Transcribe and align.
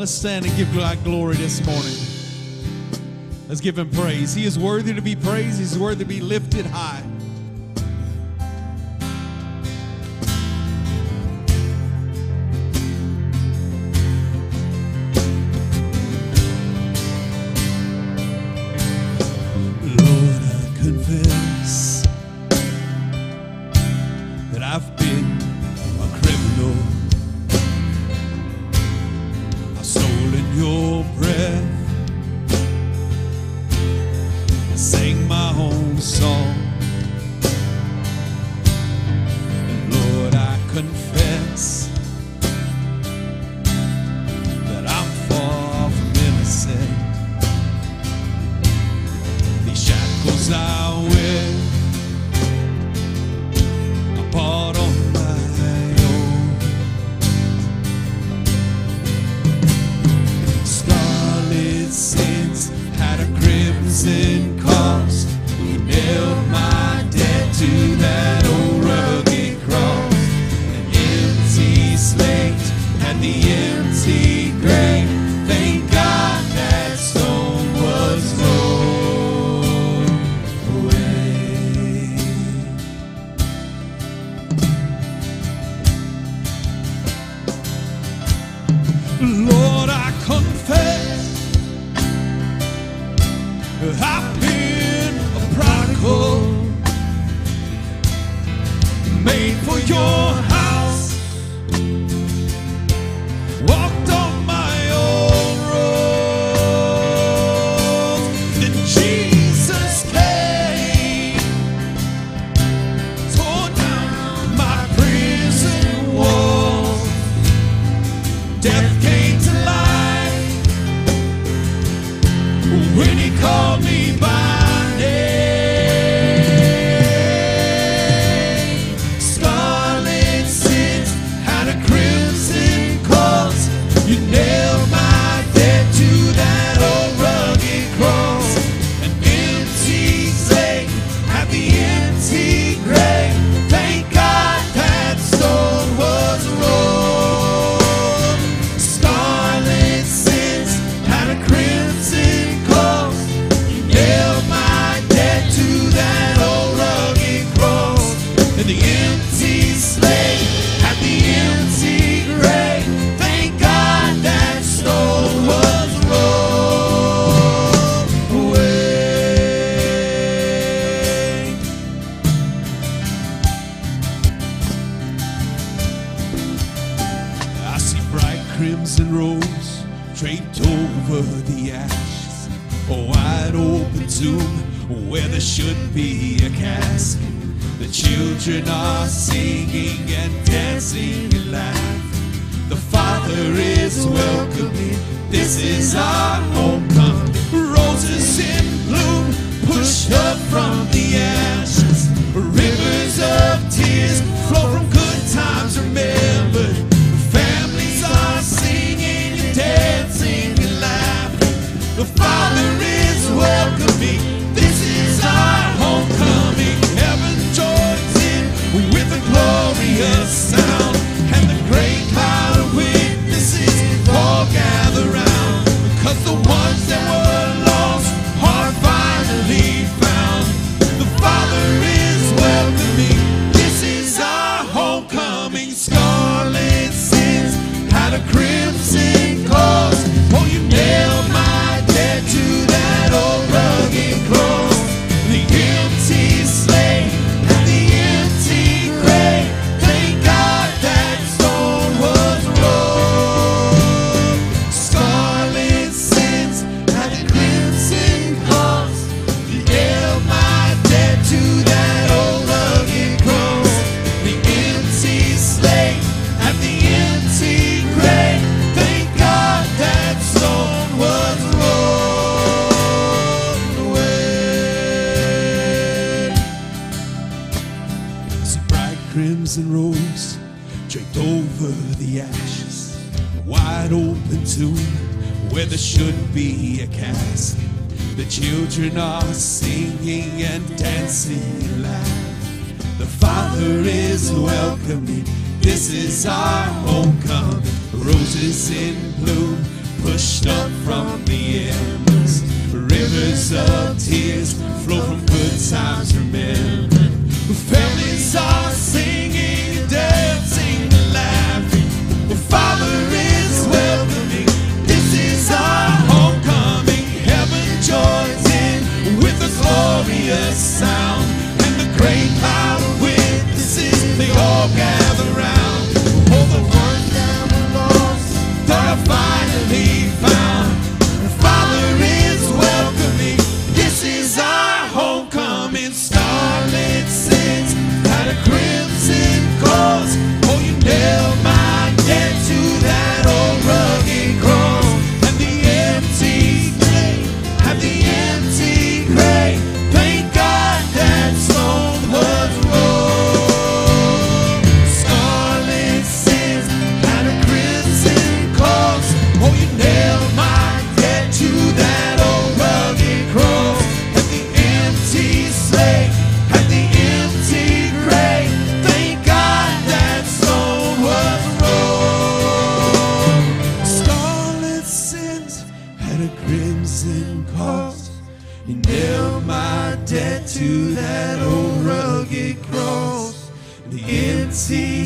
Let's 0.00 0.12
stand 0.12 0.46
and 0.46 0.56
give 0.56 0.74
God 0.74 0.96
glory 1.04 1.36
this 1.36 1.60
morning. 1.66 1.92
Let's 3.50 3.60
give 3.60 3.78
him 3.78 3.90
praise. 3.90 4.32
He 4.32 4.46
is 4.46 4.58
worthy 4.58 4.94
to 4.94 5.02
be 5.02 5.14
praised, 5.14 5.58
he's 5.58 5.78
worthy 5.78 6.04
to 6.04 6.08
be 6.08 6.22
lifted 6.22 6.64
high. 6.64 6.89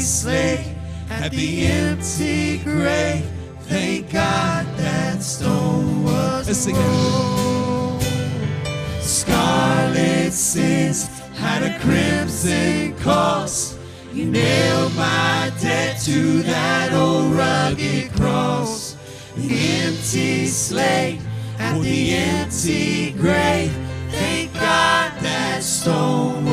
Slate 0.04 0.66
at 1.08 1.30
the 1.32 1.66
empty 1.66 2.58
grave. 2.58 3.24
Thank 3.60 4.12
God 4.12 4.66
that 4.76 5.22
stone 5.22 6.04
was 6.04 6.46
Let's 6.46 6.58
sing 6.58 6.76
it. 6.76 6.78
rolled. 6.78 8.02
Scarlet 9.00 10.32
sins 10.32 11.08
had 11.34 11.62
a 11.62 11.78
crimson 11.80 12.94
cost. 12.98 13.78
You 14.12 14.26
nailed 14.26 14.94
my 14.94 15.50
debt 15.60 15.98
to 16.02 16.42
that 16.42 16.92
old 16.92 17.32
rugged 17.32 18.12
cross. 18.12 18.96
The 19.36 19.58
empty 19.84 20.46
slate 20.46 21.20
at 21.58 21.80
the 21.80 22.14
empty 22.14 23.12
grave. 23.12 23.72
Thank 24.10 24.52
God 24.54 25.12
that 25.20 25.62
stone 25.62 26.44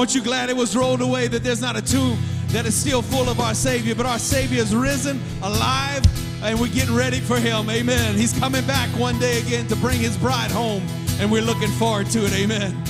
Aren't 0.00 0.14
you 0.14 0.22
glad 0.22 0.48
it 0.48 0.56
was 0.56 0.74
rolled 0.74 1.02
away 1.02 1.28
that 1.28 1.42
there's 1.42 1.60
not 1.60 1.76
a 1.76 1.82
tomb 1.82 2.18
that 2.52 2.64
is 2.64 2.74
still 2.74 3.02
full 3.02 3.28
of 3.28 3.38
our 3.38 3.52
Savior, 3.52 3.94
but 3.94 4.06
our 4.06 4.18
Savior 4.18 4.62
is 4.62 4.74
risen, 4.74 5.20
alive, 5.42 6.02
and 6.42 6.58
we're 6.58 6.68
getting 6.68 6.96
ready 6.96 7.20
for 7.20 7.38
Him. 7.38 7.68
Amen. 7.68 8.14
He's 8.14 8.32
coming 8.38 8.66
back 8.66 8.88
one 8.98 9.18
day 9.18 9.42
again 9.42 9.66
to 9.66 9.76
bring 9.76 10.00
His 10.00 10.16
bride 10.16 10.50
home, 10.50 10.86
and 11.20 11.30
we're 11.30 11.42
looking 11.42 11.70
forward 11.72 12.06
to 12.12 12.24
it. 12.24 12.32
Amen. 12.32 12.82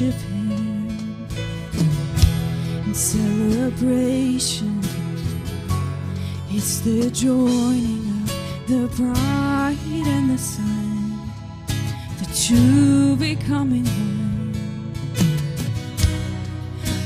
Worship 0.00 0.20
Him 0.20 1.26
in 2.86 2.94
celebration. 2.94 4.80
It's 6.50 6.80
the 6.80 7.10
joining 7.10 8.22
of 8.22 8.68
the 8.68 8.86
bride 8.96 9.76
and 10.06 10.30
the 10.30 10.38
Son, 10.38 11.32
the 12.18 12.26
two 12.32 13.16
becoming 13.16 13.84
one 13.84 14.54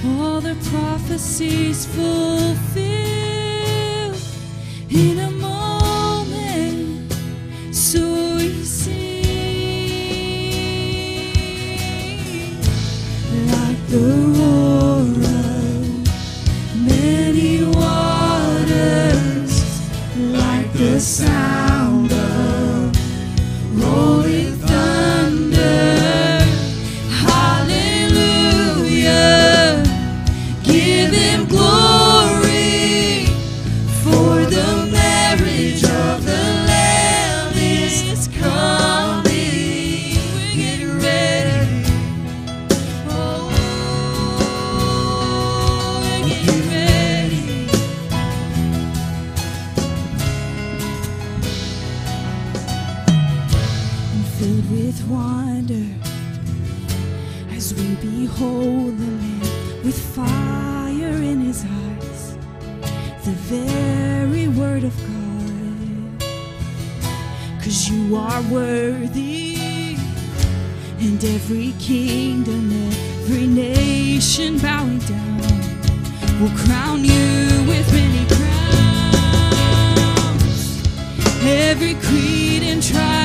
all 0.04 0.40
the 0.40 0.56
prophecies 0.70 1.86
fulfilled 1.86 2.56
in 4.90 5.18
a 5.18 5.31
worthy, 68.52 69.96
and 71.00 71.24
every 71.24 71.72
kingdom, 71.78 72.70
every 73.22 73.46
nation 73.46 74.58
bowing 74.58 74.98
down 74.98 75.40
will 76.40 76.50
crown 76.64 77.02
you 77.02 77.64
with 77.66 77.90
many 77.92 78.26
crowns. 78.28 78.52
Every 81.42 81.94
creed 81.94 82.62
and 82.62 82.82
tribe 82.82 83.21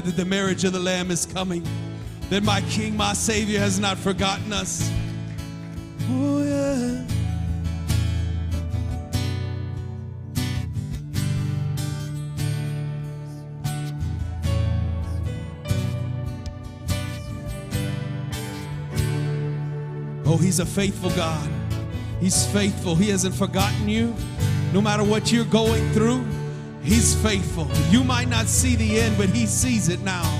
glad 0.00 0.14
that 0.14 0.16
the 0.16 0.28
marriage 0.28 0.64
of 0.64 0.72
the 0.72 0.78
Lamb 0.78 1.10
is 1.10 1.26
coming, 1.26 1.62
that 2.30 2.42
my 2.42 2.62
King, 2.62 2.96
my 2.96 3.12
Savior, 3.12 3.58
has 3.58 3.78
not 3.78 3.98
forgotten 3.98 4.50
us. 4.50 4.90
Oh, 6.08 6.42
yeah. 6.42 7.04
Oh, 20.24 20.38
He's 20.38 20.60
a 20.60 20.66
faithful 20.66 21.10
God. 21.10 21.48
He's 22.20 22.46
faithful. 22.46 22.94
He 22.94 23.10
hasn't 23.10 23.34
forgotten 23.34 23.88
you. 23.88 24.14
No 24.72 24.80
matter 24.80 25.04
what 25.04 25.32
you're 25.32 25.44
going 25.44 25.90
through, 25.92 26.24
He's 26.82 27.14
faithful. 27.22 27.68
You 27.90 28.02
might 28.04 28.28
not 28.28 28.46
see 28.46 28.76
the 28.76 29.00
end, 29.00 29.18
but 29.18 29.28
He 29.28 29.46
sees 29.46 29.88
it 29.88 30.00
now. 30.00 30.39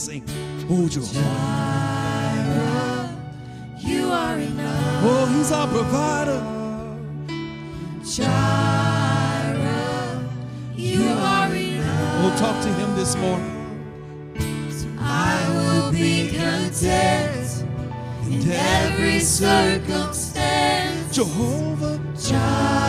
dancing. 0.00 0.24
Oh, 0.70 0.88
Jehovah. 0.88 1.20
you 3.78 4.10
are 4.10 4.38
enough. 4.38 5.04
Oh, 5.04 5.26
He's 5.36 5.52
our 5.52 5.68
provider. 5.68 6.40
Jireh, 8.04 9.48
you 10.74 11.08
are 11.08 11.54
enough. 11.54 12.22
We'll 12.22 12.36
talk 12.38 12.62
to 12.62 12.68
Him 12.72 12.96
this 12.96 13.14
morning. 13.16 13.56
I 14.98 15.48
will 15.54 15.92
be 15.92 16.30
content 16.30 17.64
in 18.26 18.50
every 18.50 19.20
circumstance. 19.20 21.14
Jehovah 21.14 22.00
Jireh. 22.16 22.79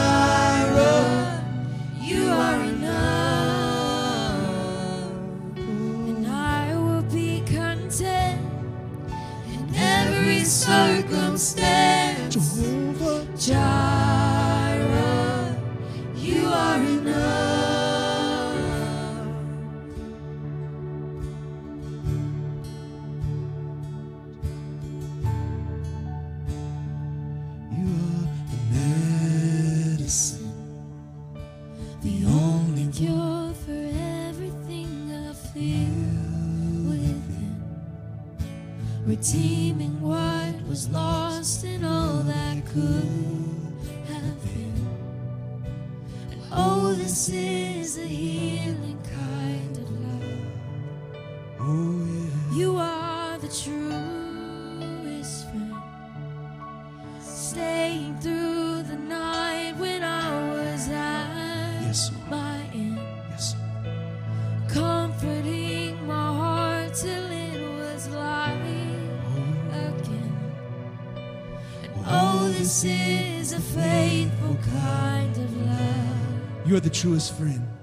truest 77.01 77.33
friend. 77.35 77.80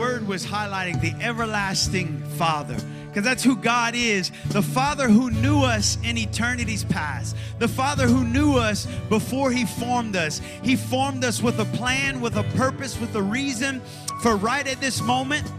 Word 0.00 0.26
was 0.26 0.46
highlighting 0.46 0.98
the 1.02 1.12
everlasting 1.22 2.22
Father. 2.38 2.76
Because 3.08 3.22
that's 3.22 3.44
who 3.44 3.54
God 3.54 3.94
is. 3.94 4.32
The 4.48 4.62
Father 4.62 5.10
who 5.10 5.30
knew 5.30 5.62
us 5.62 5.98
in 6.02 6.16
eternity's 6.16 6.84
past. 6.84 7.36
The 7.58 7.68
Father 7.68 8.06
who 8.06 8.24
knew 8.24 8.56
us 8.56 8.86
before 9.10 9.50
He 9.50 9.66
formed 9.66 10.16
us. 10.16 10.40
He 10.62 10.74
formed 10.74 11.22
us 11.22 11.42
with 11.42 11.58
a 11.58 11.66
plan, 11.76 12.22
with 12.22 12.36
a 12.36 12.44
purpose, 12.56 12.98
with 12.98 13.14
a 13.14 13.22
reason 13.22 13.82
for 14.22 14.36
right 14.36 14.66
at 14.66 14.80
this 14.80 15.02
moment. 15.02 15.52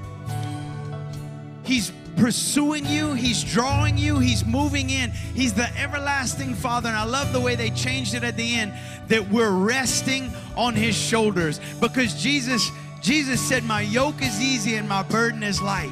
He's 1.64 1.92
pursuing 2.18 2.88
you, 2.88 3.14
He's 3.14 3.44
drawing 3.44 3.96
you, 3.96 4.18
He's 4.18 4.44
moving 4.44 4.90
in. 4.90 5.12
He's 5.12 5.54
the 5.54 5.70
everlasting 5.78 6.56
Father. 6.56 6.90
And 6.90 6.98
I 6.98 7.04
love 7.04 7.32
the 7.32 7.40
way 7.40 7.56
they 7.56 7.70
changed 7.70 8.16
it 8.16 8.24
at 8.24 8.38
the 8.38 8.56
end 8.56 8.74
that 9.08 9.30
we're 9.30 9.52
resting 9.52 10.34
on 10.58 10.74
His 10.74 10.96
shoulders 10.98 11.60
because 11.80 12.20
Jesus. 12.20 12.72
Jesus 13.02 13.42
said, 13.42 13.64
My 13.64 13.82
yoke 13.82 14.22
is 14.22 14.40
easy 14.40 14.76
and 14.76 14.88
my 14.88 15.02
burden 15.02 15.42
is 15.42 15.60
light. 15.60 15.92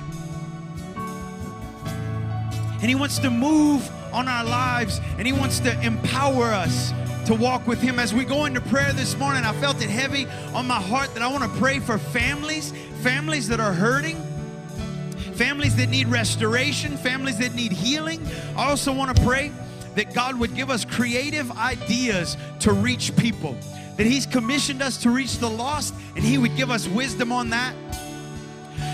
And 2.82 2.84
He 2.84 2.96
wants 2.96 3.18
to 3.20 3.32
move 3.32 3.90
on 4.14 4.28
our 4.28 4.46
lives 4.46 5.02
and 5.18 5.26
He 5.26 5.34
wants 5.34 5.60
to 5.62 5.82
empower 5.82 6.46
us 6.46 6.94
to 7.26 7.34
walk 7.34 7.66
with 7.68 7.82
Him. 7.82 7.98
As 7.98 8.14
we 8.14 8.26
go 8.26 8.46
into 8.46 8.62
prayer 8.62 8.94
this 8.94 9.18
morning, 9.18 9.44
I 9.44 9.54
felt 9.54 9.82
it 9.82 9.90
heavy 9.90 10.28
on 10.54 10.68
my 10.68 10.80
heart 10.80 11.14
that 11.16 11.24
I 11.24 11.28
want 11.28 11.44
to 11.44 11.60
pray 11.60 11.80
for 11.80 11.98
families, 11.98 12.74
families 13.02 13.48
that 13.48 13.60
are 13.60 13.74
hurting, 13.74 14.18
families 15.34 15.76
that 15.78 15.90
need 15.90 16.08
restoration, 16.08 16.96
families 16.96 17.40
that 17.40 17.56
need 17.56 17.72
healing. 17.72 18.22
I 18.56 18.70
also 18.70 18.94
want 18.94 19.16
to 19.16 19.24
pray 19.24 19.52
that 19.96 20.14
God 20.14 20.40
would 20.40 20.56
give 20.56 20.70
us 20.70 20.86
creative 20.86 21.52
ideas 21.52 22.38
to 22.60 22.72
reach 22.72 23.16
people. 23.16 23.58
That 24.00 24.08
He's 24.08 24.26
commissioned 24.26 24.82
us 24.82 24.96
to 25.00 25.10
reach 25.10 25.40
the 25.40 25.50
lost, 25.50 25.94
and 26.16 26.24
He 26.24 26.38
would 26.38 26.56
give 26.56 26.72
us 26.72 26.88
wisdom 26.88 27.34
on 27.34 27.50
that. 27.50 27.76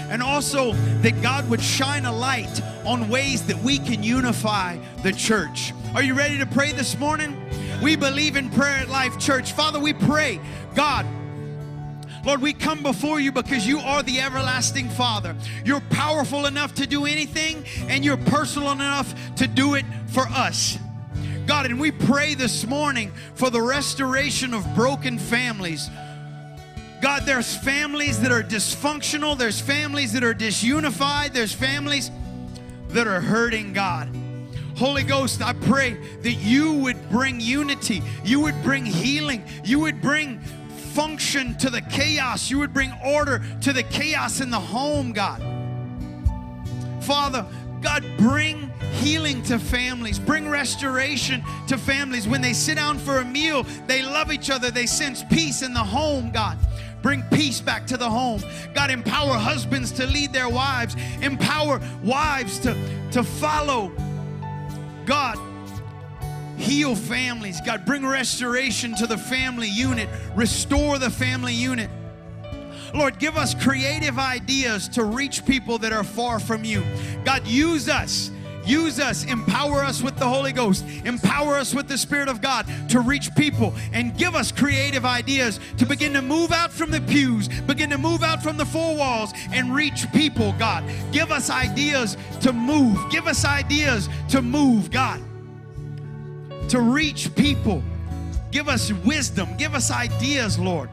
And 0.10 0.24
also 0.24 0.74
that 1.03 1.22
God 1.22 1.47
would 1.47 1.62
shine 1.62 2.06
a 2.06 2.12
light 2.12 2.60
on 2.86 3.08
ways 3.08 3.45
that 3.45 3.58
we 3.60 3.78
can 3.78 4.01
unify 4.01 4.80
the 5.03 5.12
church. 5.12 5.74
Are 5.93 6.01
you 6.01 6.16
ready 6.16 6.39
to 6.39 6.47
pray 6.47 6.72
this 6.72 6.97
morning? 6.97 7.39
We 7.84 7.95
believe 7.95 8.36
in 8.36 8.49
prayer 8.49 8.80
at 8.80 8.89
Life 8.89 9.20
Church. 9.20 9.51
Father, 9.51 9.80
we 9.80 9.93
pray, 9.93 10.41
God, 10.74 11.06
Lord, 12.26 12.41
we 12.41 12.53
come 12.53 12.82
before 12.82 13.20
you 13.20 13.32
because 13.32 13.68
you 13.68 13.78
are 13.78 14.01
the 14.01 14.22
everlasting 14.22 14.89
Father. 14.89 15.36
You're 15.64 15.82
powerful 15.91 16.47
enough 16.47 16.74
to 16.76 16.88
do 16.88 17.06
anything, 17.06 17.64
and 17.89 18.03
you're 18.03 18.18
personal 18.18 18.72
enough 18.72 19.14
to 19.36 19.45
do 19.45 19.76
it 19.76 19.86
for 20.08 20.24
us. 20.30 20.80
God, 21.46 21.68
and 21.68 21.80
we 21.80 21.91
pray 21.91 22.34
this 22.34 22.66
morning 22.66 23.12
for 23.36 23.52
the 23.52 23.62
restoration 23.62 24.54
of 24.54 24.66
broken 24.74 25.20
families. 25.20 25.89
God, 27.02 27.24
there's 27.26 27.56
families 27.56 28.20
that 28.22 28.32
are 28.32 28.41
dysfunctional, 28.41 29.38
there's 29.38 29.62
families 29.62 30.14
that 30.14 30.24
are 30.24 30.34
disunified, 30.34 31.34
there's 31.34 31.54
families 31.54 32.10
that 32.89 33.06
are 33.06 33.22
hurting, 33.22 33.74
God. 33.74 34.10
Holy 34.76 35.04
Ghost, 35.04 35.41
I 35.41 35.54
pray 35.54 35.98
that 36.24 36.34
you 36.34 36.74
would 36.74 37.10
bring 37.10 37.39
unity, 37.39 38.02
you 38.24 38.39
would 38.39 38.62
bring 38.64 38.84
healing, 38.84 39.43
you 39.64 39.80
would 39.80 40.02
bring 40.02 40.39
function 40.93 41.56
to 41.60 41.70
the 41.70 41.82
chaos, 41.82 42.50
you 42.50 42.58
would 42.58 42.74
bring 42.74 42.91
order 43.06 43.43
to 43.62 43.72
the 43.72 43.84
chaos 43.84 44.41
in 44.41 44.50
the 44.50 44.60
home, 44.60 45.14
God. 45.14 45.43
Father, 47.04 47.46
God, 47.82 48.04
bring 48.18 48.72
healing 48.94 49.44
to 49.44 49.60
families, 49.60 50.20
bring 50.20 50.50
restoration 50.50 51.44
to 51.68 51.78
families. 51.78 52.28
When 52.28 52.42
they 52.42 52.54
sit 52.54 52.76
down 52.76 52.98
for 53.00 53.20
a 53.20 53.26
meal, 53.26 53.64
they 53.88 54.02
love 54.02 54.32
each 54.32 54.50
other, 54.50 54.72
they 54.72 54.86
sense 54.86 55.24
peace 55.24 55.62
in 55.62 55.74
the 55.74 55.80
home, 55.84 56.32
God. 56.32 56.58
Bring 57.02 57.22
peace 57.32 57.62
back 57.62 57.86
to 57.88 57.98
the 57.98 58.10
home. 58.10 58.42
God, 58.74 58.90
empower 58.90 59.34
husbands 59.34 59.92
to 59.92 60.08
lead 60.08 60.34
their 60.34 60.50
wives, 60.50 60.96
empower 61.22 61.80
wives 62.04 62.58
to, 62.60 62.76
to 63.12 63.24
follow. 63.24 63.92
God, 65.06 65.38
heal 66.58 66.96
families. 66.96 67.62
God, 67.62 67.86
bring 67.86 68.06
restoration 68.06 68.96
to 68.96 69.06
the 69.06 69.18
family 69.18 69.70
unit, 69.70 70.10
restore 70.36 70.98
the 70.98 71.12
family 71.12 71.54
unit. 71.54 71.92
Lord, 72.94 73.20
give 73.20 73.38
us 73.38 73.54
creative 73.54 74.18
ideas 74.18 74.88
to 74.90 75.04
reach 75.04 75.46
people 75.46 75.78
that 75.80 75.92
are 75.92 76.04
far 76.04 76.40
from 76.40 76.64
you. 76.64 76.84
God, 77.24 77.46
use 77.46 77.90
us. 77.90 78.32
Use 78.66 78.99
us, 78.99 79.24
empower 79.26 79.84
us 79.84 80.01
with 80.01 80.18
the 80.18 80.28
Holy 80.28 80.51
Ghost, 80.51 80.86
empower 81.05 81.55
us 81.55 81.74
with 81.74 81.88
the 81.88 81.97
Spirit 81.97 82.28
of 82.28 82.41
God 82.41 82.66
to 82.89 82.99
reach 82.99 83.34
people 83.36 83.74
and 83.93 84.18
give 84.18 84.36
us 84.36 84.51
creative 84.51 85.05
ideas 85.05 85.59
to 85.78 85.86
begin 85.86 86.13
to 86.13 86.22
move 86.22 86.51
out 86.51 86.72
from 86.72 86.91
the 86.91 87.01
pews, 87.01 87.47
begin 87.47 87.89
to 87.91 87.97
move 87.97 88.24
out 88.24 88.41
from 88.41 88.57
the 88.57 88.66
four 88.66 88.95
walls 88.95 89.34
and 89.51 89.74
reach 89.74 90.11
people, 90.11 90.53
God. 90.57 90.84
Give 91.11 91.32
us 91.32 91.49
ideas 91.49 92.18
to 92.41 92.51
move, 92.51 93.11
give 93.11 93.28
us 93.28 93.45
ideas 93.45 94.09
to 94.30 94.41
move, 94.41 94.89
God, 94.89 95.22
to 96.70 96.80
reach 96.82 97.34
people. 97.36 97.84
Give 98.51 98.70
us 98.70 98.91
wisdom, 98.91 99.55
give 99.57 99.76
us 99.76 99.91
ideas, 99.91 100.57
Lord. 100.57 100.89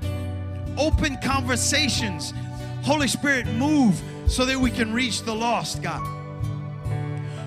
Open 0.77 1.17
conversations. 1.19 2.35
Holy 2.83 3.07
Spirit, 3.07 3.47
move 3.47 4.01
so 4.27 4.45
that 4.45 4.59
we 4.59 4.71
can 4.71 4.93
reach 4.93 5.23
the 5.23 5.35
lost, 5.35 5.83
God. 5.83 6.22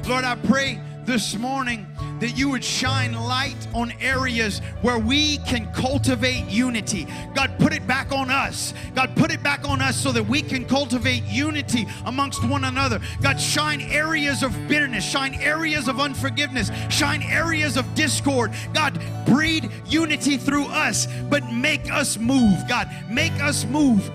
Lord, 0.08 0.24
I 0.24 0.36
pray 0.36 0.80
this 1.06 1.36
morning 1.36 1.88
that 2.20 2.38
you 2.38 2.50
would 2.50 2.64
shine 2.64 3.14
light 3.14 3.68
on 3.74 3.92
areas 4.00 4.60
where 4.84 5.00
we 5.00 5.38
can 5.40 5.72
cultivate 5.74 6.46
unity. 6.46 7.08
God, 7.34 7.58
put 7.58 7.74
it 7.74 7.88
back 7.88 8.12
on 8.12 8.30
us. 8.30 8.76
God, 8.94 9.16
put 9.16 9.34
it 9.34 9.42
back 9.42 9.68
on 9.68 9.82
us 9.82 9.96
so 9.96 10.12
that 10.12 10.24
we 10.24 10.44
can 10.44 10.64
cultivate 10.66 11.24
unity 11.24 11.88
amongst 12.06 12.48
one 12.48 12.66
another. 12.66 13.00
God, 13.22 13.42
shine 13.42 13.82
areas 13.82 14.44
of 14.44 14.52
bitterness, 14.68 15.04
shine 15.04 15.34
areas 15.36 15.88
of 15.88 16.00
unforgiveness, 16.00 16.70
shine 16.90 17.24
areas 17.24 17.76
of 17.76 17.96
discord. 17.96 18.52
God, 18.76 19.02
breed 19.26 19.72
unity 19.88 20.38
through 20.38 20.66
us, 20.66 21.08
but 21.32 21.52
make 21.52 21.92
us 21.92 22.18
move. 22.18 22.68
God, 22.68 22.90
make 23.10 23.34
us 23.42 23.66
move. 23.66 24.12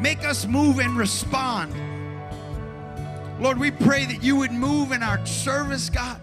Make 0.00 0.24
us 0.24 0.44
move 0.44 0.80
and 0.80 0.96
respond. 0.96 1.72
Lord, 3.44 3.58
we 3.58 3.70
pray 3.70 4.06
that 4.06 4.22
you 4.22 4.36
would 4.36 4.52
move 4.52 4.90
in 4.90 5.02
our 5.02 5.24
service, 5.26 5.90
God. 5.90 6.18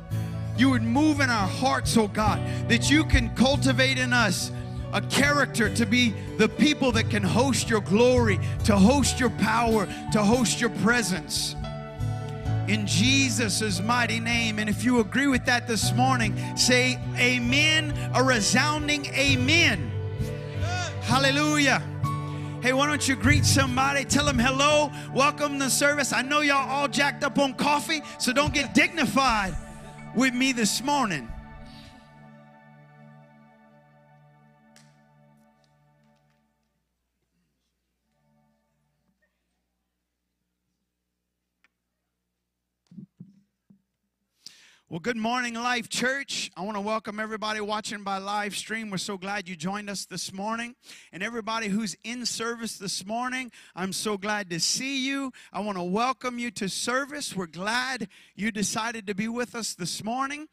You 0.58 0.72
would 0.72 0.82
move 0.82 1.20
in 1.20 1.30
our 1.30 1.48
hearts, 1.48 1.96
oh 1.96 2.08
God, 2.08 2.42
that 2.68 2.90
you 2.90 3.04
can 3.04 3.30
cultivate 3.36 4.00
in 4.00 4.12
us 4.12 4.52
a 4.92 5.02
character 5.02 5.72
to 5.76 5.86
be 5.86 6.16
the 6.38 6.50
people 6.50 6.92
that 6.94 7.12
can 7.12 7.22
host 7.22 7.70
your 7.70 7.82
glory, 7.82 8.40
to 8.64 8.76
host 8.76 9.20
your 9.20 9.30
power, 9.30 9.86
to 10.12 10.24
host 10.24 10.60
your 10.60 10.72
presence. 10.82 11.56
In 12.68 12.88
Jesus' 12.88 13.80
mighty 13.82 14.20
name. 14.20 14.58
And 14.58 14.68
if 14.68 14.84
you 14.84 15.00
agree 15.00 15.28
with 15.28 15.46
that 15.46 15.68
this 15.68 15.94
morning, 15.94 16.36
say 16.58 17.00
amen, 17.18 17.94
a 18.16 18.24
resounding 18.24 19.06
amen. 19.14 19.92
Hallelujah. 21.02 21.84
Hey, 22.62 22.74
why 22.74 22.86
don't 22.86 23.08
you 23.08 23.16
greet 23.16 23.44
somebody? 23.44 24.06
Tell 24.06 24.24
them 24.24 24.38
hello, 24.38 24.92
welcome 25.16 25.58
to 25.58 25.68
service. 25.68 26.14
I 26.14 26.22
know 26.22 26.42
y'all 26.42 26.70
all 26.70 26.88
jacked 26.88 27.24
up 27.24 27.40
on 27.40 27.56
coffee, 27.56 28.04
so 28.20 28.32
don't 28.32 28.54
get 28.54 28.76
dignified 28.76 29.56
with 30.16 30.36
me 30.36 30.52
this 30.52 30.84
morning. 30.84 31.28
Well, 44.92 45.00
good 45.00 45.16
morning, 45.16 45.54
Life 45.54 45.88
Church. 45.88 46.52
I 46.58 46.64
want 46.64 46.76
to 46.76 46.82
welcome 46.82 47.18
everybody 47.18 47.62
watching 47.62 48.04
by 48.04 48.18
live 48.18 48.54
stream. 48.58 48.90
We're 48.90 48.98
so 48.98 49.18
glad 49.18 49.48
you 49.48 49.56
joined 49.56 49.90
us 49.90 50.04
this 50.04 50.34
morning. 50.34 50.76
And 51.14 51.24
everybody 51.24 51.70
who's 51.70 51.96
in 52.04 52.26
service 52.26 52.78
this 52.78 53.06
morning, 53.06 53.54
I'm 53.74 53.94
so 53.94 54.18
glad 54.18 54.50
to 54.50 54.60
see 54.60 55.08
you. 55.08 55.32
I 55.54 55.62
want 55.62 55.78
to 55.78 55.84
welcome 55.84 56.40
you 56.40 56.52
to 56.52 56.68
service. 56.68 57.34
We're 57.34 57.48
glad 57.48 58.10
you 58.36 58.52
decided 58.52 59.08
to 59.08 59.16
be 59.16 59.30
with 59.30 59.56
us 59.56 59.76
this 59.76 60.04
morning. 60.04 60.50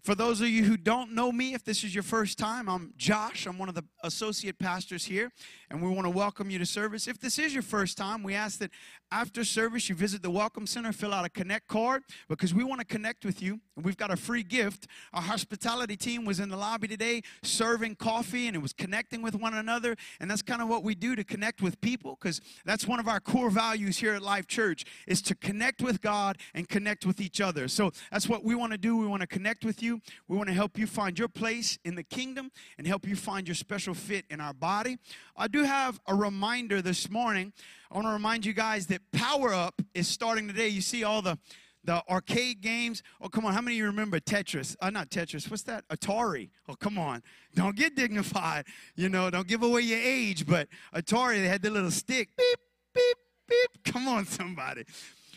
For 0.00 0.14
those 0.14 0.40
of 0.40 0.48
you 0.48 0.64
who 0.64 0.78
don't 0.78 1.12
know 1.12 1.30
me, 1.30 1.52
if 1.52 1.62
this 1.62 1.84
is 1.84 1.94
your 1.94 2.02
first 2.04 2.38
time, 2.38 2.70
I'm 2.70 2.94
Josh. 2.96 3.46
I'm 3.46 3.58
one 3.58 3.68
of 3.68 3.74
the 3.74 3.84
associate 4.02 4.58
pastors 4.58 5.04
here, 5.04 5.30
and 5.74 5.82
we 5.82 5.90
want 5.90 6.06
to 6.06 6.10
welcome 6.10 6.50
you 6.50 6.58
to 6.60 6.66
service. 6.66 7.08
If 7.08 7.18
this 7.18 7.36
is 7.36 7.52
your 7.52 7.64
first 7.64 7.98
time, 7.98 8.22
we 8.22 8.34
ask 8.34 8.60
that 8.60 8.70
after 9.10 9.42
service 9.42 9.88
you 9.88 9.96
visit 9.96 10.22
the 10.22 10.30
Welcome 10.30 10.68
Center, 10.68 10.92
fill 10.92 11.12
out 11.12 11.24
a 11.24 11.28
Connect 11.28 11.66
card 11.66 12.04
because 12.28 12.54
we 12.54 12.62
want 12.62 12.80
to 12.80 12.86
connect 12.86 13.24
with 13.24 13.42
you. 13.42 13.58
And 13.74 13.84
we've 13.84 13.96
got 13.96 14.12
a 14.12 14.16
free 14.16 14.44
gift. 14.44 14.86
Our 15.12 15.22
hospitality 15.22 15.96
team 15.96 16.24
was 16.24 16.38
in 16.38 16.48
the 16.48 16.56
lobby 16.56 16.86
today 16.86 17.22
serving 17.42 17.96
coffee, 17.96 18.46
and 18.46 18.54
it 18.54 18.60
was 18.60 18.72
connecting 18.72 19.20
with 19.20 19.34
one 19.34 19.54
another. 19.54 19.96
And 20.20 20.30
that's 20.30 20.42
kind 20.42 20.62
of 20.62 20.68
what 20.68 20.84
we 20.84 20.94
do 20.94 21.16
to 21.16 21.24
connect 21.24 21.60
with 21.60 21.80
people 21.80 22.16
because 22.20 22.40
that's 22.64 22.86
one 22.86 23.00
of 23.00 23.08
our 23.08 23.18
core 23.18 23.50
values 23.50 23.98
here 23.98 24.14
at 24.14 24.22
Life 24.22 24.46
Church 24.46 24.84
is 25.08 25.20
to 25.22 25.34
connect 25.34 25.82
with 25.82 26.00
God 26.00 26.38
and 26.54 26.68
connect 26.68 27.04
with 27.04 27.20
each 27.20 27.40
other. 27.40 27.66
So 27.66 27.90
that's 28.12 28.28
what 28.28 28.44
we 28.44 28.54
want 28.54 28.70
to 28.70 28.78
do. 28.78 28.96
We 28.96 29.08
want 29.08 29.22
to 29.22 29.26
connect 29.26 29.64
with 29.64 29.82
you. 29.82 30.00
We 30.28 30.36
want 30.36 30.48
to 30.50 30.54
help 30.54 30.78
you 30.78 30.86
find 30.86 31.18
your 31.18 31.28
place 31.28 31.80
in 31.84 31.96
the 31.96 32.04
kingdom 32.04 32.52
and 32.78 32.86
help 32.86 33.08
you 33.08 33.16
find 33.16 33.48
your 33.48 33.56
special 33.56 33.94
fit 33.94 34.24
in 34.30 34.40
our 34.40 34.54
body. 34.54 34.98
I 35.36 35.48
do 35.48 35.63
have 35.64 36.00
a 36.06 36.14
reminder 36.14 36.80
this 36.80 37.10
morning. 37.10 37.52
I 37.90 37.94
want 37.94 38.06
to 38.06 38.12
remind 38.12 38.46
you 38.46 38.52
guys 38.52 38.86
that 38.88 39.00
Power 39.12 39.52
Up 39.52 39.80
is 39.94 40.08
starting 40.08 40.48
today. 40.48 40.68
You 40.68 40.80
see 40.80 41.04
all 41.04 41.22
the 41.22 41.38
the 41.84 42.02
arcade 42.08 42.60
games. 42.60 43.02
Oh, 43.20 43.28
come 43.28 43.44
on. 43.44 43.52
How 43.52 43.60
many 43.60 43.76
of 43.76 43.78
you 43.78 43.86
remember 43.86 44.18
Tetris? 44.18 44.74
Uh, 44.80 44.90
not 44.90 45.10
Tetris. 45.10 45.50
What's 45.50 45.64
that? 45.64 45.86
Atari. 45.88 46.48
Oh, 46.68 46.74
come 46.74 46.98
on. 46.98 47.22
Don't 47.54 47.76
get 47.76 47.94
dignified. 47.94 48.66
You 48.96 49.08
know, 49.08 49.30
don't 49.30 49.46
give 49.46 49.62
away 49.62 49.82
your 49.82 50.00
age. 50.00 50.46
But 50.46 50.68
Atari, 50.94 51.42
they 51.42 51.48
had 51.48 51.62
the 51.62 51.70
little 51.70 51.90
stick. 51.90 52.30
Beep, 52.36 52.58
beep, 52.94 53.16
beep. 53.48 53.84
Come 53.92 54.08
on, 54.08 54.24
somebody. 54.24 54.84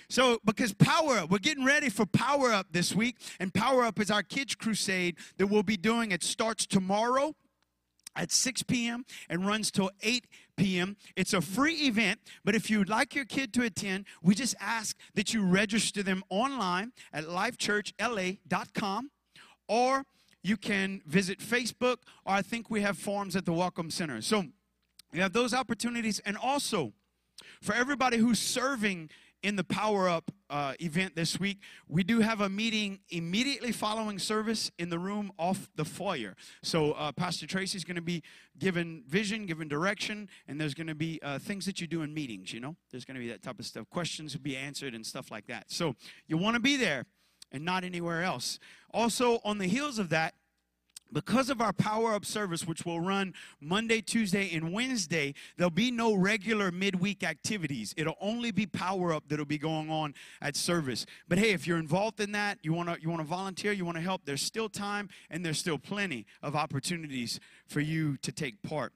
So, 0.10 0.40
because 0.46 0.74
Power 0.74 1.18
Up, 1.18 1.32
we're 1.32 1.40
getting 1.40 1.66
ready 1.66 1.90
for 1.90 2.06
Power 2.06 2.54
Up 2.54 2.68
this 2.72 2.96
week, 2.96 3.18
and 3.42 3.54
Power 3.54 3.84
Up 3.84 4.00
is 4.00 4.10
our 4.10 4.24
kids' 4.24 4.56
crusade 4.56 5.18
that 5.38 5.48
we'll 5.48 5.64
be 5.64 5.76
doing. 5.76 6.14
It 6.14 6.24
starts 6.24 6.66
tomorrow 6.66 7.36
at 8.18 8.32
6 8.32 8.64
p.m. 8.64 9.06
and 9.30 9.48
runs 9.48 9.72
till 9.72 9.92
8 10.02 10.28
p.m. 10.58 10.98
It's 11.16 11.34
a 11.34 11.42
free 11.42 11.76
event, 11.76 12.20
but 12.44 12.56
if 12.56 12.70
you'd 12.70 12.90
like 12.90 13.16
your 13.16 13.26
kid 13.26 13.54
to 13.54 13.62
attend, 13.64 14.06
we 14.22 14.36
just 14.36 14.56
ask 14.60 14.98
that 15.14 15.34
you 15.34 15.44
register 15.44 16.04
them 16.04 16.24
online 16.30 16.92
at 17.14 17.26
lifechurchla.com 17.26 19.12
or 19.68 20.04
you 20.44 20.58
can 20.58 21.02
visit 21.06 21.40
Facebook, 21.40 21.98
or 22.26 22.34
I 22.34 22.42
think 22.42 22.70
we 22.70 22.82
have 22.82 22.98
forms 22.98 23.36
at 23.36 23.46
the 23.46 23.54
Welcome 23.54 23.92
Center. 23.92 24.22
So 24.22 24.46
you 25.12 25.22
have 25.22 25.34
those 25.34 25.54
opportunities, 25.54 26.20
and 26.26 26.38
also 26.38 26.94
for 27.62 27.74
everybody 27.74 28.18
who's 28.18 28.40
serving 28.40 29.10
in 29.44 29.56
the 29.56 29.64
Power 29.64 30.10
Up 30.10 30.32
uh, 30.50 30.74
event 30.80 31.16
this 31.16 31.40
week, 31.40 31.60
we 31.88 32.04
do 32.04 32.22
have 32.22 32.42
a 32.42 32.50
meeting 32.50 33.00
immediately 33.10 33.72
following 33.72 34.20
service 34.20 34.72
in 34.78 34.90
the 34.90 35.00
room 35.00 35.32
off 35.38 35.70
the 35.76 35.86
foyer. 35.86 36.36
So 36.64 36.94
uh, 36.94 37.12
Pastor 37.12 37.46
Tracy's 37.46 37.84
going 37.84 37.96
to 37.96 38.02
be 38.02 38.24
given 38.58 39.04
vision, 39.08 39.46
given 39.46 39.68
direction, 39.68 40.30
and 40.48 40.60
there's 40.60 40.74
going 40.74 40.88
to 40.88 40.96
be 40.96 41.20
uh, 41.22 41.40
things 41.40 41.66
that 41.66 41.80
you 41.80 41.88
do 41.88 42.02
in 42.02 42.14
meetings. 42.14 42.52
You 42.54 42.60
know, 42.60 42.76
there's 42.92 43.06
going 43.06 43.16
to 43.16 43.22
be 43.22 43.30
that 43.30 43.44
type 43.44 43.60
of 43.60 43.66
stuff. 43.66 43.90
Questions 43.90 44.34
will 44.34 44.44
be 44.44 44.58
answered 44.58 44.94
and 44.94 45.06
stuff 45.06 45.32
like 45.32 45.48
that. 45.48 45.72
So 45.72 45.96
you 46.28 46.38
want 46.38 46.56
to 46.56 46.62
be 46.62 46.78
there 46.78 47.06
and 47.52 47.64
not 47.64 47.84
anywhere 47.84 48.24
else. 48.24 48.60
Also, 48.94 49.40
on 49.44 49.58
the 49.58 49.68
heels 49.68 50.00
of 50.00 50.10
that, 50.10 50.34
because 51.12 51.50
of 51.50 51.62
our 51.62 51.74
power 51.74 52.14
up 52.14 52.26
service 52.26 52.68
which 52.68 52.86
will 52.86 53.00
run 53.00 53.34
monday 53.62 54.02
tuesday 54.02 54.54
and 54.54 54.74
wednesday 54.74 55.34
there'll 55.58 55.70
be 55.70 55.92
no 55.92 56.14
regular 56.14 56.72
midweek 56.72 57.24
activities 57.24 57.94
it'll 57.98 58.18
only 58.20 58.52
be 58.52 58.66
power 58.66 59.14
up 59.14 59.24
that'll 59.28 59.46
be 59.46 59.58
going 59.58 59.90
on 59.90 60.14
at 60.42 60.56
service 60.56 61.06
but 61.28 61.38
hey 61.38 61.52
if 61.52 61.68
you're 61.68 61.78
involved 61.78 62.20
in 62.20 62.32
that 62.32 62.58
you 62.62 62.74
want 62.74 62.90
to 62.90 63.02
you 63.02 63.10
want 63.10 63.22
to 63.22 63.28
volunteer 63.28 63.72
you 63.72 63.86
want 63.86 63.98
to 63.98 64.04
help 64.04 64.22
there's 64.26 64.42
still 64.42 64.70
time 64.70 65.10
and 65.30 65.46
there's 65.46 65.60
still 65.60 65.78
plenty 65.78 66.26
of 66.42 66.56
opportunities 66.56 67.40
for 67.66 67.80
you 67.80 68.18
to 68.18 68.32
take 68.32 68.62
part 68.62 68.94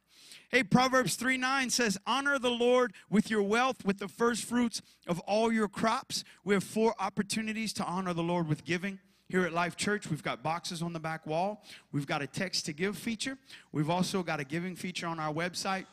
Hey, 0.49 0.63
Proverbs 0.63 1.15
3 1.15 1.37
9 1.37 1.69
says, 1.69 1.97
Honor 2.05 2.37
the 2.37 2.49
Lord 2.49 2.93
with 3.09 3.29
your 3.29 3.41
wealth, 3.41 3.85
with 3.85 3.99
the 3.99 4.07
first 4.07 4.43
fruits 4.43 4.81
of 5.07 5.19
all 5.21 5.51
your 5.51 5.67
crops. 5.67 6.23
We 6.43 6.53
have 6.53 6.63
four 6.63 6.93
opportunities 6.99 7.73
to 7.73 7.85
honor 7.85 8.13
the 8.13 8.23
Lord 8.23 8.47
with 8.47 8.65
giving. 8.65 8.99
Here 9.31 9.45
at 9.45 9.53
Life 9.53 9.77
Church, 9.77 10.09
we've 10.09 10.21
got 10.21 10.43
boxes 10.43 10.81
on 10.81 10.91
the 10.91 10.99
back 10.99 11.25
wall. 11.25 11.63
We've 11.93 12.05
got 12.05 12.21
a 12.21 12.27
text 12.27 12.65
to 12.65 12.73
give 12.73 12.97
feature. 12.97 13.37
We've 13.71 13.89
also 13.89 14.23
got 14.23 14.41
a 14.41 14.43
giving 14.43 14.75
feature 14.75 15.07
on 15.07 15.21
our 15.21 15.33
website. 15.33 15.85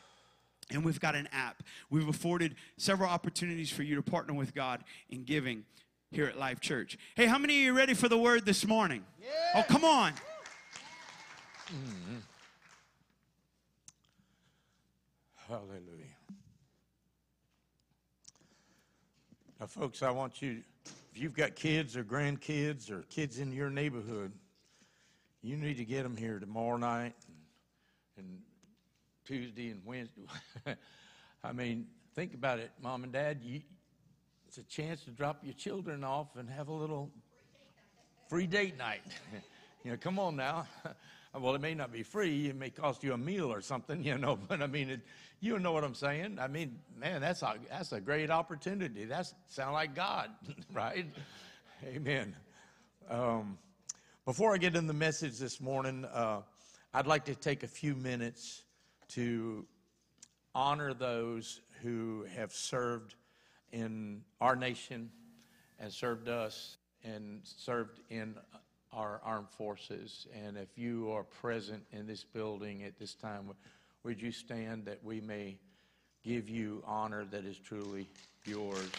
And 0.71 0.83
we've 0.83 0.99
got 0.99 1.15
an 1.15 1.29
app. 1.31 1.63
We've 1.89 2.09
afforded 2.09 2.55
several 2.75 3.09
opportunities 3.09 3.71
for 3.71 3.83
you 3.83 3.95
to 3.95 4.01
partner 4.01 4.33
with 4.33 4.53
God 4.53 4.83
in 5.09 5.23
giving 5.23 5.63
here 6.11 6.25
at 6.25 6.37
Life 6.37 6.59
Church. 6.59 6.97
Hey, 7.15 7.27
how 7.27 7.37
many 7.37 7.55
of 7.59 7.63
you 7.63 7.73
ready 7.77 7.93
for 7.93 8.09
the 8.09 8.17
word 8.17 8.45
this 8.45 8.67
morning? 8.67 9.05
Oh, 9.55 9.63
come 9.69 9.85
on. 9.85 10.11
Hallelujah. 15.47 15.79
Now, 19.61 19.67
folks, 19.67 20.03
I 20.03 20.11
want 20.11 20.41
you, 20.41 20.61
if 20.78 20.78
you've 21.19 21.35
got 21.35 21.55
kids 21.55 21.97
or 21.97 22.03
grandkids 22.03 22.89
or 22.89 23.01
kids 23.09 23.39
in 23.39 23.51
your 23.51 23.69
neighborhood, 23.69 24.31
you 25.41 25.57
need 25.57 25.77
to 25.77 25.85
get 25.85 26.03
them 26.03 26.15
here 26.15 26.39
tomorrow 26.39 26.77
night 26.77 27.15
and, 28.17 28.25
and 28.25 28.39
Tuesday 29.25 29.69
and 29.69 29.81
Wednesday. 29.85 30.23
I 31.43 31.51
mean, 31.51 31.87
think 32.15 32.33
about 32.33 32.59
it, 32.59 32.71
mom 32.81 33.03
and 33.03 33.13
dad. 33.13 33.39
You, 33.41 33.61
it's 34.47 34.57
a 34.57 34.63
chance 34.63 35.03
to 35.03 35.11
drop 35.11 35.43
your 35.43 35.53
children 35.53 36.03
off 36.03 36.35
and 36.35 36.49
have 36.49 36.67
a 36.67 36.73
little 36.73 37.11
free 38.27 38.47
date 38.47 38.77
night. 38.77 39.01
you 39.83 39.91
know, 39.91 39.97
come 39.97 40.19
on 40.19 40.35
now. 40.35 40.67
well, 41.37 41.53
it 41.53 41.61
may 41.61 41.75
not 41.75 41.91
be 41.91 42.03
free. 42.03 42.47
It 42.47 42.55
may 42.55 42.69
cost 42.69 43.03
you 43.03 43.13
a 43.13 43.17
meal 43.17 43.51
or 43.51 43.61
something, 43.61 44.03
you 44.03 44.17
know. 44.17 44.35
But 44.35 44.61
I 44.61 44.67
mean, 44.67 44.89
it, 44.89 45.01
you 45.39 45.59
know 45.59 45.71
what 45.71 45.83
I'm 45.83 45.95
saying. 45.95 46.37
I 46.39 46.47
mean, 46.47 46.79
man, 46.97 47.21
that's 47.21 47.41
a 47.41 47.55
that's 47.69 47.91
a 47.91 48.01
great 48.01 48.29
opportunity. 48.29 49.05
That's 49.05 49.33
sound 49.47 49.73
like 49.73 49.95
God, 49.95 50.29
right? 50.73 51.05
Amen. 51.85 52.35
Um, 53.09 53.57
before 54.25 54.53
I 54.53 54.57
get 54.57 54.75
in 54.75 54.85
the 54.85 54.93
message 54.93 55.37
this 55.39 55.61
morning, 55.61 56.05
uh, 56.05 56.41
I'd 56.93 57.07
like 57.07 57.25
to 57.25 57.35
take 57.35 57.63
a 57.63 57.67
few 57.67 57.95
minutes 57.95 58.63
to 59.09 59.65
honor 60.53 60.93
those 60.93 61.61
who 61.81 62.25
have 62.35 62.51
served 62.51 63.15
in 63.71 64.21
our 64.41 64.55
nation 64.55 65.09
and 65.79 65.91
served 65.91 66.27
us 66.27 66.77
and 67.03 67.41
served 67.43 68.01
in 68.09 68.35
our 68.93 69.21
armed 69.23 69.49
forces. 69.49 70.27
And 70.45 70.57
if 70.57 70.77
you 70.77 71.11
are 71.11 71.23
present 71.23 71.83
in 71.91 72.07
this 72.07 72.23
building 72.23 72.83
at 72.83 72.97
this 72.97 73.13
time, 73.13 73.51
would 74.03 74.21
you 74.21 74.31
stand 74.31 74.85
that 74.85 75.03
we 75.03 75.21
may 75.21 75.57
give 76.23 76.49
you 76.49 76.83
honor 76.85 77.25
that 77.25 77.45
is 77.45 77.57
truly 77.57 78.07
yours? 78.45 78.89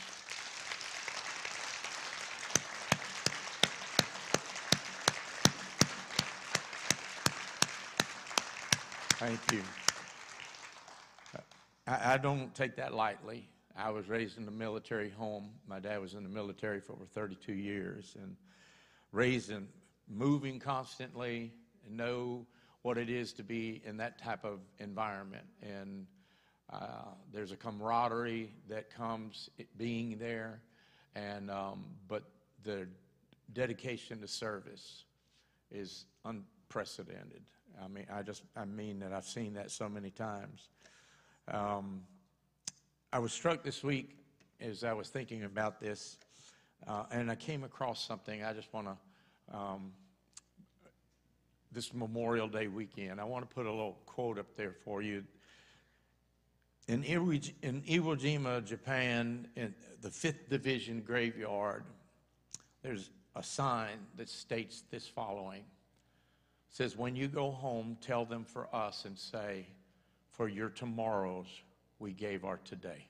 Thank 9.18 9.52
you. 9.52 9.62
I, 11.86 12.16
don't 12.16 12.54
take 12.54 12.76
that 12.76 12.94
lightly. 12.94 13.48
I 13.76 13.90
was 13.90 14.08
raised 14.08 14.38
in 14.38 14.46
a 14.46 14.50
military 14.50 15.10
home. 15.10 15.50
My 15.66 15.80
dad 15.80 16.00
was 16.00 16.14
in 16.14 16.22
the 16.22 16.28
military 16.28 16.80
for 16.80 16.92
over 16.92 17.04
32 17.04 17.52
years 17.52 18.16
and 18.22 18.36
raised 19.12 19.50
in 19.50 19.66
moving 20.10 20.58
constantly 20.58 21.52
know 21.88 22.46
what 22.82 22.98
it 22.98 23.08
is 23.08 23.32
to 23.34 23.42
be 23.42 23.80
in 23.84 23.96
that 23.98 24.18
type 24.18 24.44
of 24.44 24.60
environment. 24.78 25.44
And 25.62 26.06
uh, 26.72 27.12
there's 27.32 27.52
a 27.52 27.56
camaraderie 27.56 28.52
that 28.68 28.94
comes 28.94 29.50
being 29.76 30.16
there, 30.18 30.60
and 31.14 31.50
um, 31.50 31.84
but 32.08 32.24
the 32.62 32.86
dedication 33.52 34.20
to 34.20 34.28
service 34.28 35.04
is 35.72 36.04
unprecedented. 36.24 37.42
I 37.82 37.88
mean, 37.88 38.06
I 38.12 38.22
just 38.22 38.42
I 38.56 38.64
mean 38.64 39.00
that 39.00 39.12
I've 39.12 39.24
seen 39.24 39.54
that 39.54 39.70
so 39.70 39.88
many 39.88 40.10
times. 40.10 40.68
Um, 41.48 42.02
I 43.12 43.18
was 43.18 43.32
struck 43.32 43.64
this 43.64 43.82
week 43.82 44.16
as 44.60 44.84
I 44.84 44.92
was 44.92 45.08
thinking 45.08 45.42
about 45.42 45.80
this, 45.80 46.18
uh, 46.86 47.04
and 47.10 47.30
I 47.30 47.34
came 47.34 47.64
across 47.64 48.06
something. 48.06 48.44
I 48.44 48.52
just 48.52 48.72
want 48.72 48.86
to 48.86 49.56
um, 49.56 49.92
this 51.72 51.94
Memorial 51.94 52.48
Day 52.48 52.66
weekend. 52.66 53.20
I 53.20 53.24
want 53.24 53.48
to 53.48 53.54
put 53.54 53.66
a 53.66 53.70
little 53.70 53.98
quote 54.06 54.38
up 54.38 54.56
there 54.56 54.74
for 54.84 55.02
you. 55.02 55.24
In, 56.88 57.04
Iwo, 57.04 57.52
in 57.62 57.82
Iwo 57.82 58.18
Jima, 58.18 58.64
Japan, 58.64 59.46
in 59.54 59.74
the 60.00 60.08
5th 60.08 60.48
Division 60.48 61.00
graveyard, 61.00 61.84
there's 62.82 63.10
a 63.36 63.42
sign 63.42 63.98
that 64.16 64.28
states 64.28 64.82
this 64.90 65.06
following. 65.06 65.60
It 65.60 65.64
says, 66.70 66.96
When 66.96 67.14
you 67.14 67.28
go 67.28 67.50
home, 67.50 67.96
tell 68.00 68.24
them 68.24 68.44
for 68.44 68.74
us 68.74 69.04
and 69.04 69.16
say, 69.16 69.66
For 70.32 70.48
your 70.48 70.68
tomorrows, 70.68 71.46
we 72.00 72.12
gave 72.12 72.44
our 72.44 72.58
today. 72.64 73.06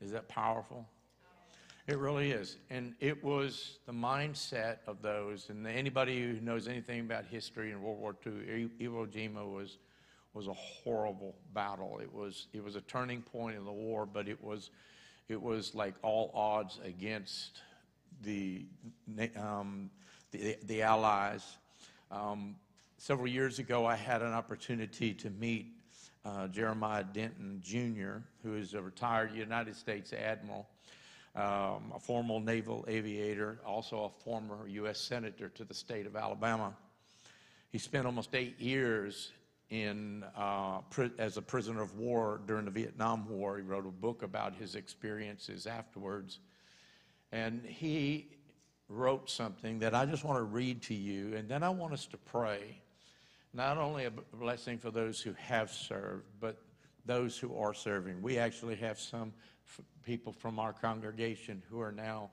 Is 0.00 0.10
that 0.10 0.28
powerful? 0.28 0.88
It 1.86 1.98
really 1.98 2.32
is. 2.32 2.56
And 2.68 2.94
it 2.98 3.22
was 3.22 3.78
the 3.86 3.92
mindset 3.92 4.78
of 4.88 5.02
those. 5.02 5.50
And 5.50 5.64
anybody 5.66 6.20
who 6.20 6.40
knows 6.40 6.66
anything 6.66 7.00
about 7.00 7.24
history 7.26 7.70
in 7.70 7.80
World 7.80 8.00
War 8.00 8.16
II, 8.26 8.68
Iwo 8.80 9.06
Jima 9.06 9.48
was, 9.48 9.78
was 10.34 10.48
a 10.48 10.52
horrible 10.52 11.36
battle. 11.54 12.00
It 12.02 12.12
was, 12.12 12.48
it 12.52 12.64
was 12.64 12.74
a 12.74 12.80
turning 12.82 13.22
point 13.22 13.56
in 13.56 13.64
the 13.64 13.72
war, 13.72 14.04
but 14.04 14.26
it 14.26 14.42
was, 14.42 14.70
it 15.28 15.40
was 15.40 15.76
like 15.76 15.94
all 16.02 16.32
odds 16.34 16.80
against 16.84 17.60
the, 18.22 18.66
um, 19.36 19.88
the, 20.32 20.56
the 20.64 20.82
Allies. 20.82 21.44
Um, 22.10 22.56
several 22.98 23.28
years 23.28 23.60
ago, 23.60 23.86
I 23.86 23.94
had 23.94 24.22
an 24.22 24.32
opportunity 24.32 25.14
to 25.14 25.30
meet 25.30 25.68
uh, 26.24 26.48
Jeremiah 26.48 27.04
Denton 27.04 27.60
Jr., 27.62 28.24
who 28.42 28.56
is 28.56 28.74
a 28.74 28.82
retired 28.82 29.32
United 29.32 29.76
States 29.76 30.12
Admiral 30.12 30.66
um, 31.36 31.92
a 31.94 32.00
former 32.00 32.40
naval 32.40 32.84
aviator, 32.88 33.60
also 33.64 34.04
a 34.04 34.24
former 34.24 34.66
U.S. 34.68 34.98
Senator 34.98 35.48
to 35.50 35.64
the 35.64 35.74
state 35.74 36.06
of 36.06 36.16
Alabama. 36.16 36.74
He 37.70 37.78
spent 37.78 38.06
almost 38.06 38.34
eight 38.34 38.58
years 38.58 39.32
in, 39.68 40.24
uh, 40.36 40.80
as 41.18 41.36
a 41.36 41.42
prisoner 41.42 41.82
of 41.82 41.98
war 41.98 42.40
during 42.46 42.64
the 42.64 42.70
Vietnam 42.70 43.28
War. 43.28 43.58
He 43.58 43.62
wrote 43.62 43.86
a 43.86 43.90
book 43.90 44.22
about 44.22 44.54
his 44.54 44.76
experiences 44.76 45.66
afterwards. 45.66 46.38
And 47.32 47.62
he 47.66 48.28
wrote 48.88 49.28
something 49.28 49.80
that 49.80 49.94
I 49.94 50.06
just 50.06 50.24
want 50.24 50.38
to 50.38 50.44
read 50.44 50.82
to 50.84 50.94
you, 50.94 51.34
and 51.34 51.48
then 51.48 51.62
I 51.62 51.68
want 51.68 51.92
us 51.92 52.06
to 52.06 52.16
pray. 52.16 52.80
Not 53.52 53.78
only 53.78 54.04
a 54.04 54.10
blessing 54.10 54.78
for 54.78 54.90
those 54.90 55.20
who 55.20 55.34
have 55.34 55.70
served, 55.70 56.24
but 56.40 56.62
those 57.04 57.36
who 57.36 57.56
are 57.56 57.74
serving. 57.74 58.22
We 58.22 58.38
actually 58.38 58.76
have 58.76 58.98
some 58.98 59.32
people 60.04 60.32
from 60.32 60.58
our 60.58 60.72
congregation 60.72 61.62
who 61.68 61.80
are 61.80 61.92
now 61.92 62.30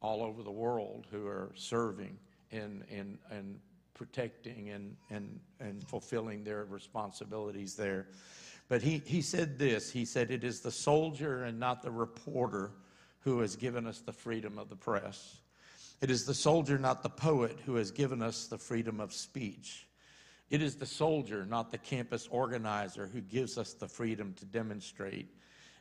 all 0.00 0.22
over 0.22 0.42
the 0.42 0.50
world 0.50 1.06
who 1.10 1.26
are 1.26 1.50
serving 1.54 2.18
and, 2.52 2.84
and, 2.90 3.18
and 3.30 3.58
protecting 3.94 4.70
and, 4.70 4.96
and, 5.10 5.40
and 5.60 5.86
fulfilling 5.88 6.44
their 6.44 6.64
responsibilities 6.64 7.74
there. 7.74 8.08
But 8.68 8.82
he, 8.82 9.02
he 9.04 9.22
said 9.22 9.58
this 9.58 9.90
he 9.90 10.04
said, 10.04 10.30
It 10.30 10.44
is 10.44 10.60
the 10.60 10.70
soldier 10.70 11.44
and 11.44 11.58
not 11.58 11.82
the 11.82 11.90
reporter 11.90 12.72
who 13.20 13.40
has 13.40 13.56
given 13.56 13.86
us 13.86 14.00
the 14.00 14.12
freedom 14.12 14.58
of 14.58 14.68
the 14.68 14.76
press. 14.76 15.38
It 16.00 16.10
is 16.10 16.26
the 16.26 16.34
soldier, 16.34 16.78
not 16.78 17.02
the 17.02 17.08
poet, 17.08 17.58
who 17.64 17.76
has 17.76 17.90
given 17.90 18.20
us 18.20 18.46
the 18.46 18.58
freedom 18.58 19.00
of 19.00 19.12
speech. 19.12 19.86
It 20.50 20.60
is 20.60 20.76
the 20.76 20.86
soldier, 20.86 21.46
not 21.46 21.70
the 21.70 21.78
campus 21.78 22.28
organizer, 22.30 23.06
who 23.06 23.22
gives 23.22 23.56
us 23.56 23.72
the 23.72 23.88
freedom 23.88 24.34
to 24.34 24.44
demonstrate. 24.44 25.28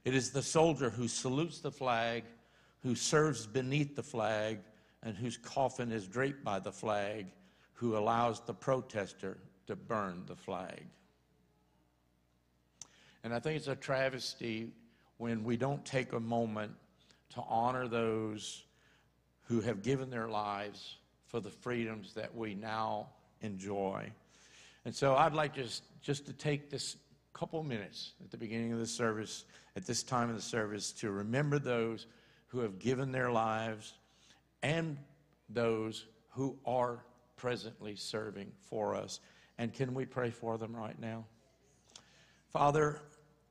It 0.05 0.13
is 0.13 0.31
the 0.31 0.41
soldier 0.41 0.89
who 0.89 1.07
salutes 1.07 1.59
the 1.59 1.71
flag, 1.71 2.23
who 2.81 2.95
serves 2.95 3.47
beneath 3.47 3.95
the 3.95 4.03
flag, 4.03 4.59
and 5.01 5.15
whose 5.15 5.37
coffin 5.37 5.91
is 5.91 6.07
draped 6.07 6.43
by 6.43 6.59
the 6.59 6.71
flag, 6.71 7.27
who 7.73 7.97
allows 7.97 8.41
the 8.41 8.53
protester 8.53 9.37
to 9.67 9.75
burn 9.75 10.23
the 10.27 10.35
flag. 10.35 10.85
And 13.23 13.33
I 13.33 13.39
think 13.39 13.57
it's 13.57 13.67
a 13.67 13.75
travesty 13.75 14.71
when 15.17 15.43
we 15.43 15.55
don't 15.55 15.83
take 15.85 16.11
a 16.11 16.19
moment 16.19 16.73
to 17.35 17.41
honor 17.47 17.87
those 17.87 18.63
who 19.43 19.61
have 19.61 19.81
given 19.81 20.09
their 20.09 20.27
lives 20.27 20.97
for 21.27 21.39
the 21.39 21.49
freedoms 21.49 22.13
that 22.13 22.35
we 22.35 22.53
now 22.53 23.07
enjoy. 23.41 24.11
And 24.85 24.93
so 24.93 25.15
I'd 25.15 25.33
like 25.33 25.55
just, 25.55 25.83
just 26.01 26.25
to 26.25 26.33
take 26.33 26.69
this 26.69 26.97
couple 27.33 27.63
minutes 27.63 28.13
at 28.23 28.29
the 28.31 28.37
beginning 28.37 28.73
of 28.73 28.79
the 28.79 28.85
service, 28.85 29.45
at 29.75 29.85
this 29.85 30.03
time 30.03 30.29
of 30.29 30.35
the 30.35 30.41
service, 30.41 30.91
to 30.91 31.11
remember 31.11 31.59
those 31.59 32.07
who 32.47 32.59
have 32.59 32.79
given 32.79 33.11
their 33.11 33.31
lives 33.31 33.93
and 34.61 34.97
those 35.49 36.05
who 36.29 36.57
are 36.65 37.03
presently 37.35 37.95
serving 37.95 38.51
for 38.63 38.95
us. 38.95 39.19
And 39.57 39.73
can 39.73 39.93
we 39.93 40.05
pray 40.05 40.29
for 40.29 40.57
them 40.57 40.75
right 40.75 40.97
now? 40.99 41.25
Father, 42.51 43.01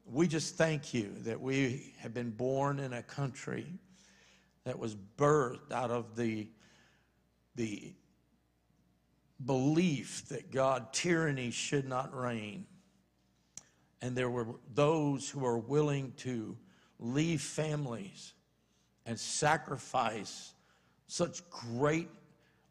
we 0.06 0.26
just 0.26 0.56
thank 0.56 0.94
you 0.94 1.12
that 1.24 1.40
we 1.40 1.94
have 1.98 2.14
been 2.14 2.30
born 2.30 2.78
in 2.78 2.92
a 2.92 3.02
country 3.02 3.66
that 4.64 4.78
was 4.78 4.94
birthed 4.94 5.72
out 5.72 5.90
of 5.90 6.16
the, 6.16 6.48
the 7.56 7.92
belief 9.44 10.28
that 10.28 10.50
God, 10.50 10.92
tyranny 10.92 11.50
should 11.50 11.88
not 11.88 12.16
reign. 12.16 12.66
And 14.02 14.16
there 14.16 14.28
were 14.28 14.46
those 14.74 15.30
who 15.30 15.46
are 15.46 15.56
willing 15.56 16.12
to 16.18 16.56
leave 16.98 17.40
families 17.40 18.34
and 19.06 19.18
sacrifice 19.18 20.52
such 21.06 21.48
great 21.50 22.10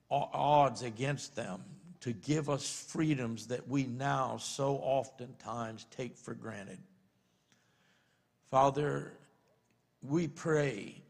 odds 0.09 0.83
against 0.83 1.35
them 1.35 1.63
to 2.01 2.11
give 2.11 2.49
us 2.49 2.85
freedoms 2.89 3.47
that 3.47 3.67
we 3.67 3.85
now 3.85 4.35
so 4.37 4.75
oftentimes 4.77 5.85
take 5.89 6.17
for 6.17 6.33
granted. 6.33 6.79
Father, 8.49 9.13
we 10.01 10.27
pray 10.27 11.01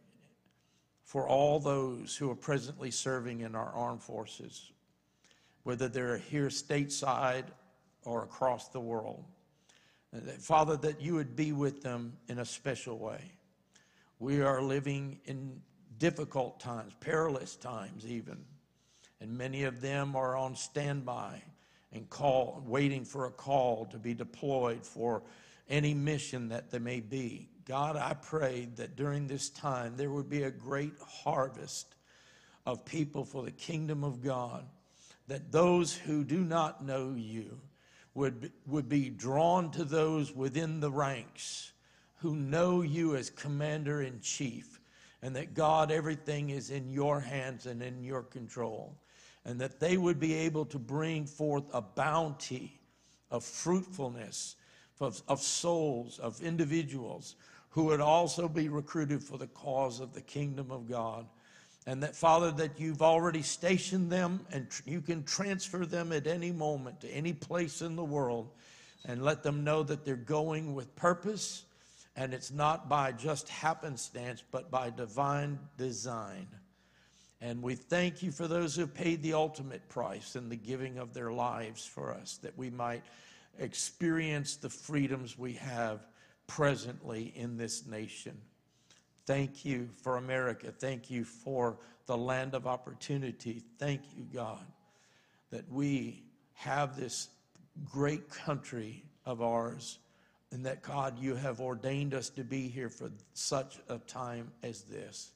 for 1.03 1.27
all 1.27 1.59
those 1.59 2.15
who 2.15 2.29
are 2.29 2.35
presently 2.35 2.91
serving 2.91 3.41
in 3.41 3.55
our 3.55 3.71
armed 3.73 4.03
forces, 4.03 4.71
whether 5.63 5.87
they're 5.87 6.17
here 6.17 6.49
stateside 6.49 7.45
or 8.03 8.23
across 8.23 8.67
the 8.67 8.79
world. 8.79 9.23
Father, 10.39 10.75
that 10.77 11.01
you 11.01 11.15
would 11.15 11.35
be 11.35 11.53
with 11.53 11.81
them 11.81 12.17
in 12.27 12.39
a 12.39 12.45
special 12.45 12.97
way. 12.97 13.31
We 14.19 14.41
are 14.41 14.61
living 14.61 15.19
in 15.25 15.61
difficult 15.99 16.59
times, 16.59 16.93
perilous 16.99 17.55
times 17.55 18.05
even, 18.05 18.43
and 19.21 19.37
many 19.37 19.63
of 19.63 19.81
them 19.81 20.15
are 20.15 20.35
on 20.35 20.55
standby 20.55 21.41
and 21.93 22.09
call, 22.09 22.63
waiting 22.65 23.05
for 23.05 23.25
a 23.25 23.31
call 23.31 23.85
to 23.85 23.97
be 23.97 24.13
deployed 24.13 24.85
for 24.85 25.23
any 25.69 25.93
mission 25.93 26.49
that 26.49 26.71
there 26.71 26.79
may 26.79 26.99
be. 26.99 27.49
God, 27.65 27.95
I 27.95 28.13
pray 28.13 28.67
that 28.75 28.95
during 28.95 29.27
this 29.27 29.49
time 29.49 29.93
there 29.95 30.11
would 30.11 30.29
be 30.29 30.43
a 30.43 30.51
great 30.51 30.93
harvest 31.23 31.95
of 32.65 32.83
people 32.83 33.23
for 33.23 33.43
the 33.43 33.51
kingdom 33.51 34.03
of 34.03 34.21
God, 34.21 34.65
that 35.27 35.51
those 35.51 35.95
who 35.95 36.23
do 36.23 36.39
not 36.39 36.83
know 36.83 37.13
you 37.15 37.59
would, 38.13 38.51
would 38.67 38.89
be 38.89 39.09
drawn 39.09 39.71
to 39.71 39.83
those 39.83 40.35
within 40.35 40.79
the 40.79 40.91
ranks 40.91 41.71
who 42.17 42.35
know 42.35 42.81
you 42.81 43.15
as 43.15 43.29
commander 43.29 44.01
in 44.01 44.19
chief, 44.21 44.79
and 45.21 45.35
that 45.35 45.53
God, 45.53 45.91
everything 45.91 46.49
is 46.49 46.69
in 46.69 46.91
your 46.91 47.19
hands 47.19 47.65
and 47.65 47.81
in 47.81 48.03
your 48.03 48.23
control, 48.23 48.95
and 49.45 49.59
that 49.59 49.79
they 49.79 49.97
would 49.97 50.19
be 50.19 50.33
able 50.33 50.65
to 50.65 50.79
bring 50.79 51.25
forth 51.25 51.63
a 51.73 51.81
bounty 51.81 52.79
of 53.31 53.43
fruitfulness 53.43 54.55
of, 55.01 55.21
of 55.27 55.41
souls, 55.41 56.19
of 56.19 56.41
individuals 56.41 57.35
who 57.69 57.85
would 57.85 58.01
also 58.01 58.47
be 58.47 58.69
recruited 58.69 59.23
for 59.23 59.37
the 59.37 59.47
cause 59.47 59.99
of 59.99 60.13
the 60.13 60.21
kingdom 60.21 60.71
of 60.71 60.87
God. 60.87 61.25
And 61.87 62.03
that, 62.03 62.15
Father, 62.15 62.51
that 62.51 62.79
you've 62.79 63.01
already 63.01 63.41
stationed 63.41 64.11
them 64.11 64.45
and 64.51 64.69
tr- 64.69 64.83
you 64.85 65.01
can 65.01 65.23
transfer 65.23 65.85
them 65.85 66.11
at 66.11 66.27
any 66.27 66.51
moment 66.51 67.01
to 67.01 67.09
any 67.09 67.33
place 67.33 67.81
in 67.81 67.95
the 67.95 68.03
world 68.03 68.51
and 69.05 69.23
let 69.23 69.41
them 69.41 69.63
know 69.63 69.81
that 69.83 70.05
they're 70.05 70.15
going 70.15 70.75
with 70.75 70.95
purpose 70.95 71.63
and 72.15 72.33
it's 72.33 72.51
not 72.51 72.89
by 72.89 73.11
just 73.11 73.47
happenstance, 73.49 74.43
but 74.51 74.69
by 74.69 74.89
divine 74.89 75.57
design. 75.77 76.47
And 77.39 77.63
we 77.63 77.75
thank 77.75 78.21
you 78.21 78.31
for 78.31 78.47
those 78.47 78.75
who 78.75 78.85
paid 78.85 79.23
the 79.23 79.33
ultimate 79.33 79.87
price 79.89 80.35
in 80.35 80.49
the 80.49 80.55
giving 80.55 80.99
of 80.99 81.13
their 81.13 81.31
lives 81.31 81.85
for 81.85 82.11
us, 82.11 82.37
that 82.43 82.55
we 82.57 82.69
might 82.69 83.03
experience 83.57 84.57
the 84.57 84.69
freedoms 84.69 85.37
we 85.37 85.53
have 85.53 86.05
presently 86.47 87.33
in 87.35 87.57
this 87.57 87.87
nation. 87.87 88.37
Thank 89.31 89.63
you 89.63 89.87
for 90.03 90.17
America. 90.17 90.73
Thank 90.77 91.09
you 91.09 91.23
for 91.23 91.77
the 92.05 92.17
land 92.17 92.53
of 92.53 92.67
opportunity. 92.67 93.63
Thank 93.79 94.01
you, 94.13 94.25
God, 94.25 94.65
that 95.51 95.71
we 95.71 96.21
have 96.55 96.99
this 96.99 97.29
great 97.89 98.29
country 98.29 99.05
of 99.25 99.41
ours 99.41 99.99
and 100.51 100.65
that, 100.65 100.81
God, 100.81 101.17
you 101.17 101.35
have 101.35 101.61
ordained 101.61 102.13
us 102.13 102.27
to 102.31 102.43
be 102.43 102.67
here 102.67 102.89
for 102.89 103.09
such 103.33 103.79
a 103.87 103.99
time 103.99 104.51
as 104.63 104.81
this. 104.81 105.31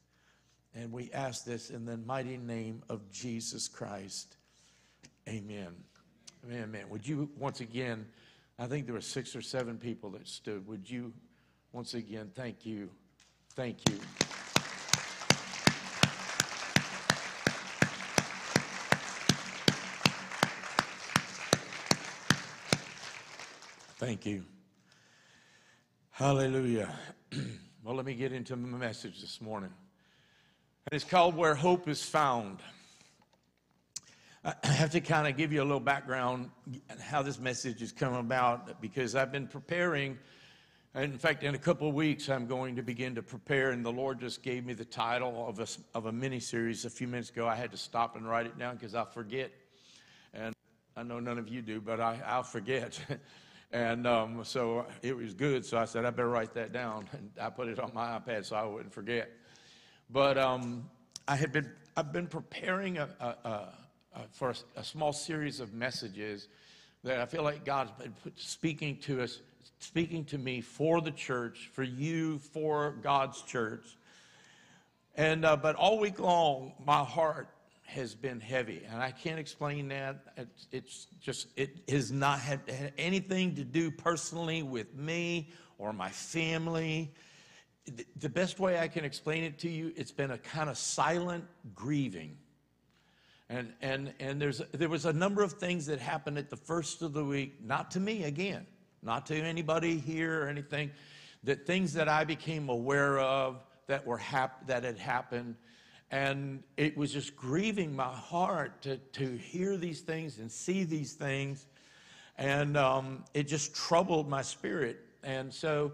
And 0.76 0.92
we 0.92 1.10
ask 1.14 1.46
this 1.46 1.70
in 1.70 1.86
the 1.86 1.96
mighty 1.96 2.36
name 2.36 2.84
of 2.90 3.10
Jesus 3.14 3.70
Christ. 3.70 4.36
Amen. 5.26 5.70
Amen. 6.46 6.70
man, 6.70 6.90
would 6.90 7.08
you 7.08 7.30
once 7.38 7.62
again, 7.62 8.06
I 8.60 8.68
think 8.68 8.88
there 8.88 8.96
were 8.96 9.00
six 9.00 9.38
or 9.38 9.42
seven 9.42 9.78
people 9.78 10.10
that 10.10 10.28
stood. 10.28 10.68
Would 10.68 10.90
you 10.90 11.14
once 11.72 11.94
again 11.94 12.32
thank 12.36 12.66
you? 12.66 12.90
Thank 13.56 13.90
you. 13.90 14.00
Thank 23.98 24.26
you. 24.26 24.44
Hallelujah. 26.12 26.94
well, 27.84 27.96
let 27.96 28.06
me 28.06 28.14
get 28.14 28.34
into 28.34 28.58
my 28.58 28.78
message 28.78 29.22
this 29.22 29.40
morning. 29.40 29.72
And 30.92 31.02
it's 31.02 31.10
called 31.10 31.38
Where 31.38 31.56
Hope 31.56 31.88
is 31.88 32.04
Found. 32.04 32.60
I 34.44 34.68
have 34.68 34.92
to 34.92 35.00
kind 35.00 35.28
of 35.28 35.38
give 35.38 35.54
you 35.54 35.62
a 35.62 35.64
little 35.64 35.80
background 35.80 36.52
how 37.00 37.22
this 37.22 37.40
message 37.40 37.80
has 37.80 37.94
come 37.94 38.14
about 38.14 38.82
because 38.82 39.16
I've 39.16 39.32
been 39.32 39.48
preparing. 39.48 40.20
In 40.96 41.18
fact, 41.18 41.44
in 41.44 41.56
a 41.56 41.58
couple 41.58 41.90
of 41.90 41.94
weeks, 41.94 42.30
I'm 42.30 42.48
going 42.48 42.78
to 42.78 42.82
begin 42.82 43.16
to 43.16 43.22
prepare, 43.22 43.72
and 43.72 43.86
the 43.86 43.92
Lord 43.92 44.22
just 44.22 44.42
gave 44.42 44.66
me 44.66 44.74
the 44.74 44.86
title 44.86 45.46
of 45.46 45.60
a, 45.60 45.68
of 45.94 46.06
a 46.06 46.12
mini 46.12 46.40
series 46.40 46.86
a 46.86 46.90
few 46.90 47.06
minutes 47.06 47.30
ago. 47.30 47.46
I 47.46 47.56
had 47.56 47.72
to 47.72 47.78
stop 47.78 48.16
and 48.16 48.26
write 48.26 48.46
it 48.46 48.58
down 48.58 48.78
because 48.78 48.96
I'll 48.96 49.06
forget. 49.06 49.52
And 50.34 50.56
I 50.96 51.04
know 51.04 51.20
none 51.20 51.38
of 51.38 51.50
you 51.50 51.62
do, 51.62 51.82
but 51.82 52.00
I, 52.00 52.22
I'll 52.26 52.44
forget. 52.44 52.98
and 53.74 54.08
um, 54.08 54.46
so 54.46 54.86
it 55.02 55.14
was 55.18 55.34
good. 55.34 55.66
So 55.66 55.78
I 55.78 55.84
said, 55.84 56.06
I 56.06 56.12
better 56.12 56.30
write 56.30 56.54
that 56.54 56.72
down. 56.72 57.10
And 57.14 57.30
I 57.42 57.50
put 57.50 57.68
it 57.68 57.78
on 57.78 57.92
my 57.94 58.18
iPad 58.18 58.46
so 58.46 58.56
I 58.56 58.64
wouldn't 58.64 58.94
forget. 58.94 59.30
But 60.10 60.38
um, 60.38 60.90
I 61.28 61.36
had 61.36 61.52
been, 61.52 61.70
I've 61.98 62.14
been 62.14 62.28
preparing 62.28 63.00
a, 63.00 63.10
a, 63.20 63.26
a 63.26 63.70
uh, 64.16 64.20
for 64.32 64.54
a, 64.78 64.84
small 64.84 65.12
series 65.12 65.60
of 65.60 65.74
messages 65.74 66.48
that 67.04 67.20
I 67.20 67.26
feel 67.26 67.44
like 67.44 67.66
God's 67.66 67.92
been 67.92 68.14
speaking 68.38 68.98
to 69.02 69.22
us, 69.22 69.42
speaking 69.80 70.26
to 70.26 70.38
me 70.38 70.62
for 70.62 71.02
the 71.02 71.12
church, 71.12 71.70
for 71.74 71.84
you, 71.84 72.40
for 72.40 72.96
God's 73.02 73.42
church. 73.42 73.98
And 75.16 75.46
uh, 75.46 75.56
but 75.58 75.76
all 75.76 76.00
week 76.00 76.20
long, 76.20 76.74
my 76.86 77.04
heart 77.04 77.50
has 77.84 78.16
been 78.16 78.40
heavy, 78.40 78.84
and 78.92 79.02
I 79.02 79.12
can't 79.12 79.40
explain 79.40 79.88
that. 79.90 80.18
It's, 80.36 80.68
it's 80.72 81.08
just 81.22 81.48
it 81.56 81.78
has 81.88 82.12
not 82.12 82.40
had, 82.40 82.62
had 82.70 82.94
anything 82.98 83.56
to 83.56 83.64
do 83.64 83.92
personally 83.92 84.64
with 84.64 84.96
me 84.96 85.52
or 85.78 85.94
my 85.94 86.10
family. 86.10 87.14
The 88.18 88.30
best 88.30 88.60
way 88.60 88.80
I 88.80 88.88
can 88.88 89.06
explain 89.06 89.44
it 89.44 89.60
to 89.60 89.70
you, 89.70 89.94
it's 89.96 90.12
been 90.12 90.32
a 90.32 90.40
kind 90.40 90.70
of 90.72 90.78
silent 90.78 91.46
grieving 91.76 92.36
and, 93.50 93.74
and, 93.82 94.14
and 94.20 94.42
there's, 94.42 94.62
there 94.72 94.90
was 94.90 95.06
a 95.06 95.14
number 95.14 95.44
of 95.44 95.54
things 95.54 95.86
that 95.86 96.00
happened 96.00 96.38
at 96.38 96.50
the 96.50 96.56
first 96.56 97.02
of 97.02 97.14
the 97.14 97.24
week, 97.24 97.64
not 97.64 97.92
to 97.92 98.00
me 98.00 98.24
again, 98.24 98.66
not 99.06 99.26
to 99.28 99.36
anybody 99.36 99.98
here 100.00 100.44
or 100.44 100.48
anything, 100.48 100.92
that 101.44 101.66
things 101.66 101.94
that 101.94 102.10
I 102.10 102.24
became 102.24 102.70
aware 102.70 103.20
of 103.20 103.64
that, 103.88 104.06
were 104.06 104.18
hap- 104.18 104.68
that 104.68 104.84
had 104.84 104.98
happened. 104.98 105.56
And 106.12 106.64
it 106.78 106.98
was 106.98 107.12
just 107.14 107.36
grieving 107.36 107.96
my 107.96 108.04
heart 108.12 108.82
to, 108.84 108.98
to 108.98 109.38
hear 109.38 109.78
these 109.78 110.02
things 110.02 110.40
and 110.40 110.52
see 110.52 110.84
these 110.84 111.14
things. 111.14 111.68
And 112.38 112.78
um, 112.78 113.24
it 113.34 113.44
just 113.44 113.76
troubled 113.76 114.28
my 114.28 114.42
spirit. 114.42 115.00
And 115.24 115.54
so 115.54 115.94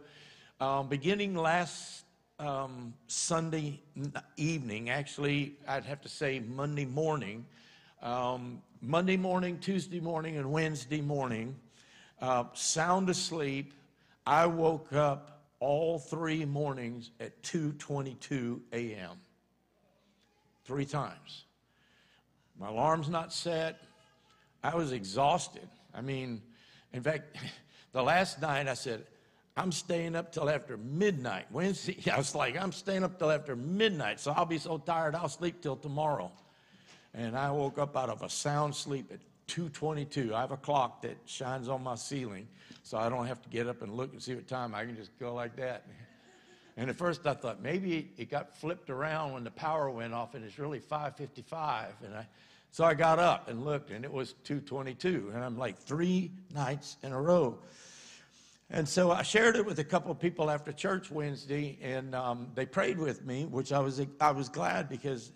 um, 0.60 0.88
beginning 0.88 1.36
last 1.36 2.06
um, 2.40 2.94
Sunday 3.08 3.82
evening, 4.38 4.90
actually, 4.90 5.58
I'd 5.68 5.86
have 5.86 6.02
to 6.02 6.10
say 6.10 6.40
Monday 6.40 6.86
morning, 6.86 7.46
um, 8.02 8.62
Monday 8.82 9.18
morning, 9.18 9.60
Tuesday 9.60 10.00
morning, 10.00 10.38
and 10.38 10.52
Wednesday 10.52 11.02
morning, 11.02 11.56
uh, 12.22 12.46
sound 12.54 13.10
asleep. 13.10 13.74
I 14.26 14.46
woke 14.46 14.94
up 14.94 15.42
all 15.60 16.00
three 16.00 16.46
mornings 16.46 17.12
at 17.20 17.42
2:22 17.44 18.62
a.m. 18.74 19.18
Three 20.64 20.86
times. 20.86 21.46
My 22.60 22.70
alarm's 22.70 23.10
not 23.10 23.34
set. 23.34 23.82
I 24.64 24.76
was 24.76 24.92
exhausted. 24.92 25.68
I 25.94 26.02
mean, 26.02 26.42
in 26.94 27.02
fact, 27.02 27.38
the 27.92 28.04
last 28.04 28.42
night 28.42 28.68
I 28.68 28.76
said, 28.76 29.06
I'm 29.58 29.72
staying 29.72 30.16
up 30.16 30.32
till 30.32 30.50
after 30.50 30.78
midnight. 30.78 31.46
Wednesday, 31.52 31.98
I 32.12 32.18
was 32.18 32.36
like, 32.36 32.56
I'm 32.56 32.72
staying 32.72 33.04
up 33.04 33.18
till 33.18 33.32
after 33.32 33.56
midnight, 33.56 34.20
so 34.20 34.32
I'll 34.32 34.46
be 34.46 34.58
so 34.58 34.78
tired 34.78 35.16
I'll 35.16 35.30
sleep 35.30 35.62
till 35.62 35.76
tomorrow. 35.76 36.32
And 37.14 37.36
I 37.38 37.52
woke 37.52 37.78
up 37.78 37.98
out 37.98 38.10
of 38.10 38.22
a 38.22 38.30
sound 38.30 38.74
sleep 38.74 39.12
at 39.12 39.20
2:22. 39.52 40.34
I 40.34 40.40
have 40.40 40.52
a 40.52 40.58
clock 40.58 41.02
that 41.02 41.18
shines 41.26 41.68
on 41.68 41.84
my 41.84 41.96
ceiling, 41.96 42.48
so 42.84 42.98
I 42.98 43.10
don't 43.10 43.28
have 43.28 43.42
to 43.42 43.50
get 43.50 43.68
up 43.68 43.82
and 43.82 43.94
look 43.94 44.14
and 44.14 44.24
see 44.24 44.34
what 44.34 44.48
time. 44.48 44.74
I 44.74 44.86
can 44.86 44.96
just 44.96 45.18
go 45.20 45.34
like 45.34 45.56
that. 45.58 45.86
And 46.78 46.90
at 46.90 46.96
first 46.96 47.28
I 47.28 47.34
thought 47.34 47.62
maybe 47.62 48.12
it 48.18 48.32
got 48.32 48.56
flipped 48.56 48.90
around 48.90 49.34
when 49.34 49.44
the 49.44 49.52
power 49.52 49.92
went 49.92 50.14
off, 50.14 50.36
and 50.36 50.46
it's 50.46 50.58
really 50.58 50.80
5:55. 50.80 52.02
And 52.06 52.16
I, 52.16 52.28
so 52.72 52.86
I 52.86 52.94
got 52.94 53.20
up 53.20 53.50
and 53.50 53.66
looked, 53.66 53.92
and 53.92 54.06
it 54.06 54.12
was 54.12 54.36
2:22. 54.46 55.36
And 55.36 55.44
I'm 55.44 55.58
like 55.58 55.78
three 55.78 56.32
nights 56.54 56.96
in 57.04 57.12
a 57.12 57.22
row. 57.22 57.60
And 58.70 58.88
so 58.88 59.12
I 59.12 59.22
shared 59.22 59.58
it 59.58 59.66
with 59.66 59.80
a 59.80 59.84
couple 59.84 60.12
of 60.12 60.20
people 60.20 60.50
after 60.50 60.72
church 60.72 61.12
Wednesday, 61.12 61.78
and 61.82 62.16
um, 62.16 62.48
they 62.56 62.66
prayed 62.66 62.98
with 62.98 63.26
me, 63.26 63.46
which 63.46 63.74
I 63.74 63.80
was 63.80 64.02
I 64.22 64.32
was 64.32 64.48
glad 64.48 64.88
because 64.88 65.34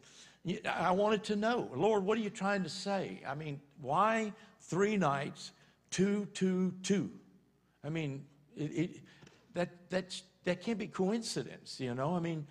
I 0.69 0.91
wanted 0.91 1.23
to 1.25 1.35
know, 1.35 1.69
Lord, 1.73 2.03
what 2.03 2.17
are 2.17 2.21
you 2.21 2.29
trying 2.29 2.63
to 2.63 2.69
say? 2.69 3.21
I 3.27 3.33
mean, 3.33 3.59
why 3.81 4.31
three 4.61 4.95
nights, 4.95 5.51
two, 5.89 6.27
two, 6.33 6.73
two? 6.83 7.09
I 7.83 7.89
mean, 7.89 8.25
it, 8.55 8.63
it, 8.63 8.89
that 9.53 9.89
that's 9.89 10.23
that 10.43 10.61
can't 10.61 10.77
be 10.77 10.87
coincidence, 10.87 11.79
you 11.79 11.95
know. 11.95 12.15
I 12.15 12.19
mean, 12.19 12.45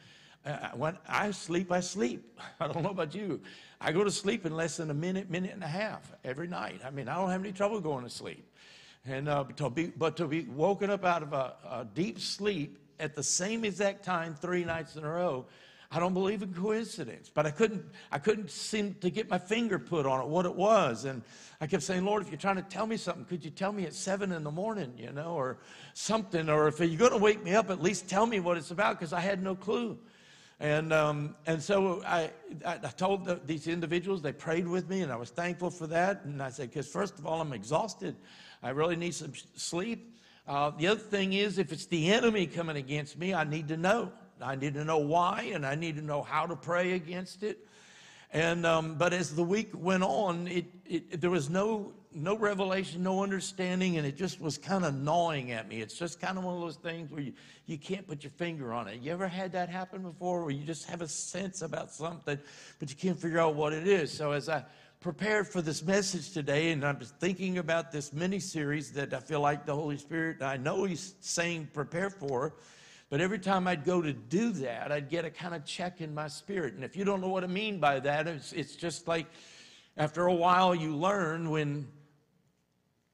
uh, 0.44 0.70
when 0.74 0.98
I 1.08 1.30
sleep, 1.30 1.70
I 1.70 1.80
sleep. 1.80 2.38
I 2.60 2.66
don't 2.66 2.82
know 2.82 2.90
about 2.90 3.14
you. 3.14 3.40
I 3.80 3.92
go 3.92 4.02
to 4.02 4.10
sleep 4.10 4.44
in 4.44 4.56
less 4.56 4.76
than 4.76 4.90
a 4.90 4.94
minute, 4.94 5.30
minute 5.30 5.52
and 5.52 5.62
a 5.62 5.68
half 5.68 6.12
every 6.24 6.48
night. 6.48 6.80
I 6.84 6.90
mean, 6.90 7.08
I 7.08 7.14
don't 7.14 7.30
have 7.30 7.42
any 7.42 7.52
trouble 7.52 7.80
going 7.80 8.04
to 8.04 8.10
sleep. 8.10 8.50
And 9.06 9.28
uh, 9.28 9.44
to 9.56 9.70
be, 9.70 9.86
but 9.86 10.16
to 10.16 10.26
be 10.26 10.42
woken 10.44 10.90
up 10.90 11.04
out 11.04 11.22
of 11.22 11.32
a, 11.32 11.54
a 11.70 11.86
deep 11.94 12.18
sleep 12.20 12.78
at 12.98 13.14
the 13.14 13.22
same 13.22 13.64
exact 13.64 14.04
time 14.04 14.34
three 14.34 14.64
nights 14.64 14.96
in 14.96 15.04
a 15.04 15.10
row, 15.10 15.46
I 15.94 16.00
don't 16.00 16.12
believe 16.12 16.42
in 16.42 16.52
coincidence. 16.52 17.30
But 17.32 17.46
I 17.46 17.52
couldn't, 17.52 17.84
I 18.10 18.18
couldn't 18.18 18.50
seem 18.50 18.94
to 19.00 19.10
get 19.10 19.30
my 19.30 19.38
finger 19.38 19.78
put 19.78 20.06
on 20.06 20.20
it, 20.20 20.26
what 20.26 20.44
it 20.44 20.54
was. 20.54 21.04
And 21.04 21.22
I 21.60 21.68
kept 21.68 21.84
saying, 21.84 22.04
Lord, 22.04 22.22
if 22.22 22.30
you're 22.30 22.36
trying 22.36 22.56
to 22.56 22.62
tell 22.62 22.84
me 22.84 22.96
something, 22.96 23.24
could 23.24 23.44
you 23.44 23.50
tell 23.52 23.72
me 23.72 23.84
at 23.84 23.94
seven 23.94 24.32
in 24.32 24.42
the 24.42 24.50
morning, 24.50 24.92
you 24.98 25.12
know, 25.12 25.34
or 25.34 25.58
something? 25.94 26.48
Or 26.48 26.66
if 26.66 26.80
you're 26.80 26.96
going 26.96 27.12
to 27.12 27.18
wake 27.18 27.44
me 27.44 27.54
up, 27.54 27.70
at 27.70 27.80
least 27.80 28.08
tell 28.08 28.26
me 28.26 28.40
what 28.40 28.56
it's 28.56 28.72
about, 28.72 28.98
because 28.98 29.12
I 29.12 29.20
had 29.20 29.40
no 29.40 29.54
clue. 29.54 29.96
And, 30.58 30.92
um, 30.92 31.36
and 31.46 31.62
so 31.62 32.02
I, 32.04 32.30
I 32.66 32.76
told 32.78 33.24
the, 33.24 33.40
these 33.46 33.68
individuals, 33.68 34.20
they 34.20 34.32
prayed 34.32 34.66
with 34.66 34.88
me, 34.88 35.02
and 35.02 35.12
I 35.12 35.16
was 35.16 35.30
thankful 35.30 35.70
for 35.70 35.86
that. 35.86 36.24
And 36.24 36.42
I 36.42 36.50
said, 36.50 36.70
because 36.70 36.88
first 36.88 37.20
of 37.20 37.26
all, 37.26 37.40
I'm 37.40 37.52
exhausted. 37.52 38.16
I 38.64 38.70
really 38.70 38.96
need 38.96 39.14
some 39.14 39.32
sleep. 39.54 40.18
Uh, 40.48 40.70
the 40.70 40.88
other 40.88 41.00
thing 41.00 41.34
is, 41.34 41.58
if 41.58 41.72
it's 41.72 41.86
the 41.86 42.12
enemy 42.12 42.46
coming 42.46 42.76
against 42.76 43.16
me, 43.16 43.32
I 43.32 43.44
need 43.44 43.68
to 43.68 43.76
know. 43.76 44.12
I 44.44 44.56
need 44.56 44.74
to 44.74 44.84
know 44.84 44.98
why, 44.98 45.50
and 45.54 45.64
I 45.64 45.74
need 45.74 45.96
to 45.96 46.02
know 46.02 46.22
how 46.22 46.46
to 46.46 46.54
pray 46.54 46.92
against 46.92 47.42
it. 47.42 47.66
And 48.32 48.66
um, 48.66 48.96
but 48.96 49.12
as 49.12 49.34
the 49.34 49.44
week 49.44 49.70
went 49.74 50.02
on, 50.02 50.48
it, 50.48 50.66
it 50.84 51.20
there 51.20 51.30
was 51.30 51.48
no 51.48 51.92
no 52.12 52.36
revelation, 52.36 53.02
no 53.02 53.22
understanding, 53.22 53.96
and 53.96 54.06
it 54.06 54.16
just 54.16 54.40
was 54.40 54.56
kind 54.56 54.84
of 54.84 54.94
gnawing 54.94 55.50
at 55.50 55.68
me. 55.68 55.80
It's 55.80 55.98
just 55.98 56.20
kind 56.20 56.38
of 56.38 56.44
one 56.44 56.54
of 56.54 56.60
those 56.60 56.76
things 56.76 57.10
where 57.10 57.22
you, 57.22 57.32
you 57.66 57.76
can't 57.76 58.06
put 58.06 58.22
your 58.22 58.30
finger 58.30 58.72
on 58.72 58.86
it. 58.86 59.00
You 59.00 59.12
ever 59.12 59.26
had 59.26 59.52
that 59.52 59.68
happen 59.68 60.02
before, 60.02 60.42
where 60.42 60.50
you 60.50 60.64
just 60.64 60.88
have 60.88 61.00
a 61.02 61.08
sense 61.08 61.62
about 61.62 61.90
something, 61.90 62.38
but 62.78 62.90
you 62.90 62.96
can't 62.96 63.18
figure 63.18 63.40
out 63.40 63.56
what 63.56 63.72
it 63.72 63.88
is? 63.88 64.12
So 64.12 64.30
as 64.30 64.48
I 64.48 64.64
prepared 65.00 65.48
for 65.48 65.60
this 65.60 65.82
message 65.82 66.32
today, 66.32 66.70
and 66.70 66.84
I'm 66.84 66.98
thinking 66.98 67.58
about 67.58 67.90
this 67.90 68.12
mini 68.12 68.40
series 68.40 68.92
that 68.92 69.12
I 69.12 69.20
feel 69.20 69.40
like 69.40 69.66
the 69.66 69.74
Holy 69.74 69.98
Spirit, 69.98 70.40
I 70.40 70.56
know 70.56 70.84
He's 70.84 71.14
saying 71.20 71.68
prepare 71.72 72.10
for. 72.10 72.54
But 73.14 73.20
every 73.20 73.38
time 73.38 73.68
I'd 73.68 73.84
go 73.84 74.02
to 74.02 74.12
do 74.12 74.50
that, 74.54 74.90
I'd 74.90 75.08
get 75.08 75.24
a 75.24 75.30
kind 75.30 75.54
of 75.54 75.64
check 75.64 76.00
in 76.00 76.12
my 76.12 76.26
spirit. 76.26 76.74
And 76.74 76.82
if 76.82 76.96
you 76.96 77.04
don't 77.04 77.20
know 77.20 77.28
what 77.28 77.44
I 77.44 77.46
mean 77.46 77.78
by 77.78 78.00
that, 78.00 78.26
it's, 78.26 78.52
it's 78.52 78.74
just 78.74 79.06
like 79.06 79.26
after 79.96 80.26
a 80.26 80.34
while 80.34 80.74
you 80.74 80.96
learn 80.96 81.48
when 81.48 81.86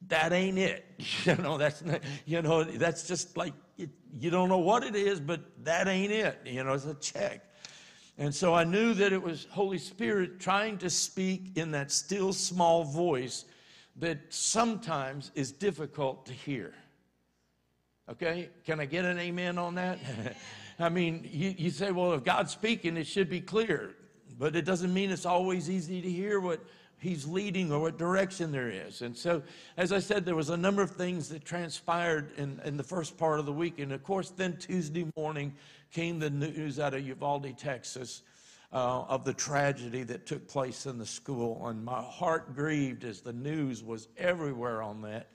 that 0.09 0.33
ain't 0.33 0.57
it. 0.57 0.87
You 1.27 1.37
know, 1.37 1.59
that's 1.59 1.85
not, 1.85 2.01
you 2.25 2.41
know, 2.41 2.65
that's 2.65 3.07
just 3.07 3.37
like 3.37 3.53
it, 3.77 3.91
you 4.19 4.31
don't 4.31 4.49
know 4.49 4.57
what 4.57 4.85
it 4.85 4.97
is, 4.97 5.21
but 5.21 5.43
that 5.65 5.87
ain't 5.87 6.13
it. 6.13 6.39
You 6.47 6.65
know, 6.65 6.73
it's 6.73 6.87
a 6.87 6.95
check. 6.95 7.45
And 8.17 8.35
so 8.35 8.55
I 8.55 8.65
knew 8.65 8.95
that 8.95 9.13
it 9.13 9.23
was 9.23 9.49
Holy 9.51 9.77
Spirit 9.77 10.41
trying 10.41 10.79
to 10.79 10.89
speak 10.89 11.59
in 11.59 11.73
that 11.73 11.93
still 11.93 12.33
small 12.33 12.85
voice 12.85 13.45
that 13.97 14.19
sometimes 14.31 15.31
is 15.35 15.53
difficult 15.53 16.25
to 16.25 16.33
hear. 16.33 16.73
Okay? 18.11 18.51
Can 18.65 18.81
I 18.81 18.87
get 18.87 19.05
an 19.05 19.19
amen 19.19 19.59
on 19.59 19.77
that? 19.77 19.99
I 20.79 20.89
mean, 20.89 21.29
you, 21.31 21.55
you 21.57 21.71
say, 21.71 21.91
well, 21.91 22.13
if 22.15 22.25
God's 22.25 22.53
speaking, 22.53 22.97
it 22.97 23.07
should 23.07 23.29
be 23.29 23.41
clear. 23.41 23.95
But 24.39 24.57
it 24.57 24.65
doesn't 24.65 24.93
mean 24.93 25.11
it's 25.11 25.27
always 25.27 25.69
easy 25.69 26.01
to 26.01 26.11
hear 26.11 26.41
what 26.41 26.65
He's 26.99 27.27
leading 27.27 27.73
or 27.73 27.81
what 27.81 27.97
direction 27.97 28.53
there 28.53 28.69
is. 28.69 29.01
And 29.01 29.17
so, 29.17 29.43
as 29.79 29.91
I 29.91 30.01
said, 30.01 30.27
there 30.27 30.37
was 30.37 30.51
a 30.51 30.57
number 30.57 30.83
of 30.83 30.91
things 30.91 31.31
that 31.31 31.47
transpired 31.47 32.33
in, 32.37 32.61
in 32.65 32.77
the 32.77 32.83
first 32.83 33.17
part 33.17 33.41
of 33.41 33.47
the 33.47 33.53
week. 33.53 33.79
And 33.79 33.91
of 33.93 34.03
course, 34.03 34.29
then 34.29 34.59
Tuesday 34.59 35.11
morning 35.17 35.55
came 35.93 36.19
the 36.19 36.29
news 36.29 36.79
out 36.79 36.93
of 36.93 37.07
Uvalde, 37.07 37.57
Texas. 37.57 38.23
Uh, 38.73 39.03
of 39.09 39.25
the 39.25 39.35
tragedy 39.35 40.05
that 40.05 40.27
took 40.27 40.47
place 40.47 40.87
in 40.87 40.97
the 40.97 41.05
school. 41.05 41.67
And 41.67 41.85
my 41.85 42.01
heart 42.01 42.55
grieved 42.55 43.03
as 43.03 43.21
the 43.21 43.33
news 43.33 43.83
was 43.83 44.07
everywhere 44.17 44.81
on 44.81 45.03
that. 45.03 45.27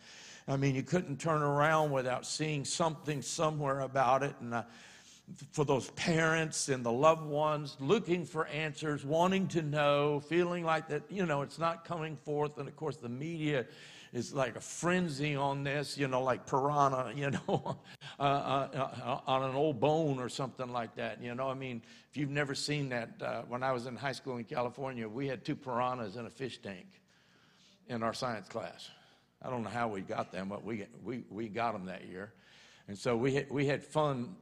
I 0.47 0.57
mean, 0.57 0.75
you 0.75 0.83
couldn't 0.83 1.19
turn 1.19 1.41
around 1.41 1.91
without 1.91 2.25
seeing 2.25 2.65
something 2.65 3.21
somewhere 3.21 3.79
about 3.79 4.21
it. 4.21 4.35
And 4.41 4.53
I, 4.53 4.63
for 5.51 5.65
those 5.65 5.89
parents 5.91 6.69
and 6.69 6.85
the 6.85 6.91
loved 6.91 7.25
ones 7.25 7.75
looking 7.79 8.25
for 8.25 8.45
answers, 8.47 9.03
wanting 9.03 9.47
to 9.49 9.63
know, 9.63 10.19
feeling 10.19 10.63
like 10.63 10.87
that, 10.89 11.03
you 11.09 11.25
know, 11.25 11.41
it's 11.41 11.57
not 11.57 11.83
coming 11.83 12.15
forth. 12.15 12.57
And 12.59 12.67
of 12.67 12.75
course, 12.75 12.97
the 12.97 13.09
media 13.09 13.65
is 14.13 14.33
like 14.33 14.55
a 14.55 14.61
frenzy 14.61 15.35
on 15.35 15.63
this, 15.63 15.97
you 15.97 16.07
know, 16.07 16.21
like 16.21 16.45
piranha, 16.45 17.11
you 17.15 17.31
know, 17.31 17.77
uh, 18.19 18.21
uh, 18.21 18.89
uh, 19.03 19.19
on 19.25 19.43
an 19.49 19.55
old 19.55 19.79
bone 19.79 20.19
or 20.19 20.29
something 20.29 20.71
like 20.71 20.95
that. 20.95 21.21
You 21.23 21.33
know, 21.33 21.49
I 21.49 21.55
mean, 21.55 21.81
if 22.11 22.17
you've 22.17 22.29
never 22.29 22.53
seen 22.53 22.89
that, 22.89 23.09
uh, 23.21 23.41
when 23.47 23.63
I 23.63 23.71
was 23.71 23.87
in 23.87 23.95
high 23.95 24.11
school 24.11 24.37
in 24.37 24.43
California, 24.43 25.07
we 25.07 25.27
had 25.27 25.43
two 25.43 25.55
piranhas 25.55 26.17
in 26.17 26.27
a 26.27 26.29
fish 26.29 26.59
tank 26.59 26.85
in 27.87 28.03
our 28.03 28.13
science 28.13 28.47
class. 28.47 28.89
I 29.45 29.49
don't 29.49 29.63
know 29.63 29.69
how 29.69 29.87
we 29.87 30.01
got 30.01 30.31
them, 30.31 30.49
but 30.49 30.63
we, 30.63 30.85
we, 31.03 31.23
we 31.29 31.47
got 31.47 31.73
them 31.73 31.85
that 31.85 32.07
year. 32.07 32.33
And 32.87 32.97
so 32.97 33.15
we 33.15 33.35
had, 33.35 33.49
we 33.51 33.67
had 33.67 33.83
fun 33.83 34.35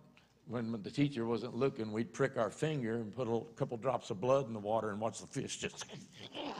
when 0.47 0.71
the 0.81 0.89
teacher 0.89 1.25
wasn't 1.25 1.55
looking. 1.55 1.91
We'd 1.91 2.13
prick 2.13 2.37
our 2.37 2.49
finger 2.49 2.95
and 2.95 3.13
put 3.13 3.27
a 3.27 3.41
couple 3.55 3.75
drops 3.77 4.09
of 4.11 4.21
blood 4.21 4.47
in 4.47 4.53
the 4.53 4.59
water 4.59 4.91
and 4.91 4.99
watch 4.99 5.19
the 5.19 5.27
fish 5.27 5.57
just 5.57 5.85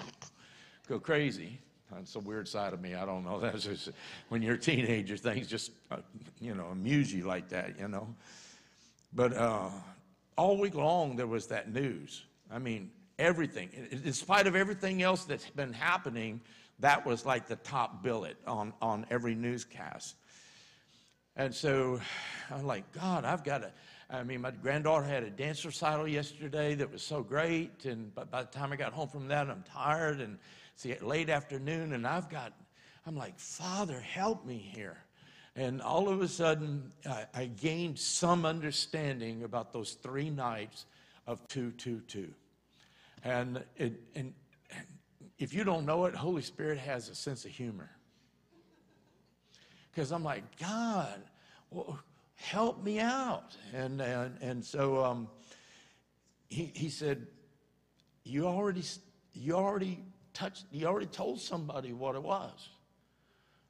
go 0.90 1.00
crazy. 1.00 1.60
That's 1.92 2.16
a 2.16 2.20
weird 2.20 2.48
side 2.48 2.74
of 2.74 2.82
me. 2.82 2.96
I 2.96 3.06
don't 3.06 3.24
know. 3.24 3.40
That's 3.42 3.64
just 3.64 3.90
when 4.30 4.42
you're 4.42 4.56
a 4.56 4.60
teenager, 4.60 5.16
things 5.16 5.48
just, 5.48 5.72
uh, 5.90 5.98
you 6.42 6.54
know, 6.54 6.66
amuse 6.66 7.14
you 7.14 7.24
like 7.26 7.50
that, 7.50 7.80
you 7.80 7.88
know. 7.88 8.08
But 9.14 9.34
uh, 9.38 9.70
all 10.38 10.58
week 10.58 10.76
long, 10.76 11.16
there 11.16 11.28
was 11.28 11.48
that 11.48 11.72
news. 11.72 12.24
I 12.52 12.60
mean, 12.60 12.92
everything. 13.20 13.70
In 13.92 14.02
in 14.06 14.14
spite 14.14 14.48
of 14.48 14.56
everything 14.56 15.02
else 15.02 15.24
that's 15.26 15.50
been 15.52 15.72
happening, 15.72 16.42
that 16.80 17.06
was 17.06 17.26
like 17.26 17.48
the 17.48 17.56
top 17.58 18.04
billet 18.04 18.38
on, 18.46 18.74
on 18.82 19.06
every 19.10 19.36
newscast. 19.36 20.16
And 21.36 21.54
so 21.54 22.00
I'm 22.52 22.66
like, 22.66 22.92
God, 22.92 23.26
I've 23.26 23.44
got 23.44 23.60
to. 23.60 23.72
I 24.10 24.22
mean, 24.22 24.42
my 24.42 24.52
granddaughter 24.52 25.06
had 25.06 25.24
a 25.24 25.30
dance 25.30 25.66
recital 25.66 26.08
yesterday 26.08 26.76
that 26.76 26.92
was 26.92 27.02
so 27.02 27.24
great. 27.24 27.86
And 27.86 28.14
but 28.14 28.30
by 28.30 28.44
the 28.44 28.50
time 28.50 28.72
I 28.72 28.76
got 28.76 28.94
home 28.94 29.08
from 29.08 29.28
that, 29.30 29.50
I'm 29.50 29.64
tired 29.64 30.22
and 30.22 30.38
it's 30.76 31.02
late 31.02 31.30
afternoon. 31.30 31.94
And 31.94 32.06
I've 32.06 32.30
got, 32.30 32.54
I'm 33.08 33.18
like, 33.18 33.40
Father, 33.40 34.00
help 34.00 34.46
me 34.46 34.58
here. 34.58 34.98
And 35.56 35.82
all 35.82 36.10
of 36.10 36.22
a 36.22 36.28
sudden, 36.28 36.92
I, 37.08 37.26
I 37.34 37.46
gained 37.46 37.98
some 37.98 38.46
understanding 38.46 39.44
about 39.44 39.72
those 39.72 39.94
three 39.94 40.30
nights 40.30 40.86
of 41.28 41.48
222. 41.48 42.34
And, 43.24 43.64
it, 43.78 44.00
and 44.16 44.34
if 45.44 45.54
you 45.54 45.66
don't 45.66 45.86
know 45.86 46.06
it, 46.06 46.16
Holy 46.16 46.42
Spirit 46.42 46.78
has 46.78 47.10
a 47.10 47.16
sense 47.16 47.44
of 47.44 47.52
humor. 47.52 47.90
Because 49.92 50.14
I'm 50.14 50.24
like, 50.24 50.44
God, 50.58 51.22
well, 51.70 52.00
help 52.36 52.82
me 52.82 53.02
out. 53.02 53.58
And, 53.74 54.00
and, 54.00 54.38
and 54.42 54.64
so 54.64 55.04
um, 55.04 55.28
he, 56.48 56.72
he 56.74 56.88
said, 56.88 57.28
you 58.24 58.48
already, 58.48 58.84
you 59.34 59.56
already 59.56 60.00
touched, 60.34 60.64
you 60.72 60.88
already 60.88 61.08
told 61.08 61.42
somebody 61.42 61.92
what 61.92 62.16
it 62.16 62.24
was. 62.24 62.70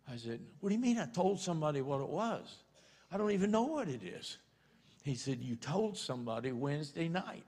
I 0.08 0.18
said, 0.18 0.42
what 0.60 0.70
do 0.70 0.76
you 0.76 0.82
mean 0.82 1.00
I 1.00 1.08
told 1.08 1.40
somebody 1.40 1.82
what 1.82 2.02
it 2.02 2.10
was? 2.10 2.58
I 3.12 3.18
don't 3.18 3.32
even 3.32 3.50
know 3.50 3.64
what 3.64 3.88
it 3.88 4.04
is. 4.04 4.38
He 5.02 5.16
said, 5.16 5.40
you 5.42 5.56
told 5.56 5.98
somebody 5.98 6.52
Wednesday 6.52 7.10
night. 7.10 7.46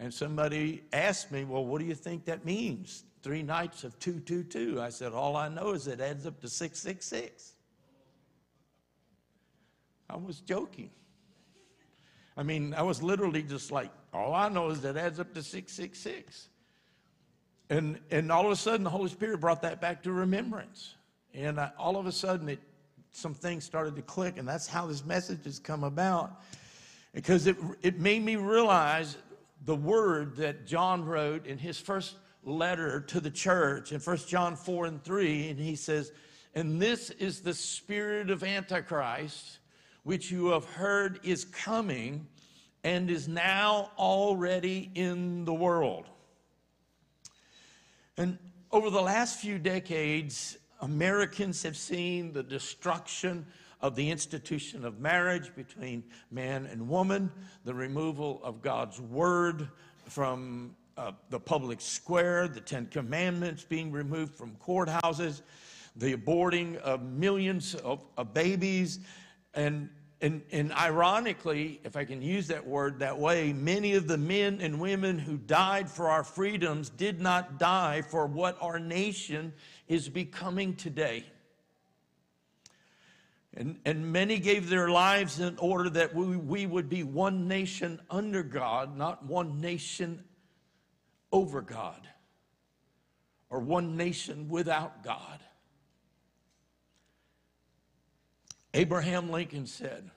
And 0.00 0.12
somebody 0.12 0.82
asked 0.94 1.30
me, 1.30 1.44
well, 1.44 1.62
what 1.62 1.78
do 1.78 1.84
you 1.84 1.94
think 1.94 2.24
that 2.24 2.46
means? 2.46 3.04
Three 3.22 3.42
nights 3.42 3.84
of 3.84 3.98
222. 3.98 4.80
I 4.80 4.88
said, 4.88 5.12
all 5.12 5.36
I 5.36 5.48
know 5.48 5.72
is 5.72 5.86
it 5.86 6.00
adds 6.00 6.26
up 6.26 6.40
to 6.40 6.48
666. 6.48 7.52
I 10.08 10.16
was 10.16 10.40
joking. 10.40 10.88
I 12.34 12.42
mean, 12.42 12.72
I 12.72 12.80
was 12.80 13.02
literally 13.02 13.42
just 13.42 13.70
like, 13.70 13.90
all 14.14 14.32
I 14.34 14.48
know 14.48 14.70
is 14.70 14.80
that 14.80 14.96
adds 14.96 15.20
up 15.20 15.34
to 15.34 15.42
666. 15.42 16.48
And, 17.68 17.98
and 18.10 18.32
all 18.32 18.46
of 18.46 18.52
a 18.52 18.56
sudden, 18.56 18.84
the 18.84 18.90
Holy 18.90 19.10
Spirit 19.10 19.38
brought 19.38 19.60
that 19.62 19.82
back 19.82 20.02
to 20.04 20.12
remembrance. 20.12 20.94
And 21.34 21.60
I, 21.60 21.72
all 21.78 21.98
of 21.98 22.06
a 22.06 22.12
sudden, 22.12 22.48
it, 22.48 22.58
some 23.12 23.34
things 23.34 23.64
started 23.64 23.96
to 23.96 24.02
click, 24.02 24.38
and 24.38 24.48
that's 24.48 24.66
how 24.66 24.86
this 24.86 25.04
message 25.04 25.44
has 25.44 25.58
come 25.58 25.84
about. 25.84 26.40
Because 27.12 27.46
it, 27.46 27.58
it 27.82 28.00
made 28.00 28.24
me 28.24 28.36
realize 28.36 29.18
the 29.64 29.76
word 29.76 30.36
that 30.36 30.66
John 30.66 31.04
wrote 31.04 31.46
in 31.46 31.58
his 31.58 31.78
first 31.78 32.16
letter 32.42 33.00
to 33.00 33.20
the 33.20 33.30
church 33.30 33.92
in 33.92 34.00
1 34.00 34.16
John 34.26 34.56
4 34.56 34.86
and 34.86 35.04
3. 35.04 35.50
And 35.50 35.60
he 35.60 35.76
says, 35.76 36.12
And 36.54 36.80
this 36.80 37.10
is 37.10 37.40
the 37.40 37.54
spirit 37.54 38.30
of 38.30 38.42
Antichrist 38.42 39.58
which 40.02 40.30
you 40.30 40.48
have 40.48 40.64
heard 40.64 41.20
is 41.22 41.44
coming 41.44 42.26
and 42.82 43.10
is 43.10 43.28
now 43.28 43.90
already 43.98 44.90
in 44.94 45.44
the 45.44 45.52
world. 45.52 46.06
And 48.16 48.38
over 48.72 48.90
the 48.90 49.02
last 49.02 49.40
few 49.40 49.58
decades, 49.58 50.56
Americans 50.80 51.62
have 51.62 51.76
seen 51.76 52.32
the 52.32 52.42
destruction 52.42 53.46
of 53.82 53.94
the 53.94 54.10
institution 54.10 54.84
of 54.84 55.00
marriage 55.00 55.54
between 55.54 56.04
man 56.30 56.66
and 56.66 56.88
woman, 56.88 57.30
the 57.64 57.74
removal 57.74 58.40
of 58.44 58.60
God's 58.60 59.00
word 59.00 59.68
from 60.06 60.76
uh, 60.96 61.12
the 61.30 61.40
public 61.40 61.80
square, 61.80 62.46
the 62.48 62.60
Ten 62.60 62.86
Commandments 62.86 63.64
being 63.64 63.90
removed 63.90 64.34
from 64.34 64.56
courthouses, 64.56 65.42
the 65.96 66.14
aborting 66.14 66.76
of 66.78 67.02
millions 67.02 67.74
of, 67.76 68.04
of 68.16 68.34
babies, 68.34 69.00
and, 69.54 69.88
and, 70.20 70.42
and 70.52 70.72
ironically, 70.72 71.80
if 71.84 71.96
I 71.96 72.04
can 72.04 72.20
use 72.20 72.46
that 72.48 72.66
word 72.66 72.98
that 72.98 73.18
way, 73.18 73.52
many 73.52 73.94
of 73.94 74.06
the 74.06 74.18
men 74.18 74.60
and 74.60 74.78
women 74.78 75.18
who 75.18 75.38
died 75.38 75.88
for 75.88 76.08
our 76.08 76.22
freedoms 76.22 76.90
did 76.90 77.20
not 77.20 77.58
die 77.58 78.02
for 78.02 78.26
what 78.26 78.58
our 78.60 78.78
nation 78.78 79.52
is 79.88 80.08
becoming 80.08 80.76
today. 80.76 81.24
And, 83.56 83.78
and 83.84 84.12
many 84.12 84.38
gave 84.38 84.68
their 84.68 84.90
lives 84.90 85.40
in 85.40 85.58
order 85.58 85.90
that 85.90 86.14
we, 86.14 86.36
we 86.36 86.66
would 86.66 86.88
be 86.88 87.02
one 87.02 87.48
nation 87.48 88.00
under 88.08 88.42
God, 88.42 88.96
not 88.96 89.24
one 89.24 89.60
nation 89.60 90.22
over 91.32 91.60
God, 91.60 92.08
or 93.48 93.58
one 93.58 93.96
nation 93.96 94.48
without 94.48 95.02
God. 95.02 95.40
Abraham 98.72 99.30
Lincoln 99.30 99.66
said, 99.66 100.10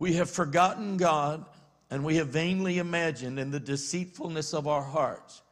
We 0.00 0.14
have 0.14 0.28
forgotten 0.28 0.96
God 0.96 1.44
and 1.90 2.04
we 2.04 2.16
have 2.16 2.28
vainly 2.28 2.78
imagined 2.78 3.38
in 3.38 3.50
the 3.50 3.60
deceitfulness 3.60 4.52
of 4.52 4.66
our 4.66 4.82
hearts 4.82 5.42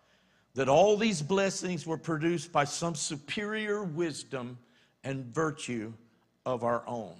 that 0.54 0.68
all 0.68 0.96
these 0.96 1.22
blessings 1.22 1.86
were 1.86 1.98
produced 1.98 2.50
by 2.50 2.64
some 2.64 2.96
superior 2.96 3.84
wisdom 3.84 4.58
and 5.04 5.26
virtue 5.26 5.92
of 6.46 6.64
our 6.64 6.82
own. 6.86 7.14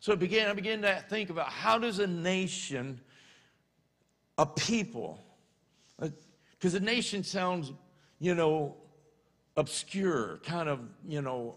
So 0.00 0.14
began, 0.14 0.48
I 0.48 0.52
began 0.52 0.82
to 0.82 1.04
think 1.08 1.30
about 1.30 1.48
how 1.48 1.78
does 1.78 1.98
a 1.98 2.06
nation, 2.06 3.00
a 4.36 4.46
people, 4.46 5.18
because 5.98 6.74
a 6.74 6.80
nation 6.80 7.24
sounds, 7.24 7.72
you 8.20 8.34
know, 8.34 8.76
obscure, 9.56 10.38
kind 10.44 10.68
of, 10.68 10.80
you 11.06 11.20
know, 11.20 11.56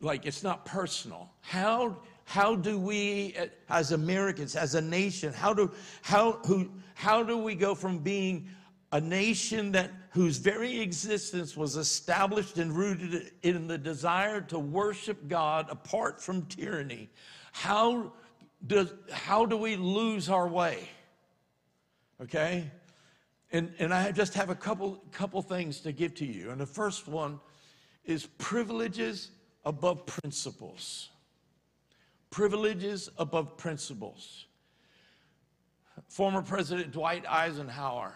like 0.00 0.26
it's 0.26 0.42
not 0.42 0.64
personal. 0.64 1.30
How, 1.40 1.96
how 2.24 2.54
do 2.54 2.78
we, 2.78 3.34
as 3.70 3.92
Americans, 3.92 4.54
as 4.54 4.74
a 4.74 4.80
nation, 4.82 5.32
how 5.32 5.54
do, 5.54 5.72
how, 6.02 6.32
who, 6.46 6.70
how 6.94 7.22
do 7.22 7.38
we 7.38 7.54
go 7.54 7.74
from 7.74 7.98
being 7.98 8.48
a 8.92 9.00
nation 9.00 9.72
that 9.72 9.90
whose 10.18 10.38
very 10.38 10.80
existence 10.80 11.56
was 11.56 11.76
established 11.76 12.58
and 12.58 12.76
rooted 12.76 13.30
in 13.42 13.68
the 13.68 13.78
desire 13.78 14.40
to 14.40 14.58
worship 14.58 15.28
God 15.28 15.68
apart 15.70 16.20
from 16.20 16.42
tyranny? 16.46 17.08
How 17.52 18.12
does, 18.66 18.92
how 19.12 19.46
do 19.46 19.56
we 19.56 19.76
lose 19.76 20.28
our 20.28 20.48
way? 20.48 20.88
Okay? 22.20 22.68
And, 23.52 23.72
and 23.78 23.94
I 23.94 24.10
just 24.10 24.34
have 24.34 24.50
a 24.50 24.56
couple, 24.56 25.00
couple 25.12 25.40
things 25.40 25.78
to 25.82 25.92
give 25.92 26.16
to 26.16 26.26
you. 26.26 26.50
And 26.50 26.60
the 26.60 26.66
first 26.66 27.06
one 27.06 27.38
is 28.04 28.26
privileges 28.38 29.30
above 29.64 30.04
principles. 30.04 31.10
Privileges 32.30 33.08
above 33.18 33.56
principles. 33.56 34.46
Former 36.08 36.42
President 36.42 36.90
Dwight 36.90 37.24
Eisenhower 37.24 38.14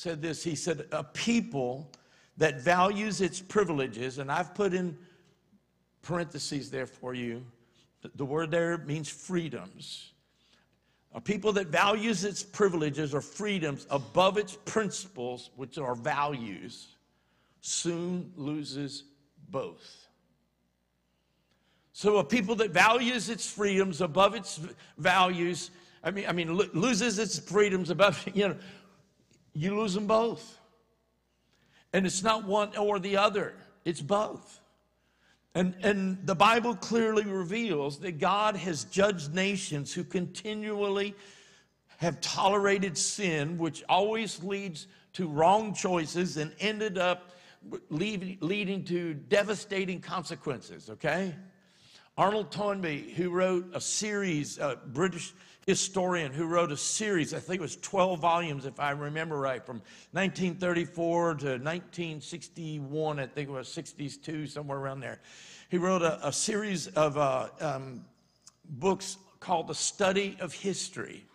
said 0.00 0.22
this. 0.22 0.42
He 0.42 0.54
said, 0.54 0.86
A 0.92 1.04
people 1.04 1.90
that 2.38 2.62
values 2.62 3.20
its 3.20 3.38
privileges, 3.38 4.16
and 4.16 4.32
I've 4.32 4.54
put 4.54 4.72
in 4.72 4.96
parentheses 6.00 6.70
there 6.70 6.86
for 6.86 7.12
you. 7.12 7.44
The 8.14 8.24
word 8.24 8.50
there 8.50 8.78
means 8.78 9.10
freedoms. 9.10 10.12
A 11.12 11.20
people 11.20 11.52
that 11.52 11.66
values 11.66 12.24
its 12.24 12.42
privileges 12.42 13.12
or 13.12 13.20
freedoms 13.20 13.86
above 13.90 14.38
its 14.38 14.56
principles, 14.64 15.50
which 15.56 15.76
are 15.76 15.94
values, 15.94 16.96
soon 17.60 18.32
loses 18.36 19.04
both. 19.50 20.06
So 21.92 22.16
a 22.16 22.24
people 22.24 22.54
that 22.54 22.70
values 22.70 23.28
its 23.28 23.50
freedoms 23.50 24.00
above 24.00 24.34
its 24.34 24.60
values, 24.96 25.70
I 26.02 26.10
mean, 26.10 26.24
I 26.26 26.32
mean, 26.32 26.56
loses 26.56 27.18
its 27.18 27.38
freedoms 27.38 27.90
above, 27.90 28.26
you 28.34 28.48
know, 28.48 28.56
you 29.52 29.78
lose 29.78 29.94
them 29.94 30.06
both. 30.06 30.58
And 31.92 32.06
it's 32.06 32.22
not 32.22 32.44
one 32.44 32.76
or 32.76 32.98
the 32.98 33.16
other, 33.16 33.54
it's 33.84 34.00
both. 34.00 34.60
And, 35.54 35.74
and 35.82 36.24
the 36.24 36.36
Bible 36.36 36.76
clearly 36.76 37.24
reveals 37.24 37.98
that 38.00 38.18
God 38.20 38.54
has 38.54 38.84
judged 38.84 39.34
nations 39.34 39.92
who 39.92 40.04
continually 40.04 41.16
have 41.96 42.20
tolerated 42.20 42.96
sin, 42.96 43.58
which 43.58 43.82
always 43.88 44.42
leads 44.44 44.86
to 45.14 45.26
wrong 45.26 45.74
choices 45.74 46.36
and 46.36 46.52
ended 46.60 46.98
up 46.98 47.32
leading, 47.90 48.38
leading 48.40 48.84
to 48.84 49.14
devastating 49.14 50.00
consequences, 50.00 50.88
okay? 50.88 51.34
Arnold 52.16 52.52
Toynbee, 52.52 53.12
who 53.16 53.30
wrote 53.30 53.70
a 53.74 53.80
series, 53.80 54.58
a 54.58 54.78
British 54.86 55.34
historian 55.66 56.32
who 56.32 56.46
wrote 56.46 56.72
a 56.72 56.76
series, 56.76 57.34
I 57.34 57.38
think 57.38 57.60
it 57.60 57.62
was 57.62 57.76
12 57.76 58.20
volumes, 58.20 58.66
if 58.66 58.80
I 58.80 58.90
remember 58.90 59.38
right, 59.38 59.64
from 59.64 59.82
1934 60.12 61.34
to 61.34 61.46
1961, 61.46 63.18
I 63.18 63.26
think 63.26 63.48
it 63.48 63.52
was 63.52 63.68
62, 63.68 64.46
somewhere 64.46 64.78
around 64.78 65.00
there. 65.00 65.20
He 65.68 65.78
wrote 65.78 66.02
a, 66.02 66.26
a 66.26 66.32
series 66.32 66.88
of 66.88 67.16
uh, 67.16 67.48
um, 67.60 68.04
books 68.64 69.18
called 69.38 69.68
The 69.68 69.74
Study 69.74 70.36
of 70.40 70.52
History. 70.52 71.26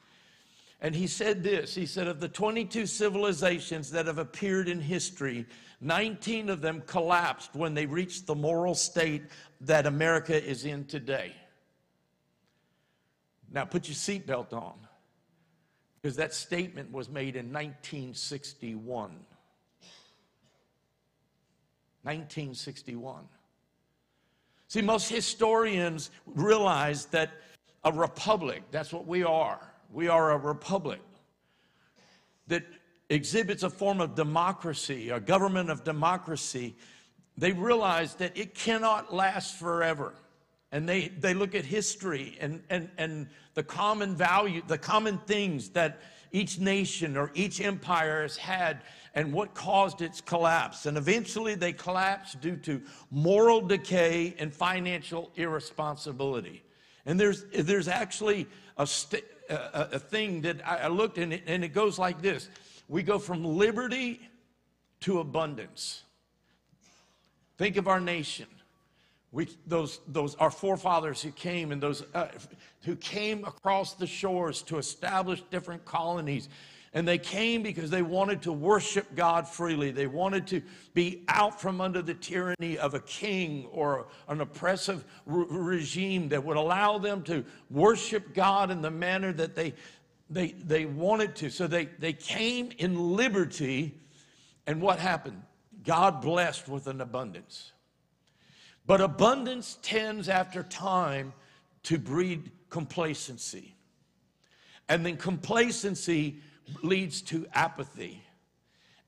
And 0.81 0.95
he 0.95 1.07
said 1.07 1.41
this 1.41 1.73
He 1.73 1.85
said, 1.85 2.07
Of 2.07 2.19
the 2.19 2.27
22 2.27 2.85
civilizations 2.85 3.89
that 3.91 4.07
have 4.07 4.17
appeared 4.17 4.67
in 4.67 4.79
history, 4.79 5.45
19 5.81 6.49
of 6.49 6.61
them 6.61 6.83
collapsed 6.85 7.55
when 7.55 7.73
they 7.73 7.85
reached 7.85 8.27
the 8.27 8.35
moral 8.35 8.75
state 8.75 9.23
that 9.61 9.85
America 9.85 10.43
is 10.43 10.65
in 10.65 10.85
today. 10.85 11.33
Now 13.55 13.63
put 13.63 13.87
your 13.87 13.95
seatbelt 13.95 14.51
on 14.51 14.73
because 16.01 16.17
that 16.17 16.33
statement 16.33 16.91
was 16.91 17.09
made 17.09 17.37
in 17.37 17.53
1961. 17.53 19.11
1961. 22.03 23.23
See, 24.67 24.81
most 24.81 25.07
historians 25.07 26.11
realize 26.25 27.05
that 27.07 27.31
a 27.85 27.93
republic, 27.93 28.61
that's 28.71 28.91
what 28.91 29.07
we 29.07 29.23
are. 29.23 29.73
We 29.91 30.09
are 30.09 30.31
a 30.31 30.37
republic 30.37 30.99
that 32.47 32.63
exhibits 33.09 33.63
a 33.63 33.69
form 33.69 34.01
of 34.01 34.15
democracy, 34.15 35.11
a 35.11 35.19
government 35.21 35.69
of 35.69 35.85
democracy. 35.85 36.75
They 37.37 37.53
realize 37.53 38.15
that 38.15 38.37
it 38.37 38.53
cannot 38.53 39.13
last 39.13 39.55
forever. 39.55 40.13
And 40.75 40.89
they, 40.89 41.07
they 41.07 41.33
look 41.33 41.55
at 41.55 41.63
history 41.63 42.37
and, 42.41 42.61
and, 42.69 42.89
and 42.97 43.29
the 43.53 43.63
common 43.63 44.13
value, 44.13 44.61
the 44.67 44.77
common 44.77 45.17
things 45.19 45.69
that 45.69 46.01
each 46.33 46.59
nation 46.59 47.15
or 47.15 47.31
each 47.33 47.61
empire 47.61 48.23
has 48.23 48.35
had 48.35 48.81
and 49.13 49.31
what 49.31 49.53
caused 49.53 50.01
its 50.01 50.19
collapse. 50.19 50.85
And 50.85 50.97
eventually 50.97 51.55
they 51.55 51.71
collapse 51.71 52.33
due 52.33 52.57
to 52.57 52.81
moral 53.09 53.61
decay 53.61 54.35
and 54.37 54.53
financial 54.53 55.31
irresponsibility. 55.37 56.61
And 57.05 57.17
there's, 57.17 57.45
there's 57.53 57.87
actually 57.87 58.45
a, 58.77 58.85
st- 58.85 59.23
a, 59.49 59.91
a 59.93 59.99
thing 59.99 60.41
that 60.41 60.57
I, 60.67 60.79
I 60.79 60.87
looked 60.89 61.17
at, 61.19 61.31
and 61.47 61.63
it 61.63 61.73
goes 61.73 61.97
like 61.97 62.21
this 62.21 62.49
We 62.89 63.01
go 63.01 63.17
from 63.17 63.45
liberty 63.45 64.19
to 65.01 65.19
abundance. 65.19 66.03
Think 67.57 67.77
of 67.77 67.87
our 67.87 68.01
nation. 68.01 68.47
We, 69.35 69.49
those, 69.67 69.99
those, 70.07 70.35
our 70.35 70.49
forefathers 70.49 71.21
who 71.21 71.29
came 71.29 71.73
and 71.73 71.83
those 71.83 72.05
uh, 72.13 72.29
who 72.85 72.95
came 72.95 73.43
across 73.43 73.93
the 73.93 74.07
shores 74.07 74.61
to 74.61 74.77
establish 74.77 75.43
different 75.51 75.83
colonies. 75.83 76.47
And 76.93 77.05
they 77.05 77.17
came 77.17 77.61
because 77.61 77.89
they 77.89 78.01
wanted 78.01 78.43
to 78.43 78.53
worship 78.53 79.13
God 79.13 79.45
freely. 79.45 79.91
They 79.91 80.07
wanted 80.07 80.47
to 80.47 80.61
be 80.93 81.25
out 81.27 81.59
from 81.59 81.81
under 81.81 82.01
the 82.01 82.13
tyranny 82.13 82.77
of 82.77 82.93
a 82.93 83.01
king 83.01 83.65
or 83.73 84.07
an 84.29 84.39
oppressive 84.39 85.03
re- 85.25 85.45
regime 85.49 86.29
that 86.29 86.41
would 86.41 86.55
allow 86.55 86.97
them 86.97 87.21
to 87.23 87.43
worship 87.69 88.33
God 88.33 88.71
in 88.71 88.81
the 88.81 88.89
manner 88.89 89.33
that 89.33 89.53
they, 89.53 89.73
they, 90.29 90.51
they 90.51 90.85
wanted 90.85 91.35
to. 91.35 91.49
So 91.49 91.67
they, 91.67 91.89
they 91.99 92.13
came 92.13 92.71
in 92.77 93.17
liberty. 93.17 93.99
And 94.65 94.81
what 94.81 94.99
happened? 94.99 95.41
God 95.83 96.21
blessed 96.21 96.69
with 96.69 96.87
an 96.87 97.01
abundance. 97.01 97.73
But 98.87 99.01
abundance 99.01 99.79
tends 99.81 100.29
after 100.29 100.63
time 100.63 101.33
to 101.83 101.97
breed 101.97 102.51
complacency. 102.69 103.75
And 104.87 105.05
then 105.05 105.17
complacency 105.17 106.41
leads 106.83 107.21
to 107.23 107.47
apathy, 107.53 108.21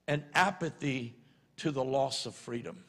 and 0.08 0.24
apathy 0.34 1.16
to 1.58 1.72
the 1.72 1.84
loss 1.84 2.26
of 2.26 2.36
freedom. 2.36 2.84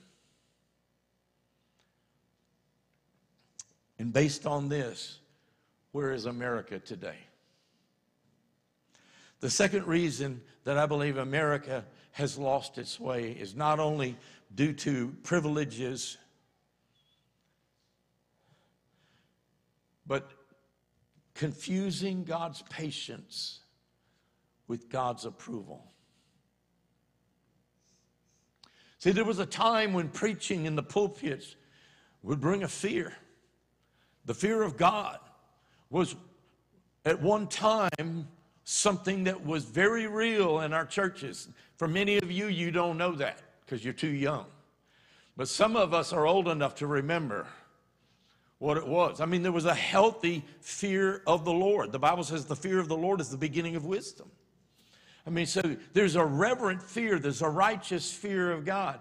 And 3.99 4.13
based 4.13 4.47
on 4.47 4.69
this, 4.69 5.19
where 5.93 6.13
is 6.13 6.27
America 6.27 6.79
today? 6.79 7.17
The 9.41 9.51
second 9.51 9.87
reason 9.87 10.41
that 10.65 10.79
I 10.79 10.87
believe 10.87 11.17
America 11.17 11.85
has 12.13 12.39
lost 12.39 12.79
its 12.79 12.99
way 12.99 13.33
is 13.33 13.55
not 13.55 13.79
only 13.79 14.17
due 14.55 14.73
to 14.73 15.15
privileges 15.23 16.17
but 20.09 20.31
confusing 21.35 22.25
God's 22.25 22.63
patience 22.63 23.61
with 24.67 24.89
God's 24.89 25.25
approval. 25.25 25.85
See, 28.99 29.13
there 29.13 29.25
was 29.25 29.39
a 29.39 29.47
time 29.47 29.93
when 29.93 30.09
preaching 30.09 30.67
in 30.67 30.75
the 30.75 30.83
pulpits 30.83 31.55
would 32.25 32.41
bring 32.41 32.65
a 32.65 32.69
fear. 32.69 33.15
The 34.25 34.35
fear 34.35 34.63
of 34.63 34.77
God 34.77 35.21
was 35.91 36.17
at 37.05 37.23
one 37.23 37.47
time 37.47 38.27
something 38.65 39.25
that 39.25 39.47
was 39.47 39.65
very 39.65 40.09
real 40.09 40.61
in 40.61 40.73
our 40.73 40.85
churches. 40.85 41.49
For 41.77 41.87
many 41.87 42.19
of 42.19 42.31
you, 42.31 42.49
you 42.49 42.71
don't 42.71 42.99
know 42.99 43.13
that 43.13 43.41
because 43.65 43.85
you're 43.85 43.95
too 43.95 44.09
young. 44.09 44.47
But 45.37 45.49
some 45.49 45.77
of 45.77 45.95
us 45.95 46.13
are 46.13 46.27
old 46.27 46.49
enough 46.49 46.75
to 46.77 46.87
remember 46.87 47.47
what 48.59 48.77
it 48.77 48.87
was. 48.87 49.21
I 49.21 49.27
mean, 49.27 49.43
there 49.43 49.53
was 49.53 49.67
a 49.67 49.75
healthy 49.75 50.45
fear 50.61 51.23
of 51.27 51.45
the 51.45 51.53
Lord. 51.53 51.93
The 51.93 51.99
Bible 51.99 52.25
says 52.25 52.47
the 52.47 52.57
fear 52.57 52.79
of 52.79 52.89
the 52.89 52.97
Lord 52.97 53.21
is 53.21 53.31
the 53.31 53.37
beginning 53.37 53.77
of 53.77 53.85
wisdom. 53.85 54.31
I 55.27 55.31
mean, 55.31 55.47
so 55.47 55.63
there's 55.93 56.17
a 56.17 56.25
reverent 56.25 56.83
fear, 56.83 57.19
there's 57.19 57.43
a 57.43 57.49
righteous 57.49 58.13
fear 58.13 58.51
of 58.51 58.65
God. 58.65 58.99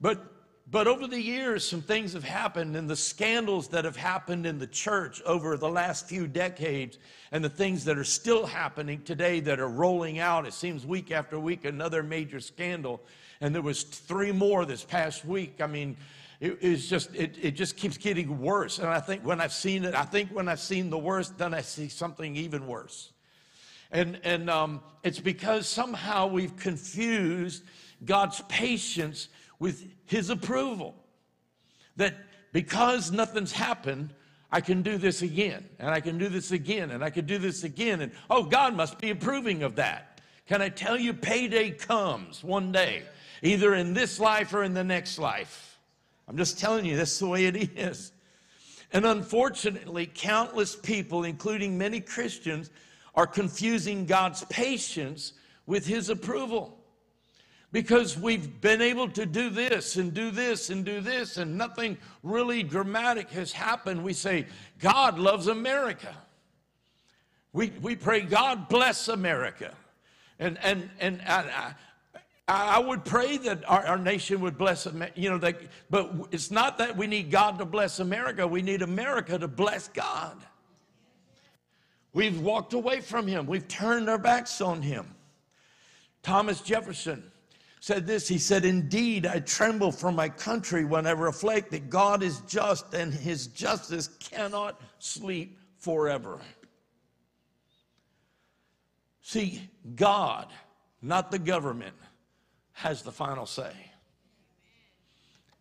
But 0.00 0.34
but 0.70 0.86
over 0.86 1.06
the 1.06 1.20
years, 1.20 1.68
some 1.68 1.82
things 1.82 2.14
have 2.14 2.24
happened, 2.24 2.74
and 2.74 2.88
the 2.88 2.96
scandals 2.96 3.68
that 3.68 3.84
have 3.84 3.96
happened 3.96 4.46
in 4.46 4.58
the 4.58 4.66
church 4.66 5.20
over 5.26 5.58
the 5.58 5.68
last 5.68 6.08
few 6.08 6.26
decades, 6.26 6.98
and 7.32 7.44
the 7.44 7.50
things 7.50 7.84
that 7.84 7.98
are 7.98 8.04
still 8.04 8.46
happening 8.46 9.02
today 9.02 9.40
that 9.40 9.60
are 9.60 9.68
rolling 9.68 10.20
out. 10.20 10.46
It 10.46 10.54
seems 10.54 10.86
week 10.86 11.10
after 11.10 11.38
week, 11.38 11.66
another 11.66 12.02
major 12.02 12.40
scandal. 12.40 13.02
And 13.42 13.54
there 13.54 13.60
was 13.60 13.82
three 13.82 14.32
more 14.32 14.64
this 14.64 14.82
past 14.82 15.26
week. 15.26 15.60
I 15.60 15.66
mean, 15.66 15.98
it 16.44 16.58
is 16.60 16.88
just 16.88 17.14
it, 17.14 17.36
it 17.40 17.52
just 17.52 17.76
keeps 17.76 17.96
getting 17.96 18.40
worse 18.40 18.78
and 18.78 18.88
i 18.88 19.00
think 19.00 19.24
when 19.24 19.40
i've 19.40 19.52
seen 19.52 19.84
it 19.84 19.94
i 19.94 20.04
think 20.04 20.30
when 20.30 20.48
i've 20.48 20.60
seen 20.60 20.90
the 20.90 20.98
worst 20.98 21.38
then 21.38 21.54
i 21.54 21.60
see 21.60 21.88
something 21.88 22.36
even 22.36 22.66
worse 22.66 23.12
and 23.90 24.20
and 24.24 24.50
um, 24.50 24.80
it's 25.02 25.20
because 25.20 25.68
somehow 25.68 26.26
we've 26.26 26.56
confused 26.56 27.64
god's 28.04 28.42
patience 28.48 29.28
with 29.58 29.90
his 30.04 30.30
approval 30.30 30.94
that 31.96 32.14
because 32.52 33.10
nothing's 33.10 33.52
happened 33.52 34.12
I 34.52 34.60
can 34.60 34.82
do 34.82 34.98
this 34.98 35.22
again, 35.22 35.68
and 35.80 35.90
I 35.90 35.98
can 35.98 36.16
do 36.16 36.28
this 36.28 36.52
again, 36.52 36.92
and 36.92 37.02
I 37.02 37.10
can 37.10 37.26
do 37.26 37.38
this 37.38 37.64
again. 37.64 38.02
And 38.02 38.12
oh, 38.30 38.44
God 38.44 38.76
must 38.76 39.00
be 39.00 39.10
approving 39.10 39.64
of 39.64 39.74
that. 39.74 40.20
Can 40.46 40.62
I 40.62 40.68
tell 40.68 40.96
you, 40.96 41.12
payday 41.12 41.72
comes 41.72 42.44
one 42.44 42.70
day, 42.70 43.02
either 43.42 43.74
in 43.74 43.94
this 43.94 44.20
life 44.20 44.54
or 44.54 44.62
in 44.62 44.72
the 44.72 44.84
next 44.84 45.18
life. 45.18 45.73
I'm 46.26 46.36
just 46.36 46.58
telling 46.58 46.84
you, 46.84 46.96
that's 46.96 47.18
the 47.18 47.26
way 47.26 47.46
it 47.46 47.78
is. 47.78 48.12
And 48.92 49.04
unfortunately, 49.04 50.10
countless 50.14 50.76
people, 50.76 51.24
including 51.24 51.76
many 51.76 52.00
Christians, 52.00 52.70
are 53.14 53.26
confusing 53.26 54.06
God's 54.06 54.44
patience 54.44 55.34
with 55.66 55.86
His 55.86 56.10
approval. 56.10 56.78
Because 57.72 58.16
we've 58.16 58.60
been 58.60 58.80
able 58.80 59.08
to 59.10 59.26
do 59.26 59.50
this 59.50 59.96
and 59.96 60.14
do 60.14 60.30
this 60.30 60.70
and 60.70 60.84
do 60.84 61.00
this, 61.00 61.38
and 61.38 61.58
nothing 61.58 61.98
really 62.22 62.62
dramatic 62.62 63.30
has 63.30 63.50
happened. 63.50 64.04
We 64.04 64.12
say, 64.12 64.46
God 64.78 65.18
loves 65.18 65.48
America. 65.48 66.14
We, 67.52 67.72
we 67.82 67.96
pray, 67.96 68.20
God 68.20 68.68
bless 68.68 69.08
America. 69.08 69.74
And, 70.38 70.56
and, 70.62 70.88
and 71.00 71.20
I, 71.22 71.74
I 72.46 72.78
would 72.78 73.06
pray 73.06 73.38
that 73.38 73.68
our, 73.68 73.86
our 73.86 73.98
nation 73.98 74.40
would 74.42 74.58
bless, 74.58 74.86
you 75.14 75.30
know, 75.30 75.38
that, 75.38 75.62
but 75.88 76.12
it's 76.30 76.50
not 76.50 76.76
that 76.76 76.94
we 76.94 77.06
need 77.06 77.30
God 77.30 77.58
to 77.58 77.64
bless 77.64 78.00
America. 78.00 78.46
We 78.46 78.60
need 78.60 78.82
America 78.82 79.38
to 79.38 79.48
bless 79.48 79.88
God. 79.88 80.36
We've 82.12 82.38
walked 82.38 82.74
away 82.74 83.00
from 83.00 83.26
Him, 83.26 83.46
we've 83.46 83.66
turned 83.66 84.10
our 84.10 84.18
backs 84.18 84.60
on 84.60 84.82
Him. 84.82 85.14
Thomas 86.22 86.60
Jefferson 86.60 87.30
said 87.80 88.06
this 88.06 88.28
He 88.28 88.38
said, 88.38 88.66
Indeed, 88.66 89.26
I 89.26 89.40
tremble 89.40 89.90
for 89.90 90.12
my 90.12 90.28
country 90.28 90.84
when 90.84 91.06
I 91.06 91.12
reflect 91.12 91.70
that 91.70 91.88
God 91.88 92.22
is 92.22 92.40
just 92.40 92.92
and 92.92 93.12
His 93.12 93.46
justice 93.46 94.08
cannot 94.20 94.80
sleep 94.98 95.58
forever. 95.78 96.40
See, 99.22 99.62
God, 99.96 100.48
not 101.00 101.30
the 101.30 101.38
government 101.38 101.94
has 102.74 103.02
the 103.02 103.12
final 103.12 103.46
say. 103.46 103.72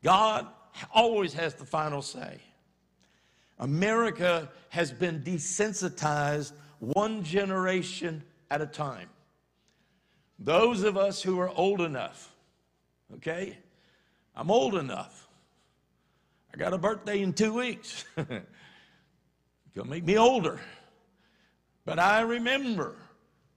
God 0.03 0.47
always 0.93 1.33
has 1.33 1.53
the 1.53 1.65
final 1.65 2.01
say. 2.01 2.39
America 3.59 4.49
has 4.69 4.91
been 4.91 5.21
desensitized 5.21 6.51
one 6.79 7.23
generation 7.23 8.23
at 8.51 8.61
a 8.61 8.65
time. 8.65 9.09
Those 10.39 10.83
of 10.83 10.97
us 10.97 11.21
who 11.21 11.39
are 11.39 11.49
old 11.49 11.79
enough, 11.79 12.35
okay? 13.15 13.57
I'm 14.35 14.51
old 14.51 14.75
enough. 14.75 15.27
I 16.53 16.57
got 16.57 16.73
a 16.73 16.77
birthday 16.77 17.21
in 17.21 17.33
two 17.33 17.53
weeks. 17.53 18.05
Gonna 18.15 19.89
make 19.89 20.03
me 20.03 20.17
older. 20.17 20.59
But 21.85 21.99
I 21.99 22.21
remember 22.21 22.95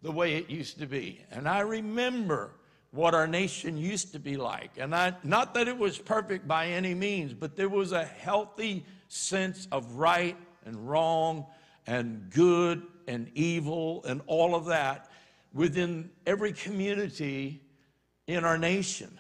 the 0.03 0.13
way 0.13 0.37
it 0.37 0.51
used 0.51 0.79
to 0.79 0.87
be. 0.87 1.21
And 1.31 1.49
I 1.49 1.61
remember 1.61 2.53
what 2.91 3.15
our 3.15 3.27
nation 3.27 3.77
used 3.77 4.13
to 4.13 4.19
be 4.19 4.37
like. 4.37 4.73
And 4.79 4.95
I, 4.95 5.15
not 5.23 5.55
that 5.55 5.69
it 5.69 5.77
was 5.77 5.99
perfect 5.99 6.49
by 6.49 6.69
any 6.69 6.95
means, 6.95 7.35
but 7.35 7.57
there 7.57 7.69
was 7.69 7.93
a 7.93 8.05
healthy 8.05 8.85
sense 9.09 9.69
of 9.71 9.93
right 9.93 10.37
and 10.65 10.89
wrong 10.89 11.47
and 11.87 12.31
good 12.31 12.83
and 13.07 13.31
evil 13.35 14.05
and 14.05 14.21
all 14.27 14.55
of 14.55 14.67
that 14.67 15.11
within 15.53 16.11
every 16.27 16.53
community 16.53 17.63
in 18.27 18.45
our 18.45 18.59
nation. 18.59 19.19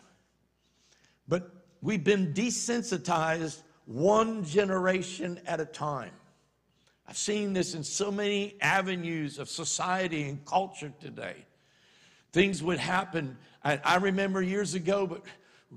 But 1.28 1.50
we've 1.80 2.04
been 2.04 2.32
desensitized 2.34 3.62
one 3.86 4.44
generation 4.44 5.40
at 5.46 5.60
a 5.60 5.64
time. 5.64 6.12
I've 7.08 7.16
seen 7.16 7.52
this 7.52 7.74
in 7.74 7.84
so 7.84 8.10
many 8.10 8.56
avenues 8.60 9.38
of 9.38 9.48
society 9.48 10.24
and 10.24 10.44
culture 10.44 10.92
today. 11.00 11.46
Things 12.32 12.62
would 12.62 12.78
happen 12.78 13.38
I, 13.66 13.80
I 13.82 13.96
remember 13.96 14.42
years 14.42 14.74
ago, 14.74 15.08
but 15.08 15.22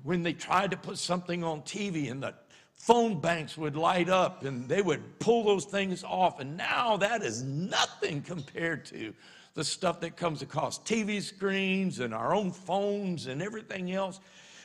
when 0.03 0.21
they 0.21 0.33
tried 0.33 0.69
to 0.71 0.77
put 0.77 0.99
something 0.99 1.43
on 1.43 1.63
TV 1.63 2.11
and 2.11 2.21
the 2.21 2.35
phone 2.75 3.19
banks 3.19 3.57
would 3.57 3.75
light 3.75 4.09
up 4.09 4.45
and 4.45 4.69
they 4.69 4.83
would 4.83 5.17
pull 5.17 5.43
those 5.43 5.65
things 5.65 6.03
off. 6.03 6.39
And 6.39 6.55
now 6.55 6.97
that 6.97 7.23
is 7.23 7.41
nothing 7.41 8.21
compared 8.21 8.85
to 8.85 9.11
the 9.55 9.63
stuff 9.63 9.99
that 10.01 10.17
comes 10.17 10.43
across 10.43 10.77
TV 10.77 11.19
screens 11.19 11.99
and 11.99 12.13
our 12.13 12.35
own 12.35 12.51
phones 12.51 13.25
and 13.25 13.41
everything 13.41 13.91
else. 13.91 14.19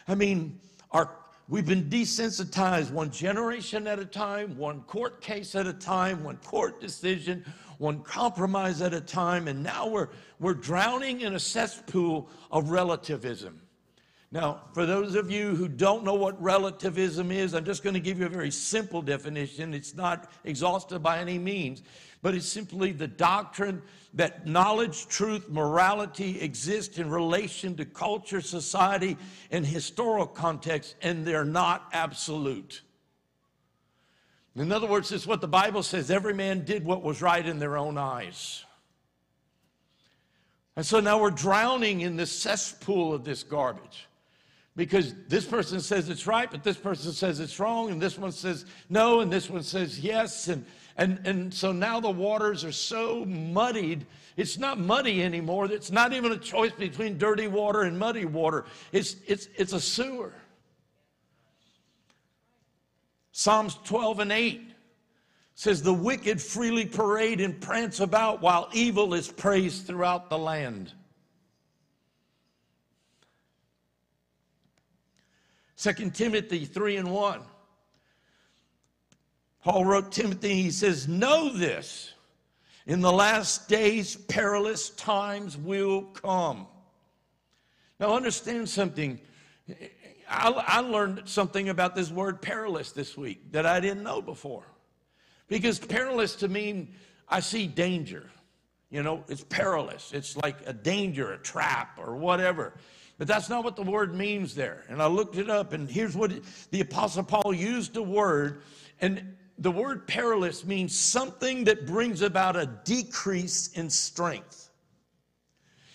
I 0.06 0.14
mean, 0.14 0.60
our, 0.90 1.10
we've 1.48 1.66
been 1.66 1.88
desensitized 1.88 2.90
one 2.90 3.10
generation 3.10 3.86
at 3.86 3.98
a 3.98 4.04
time, 4.04 4.54
one 4.58 4.82
court 4.82 5.22
case 5.22 5.54
at 5.54 5.66
a 5.66 5.72
time, 5.72 6.22
one 6.22 6.36
court 6.44 6.78
decision, 6.78 7.42
one 7.78 8.02
compromise 8.02 8.82
at 8.82 8.94
a 8.94 9.00
time, 9.00 9.48
and 9.48 9.62
now 9.62 9.88
we're, 9.88 10.08
we're 10.38 10.54
drowning 10.54 11.22
in 11.22 11.34
a 11.34 11.40
cesspool 11.40 12.28
of 12.50 12.70
relativism. 12.70 13.60
Now, 14.32 14.62
for 14.72 14.84
those 14.84 15.14
of 15.14 15.30
you 15.30 15.54
who 15.54 15.68
don't 15.68 16.02
know 16.02 16.14
what 16.14 16.42
relativism 16.42 17.30
is, 17.30 17.54
I'm 17.54 17.64
just 17.64 17.84
going 17.84 17.94
to 17.94 18.00
give 18.00 18.18
you 18.18 18.26
a 18.26 18.28
very 18.28 18.50
simple 18.50 19.00
definition. 19.00 19.72
It's 19.72 19.94
not 19.94 20.32
exhaustive 20.42 21.02
by 21.02 21.20
any 21.20 21.38
means, 21.38 21.82
but 22.20 22.34
it's 22.34 22.48
simply 22.48 22.90
the 22.90 23.06
doctrine 23.06 23.80
that 24.14 24.44
knowledge, 24.44 25.06
truth, 25.06 25.48
morality 25.48 26.40
exist 26.40 26.98
in 26.98 27.10
relation 27.10 27.76
to 27.76 27.84
culture, 27.84 28.40
society, 28.40 29.16
and 29.52 29.64
historical 29.64 30.26
context, 30.26 30.96
and 31.02 31.24
they're 31.24 31.44
not 31.44 31.88
absolute. 31.92 32.82
In 34.57 34.70
other 34.70 34.86
words, 34.86 35.11
it's 35.11 35.26
what 35.26 35.40
the 35.40 35.48
Bible 35.48 35.82
says 35.82 36.11
every 36.11 36.34
man 36.34 36.64
did 36.64 36.84
what 36.84 37.02
was 37.02 37.20
right 37.20 37.44
in 37.44 37.59
their 37.59 37.76
own 37.76 37.98
eyes. 37.98 38.64
And 40.76 40.86
so 40.86 41.00
now 41.00 41.20
we're 41.20 41.30
drowning 41.30 42.00
in 42.00 42.16
this 42.16 42.32
cesspool 42.32 43.12
of 43.12 43.24
this 43.24 43.42
garbage 43.42 44.07
because 44.76 45.14
this 45.28 45.44
person 45.44 45.80
says 45.80 46.09
it's 46.09 46.26
right, 46.26 46.50
but 46.50 46.64
this 46.64 46.76
person 46.76 47.12
says 47.12 47.38
it's 47.38 47.61
wrong, 47.61 47.90
and 47.90 48.02
this 48.02 48.18
one 48.18 48.32
says 48.32 48.64
no, 48.88 49.20
and 49.20 49.32
this 49.32 49.48
one 49.48 49.62
says 49.62 50.00
yes. 50.00 50.48
And, 50.48 50.64
and, 50.96 51.24
and 51.24 51.55
so 51.55 51.70
now 51.70 52.00
the 52.00 52.11
waters 52.11 52.64
are 52.64 52.72
so 52.72 53.24
muddied. 53.24 54.07
It's 54.36 54.59
not 54.59 54.80
muddy 54.80 55.22
anymore. 55.22 55.66
It's 55.66 55.92
not 55.92 56.12
even 56.12 56.32
a 56.32 56.38
choice 56.38 56.72
between 56.72 57.18
dirty 57.18 57.46
water 57.46 57.82
and 57.82 57.96
muddy 57.96 58.24
water. 58.24 58.64
It's, 58.90 59.16
it's, 59.26 59.48
it's 59.57 59.72
a 59.72 59.80
sewer. 59.80 60.32
Psalms 63.36 63.77
12 63.82 64.20
and 64.20 64.31
8 64.31 64.62
says, 65.56 65.82
The 65.82 65.93
wicked 65.93 66.40
freely 66.40 66.86
parade 66.86 67.40
and 67.40 67.61
prance 67.61 67.98
about 67.98 68.40
while 68.40 68.69
evil 68.73 69.12
is 69.12 69.27
praised 69.27 69.89
throughout 69.89 70.31
the 70.31 70.39
land. 70.39 70.93
2 75.77 76.11
Timothy 76.11 76.65
3 76.65 76.98
and 76.98 77.11
1. 77.11 77.40
Paul 79.65 79.85
wrote 79.85 80.12
Timothy, 80.12 80.62
he 80.62 80.70
says, 80.70 81.09
Know 81.09 81.52
this, 81.52 82.12
in 82.86 83.01
the 83.01 83.12
last 83.12 83.69
days, 83.69 84.15
perilous 84.15 84.90
times 84.90 85.56
will 85.56 86.02
come. 86.02 86.69
Now, 87.98 88.15
understand 88.15 88.69
something. 88.69 89.19
I, 90.28 90.51
I, 90.51 90.80
learned 90.80 91.22
something 91.24 91.68
about 91.68 91.94
this 91.94 92.10
word 92.10 92.40
perilous 92.40 92.92
this 92.92 93.16
week 93.16 93.52
that 93.52 93.66
I 93.66 93.80
didn't 93.80 94.02
know 94.02 94.22
before. 94.22 94.64
Because 95.48 95.78
perilous 95.78 96.34
to 96.36 96.48
me, 96.48 96.90
I 97.28 97.40
see 97.40 97.66
danger. 97.66 98.30
You 98.90 99.02
know, 99.02 99.24
it's 99.28 99.44
perilous. 99.44 100.12
It's 100.12 100.36
like 100.36 100.56
a 100.66 100.72
danger, 100.72 101.32
a 101.32 101.38
trap, 101.38 101.98
or 101.98 102.16
whatever. 102.16 102.74
But 103.18 103.28
that's 103.28 103.48
not 103.48 103.64
what 103.64 103.76
the 103.76 103.82
word 103.82 104.14
means 104.14 104.55
there. 104.55 104.84
And 104.88 105.02
I 105.02 105.06
looked 105.06 105.36
it 105.36 105.51
up, 105.51 105.72
and 105.72 105.88
here's 105.88 106.16
what 106.16 106.32
it, 106.32 106.44
the 106.70 106.80
Apostle 106.80 107.24
Paul 107.24 107.55
used 107.55 107.94
the 107.94 108.02
word. 108.02 108.62
And 109.01 109.36
the 109.59 109.70
word 109.70 110.06
perilous 110.06 110.64
means 110.64 110.96
something 110.96 111.64
that 111.64 111.86
brings 111.86 112.22
about 112.22 112.56
a 112.56 112.66
decrease 112.84 113.68
in 113.74 113.88
strength. 113.90 114.70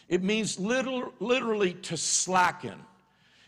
It 0.07 0.23
means 0.23 0.60
literal, 0.60 1.14
literally 1.19 1.73
to 1.73 1.97
slacken. 1.97 2.80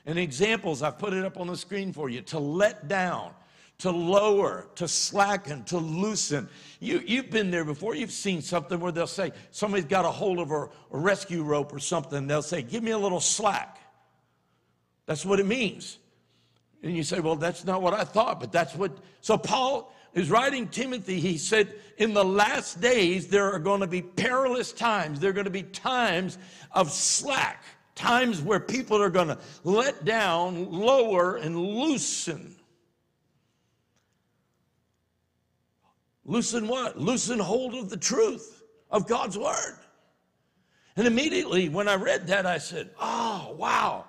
And 0.05 0.17
examples, 0.17 0.81
I've 0.81 0.97
put 0.97 1.13
it 1.13 1.23
up 1.23 1.37
on 1.37 1.47
the 1.47 1.57
screen 1.57 1.93
for 1.93 2.09
you 2.09 2.21
to 2.21 2.39
let 2.39 2.87
down, 2.87 3.33
to 3.79 3.91
lower, 3.91 4.67
to 4.75 4.87
slacken, 4.87 5.63
to 5.65 5.77
loosen. 5.77 6.49
You, 6.79 7.01
you've 7.05 7.29
been 7.29 7.51
there 7.51 7.65
before. 7.65 7.95
You've 7.95 8.11
seen 8.11 8.41
something 8.41 8.79
where 8.79 8.91
they'll 8.91 9.07
say, 9.07 9.31
somebody's 9.51 9.85
got 9.85 10.05
a 10.05 10.11
hold 10.11 10.39
of 10.39 10.51
a, 10.51 10.61
a 10.63 10.69
rescue 10.91 11.43
rope 11.43 11.73
or 11.73 11.79
something. 11.79 12.27
They'll 12.27 12.41
say, 12.41 12.61
give 12.61 12.83
me 12.83 12.91
a 12.91 12.97
little 12.97 13.19
slack. 13.19 13.79
That's 15.05 15.25
what 15.25 15.39
it 15.39 15.45
means. 15.45 15.97
And 16.83 16.95
you 16.95 17.03
say, 17.03 17.19
well, 17.19 17.35
that's 17.35 17.65
not 17.65 17.81
what 17.81 17.93
I 17.93 18.03
thought, 18.03 18.39
but 18.39 18.51
that's 18.51 18.75
what. 18.75 18.91
So 19.21 19.37
Paul 19.37 19.93
is 20.13 20.29
writing 20.29 20.67
Timothy. 20.67 21.19
He 21.19 21.37
said, 21.37 21.75
in 21.97 22.13
the 22.13 22.25
last 22.25 22.81
days, 22.81 23.27
there 23.27 23.51
are 23.51 23.59
going 23.59 23.81
to 23.81 23.87
be 23.87 24.01
perilous 24.01 24.73
times. 24.73 25.19
There 25.19 25.29
are 25.29 25.33
going 25.33 25.45
to 25.45 25.51
be 25.51 25.63
times 25.63 26.37
of 26.71 26.91
slack, 26.91 27.63
times 28.01 28.41
where 28.41 28.59
people 28.59 29.01
are 29.01 29.09
going 29.09 29.27
to 29.27 29.37
let 29.63 30.03
down, 30.03 30.71
lower, 30.71 31.35
and 31.35 31.55
loosen. 31.55 32.55
Loosen 36.25 36.67
what? 36.67 36.99
Loosen 36.99 37.39
hold 37.39 37.75
of 37.75 37.89
the 37.89 37.97
truth 37.97 38.63
of 38.89 39.07
God's 39.07 39.37
word. 39.37 39.77
And 40.95 41.07
immediately 41.07 41.69
when 41.69 41.87
I 41.87 41.95
read 41.95 42.27
that, 42.27 42.45
I 42.45 42.57
said, 42.57 42.89
oh, 42.99 43.55
wow. 43.57 44.05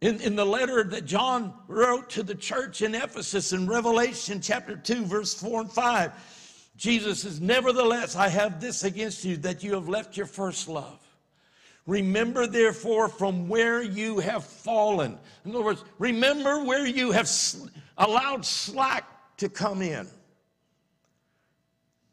In, 0.00 0.20
in 0.20 0.36
the 0.36 0.44
letter 0.44 0.84
that 0.84 1.06
John 1.06 1.54
wrote 1.66 2.10
to 2.10 2.22
the 2.22 2.34
church 2.34 2.82
in 2.82 2.94
Ephesus 2.94 3.52
in 3.52 3.66
Revelation 3.66 4.40
chapter 4.40 4.76
2, 4.76 5.06
verse 5.06 5.34
4 5.34 5.62
and 5.62 5.72
5, 5.72 6.70
Jesus 6.76 7.22
says, 7.22 7.40
Nevertheless, 7.40 8.14
I 8.14 8.28
have 8.28 8.60
this 8.60 8.84
against 8.84 9.24
you, 9.24 9.36
that 9.38 9.62
you 9.62 9.72
have 9.74 9.88
left 9.88 10.16
your 10.16 10.26
first 10.26 10.68
love. 10.68 11.03
Remember, 11.86 12.46
therefore, 12.46 13.08
from 13.08 13.48
where 13.48 13.82
you 13.82 14.18
have 14.18 14.44
fallen. 14.44 15.18
In 15.44 15.54
other 15.54 15.64
words, 15.64 15.84
remember 15.98 16.64
where 16.64 16.86
you 16.86 17.10
have 17.10 17.30
allowed 17.98 18.44
slack 18.44 19.04
to 19.36 19.48
come 19.48 19.82
in. 19.82 20.06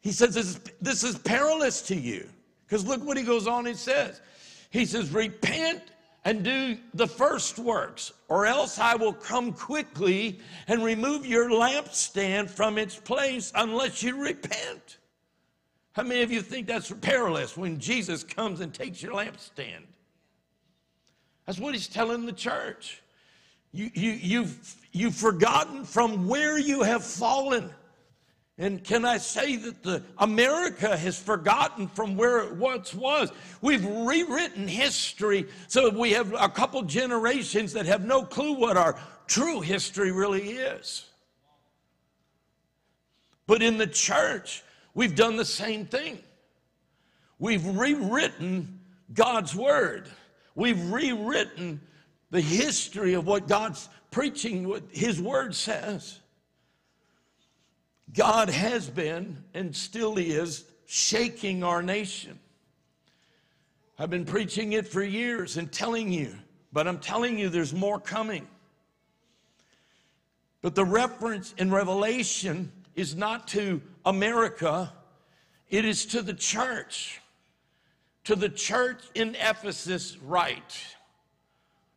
He 0.02 0.12
says, 0.12 0.34
This 0.34 0.48
is, 0.48 0.60
this 0.82 1.04
is 1.04 1.18
perilous 1.20 1.82
to 1.84 1.96
you. 1.96 2.28
Because 2.66 2.86
look 2.86 3.04
what 3.04 3.18
he 3.18 3.24
goes 3.24 3.48
on 3.48 3.68
and 3.68 3.78
says. 3.78 4.20
He 4.72 4.86
says, 4.86 5.12
Repent 5.12 5.82
and 6.26 6.44
do 6.44 6.78
the 6.94 7.08
first 7.08 7.58
works, 7.58 8.12
or 8.28 8.46
else 8.46 8.78
I 8.78 8.96
will 8.96 9.14
come 9.14 9.54
quickly 9.54 10.40
and 10.68 10.84
remove 10.84 11.26
your 11.26 11.50
lampstand 11.50 12.50
from 12.50 12.78
its 12.78 12.96
place 12.96 13.52
unless 13.56 14.04
you 14.04 14.22
repent. 14.22 14.98
How 15.94 16.04
many 16.04 16.22
of 16.22 16.32
you 16.32 16.42
think 16.42 16.68
that's 16.68 16.92
perilous 17.02 17.58
when 17.58 17.80
Jesus 17.80 18.24
comes 18.24 18.62
and 18.62 18.74
takes 18.74 19.04
your 19.04 19.14
lampstand? 19.14 19.84
That's 21.46 21.60
what 21.60 21.74
he's 21.74 21.88
telling 21.88 22.26
the 22.26 22.34
church. 22.34 23.02
You, 23.74 23.90
you, 23.94 24.12
you've, 24.12 24.76
you've 24.92 25.16
forgotten 25.16 25.84
from 25.84 26.28
where 26.28 26.58
you 26.58 26.84
have 26.84 27.04
fallen. 27.04 27.72
And 28.58 28.84
can 28.84 29.06
I 29.06 29.18
say 29.18 29.56
that 29.56 29.82
the 29.82 30.04
America 30.18 30.96
has 30.96 31.18
forgotten 31.18 31.88
from 31.88 32.16
where 32.16 32.40
it 32.40 32.56
once 32.56 32.94
was? 32.94 33.32
We've 33.62 33.84
rewritten 33.84 34.68
history 34.68 35.48
so 35.68 35.90
we 35.90 36.12
have 36.12 36.34
a 36.40 36.50
couple 36.50 36.82
generations 36.84 37.74
that 37.74 37.86
have 37.86 38.06
no 38.06 38.24
clue 38.24 38.54
what 38.54 38.78
our 38.78 38.98
true 39.28 39.62
history 39.62 40.12
really 40.12 40.52
is. 40.52 41.06
But 43.48 43.62
in 43.62 43.78
the 43.78 43.88
church, 43.88 44.64
we've 44.94 45.16
done 45.16 45.38
the 45.38 45.46
same 45.46 45.86
thing. 45.86 46.20
We've 47.40 47.66
rewritten 47.66 48.80
God's 49.14 49.56
word. 49.56 50.10
We've 50.56 50.92
rewritten 50.92 51.82
the 52.30 52.42
history 52.42 53.14
of 53.14 53.28
what 53.28 53.48
God's 53.48 53.90
preaching, 54.10 54.68
what 54.68 54.84
His 54.92 55.22
Word 55.22 55.56
says. 55.56 56.20
God 58.14 58.50
has 58.50 58.90
been 58.90 59.44
and 59.54 59.76
still 59.76 60.18
is 60.18 60.66
shaking 60.86 61.64
our 61.64 61.82
nation. 61.82 62.38
I've 63.98 64.10
been 64.10 64.26
preaching 64.26 64.74
it 64.74 64.88
for 64.88 65.04
years 65.04 65.58
and 65.58 65.72
telling 65.72 66.12
you, 66.12 66.36
but 66.74 66.88
I'm 66.88 67.00
telling 67.00 67.38
you 67.38 67.50
there's 67.50 67.74
more 67.74 68.00
coming. 68.00 68.48
But 70.62 70.76
the 70.76 70.86
reference 70.86 71.54
in 71.58 71.72
Revelation 71.72 72.72
is 72.96 73.16
not 73.16 73.48
to 73.50 73.82
America, 74.06 74.92
it 75.70 75.86
is 75.86 76.06
to 76.08 76.22
the 76.22 76.34
church. 76.34 77.22
To 78.26 78.36
the 78.36 78.50
church 78.50 79.04
in 79.16 79.36
Ephesus, 79.36 80.18
right? 80.18 80.78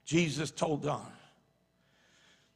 Jesus 0.05 0.51
told 0.51 0.82
John. 0.82 1.12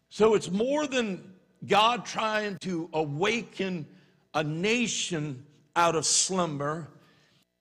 So 0.09 0.35
it's 0.35 0.51
more 0.51 0.87
than 0.87 1.33
God 1.67 2.05
trying 2.05 2.57
to 2.59 2.89
awaken 2.93 3.87
a 4.35 4.43
nation 4.43 5.45
out 5.77 5.95
of 5.95 6.07
slumber. 6.07 6.89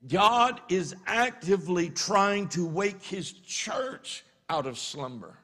God 0.07 0.61
is 0.69 0.95
actively 1.05 1.89
trying 1.89 2.47
to 2.49 2.65
wake 2.65 3.03
his 3.03 3.31
church 3.31 4.23
out 4.49 4.65
of 4.65 4.77
slumber. 4.77 5.38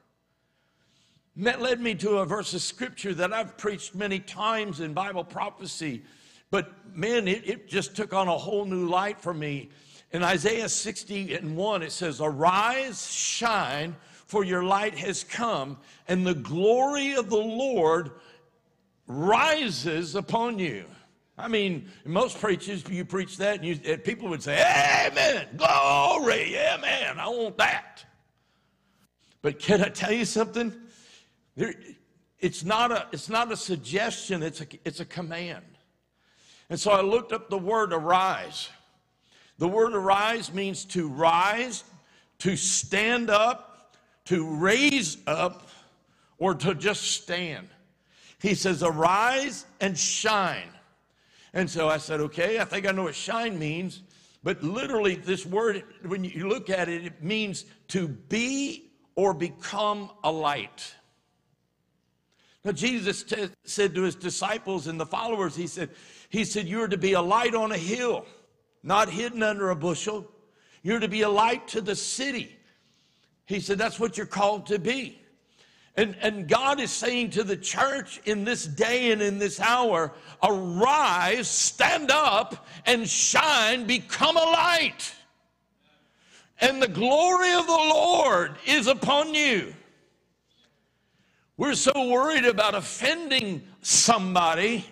And 1.36 1.46
that 1.46 1.60
led 1.60 1.80
me 1.80 1.94
to 1.96 2.18
a 2.18 2.26
verse 2.26 2.54
of 2.54 2.62
scripture 2.62 3.12
that 3.14 3.32
I've 3.32 3.58
preached 3.58 3.94
many 3.94 4.20
times 4.20 4.80
in 4.80 4.94
Bible 4.94 5.24
prophecy. 5.24 6.02
But 6.50 6.72
man, 6.96 7.28
it, 7.28 7.48
it 7.48 7.68
just 7.68 7.96
took 7.96 8.12
on 8.12 8.28
a 8.28 8.36
whole 8.36 8.64
new 8.64 8.88
light 8.88 9.20
for 9.20 9.34
me. 9.34 9.70
In 10.12 10.22
Isaiah 10.22 10.68
60 10.68 11.34
and 11.34 11.56
1, 11.56 11.82
it 11.82 11.90
says, 11.90 12.20
Arise, 12.20 13.10
shine, 13.10 13.96
for 14.26 14.44
your 14.44 14.62
light 14.62 14.96
has 14.98 15.24
come, 15.24 15.76
and 16.06 16.26
the 16.26 16.34
glory 16.34 17.14
of 17.14 17.28
the 17.28 17.36
Lord 17.36 18.12
rises 19.06 20.14
upon 20.14 20.58
you. 20.58 20.84
I 21.36 21.48
mean, 21.48 21.90
most 22.04 22.40
preachers, 22.40 22.88
you 22.88 23.04
preach 23.04 23.38
that, 23.38 23.56
and, 23.56 23.64
you, 23.64 23.80
and 23.84 24.04
people 24.04 24.28
would 24.28 24.42
say, 24.42 24.54
Amen, 24.54 25.48
glory, 25.56 26.56
amen, 26.56 27.18
I 27.18 27.28
want 27.28 27.58
that. 27.58 28.04
But 29.42 29.58
can 29.58 29.82
I 29.82 29.88
tell 29.88 30.12
you 30.12 30.24
something? 30.24 30.72
There, 31.56 31.74
it's, 32.38 32.64
not 32.64 32.92
a, 32.92 33.08
it's 33.12 33.28
not 33.28 33.50
a 33.50 33.56
suggestion, 33.56 34.42
it's 34.42 34.60
a, 34.60 34.66
it's 34.84 35.00
a 35.00 35.04
command. 35.04 35.64
And 36.74 36.80
so 36.80 36.90
I 36.90 37.02
looked 37.02 37.30
up 37.30 37.50
the 37.50 37.56
word 37.56 37.92
arise. 37.92 38.68
The 39.58 39.68
word 39.68 39.94
arise 39.94 40.52
means 40.52 40.84
to 40.86 41.06
rise, 41.06 41.84
to 42.40 42.56
stand 42.56 43.30
up, 43.30 43.96
to 44.24 44.44
raise 44.56 45.18
up, 45.28 45.68
or 46.36 46.52
to 46.56 46.74
just 46.74 47.02
stand. 47.12 47.68
He 48.40 48.56
says, 48.56 48.82
arise 48.82 49.66
and 49.80 49.96
shine. 49.96 50.66
And 51.52 51.70
so 51.70 51.88
I 51.88 51.98
said, 51.98 52.18
okay, 52.22 52.58
I 52.58 52.64
think 52.64 52.88
I 52.88 52.90
know 52.90 53.04
what 53.04 53.14
shine 53.14 53.56
means. 53.56 54.02
But 54.42 54.64
literally, 54.64 55.14
this 55.14 55.46
word, 55.46 55.84
when 56.04 56.24
you 56.24 56.48
look 56.48 56.70
at 56.70 56.88
it, 56.88 57.04
it 57.04 57.22
means 57.22 57.66
to 57.86 58.08
be 58.08 58.90
or 59.14 59.32
become 59.32 60.10
a 60.24 60.32
light. 60.32 60.92
Now, 62.64 62.72
Jesus 62.72 63.22
t- 63.22 63.50
said 63.64 63.94
to 63.94 64.02
his 64.02 64.14
disciples 64.14 64.86
and 64.86 64.98
the 64.98 65.04
followers, 65.04 65.54
he 65.54 65.66
said, 65.66 65.90
he 66.34 66.44
said, 66.44 66.66
You're 66.66 66.88
to 66.88 66.98
be 66.98 67.12
a 67.12 67.22
light 67.22 67.54
on 67.54 67.70
a 67.70 67.78
hill, 67.78 68.26
not 68.82 69.08
hidden 69.08 69.40
under 69.40 69.70
a 69.70 69.76
bushel. 69.76 70.28
You're 70.82 70.98
to 70.98 71.06
be 71.06 71.22
a 71.22 71.28
light 71.28 71.68
to 71.68 71.80
the 71.80 71.94
city. 71.94 72.58
He 73.46 73.60
said, 73.60 73.78
That's 73.78 74.00
what 74.00 74.16
you're 74.16 74.26
called 74.26 74.66
to 74.66 74.80
be. 74.80 75.22
And, 75.96 76.16
and 76.20 76.48
God 76.48 76.80
is 76.80 76.90
saying 76.90 77.30
to 77.30 77.44
the 77.44 77.56
church 77.56 78.20
in 78.24 78.42
this 78.42 78.66
day 78.66 79.12
and 79.12 79.22
in 79.22 79.38
this 79.38 79.60
hour, 79.60 80.12
arise, 80.42 81.46
stand 81.46 82.10
up, 82.10 82.66
and 82.84 83.08
shine, 83.08 83.86
become 83.86 84.36
a 84.36 84.40
light. 84.40 85.14
And 86.60 86.82
the 86.82 86.88
glory 86.88 87.52
of 87.52 87.68
the 87.68 87.72
Lord 87.72 88.56
is 88.66 88.88
upon 88.88 89.34
you. 89.34 89.72
We're 91.56 91.76
so 91.76 92.08
worried 92.08 92.44
about 92.44 92.74
offending 92.74 93.62
somebody. 93.82 94.84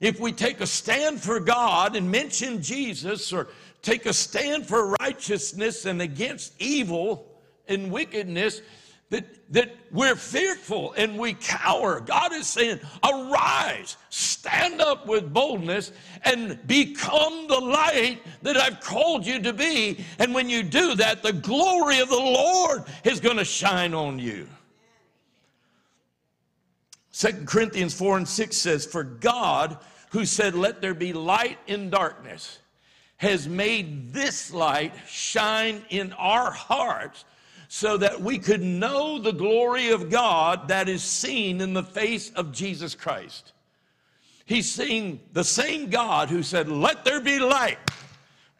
If 0.00 0.20
we 0.20 0.32
take 0.32 0.60
a 0.60 0.66
stand 0.66 1.20
for 1.20 1.40
God 1.40 1.96
and 1.96 2.10
mention 2.10 2.62
Jesus 2.62 3.32
or 3.32 3.48
take 3.82 4.06
a 4.06 4.12
stand 4.12 4.66
for 4.66 4.96
righteousness 5.00 5.84
and 5.86 6.02
against 6.02 6.54
evil 6.60 7.26
and 7.68 7.90
wickedness, 7.90 8.60
that, 9.10 9.24
that 9.52 9.76
we're 9.92 10.16
fearful 10.16 10.92
and 10.94 11.18
we 11.18 11.34
cower. 11.34 12.00
God 12.00 12.32
is 12.32 12.46
saying, 12.46 12.80
arise, 13.04 13.96
stand 14.10 14.80
up 14.80 15.06
with 15.06 15.32
boldness, 15.32 15.92
and 16.24 16.58
become 16.66 17.46
the 17.46 17.60
light 17.60 18.20
that 18.42 18.56
I've 18.56 18.80
called 18.80 19.24
you 19.26 19.40
to 19.42 19.52
be. 19.52 20.04
And 20.18 20.34
when 20.34 20.48
you 20.48 20.62
do 20.62 20.94
that, 20.96 21.22
the 21.22 21.32
glory 21.32 22.00
of 22.00 22.08
the 22.08 22.16
Lord 22.16 22.84
is 23.04 23.20
going 23.20 23.36
to 23.36 23.44
shine 23.44 23.94
on 23.94 24.18
you. 24.18 24.48
Second 27.16 27.46
Corinthians 27.46 27.94
4 27.94 28.16
and 28.16 28.28
6 28.28 28.56
says, 28.56 28.84
For 28.84 29.04
God, 29.04 29.78
who 30.10 30.26
said, 30.26 30.56
Let 30.56 30.80
there 30.80 30.94
be 30.94 31.12
light 31.12 31.58
in 31.68 31.88
darkness, 31.88 32.58
has 33.18 33.46
made 33.46 34.12
this 34.12 34.52
light 34.52 34.92
shine 35.06 35.84
in 35.90 36.12
our 36.14 36.50
hearts 36.50 37.24
so 37.68 37.96
that 37.98 38.20
we 38.20 38.40
could 38.40 38.62
know 38.62 39.20
the 39.20 39.30
glory 39.30 39.90
of 39.90 40.10
God 40.10 40.66
that 40.66 40.88
is 40.88 41.04
seen 41.04 41.60
in 41.60 41.72
the 41.72 41.84
face 41.84 42.32
of 42.32 42.50
Jesus 42.50 42.96
Christ. 42.96 43.52
He's 44.44 44.68
seeing 44.68 45.20
the 45.32 45.44
same 45.44 45.90
God 45.90 46.30
who 46.30 46.42
said, 46.42 46.68
Let 46.68 47.04
there 47.04 47.20
be 47.20 47.38
light 47.38 47.78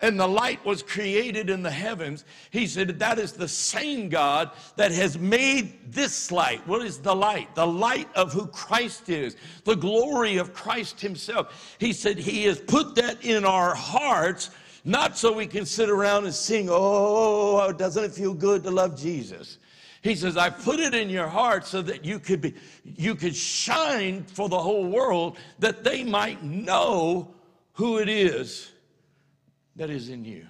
and 0.05 0.21
the 0.21 0.29
light 0.29 0.63
was 0.67 0.83
created 0.83 1.49
in 1.49 1.63
the 1.63 1.71
heavens. 1.71 2.27
He 2.51 2.67
said, 2.67 2.99
That 2.99 3.19
is 3.19 3.33
the 3.33 3.49
same 3.49 4.11
God 4.11 4.51
that 4.77 4.93
has 4.93 5.19
made 5.19 5.95
this 5.95 6.31
light. 6.31 6.67
What 6.69 6.85
is 6.85 6.99
the 6.99 7.17
light? 7.17 7.55
The 7.55 7.67
light 7.67 8.09
of 8.15 8.31
who 8.31 8.47
Christ 8.49 9.09
is, 9.09 9.35
the 9.65 9.75
glory 9.75 10.37
of 10.37 10.53
Christ 10.53 11.01
Himself. 11.01 11.75
He 11.79 11.95
said, 11.95 12.19
He 12.19 12.45
has 12.45 12.61
put 12.61 12.95
that 12.97 13.25
in 13.25 13.47
our 13.47 13.75
hearts, 13.75 14.51
not 14.85 15.17
so 15.17 15.33
we 15.33 15.47
can 15.47 15.65
sit 15.65 15.89
around 15.89 16.27
and 16.27 16.35
sing, 16.35 16.69
Oh, 16.69 17.63
oh 17.63 17.73
doesn't 17.73 18.05
it 18.05 18.13
feel 18.13 18.35
good 18.35 18.63
to 18.65 18.71
love 18.71 19.01
Jesus? 19.01 19.57
He 20.03 20.15
says, 20.17 20.37
I 20.37 20.51
put 20.51 20.81
it 20.81 20.93
in 20.95 21.09
your 21.09 21.29
heart 21.29 21.67
so 21.67 21.81
that 21.81 22.05
you 22.05 22.19
could 22.19 22.43
be, 22.43 22.53
you 22.85 23.15
could 23.15 23.35
shine 23.35 24.25
for 24.25 24.51
the 24.51 24.59
whole 24.59 24.87
world, 24.87 25.39
that 25.61 25.83
they 25.83 26.05
might 26.05 26.43
know 26.43 27.33
who 27.73 28.01
it 28.01 28.11
is 28.11 28.71
that 29.77 29.91
is 29.91 30.09
in 30.09 30.25
you. 30.25 30.47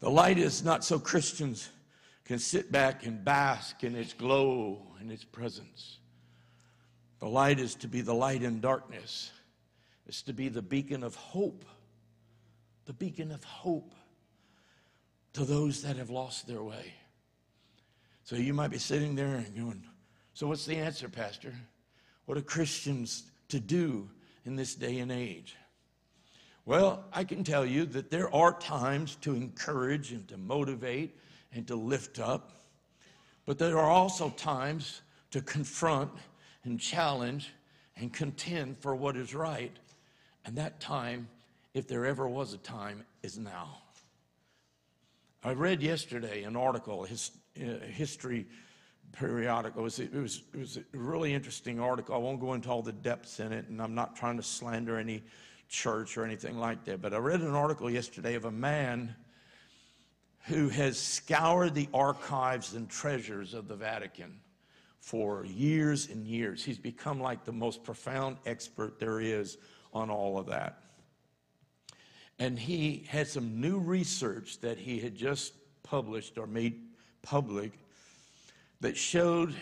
The 0.00 0.10
light 0.10 0.38
is 0.38 0.64
not 0.64 0.84
so 0.84 0.98
Christians 0.98 1.70
can 2.24 2.38
sit 2.38 2.70
back 2.70 3.06
and 3.06 3.24
bask 3.24 3.82
in 3.82 3.96
its 3.96 4.12
glow 4.12 4.82
and 5.00 5.10
its 5.10 5.24
presence. 5.24 5.98
The 7.18 7.28
light 7.28 7.58
is 7.58 7.74
to 7.76 7.88
be 7.88 8.00
the 8.00 8.14
light 8.14 8.42
in 8.42 8.60
darkness. 8.60 9.32
It's 10.06 10.22
to 10.22 10.32
be 10.32 10.48
the 10.48 10.62
beacon 10.62 11.02
of 11.02 11.14
hope. 11.16 11.64
The 12.84 12.92
beacon 12.92 13.32
of 13.32 13.42
hope 13.44 13.94
to 15.32 15.44
those 15.44 15.82
that 15.82 15.96
have 15.96 16.10
lost 16.10 16.46
their 16.46 16.62
way. 16.62 16.94
So 18.24 18.36
you 18.36 18.54
might 18.54 18.70
be 18.70 18.78
sitting 18.78 19.14
there 19.14 19.36
and 19.36 19.56
going, 19.56 19.82
So 20.34 20.46
what's 20.46 20.66
the 20.66 20.76
answer, 20.76 21.08
Pastor? 21.08 21.54
What 22.26 22.38
are 22.38 22.42
Christians 22.42 23.24
to 23.48 23.58
do 23.58 24.10
in 24.44 24.54
this 24.54 24.74
day 24.74 24.98
and 24.98 25.10
age? 25.10 25.56
Well, 26.68 27.02
I 27.14 27.24
can 27.24 27.44
tell 27.44 27.64
you 27.64 27.86
that 27.86 28.10
there 28.10 28.30
are 28.34 28.52
times 28.52 29.16
to 29.22 29.34
encourage 29.34 30.12
and 30.12 30.28
to 30.28 30.36
motivate 30.36 31.16
and 31.50 31.66
to 31.66 31.74
lift 31.74 32.18
up, 32.18 32.52
but 33.46 33.58
there 33.58 33.78
are 33.78 33.90
also 33.90 34.28
times 34.28 35.00
to 35.30 35.40
confront 35.40 36.10
and 36.64 36.78
challenge 36.78 37.54
and 37.96 38.12
contend 38.12 38.76
for 38.80 38.94
what 38.94 39.16
is 39.16 39.34
right. 39.34 39.74
And 40.44 40.56
that 40.56 40.78
time, 40.78 41.28
if 41.72 41.88
there 41.88 42.04
ever 42.04 42.28
was 42.28 42.52
a 42.52 42.58
time, 42.58 43.02
is 43.22 43.38
now. 43.38 43.78
I 45.42 45.54
read 45.54 45.82
yesterday 45.82 46.42
an 46.42 46.54
article, 46.54 47.04
his, 47.04 47.30
uh, 47.58 47.78
history 47.86 48.46
periodical. 49.12 49.80
It 49.80 49.84
was, 49.84 49.98
it, 50.00 50.12
was, 50.12 50.42
it 50.52 50.58
was 50.58 50.76
a 50.76 50.82
really 50.92 51.32
interesting 51.32 51.80
article. 51.80 52.14
I 52.14 52.18
won't 52.18 52.40
go 52.40 52.52
into 52.52 52.68
all 52.68 52.82
the 52.82 52.92
depths 52.92 53.40
in 53.40 53.54
it, 53.54 53.68
and 53.68 53.80
I'm 53.80 53.94
not 53.94 54.16
trying 54.16 54.36
to 54.36 54.42
slander 54.42 54.98
any 54.98 55.22
church 55.68 56.16
or 56.16 56.24
anything 56.24 56.58
like 56.58 56.84
that. 56.84 57.00
But 57.00 57.14
I 57.14 57.18
read 57.18 57.40
an 57.40 57.54
article 57.54 57.90
yesterday 57.90 58.34
of 58.34 58.44
a 58.44 58.50
man 58.50 59.14
who 60.44 60.68
has 60.70 60.98
scoured 60.98 61.74
the 61.74 61.88
archives 61.92 62.74
and 62.74 62.88
treasures 62.88 63.52
of 63.54 63.68
the 63.68 63.76
Vatican 63.76 64.40
for 65.00 65.44
years 65.44 66.08
and 66.08 66.26
years. 66.26 66.64
He's 66.64 66.78
become 66.78 67.20
like 67.20 67.44
the 67.44 67.52
most 67.52 67.84
profound 67.84 68.38
expert 68.46 68.98
there 68.98 69.20
is 69.20 69.58
on 69.92 70.10
all 70.10 70.38
of 70.38 70.46
that. 70.46 70.82
And 72.38 72.58
he 72.58 73.04
had 73.08 73.26
some 73.26 73.60
new 73.60 73.78
research 73.78 74.60
that 74.60 74.78
he 74.78 75.00
had 75.00 75.14
just 75.14 75.54
published 75.82 76.38
or 76.38 76.46
made 76.46 76.80
public 77.22 77.72
that 78.80 78.96
showed 78.96 79.54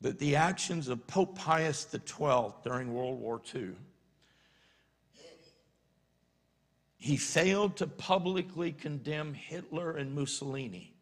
that 0.00 0.18
the 0.18 0.36
actions 0.36 0.88
of 0.88 1.04
Pope 1.06 1.36
Pius 1.36 1.86
XII 1.90 2.52
during 2.62 2.94
World 2.94 3.18
War 3.18 3.40
II 3.54 3.70
He 6.98 7.16
failed 7.16 7.76
to 7.76 7.86
publicly 7.86 8.72
condemn 8.72 9.32
Hitler 9.32 9.92
and 9.92 10.14
Mussolini. 10.14 10.94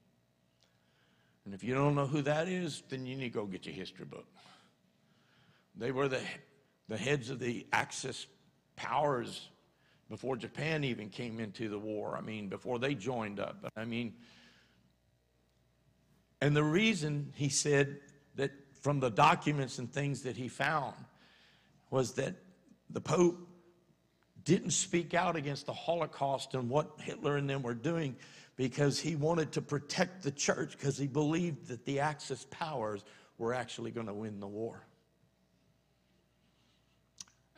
And 1.44 1.54
if 1.54 1.64
you 1.64 1.74
don't 1.74 1.94
know 1.94 2.06
who 2.06 2.22
that 2.22 2.48
is, 2.48 2.82
then 2.90 3.06
you 3.06 3.16
need 3.16 3.32
to 3.32 3.38
go 3.38 3.46
get 3.46 3.64
your 3.64 3.74
history 3.74 4.04
book. 4.04 4.26
They 5.74 5.92
were 5.92 6.08
the, 6.08 6.20
the 6.88 6.96
heads 6.96 7.30
of 7.30 7.38
the 7.38 7.66
Axis 7.72 8.26
powers 8.76 9.48
before 10.10 10.36
Japan 10.36 10.84
even 10.84 11.08
came 11.08 11.40
into 11.40 11.68
the 11.68 11.78
war. 11.78 12.16
I 12.16 12.20
mean, 12.20 12.48
before 12.48 12.78
they 12.78 12.94
joined 12.94 13.40
up. 13.40 13.72
I 13.76 13.84
mean, 13.84 14.14
and 16.40 16.54
the 16.54 16.62
reason 16.62 17.32
he 17.34 17.48
said 17.48 17.98
that 18.34 18.52
from 18.82 19.00
the 19.00 19.10
documents 19.10 19.78
and 19.78 19.90
things 19.90 20.22
that 20.22 20.36
he 20.36 20.48
found 20.48 20.94
was 21.90 22.12
that 22.14 22.34
the 22.90 23.00
Pope 23.00 23.48
didn't 24.46 24.70
speak 24.70 25.12
out 25.12 25.36
against 25.36 25.66
the 25.66 25.74
Holocaust 25.74 26.54
and 26.54 26.70
what 26.70 26.92
Hitler 27.00 27.36
and 27.36 27.50
them 27.50 27.62
were 27.62 27.74
doing 27.74 28.16
because 28.54 28.98
he 28.98 29.16
wanted 29.16 29.52
to 29.52 29.60
protect 29.60 30.22
the 30.22 30.30
church 30.30 30.72
because 30.78 30.96
he 30.96 31.08
believed 31.08 31.66
that 31.68 31.84
the 31.84 32.00
Axis 32.00 32.46
powers 32.48 33.04
were 33.38 33.52
actually 33.52 33.90
going 33.90 34.06
to 34.06 34.14
win 34.14 34.40
the 34.40 34.46
war. 34.46 34.86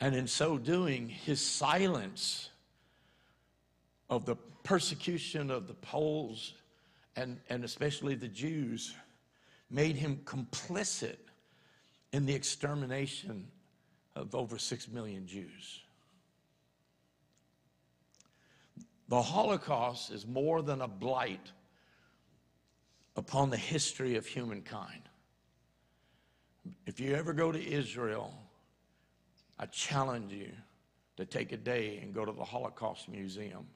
And 0.01 0.15
in 0.15 0.27
so 0.27 0.57
doing, 0.57 1.09
his 1.09 1.41
silence 1.41 2.49
of 4.09 4.25
the 4.25 4.37
persecution 4.65 5.51
of 5.51 5.69
the 5.69 5.75
Poles 5.75 6.55
and, 7.17 7.39
and 7.51 7.65
especially 7.65 8.15
the 8.15 8.29
Jews 8.29 8.95
made 9.71 9.97
him 9.97 10.21
complicit 10.25 11.17
in 12.13 12.25
the 12.25 12.35
extermination 12.35 13.47
of 14.17 14.35
over 14.35 14.57
six 14.57 14.89
million 14.89 15.27
Jews. 15.27 15.83
The 19.09 19.23
Holocaust 19.23 20.11
is 20.11 20.27
more 20.27 20.63
than 20.63 20.83
a 20.83 20.89
blight 20.89 21.53
upon 23.17 23.51
the 23.51 23.57
history 23.57 24.17
of 24.17 24.27
humankind. 24.27 25.03
If 26.87 27.01
you 27.01 27.15
ever 27.15 27.33
go 27.33 27.51
to 27.51 27.67
Israel, 27.73 28.35
I 29.59 29.67
challenge 29.67 30.33
you 30.33 30.51
to 31.17 31.25
take 31.25 31.53
a 31.53 31.57
day 31.57 31.99
and 32.03 32.15
go 32.15 32.25
to 32.25 32.33
the 32.33 32.45
Holocaust 32.45 33.09
Museum. 33.09 33.67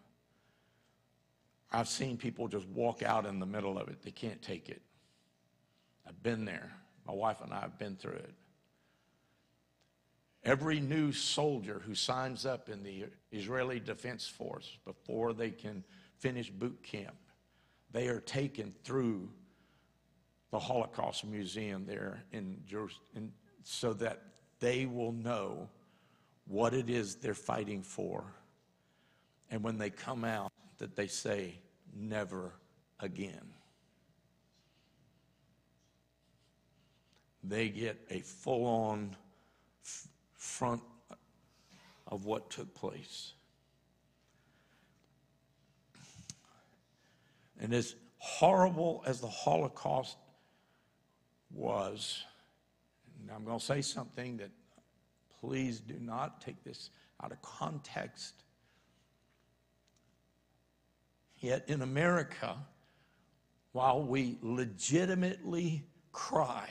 I've 1.72 1.88
seen 1.88 2.16
people 2.18 2.46
just 2.46 2.68
walk 2.68 3.02
out 3.02 3.24
in 3.24 3.40
the 3.40 3.46
middle 3.46 3.78
of 3.78 3.88
it, 3.88 4.02
they 4.02 4.10
can't 4.10 4.40
take 4.42 4.68
it. 4.68 4.82
I've 6.06 6.22
been 6.22 6.44
there. 6.44 6.70
My 7.06 7.14
wife 7.14 7.40
and 7.42 7.52
I 7.52 7.60
have 7.60 7.78
been 7.78 7.96
through 7.96 8.12
it. 8.12 8.34
Every 10.44 10.80
new 10.80 11.12
soldier 11.12 11.80
who 11.86 11.94
signs 11.94 12.44
up 12.44 12.68
in 12.68 12.82
the 12.82 13.06
Israeli 13.30 13.78
Defense 13.78 14.26
Force 14.26 14.76
before 14.84 15.32
they 15.32 15.50
can 15.50 15.84
finish 16.18 16.50
boot 16.50 16.82
camp, 16.82 17.16
they 17.92 18.08
are 18.08 18.20
taken 18.20 18.74
through 18.82 19.28
the 20.50 20.58
Holocaust 20.58 21.24
Museum 21.24 21.84
there 21.86 22.24
in 22.32 22.60
Jerusalem 22.66 23.32
so 23.62 23.92
that 23.94 24.22
they 24.58 24.86
will 24.86 25.12
know 25.12 25.68
what 26.46 26.74
it 26.74 26.90
is 26.90 27.14
they're 27.16 27.34
fighting 27.34 27.82
for. 27.82 28.24
And 29.50 29.62
when 29.62 29.78
they 29.78 29.90
come 29.90 30.24
out, 30.24 30.52
that 30.78 30.96
they 30.96 31.06
say, 31.06 31.54
never 31.94 32.52
again. 32.98 33.54
They 37.44 37.68
get 37.68 38.00
a 38.10 38.20
full 38.20 38.66
on 38.66 39.16
front 40.42 40.82
of 42.08 42.24
what 42.24 42.50
took 42.50 42.74
place. 42.74 43.32
And 47.60 47.72
as 47.72 47.94
horrible 48.18 49.04
as 49.06 49.20
the 49.20 49.28
Holocaust 49.28 50.16
was, 51.54 52.24
and 53.20 53.30
I'm 53.30 53.44
going 53.44 53.60
to 53.60 53.64
say 53.64 53.82
something 53.82 54.38
that 54.38 54.50
please 55.40 55.78
do 55.78 55.94
not 56.00 56.40
take 56.40 56.64
this 56.64 56.90
out 57.22 57.30
of 57.30 57.40
context. 57.40 58.34
Yet 61.38 61.64
in 61.68 61.82
America, 61.82 62.56
while 63.70 64.02
we 64.02 64.38
legitimately 64.42 65.84
cry 66.10 66.68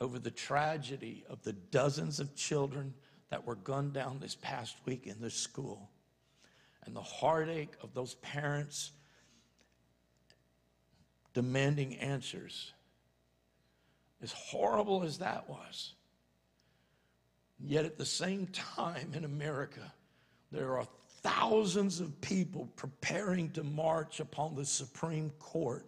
over 0.00 0.18
the 0.18 0.30
tragedy 0.30 1.24
of 1.28 1.42
the 1.42 1.52
dozens 1.52 2.20
of 2.20 2.34
children 2.34 2.94
that 3.30 3.46
were 3.46 3.56
gunned 3.56 3.92
down 3.92 4.18
this 4.18 4.34
past 4.34 4.76
week 4.86 5.06
in 5.06 5.20
the 5.20 5.30
school 5.30 5.90
and 6.84 6.96
the 6.96 7.02
heartache 7.02 7.74
of 7.82 7.92
those 7.94 8.14
parents 8.16 8.92
demanding 11.34 11.96
answers. 11.96 12.72
As 14.22 14.32
horrible 14.32 15.02
as 15.02 15.18
that 15.18 15.48
was, 15.48 15.94
yet 17.58 17.84
at 17.84 17.96
the 17.96 18.04
same 18.04 18.46
time 18.48 19.12
in 19.14 19.24
America, 19.24 19.92
there 20.50 20.76
are 20.76 20.86
thousands 21.22 22.00
of 22.00 22.20
people 22.20 22.68
preparing 22.76 23.50
to 23.50 23.62
march 23.62 24.20
upon 24.20 24.54
the 24.54 24.64
Supreme 24.64 25.30
Court 25.38 25.86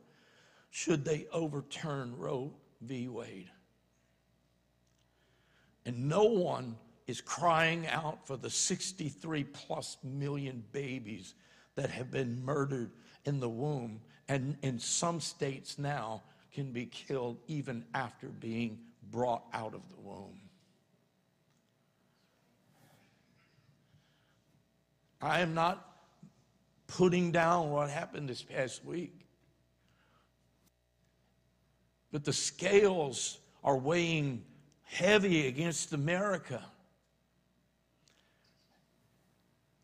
should 0.71 1.05
they 1.05 1.27
overturn 1.33 2.17
Roe 2.17 2.53
v. 2.81 3.09
Wade. 3.09 3.51
And 5.85 6.09
no 6.09 6.25
one 6.25 6.77
is 7.07 7.21
crying 7.21 7.87
out 7.89 8.27
for 8.27 8.37
the 8.37 8.51
63 8.51 9.45
plus 9.45 9.99
million 10.03 10.65
babies 10.73 11.35
that 11.75 11.91
have 11.91 12.11
been 12.11 12.45
murdered 12.45 12.93
in 13.25 13.41
the 13.41 13.49
womb 13.49 14.01
and 14.29 14.57
in 14.63 14.79
some 14.79 15.21
states 15.21 15.79
now 15.79 16.23
can 16.53 16.73
be 16.73 16.87
killed 16.87 17.39
even 17.49 17.85
after 17.95 18.29
being 18.29 18.79
brought 19.11 19.45
out 19.53 19.75
of 19.75 19.83
the 19.91 20.01
womb. 20.01 20.39
I 25.21 25.41
am 25.41 25.55
not 25.55 25.87
putting 26.87 27.31
down 27.31 27.71
what 27.71 27.89
happened 27.89 28.29
this 28.29 28.43
past 28.43 28.85
week. 28.85 29.27
But 32.11 32.25
the 32.25 32.33
scales 32.33 33.39
are 33.65 33.79
weighing 33.79 34.45
heavy 34.93 35.47
against 35.47 35.93
America. 35.95 36.63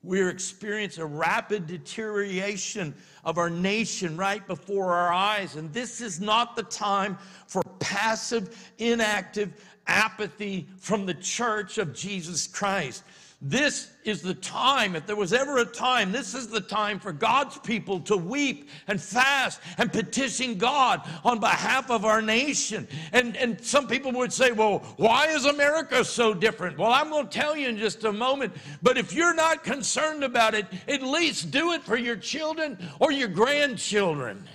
We're 0.02 0.28
experiencing 0.28 1.02
a 1.02 1.06
rapid 1.06 1.66
deterioration 1.66 2.94
of 3.24 3.36
our 3.36 3.50
nation 3.50 4.16
right 4.16 4.46
before 4.46 4.92
our 4.92 5.12
eyes. 5.12 5.56
And 5.56 5.72
this 5.72 6.00
is 6.00 6.20
not 6.20 6.56
the 6.56 6.62
time 6.62 7.18
for 7.46 7.62
passive, 7.80 8.72
inactive 8.78 9.52
apathy 9.86 10.68
from 10.78 11.06
the 11.06 11.14
church 11.14 11.78
of 11.78 11.94
Jesus 11.94 12.46
Christ. 12.46 13.02
This 13.40 13.92
is 14.02 14.20
the 14.20 14.34
time, 14.34 14.96
if 14.96 15.06
there 15.06 15.14
was 15.14 15.32
ever 15.32 15.58
a 15.58 15.64
time, 15.64 16.10
this 16.10 16.34
is 16.34 16.48
the 16.48 16.60
time 16.60 16.98
for 16.98 17.12
God's 17.12 17.56
people 17.58 18.00
to 18.00 18.16
weep 18.16 18.68
and 18.88 19.00
fast 19.00 19.60
and 19.78 19.92
petition 19.92 20.58
God 20.58 21.08
on 21.22 21.38
behalf 21.38 21.88
of 21.88 22.04
our 22.04 22.20
nation. 22.20 22.88
And, 23.12 23.36
and 23.36 23.60
some 23.64 23.86
people 23.86 24.10
would 24.12 24.32
say, 24.32 24.50
well, 24.50 24.78
why 24.96 25.28
is 25.28 25.44
America 25.44 26.04
so 26.04 26.34
different? 26.34 26.78
Well, 26.78 26.92
I'm 26.92 27.10
going 27.10 27.28
to 27.28 27.38
tell 27.38 27.56
you 27.56 27.68
in 27.68 27.78
just 27.78 28.02
a 28.02 28.12
moment. 28.12 28.54
But 28.82 28.98
if 28.98 29.12
you're 29.12 29.34
not 29.34 29.62
concerned 29.62 30.24
about 30.24 30.54
it, 30.54 30.66
at 30.88 31.02
least 31.02 31.52
do 31.52 31.74
it 31.74 31.84
for 31.84 31.96
your 31.96 32.16
children 32.16 32.76
or 32.98 33.12
your 33.12 33.28
grandchildren. 33.28 34.48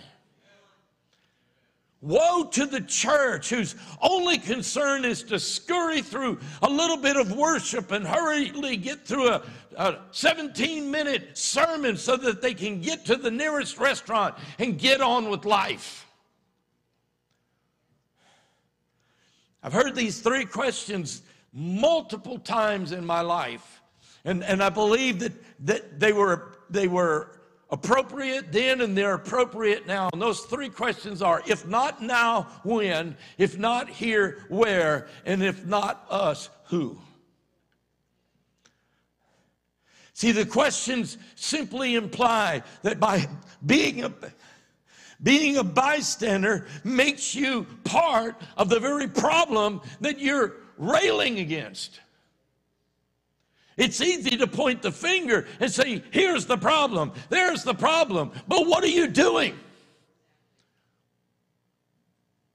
Woe 2.03 2.43
to 2.51 2.65
the 2.65 2.81
church 2.81 3.49
whose 3.49 3.75
only 4.01 4.37
concern 4.37 5.05
is 5.05 5.23
to 5.23 5.39
scurry 5.39 6.01
through 6.01 6.37
a 6.61 6.69
little 6.69 6.97
bit 6.97 7.15
of 7.15 7.31
worship 7.31 7.93
and 7.93 8.05
hurriedly 8.05 8.75
get 8.75 9.07
through 9.07 9.29
a, 9.29 9.41
a 9.77 9.99
17 10.11 10.91
minute 10.91 11.37
sermon 11.37 11.95
so 11.95 12.17
that 12.17 12.41
they 12.41 12.53
can 12.53 12.81
get 12.81 13.05
to 13.05 13.15
the 13.15 13.31
nearest 13.31 13.77
restaurant 13.77 14.35
and 14.59 14.77
get 14.77 14.99
on 14.99 15.29
with 15.29 15.45
life. 15.45 16.05
I've 19.63 19.71
heard 19.71 19.95
these 19.95 20.19
three 20.19 20.43
questions 20.43 21.21
multiple 21.53 22.37
times 22.37 22.91
in 22.91 23.05
my 23.05 23.21
life, 23.21 23.81
and, 24.25 24.43
and 24.43 24.61
I 24.61 24.67
believe 24.67 25.19
that, 25.19 25.31
that 25.65 26.01
they, 26.01 26.11
were, 26.11 26.57
they 26.69 26.89
were 26.89 27.42
appropriate 27.73 28.51
then 28.51 28.81
and 28.81 28.95
they're 28.95 29.15
appropriate 29.15 29.87
now. 29.87 30.09
And 30.13 30.21
those 30.21 30.41
three 30.41 30.69
questions 30.69 31.23
are 31.23 31.41
if 31.47 31.67
not 31.67 32.01
now, 32.01 32.43
when? 32.63 33.17
If 33.39 33.57
not 33.57 33.89
here, 33.89 34.45
where? 34.47 35.07
And 35.25 35.43
if 35.43 35.65
not 35.65 36.05
us, 36.09 36.49
who? 36.65 36.99
See, 40.13 40.31
the 40.31 40.45
questions 40.45 41.17
simply 41.33 41.95
imply 41.95 42.61
that 42.83 42.99
by 42.99 43.27
being 43.65 44.03
a 44.03 44.13
being 45.23 45.57
a 45.57 45.63
bystander 45.63 46.67
makes 46.83 47.33
you 47.33 47.65
part 47.85 48.39
of 48.57 48.69
the 48.69 48.79
very 48.79 49.07
problem 49.07 49.81
that 50.01 50.19
you're 50.19 50.57
railing 50.77 51.39
against. 51.39 52.01
It's 53.77 54.01
easy 54.01 54.37
to 54.37 54.47
point 54.47 54.81
the 54.81 54.91
finger 54.91 55.47
and 55.59 55.71
say, 55.71 56.03
here's 56.11 56.45
the 56.45 56.57
problem, 56.57 57.11
there's 57.29 57.63
the 57.63 57.73
problem. 57.73 58.31
But 58.47 58.67
what 58.67 58.83
are 58.83 58.87
you 58.87 59.07
doing? 59.07 59.57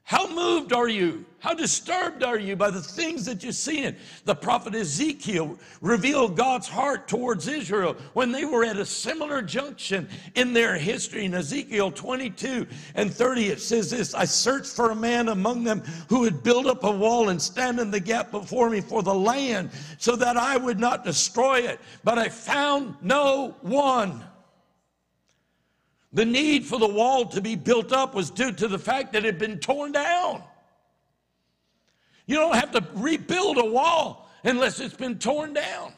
How 0.04 0.32
moved 0.32 0.72
are 0.72 0.88
you? 0.88 1.26
How 1.40 1.54
disturbed 1.54 2.24
are 2.24 2.38
you 2.38 2.56
by 2.56 2.70
the 2.70 2.82
things 2.82 3.24
that 3.26 3.44
you're 3.44 3.52
seeing? 3.52 3.94
The 4.24 4.34
prophet 4.34 4.74
Ezekiel 4.74 5.56
revealed 5.80 6.36
God's 6.36 6.66
heart 6.66 7.06
towards 7.06 7.46
Israel 7.46 7.94
when 8.14 8.32
they 8.32 8.44
were 8.44 8.64
at 8.64 8.76
a 8.76 8.84
similar 8.84 9.40
junction 9.40 10.08
in 10.34 10.52
their 10.52 10.76
history. 10.76 11.26
In 11.26 11.34
Ezekiel 11.34 11.92
22 11.92 12.66
and 12.96 13.14
30, 13.14 13.46
it 13.46 13.60
says 13.60 13.88
this 13.88 14.14
I 14.14 14.24
searched 14.24 14.74
for 14.74 14.90
a 14.90 14.96
man 14.96 15.28
among 15.28 15.62
them 15.62 15.84
who 16.08 16.20
would 16.20 16.42
build 16.42 16.66
up 16.66 16.82
a 16.82 16.90
wall 16.90 17.28
and 17.28 17.40
stand 17.40 17.78
in 17.78 17.92
the 17.92 18.00
gap 18.00 18.32
before 18.32 18.68
me 18.68 18.80
for 18.80 19.04
the 19.04 19.14
land 19.14 19.70
so 19.98 20.16
that 20.16 20.36
I 20.36 20.56
would 20.56 20.80
not 20.80 21.04
destroy 21.04 21.60
it. 21.60 21.78
But 22.02 22.18
I 22.18 22.30
found 22.30 22.96
no 23.00 23.54
one. 23.60 24.24
The 26.12 26.24
need 26.24 26.64
for 26.64 26.80
the 26.80 26.88
wall 26.88 27.26
to 27.26 27.40
be 27.40 27.54
built 27.54 27.92
up 27.92 28.12
was 28.12 28.28
due 28.28 28.50
to 28.50 28.66
the 28.66 28.78
fact 28.78 29.12
that 29.12 29.24
it 29.24 29.26
had 29.26 29.38
been 29.38 29.60
torn 29.60 29.92
down. 29.92 30.42
You 32.28 32.36
don't 32.36 32.54
have 32.54 32.70
to 32.72 32.86
rebuild 32.94 33.58
a 33.58 33.64
wall 33.64 34.30
unless 34.44 34.78
it's 34.78 34.94
been 34.94 35.18
torn 35.18 35.54
down. 35.54 35.94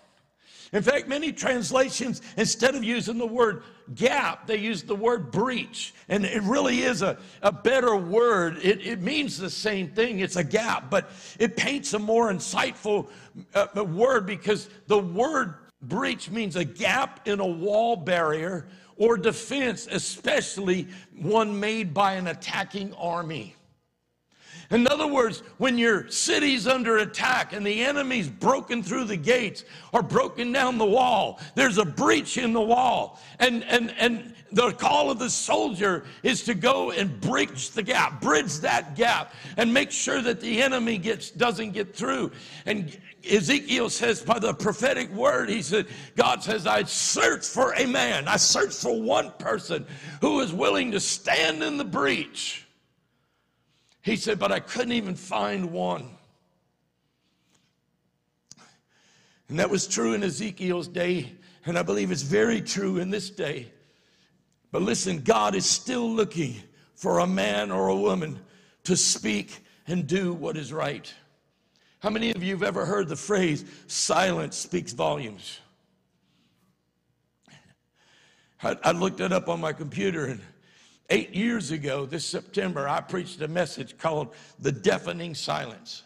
In 0.72 0.82
fact, 0.84 1.08
many 1.08 1.32
translations, 1.32 2.22
instead 2.36 2.76
of 2.76 2.84
using 2.84 3.18
the 3.18 3.26
word 3.26 3.64
gap, 3.96 4.46
they 4.46 4.56
use 4.56 4.84
the 4.84 4.94
word 4.94 5.32
breach. 5.32 5.92
And 6.08 6.24
it 6.24 6.42
really 6.44 6.82
is 6.82 7.02
a, 7.02 7.18
a 7.42 7.50
better 7.50 7.96
word. 7.96 8.58
It, 8.62 8.86
it 8.86 9.00
means 9.02 9.36
the 9.36 9.50
same 9.50 9.88
thing, 9.88 10.20
it's 10.20 10.36
a 10.36 10.44
gap, 10.44 10.88
but 10.88 11.10
it 11.40 11.56
paints 11.56 11.92
a 11.94 11.98
more 11.98 12.32
insightful 12.32 13.08
uh, 13.52 13.84
word 13.84 14.26
because 14.26 14.70
the 14.86 14.98
word 14.98 15.54
breach 15.82 16.30
means 16.30 16.54
a 16.54 16.64
gap 16.64 17.26
in 17.26 17.40
a 17.40 17.46
wall 17.46 17.96
barrier 17.96 18.68
or 18.96 19.16
defense, 19.16 19.88
especially 19.90 20.86
one 21.16 21.58
made 21.58 21.92
by 21.92 22.12
an 22.12 22.28
attacking 22.28 22.94
army. 22.94 23.56
In 24.70 24.86
other 24.86 25.08
words, 25.08 25.42
when 25.58 25.78
your 25.78 26.08
city's 26.08 26.68
under 26.68 26.98
attack 26.98 27.52
and 27.52 27.66
the 27.66 27.82
enemy's 27.82 28.28
broken 28.28 28.84
through 28.84 29.04
the 29.04 29.16
gates 29.16 29.64
or 29.92 30.00
broken 30.00 30.52
down 30.52 30.78
the 30.78 30.86
wall, 30.86 31.40
there's 31.56 31.78
a 31.78 31.84
breach 31.84 32.38
in 32.38 32.52
the 32.52 32.60
wall. 32.60 33.20
And, 33.40 33.64
and, 33.64 33.92
and 33.98 34.32
the 34.52 34.70
call 34.70 35.10
of 35.10 35.18
the 35.18 35.28
soldier 35.28 36.04
is 36.22 36.44
to 36.44 36.54
go 36.54 36.92
and 36.92 37.20
bridge 37.20 37.70
the 37.70 37.82
gap, 37.82 38.20
bridge 38.20 38.58
that 38.58 38.94
gap, 38.94 39.34
and 39.56 39.74
make 39.74 39.90
sure 39.90 40.22
that 40.22 40.40
the 40.40 40.62
enemy 40.62 40.98
gets, 40.98 41.30
doesn't 41.32 41.72
get 41.72 41.96
through. 41.96 42.30
And 42.64 42.96
Ezekiel 43.28 43.90
says, 43.90 44.22
by 44.22 44.38
the 44.38 44.54
prophetic 44.54 45.10
word, 45.10 45.50
he 45.50 45.62
said, 45.62 45.88
God 46.14 46.44
says, 46.44 46.68
I 46.68 46.84
search 46.84 47.44
for 47.44 47.72
a 47.72 47.86
man, 47.86 48.28
I 48.28 48.36
search 48.36 48.74
for 48.74 49.02
one 49.02 49.32
person 49.32 49.84
who 50.20 50.40
is 50.40 50.52
willing 50.52 50.92
to 50.92 51.00
stand 51.00 51.64
in 51.64 51.76
the 51.76 51.84
breach 51.84 52.68
he 54.02 54.16
said, 54.16 54.38
but 54.38 54.52
I 54.52 54.60
couldn't 54.60 54.92
even 54.92 55.14
find 55.14 55.72
one. 55.72 56.08
And 59.48 59.58
that 59.58 59.68
was 59.68 59.86
true 59.86 60.14
in 60.14 60.22
Ezekiel's 60.22 60.88
day, 60.88 61.32
and 61.66 61.76
I 61.76 61.82
believe 61.82 62.10
it's 62.10 62.22
very 62.22 62.60
true 62.60 62.98
in 62.98 63.10
this 63.10 63.30
day. 63.30 63.72
But 64.70 64.82
listen, 64.82 65.20
God 65.22 65.54
is 65.54 65.66
still 65.66 66.08
looking 66.08 66.54
for 66.94 67.18
a 67.18 67.26
man 67.26 67.70
or 67.70 67.88
a 67.88 67.96
woman 67.96 68.38
to 68.84 68.96
speak 68.96 69.64
and 69.86 70.06
do 70.06 70.32
what 70.32 70.56
is 70.56 70.72
right. 70.72 71.12
How 71.98 72.10
many 72.10 72.30
of 72.30 72.42
you 72.42 72.54
have 72.54 72.62
ever 72.62 72.86
heard 72.86 73.08
the 73.08 73.16
phrase, 73.16 73.64
silence 73.86 74.56
speaks 74.56 74.92
volumes? 74.92 75.58
I, 78.62 78.76
I 78.84 78.92
looked 78.92 79.20
it 79.20 79.32
up 79.32 79.48
on 79.48 79.60
my 79.60 79.72
computer 79.72 80.26
and 80.26 80.40
Eight 81.12 81.34
years 81.34 81.72
ago, 81.72 82.06
this 82.06 82.24
September, 82.24 82.88
I 82.88 83.00
preached 83.00 83.40
a 83.42 83.48
message 83.48 83.98
called 83.98 84.32
The 84.60 84.70
Deafening 84.70 85.34
Silence. 85.34 86.04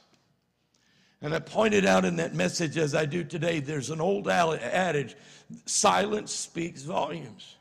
And 1.20 1.34
I 1.34 1.40
pointed 1.40 1.84
out 1.84 2.06
in 2.06 2.16
that 2.16 2.34
message, 2.34 2.78
as 2.78 2.94
I 2.94 3.04
do 3.04 3.22
today, 3.22 3.60
there's 3.60 3.90
an 3.90 4.00
old 4.00 4.28
adage 4.28 5.14
silence 5.66 6.34
speaks 6.34 6.82
volumes. 6.82 7.56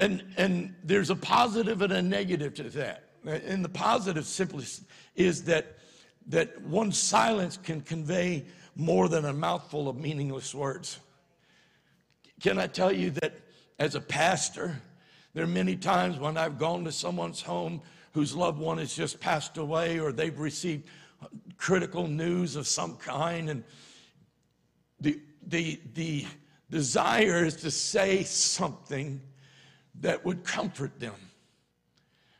And, 0.00 0.24
and 0.38 0.74
there's 0.82 1.10
a 1.10 1.16
positive 1.16 1.82
and 1.82 1.92
a 1.92 2.00
negative 2.00 2.54
to 2.54 2.64
that. 2.64 3.10
And 3.26 3.62
the 3.62 3.68
positive 3.68 4.24
simply 4.24 4.64
is 5.14 5.44
that, 5.44 5.76
that 6.28 6.60
one 6.62 6.90
silence 6.90 7.58
can 7.58 7.82
convey 7.82 8.46
more 8.76 9.08
than 9.08 9.26
a 9.26 9.32
mouthful 9.32 9.88
of 9.88 9.96
meaningless 9.96 10.54
words. 10.54 11.00
Can 12.40 12.58
I 12.58 12.66
tell 12.66 12.92
you 12.92 13.10
that 13.10 13.34
as 13.78 13.94
a 13.94 14.00
pastor, 14.00 14.80
there 15.34 15.44
are 15.44 15.48
many 15.48 15.76
times 15.76 16.18
when 16.18 16.36
I've 16.36 16.58
gone 16.58 16.84
to 16.84 16.92
someone's 16.92 17.40
home 17.40 17.80
whose 18.12 18.34
loved 18.34 18.58
one 18.58 18.78
has 18.78 18.94
just 18.94 19.20
passed 19.20 19.58
away 19.58 20.00
or 20.00 20.12
they've 20.12 20.38
received 20.38 20.88
critical 21.56 22.06
news 22.06 22.56
of 22.56 22.66
some 22.66 22.96
kind, 22.96 23.50
and 23.50 23.64
the, 25.00 25.20
the, 25.46 25.80
the 25.94 26.24
desire 26.70 27.44
is 27.44 27.56
to 27.56 27.70
say 27.70 28.22
something 28.22 29.20
that 30.00 30.24
would 30.24 30.44
comfort 30.44 30.98
them. 31.00 31.14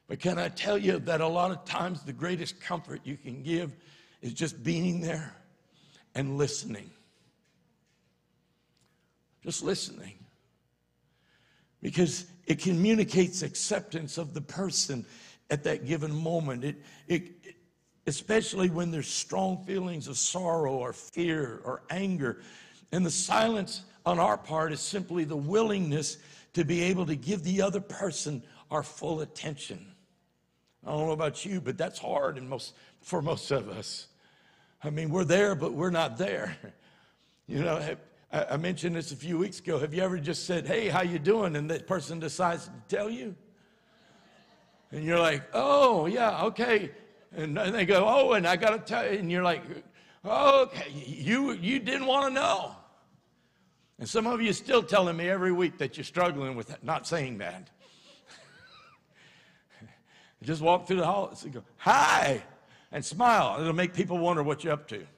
But 0.07 0.21
can 0.21 0.39
I 0.39 0.49
tell 0.49 0.79
you 0.79 0.99
that 1.01 1.21
a 1.21 1.29
lot 1.29 1.51
of 1.51 1.65
times 1.65 2.03
the 2.03 2.13
greatest 2.13 2.61
comfort 2.61 3.01
you 3.05 3.17
can 3.17 3.43
give 3.43 3.77
is 4.23 4.33
just 4.33 4.63
being 4.63 5.01
there 5.01 5.35
and 6.15 6.39
listening? 6.39 6.91
Just 9.45 9.63
listening. 9.63 10.15
Because 11.83 12.27
it 12.49 12.59
communicates 12.59 13.43
acceptance 13.43 14.17
of 14.17 14.33
the 14.33 14.41
person 14.41 15.05
at 15.51 15.63
that 15.65 15.87
given 15.87 16.13
moment. 16.13 16.65
It, 16.65 16.83
it, 17.07 17.55
especially 18.07 18.71
when 18.71 18.91
there's 18.91 19.07
strong 19.07 19.65
feelings 19.67 20.09
of 20.09 20.17
sorrow 20.17 20.73
or 20.73 20.95
fear 20.95 21.61
or 21.63 21.83
anger. 21.91 22.41
And 22.91 23.05
the 23.05 23.11
silence 23.11 23.83
on 24.07 24.19
our 24.19 24.39
part 24.39 24.73
is 24.73 24.81
simply 24.81 25.25
the 25.25 25.37
willingness 25.37 26.17
to 26.55 26.65
be 26.65 26.81
able 26.85 27.05
to 27.05 27.15
give 27.15 27.45
the 27.45 27.61
other 27.61 27.83
person 27.83 28.43
our 28.71 28.83
full 28.83 29.21
attention. 29.21 29.87
I 30.87 30.93
don't 30.93 31.07
know 31.07 31.13
about 31.13 31.45
you, 31.45 31.61
but 31.61 31.77
that's 31.77 31.99
hard 31.99 32.39
in 32.39 32.49
most, 32.49 32.73
for 33.03 33.21
most 33.21 33.51
of 33.51 33.69
us. 33.69 34.07
I 34.83 34.89
mean, 34.89 35.11
we're 35.11 35.25
there, 35.25 35.55
but 35.55 35.75
we're 35.75 35.91
not 35.91 36.17
there. 36.17 36.57
You 37.51 37.65
know, 37.65 37.97
I, 38.31 38.59
mentioned 38.59 38.95
this 38.95 39.11
a 39.11 39.17
few 39.17 39.39
weeks 39.39 39.59
ago. 39.59 39.79
Have 39.79 39.95
you 39.95 40.03
ever 40.03 40.19
just 40.19 40.45
said, 40.45 40.67
"Hey, 40.67 40.89
how 40.89 41.03
you 41.03 41.19
doing?" 41.19 41.57
and 41.57 41.71
that 41.71 41.87
person 41.87 42.21
decides 42.21 42.67
to 42.67 42.73
tell 42.95 43.09
you, 43.09 43.35
and 44.93 45.03
you're 45.03 45.19
like, 45.19 45.43
"Oh, 45.55 46.07
yeah, 46.07 46.45
okay," 46.45 46.91
and, 47.35 47.59
and 47.59 47.75
they 47.75 47.87
go, 47.87 48.05
"Oh, 48.07 48.33
and 48.35 48.47
I 48.47 48.57
got 48.57 48.71
to 48.71 48.79
tell 48.79 49.11
you," 49.11 49.19
and 49.19 49.33
you're 49.33 49.43
like, 49.43 49.63
oh, 50.25 50.63
"Okay, 50.65 50.91
you 50.93 51.53
you 51.53 51.79
didn't 51.79 52.07
want 52.07 52.27
to 52.27 52.35
know." 52.35 52.77
And 53.99 54.09
some 54.09 54.27
of 54.27 54.43
you 54.43 54.51
are 54.51 54.55
still 54.55 54.83
telling 54.83 55.17
me 55.17 55.29
every 55.29 55.51
week 55.51 55.79
that 55.79 55.97
you're 55.97 56.05
struggling 56.05 56.55
with 56.55 56.83
not 56.85 57.07
saying 57.07 57.39
that. 57.39 57.71
just 60.43 60.61
walk 60.61 60.87
through 60.87 60.99
the 60.99 61.07
hall 61.07 61.35
and 61.43 61.53
go, 61.53 61.65
"Hi," 61.79 62.43
and 62.93 63.03
smile. 63.03 63.59
It'll 63.59 63.73
make 63.73 63.95
people 63.95 64.19
wonder 64.19 64.43
what 64.43 64.65
you're 64.65 64.75
up 64.75 64.87
to. 64.89 65.07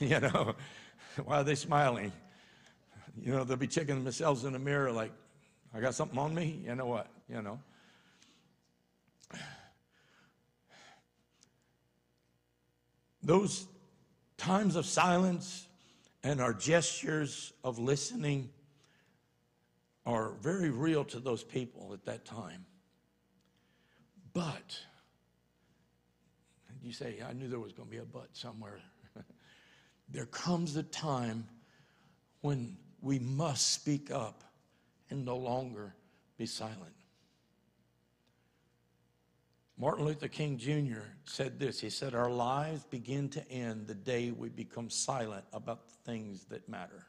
You 0.00 0.18
know, 0.18 0.54
why 1.26 1.40
are 1.40 1.44
they 1.44 1.54
smiling? 1.54 2.10
You 3.18 3.32
know, 3.32 3.44
they'll 3.44 3.56
be 3.56 3.66
checking 3.66 4.02
themselves 4.04 4.44
in 4.44 4.52
the 4.52 4.58
mirror 4.58 4.92
like, 4.92 5.12
I 5.74 5.80
got 5.80 5.94
something 5.94 6.18
on 6.18 6.34
me? 6.34 6.62
You 6.66 6.74
know 6.74 6.86
what? 6.86 7.08
You 7.28 7.42
know. 7.42 7.60
Those 13.22 13.66
times 14.36 14.76
of 14.76 14.86
silence 14.86 15.68
and 16.22 16.40
our 16.40 16.52
gestures 16.54 17.52
of 17.62 17.78
listening 17.78 18.50
are 20.06 20.32
very 20.40 20.70
real 20.70 21.04
to 21.04 21.20
those 21.20 21.44
people 21.44 21.92
at 21.92 22.04
that 22.06 22.24
time. 22.24 22.64
But, 24.32 24.78
you 26.82 26.92
say, 26.92 27.18
I 27.28 27.32
knew 27.32 27.48
there 27.48 27.60
was 27.60 27.72
going 27.72 27.88
to 27.88 27.92
be 27.92 28.00
a 28.00 28.04
but 28.04 28.28
somewhere. 28.32 28.80
there 30.08 30.26
comes 30.26 30.76
a 30.76 30.82
time 30.82 31.46
when 32.40 32.76
we 33.02 33.18
must 33.18 33.72
speak 33.72 34.10
up 34.10 34.44
and 35.10 35.24
no 35.24 35.36
longer 35.36 35.94
be 36.36 36.46
silent. 36.46 36.94
Martin 39.78 40.04
Luther 40.04 40.28
King 40.28 40.58
Jr. 40.58 41.00
said 41.24 41.58
this 41.58 41.80
He 41.80 41.88
said, 41.88 42.14
Our 42.14 42.30
lives 42.30 42.84
begin 42.84 43.28
to 43.30 43.50
end 43.50 43.86
the 43.86 43.94
day 43.94 44.30
we 44.30 44.50
become 44.50 44.90
silent 44.90 45.44
about 45.52 45.88
the 45.88 45.94
things 46.04 46.44
that 46.46 46.68
matter. 46.68 47.06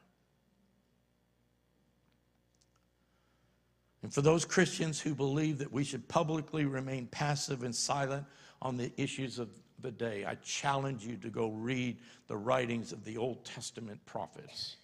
And 4.03 4.11
for 4.11 4.21
those 4.21 4.45
Christians 4.45 4.99
who 4.99 5.13
believe 5.13 5.59
that 5.59 5.71
we 5.71 5.83
should 5.83 6.07
publicly 6.07 6.65
remain 6.65 7.07
passive 7.07 7.63
and 7.63 7.75
silent 7.75 8.25
on 8.61 8.77
the 8.77 8.91
issues 8.97 9.37
of 9.37 9.49
the 9.81 9.91
day, 9.91 10.25
I 10.25 10.35
challenge 10.35 11.05
you 11.05 11.17
to 11.17 11.29
go 11.29 11.49
read 11.49 11.97
the 12.27 12.37
writings 12.37 12.93
of 12.93 13.03
the 13.03 13.17
Old 13.17 13.45
Testament 13.45 14.03
prophets 14.05 14.77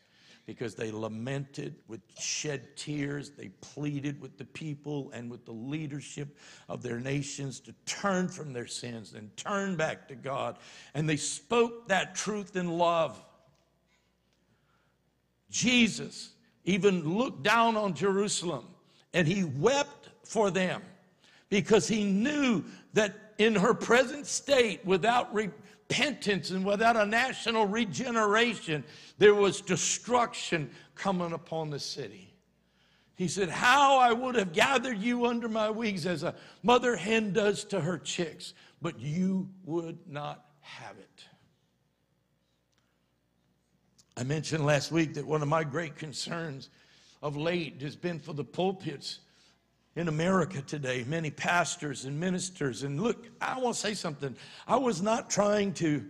because 0.48 0.76
they 0.76 0.92
lamented 0.92 1.76
with 1.90 2.00
shed 2.18 2.76
tears. 2.78 3.32
They 3.32 3.50
pleaded 3.60 4.20
with 4.22 4.38
the 4.38 4.46
people 4.46 5.12
and 5.14 5.30
with 5.30 5.46
the 5.46 5.52
leadership 5.52 6.38
of 6.70 6.82
their 6.82 7.02
nations 7.02 7.60
to 7.60 7.76
turn 7.86 8.30
from 8.30 8.54
their 8.54 8.66
sins 8.66 9.14
and 9.14 9.36
turn 9.36 9.76
back 9.76 10.08
to 10.08 10.16
God. 10.16 10.58
And 10.96 11.08
they 11.08 11.18
spoke 11.18 11.90
that 11.90 12.16
truth 12.16 12.56
in 12.56 12.78
love. 12.78 13.22
Jesus 15.52 16.32
even 16.64 17.18
looked 17.18 17.44
down 17.44 17.76
on 17.76 17.94
Jerusalem 17.94 18.66
and 19.14 19.28
he 19.28 19.44
wept 19.44 20.10
for 20.24 20.50
them 20.50 20.82
because 21.50 21.90
he 21.90 22.06
knew 22.06 22.64
that 22.94 23.34
in 23.38 23.54
her 23.54 23.74
present 23.74 24.26
state, 24.26 24.84
without 24.86 25.32
repentance 25.34 25.64
and 25.90 26.66
without 26.66 26.98
a 26.98 27.06
national 27.06 27.66
regeneration, 27.66 28.84
there 29.18 29.34
was 29.34 29.62
destruction 29.62 30.70
coming 30.96 31.34
upon 31.34 31.70
the 31.70 31.80
city. 31.80 32.34
He 33.16 33.28
said, 33.28 33.50
How 33.50 33.98
I 33.98 34.14
would 34.14 34.36
have 34.36 34.54
gathered 34.54 35.00
you 35.00 35.26
under 35.26 35.48
my 35.48 35.70
wings 35.70 36.06
as 36.06 36.24
a 36.24 36.36
mother 36.62 36.96
hen 36.96 37.34
does 37.34 37.64
to 37.66 37.82
her 37.82 37.98
chicks, 37.98 38.54
but 38.82 39.00
you 39.00 39.50
would 39.66 39.98
not 40.08 40.46
have 40.62 40.98
it. 40.98 41.26
I 44.16 44.24
mentioned 44.24 44.66
last 44.66 44.92
week 44.92 45.14
that 45.16 45.26
one 45.26 45.42
of 45.42 45.48
my 45.48 45.64
great 45.64 45.96
concerns 45.96 46.70
of 47.22 47.38
late 47.38 47.82
has 47.82 47.96
been 47.96 48.20
for 48.20 48.34
the 48.34 48.44
pulpits 48.44 49.20
in 49.98 50.08
America 50.08 50.62
today, 50.62 51.04
many 51.08 51.32
pastors 51.32 52.06
and 52.06 52.20
ministers. 52.20 52.84
And 52.84 53.02
look, 53.02 53.26
I 53.42 53.58
want 53.60 53.76
to 53.76 53.82
say 53.82 53.96
something. 53.96 54.36
I 54.68 54.78
was 54.78 55.02
not 55.02 55.28
trying 55.28 55.74
to 55.76 56.06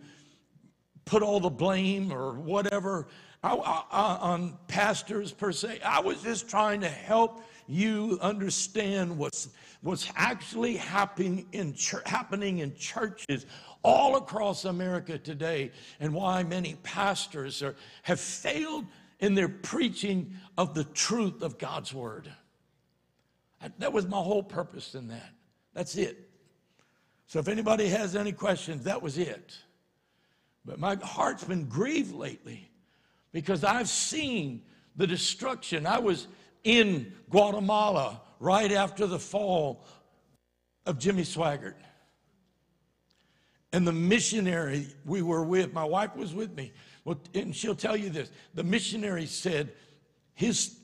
put 1.06 1.24
all 1.24 1.40
the 1.40 1.50
blame 1.50 2.12
or 2.12 2.34
whatever 2.34 3.08
on 3.42 4.58
pastors 4.68 5.32
per 5.32 5.54
se. 5.54 5.80
I 5.86 6.02
was 6.02 6.22
just 6.22 6.50
trying 6.50 6.82
to 6.82 6.90
help 6.90 7.42
you 7.66 8.20
understand 8.22 9.18
what's, 9.18 9.50
what's 9.82 10.12
actually 10.18 10.76
happening 10.76 11.48
in, 11.54 11.74
happening 12.06 12.60
in 12.60 12.76
churches 12.76 13.46
all 13.84 14.18
across 14.18 14.66
America 14.66 15.18
today 15.18 15.72
and 16.02 16.14
why 16.14 16.44
many 16.44 16.76
pastors 16.84 17.64
are, 17.64 17.76
have 18.04 18.20
failed 18.20 18.86
in 19.22 19.34
their 19.34 19.48
preaching 19.48 20.34
of 20.58 20.74
the 20.74 20.84
truth 20.84 21.42
of 21.42 21.58
God's 21.58 21.94
word. 21.94 22.30
That 23.80 23.92
was 23.92 24.08
my 24.08 24.18
whole 24.18 24.44
purpose 24.44 24.96
in 24.96 25.08
that. 25.08 25.34
That's 25.74 25.96
it. 25.96 26.30
So 27.26 27.40
if 27.40 27.48
anybody 27.48 27.88
has 27.90 28.16
any 28.16 28.32
questions, 28.32 28.84
that 28.86 29.02
was 29.02 29.18
it. 29.18 29.58
But 30.66 30.80
my 30.80 30.96
heart's 30.96 31.44
been 31.44 31.66
grieved 31.66 32.14
lately 32.14 32.70
because 33.32 33.64
I've 33.64 33.90
seen 33.90 34.62
the 34.96 35.08
destruction. 35.08 35.86
I 35.86 36.00
was 36.00 36.28
in 36.64 37.14
Guatemala 37.30 38.22
right 38.40 38.72
after 38.72 39.08
the 39.08 39.20
fall 39.20 39.86
of 40.86 41.00
Jimmy 41.00 41.24
Swaggart. 41.24 41.76
And 43.74 43.86
the 43.86 43.94
missionary 43.94 44.88
we 45.06 45.22
were 45.22 45.44
with, 45.44 45.74
my 45.74 45.84
wife 45.84 46.16
was 46.16 46.34
with 46.34 46.56
me, 46.56 46.72
and 47.34 47.56
she'll 47.56 47.76
tell 47.76 47.98
you 47.98 48.10
this 48.10 48.32
the 48.54 48.64
missionary 48.64 49.26
said 49.26 49.74
his 50.34 50.78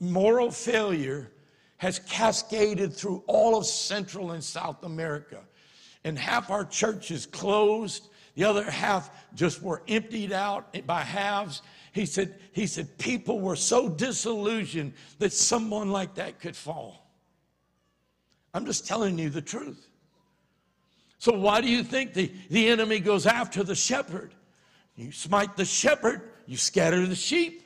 moral 0.00 0.50
failure 0.50 1.30
has 1.78 1.98
cascaded 2.00 2.92
through 2.92 3.22
all 3.26 3.56
of 3.56 3.66
Central 3.66 4.32
and 4.32 4.42
South 4.42 4.82
America. 4.84 5.40
And 6.04 6.18
half 6.18 6.50
our 6.50 6.64
churches 6.64 7.26
closed, 7.26 8.08
the 8.34 8.44
other 8.44 8.70
half 8.70 9.10
just 9.34 9.62
were 9.62 9.82
emptied 9.88 10.32
out 10.32 10.86
by 10.86 11.02
halves. 11.02 11.62
He 11.92 12.06
said, 12.06 12.38
he 12.52 12.66
said, 12.66 12.96
people 12.98 13.40
were 13.40 13.56
so 13.56 13.88
disillusioned 13.88 14.94
that 15.18 15.32
someone 15.32 15.90
like 15.90 16.14
that 16.14 16.38
could 16.38 16.56
fall. 16.56 17.06
I'm 18.54 18.64
just 18.64 18.86
telling 18.86 19.18
you 19.18 19.28
the 19.28 19.42
truth. 19.42 19.88
So, 21.18 21.32
why 21.32 21.60
do 21.60 21.68
you 21.68 21.82
think 21.82 22.14
the, 22.14 22.30
the 22.50 22.68
enemy 22.68 23.00
goes 23.00 23.26
after 23.26 23.62
the 23.62 23.74
shepherd? 23.74 24.34
You 24.96 25.12
smite 25.12 25.56
the 25.56 25.64
shepherd, 25.64 26.30
you 26.46 26.56
scatter 26.56 27.06
the 27.06 27.14
sheep. 27.14 27.62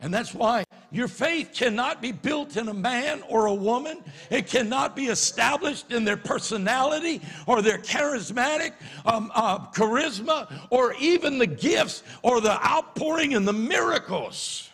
And 0.00 0.12
that's 0.12 0.34
why 0.34 0.64
your 0.90 1.08
faith 1.08 1.50
cannot 1.52 2.00
be 2.00 2.12
built 2.12 2.56
in 2.56 2.68
a 2.68 2.74
man 2.74 3.22
or 3.28 3.46
a 3.46 3.54
woman. 3.54 4.02
It 4.30 4.46
cannot 4.46 4.96
be 4.96 5.06
established 5.06 5.92
in 5.92 6.04
their 6.04 6.16
personality 6.16 7.20
or 7.46 7.60
their 7.60 7.78
charismatic 7.78 8.72
um, 9.04 9.30
uh, 9.34 9.70
charisma 9.72 10.50
or 10.70 10.94
even 10.94 11.38
the 11.38 11.46
gifts 11.46 12.02
or 12.22 12.40
the 12.40 12.66
outpouring 12.66 13.34
and 13.34 13.46
the 13.46 13.52
miracles. 13.52 14.70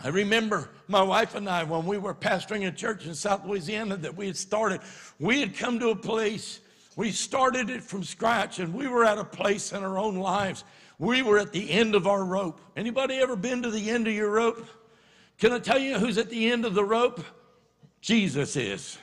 I 0.00 0.08
remember 0.08 0.70
my 0.86 1.02
wife 1.02 1.34
and 1.34 1.48
I, 1.48 1.64
when 1.64 1.86
we 1.86 1.98
were 1.98 2.14
pastoring 2.14 2.68
a 2.68 2.70
church 2.70 3.06
in 3.06 3.14
South 3.14 3.44
Louisiana 3.46 3.96
that 3.96 4.14
we 4.14 4.26
had 4.26 4.36
started, 4.36 4.80
we 5.18 5.40
had 5.40 5.56
come 5.56 5.80
to 5.80 5.88
a 5.88 5.96
place, 5.96 6.60
we 6.94 7.10
started 7.10 7.70
it 7.70 7.82
from 7.82 8.04
scratch, 8.04 8.58
and 8.58 8.74
we 8.74 8.86
were 8.86 9.04
at 9.04 9.18
a 9.18 9.24
place 9.24 9.72
in 9.72 9.82
our 9.82 9.98
own 9.98 10.16
lives 10.16 10.62
we 10.98 11.22
were 11.22 11.38
at 11.38 11.52
the 11.52 11.70
end 11.70 11.94
of 11.94 12.06
our 12.06 12.24
rope. 12.24 12.60
Anybody 12.76 13.16
ever 13.16 13.36
been 13.36 13.62
to 13.62 13.70
the 13.70 13.90
end 13.90 14.06
of 14.06 14.14
your 14.14 14.30
rope? 14.30 14.66
Can 15.38 15.52
I 15.52 15.58
tell 15.58 15.78
you 15.78 15.98
who's 15.98 16.18
at 16.18 16.30
the 16.30 16.50
end 16.50 16.64
of 16.64 16.74
the 16.74 16.84
rope? 16.84 17.24
Jesus 18.00 18.56
is. 18.56 18.98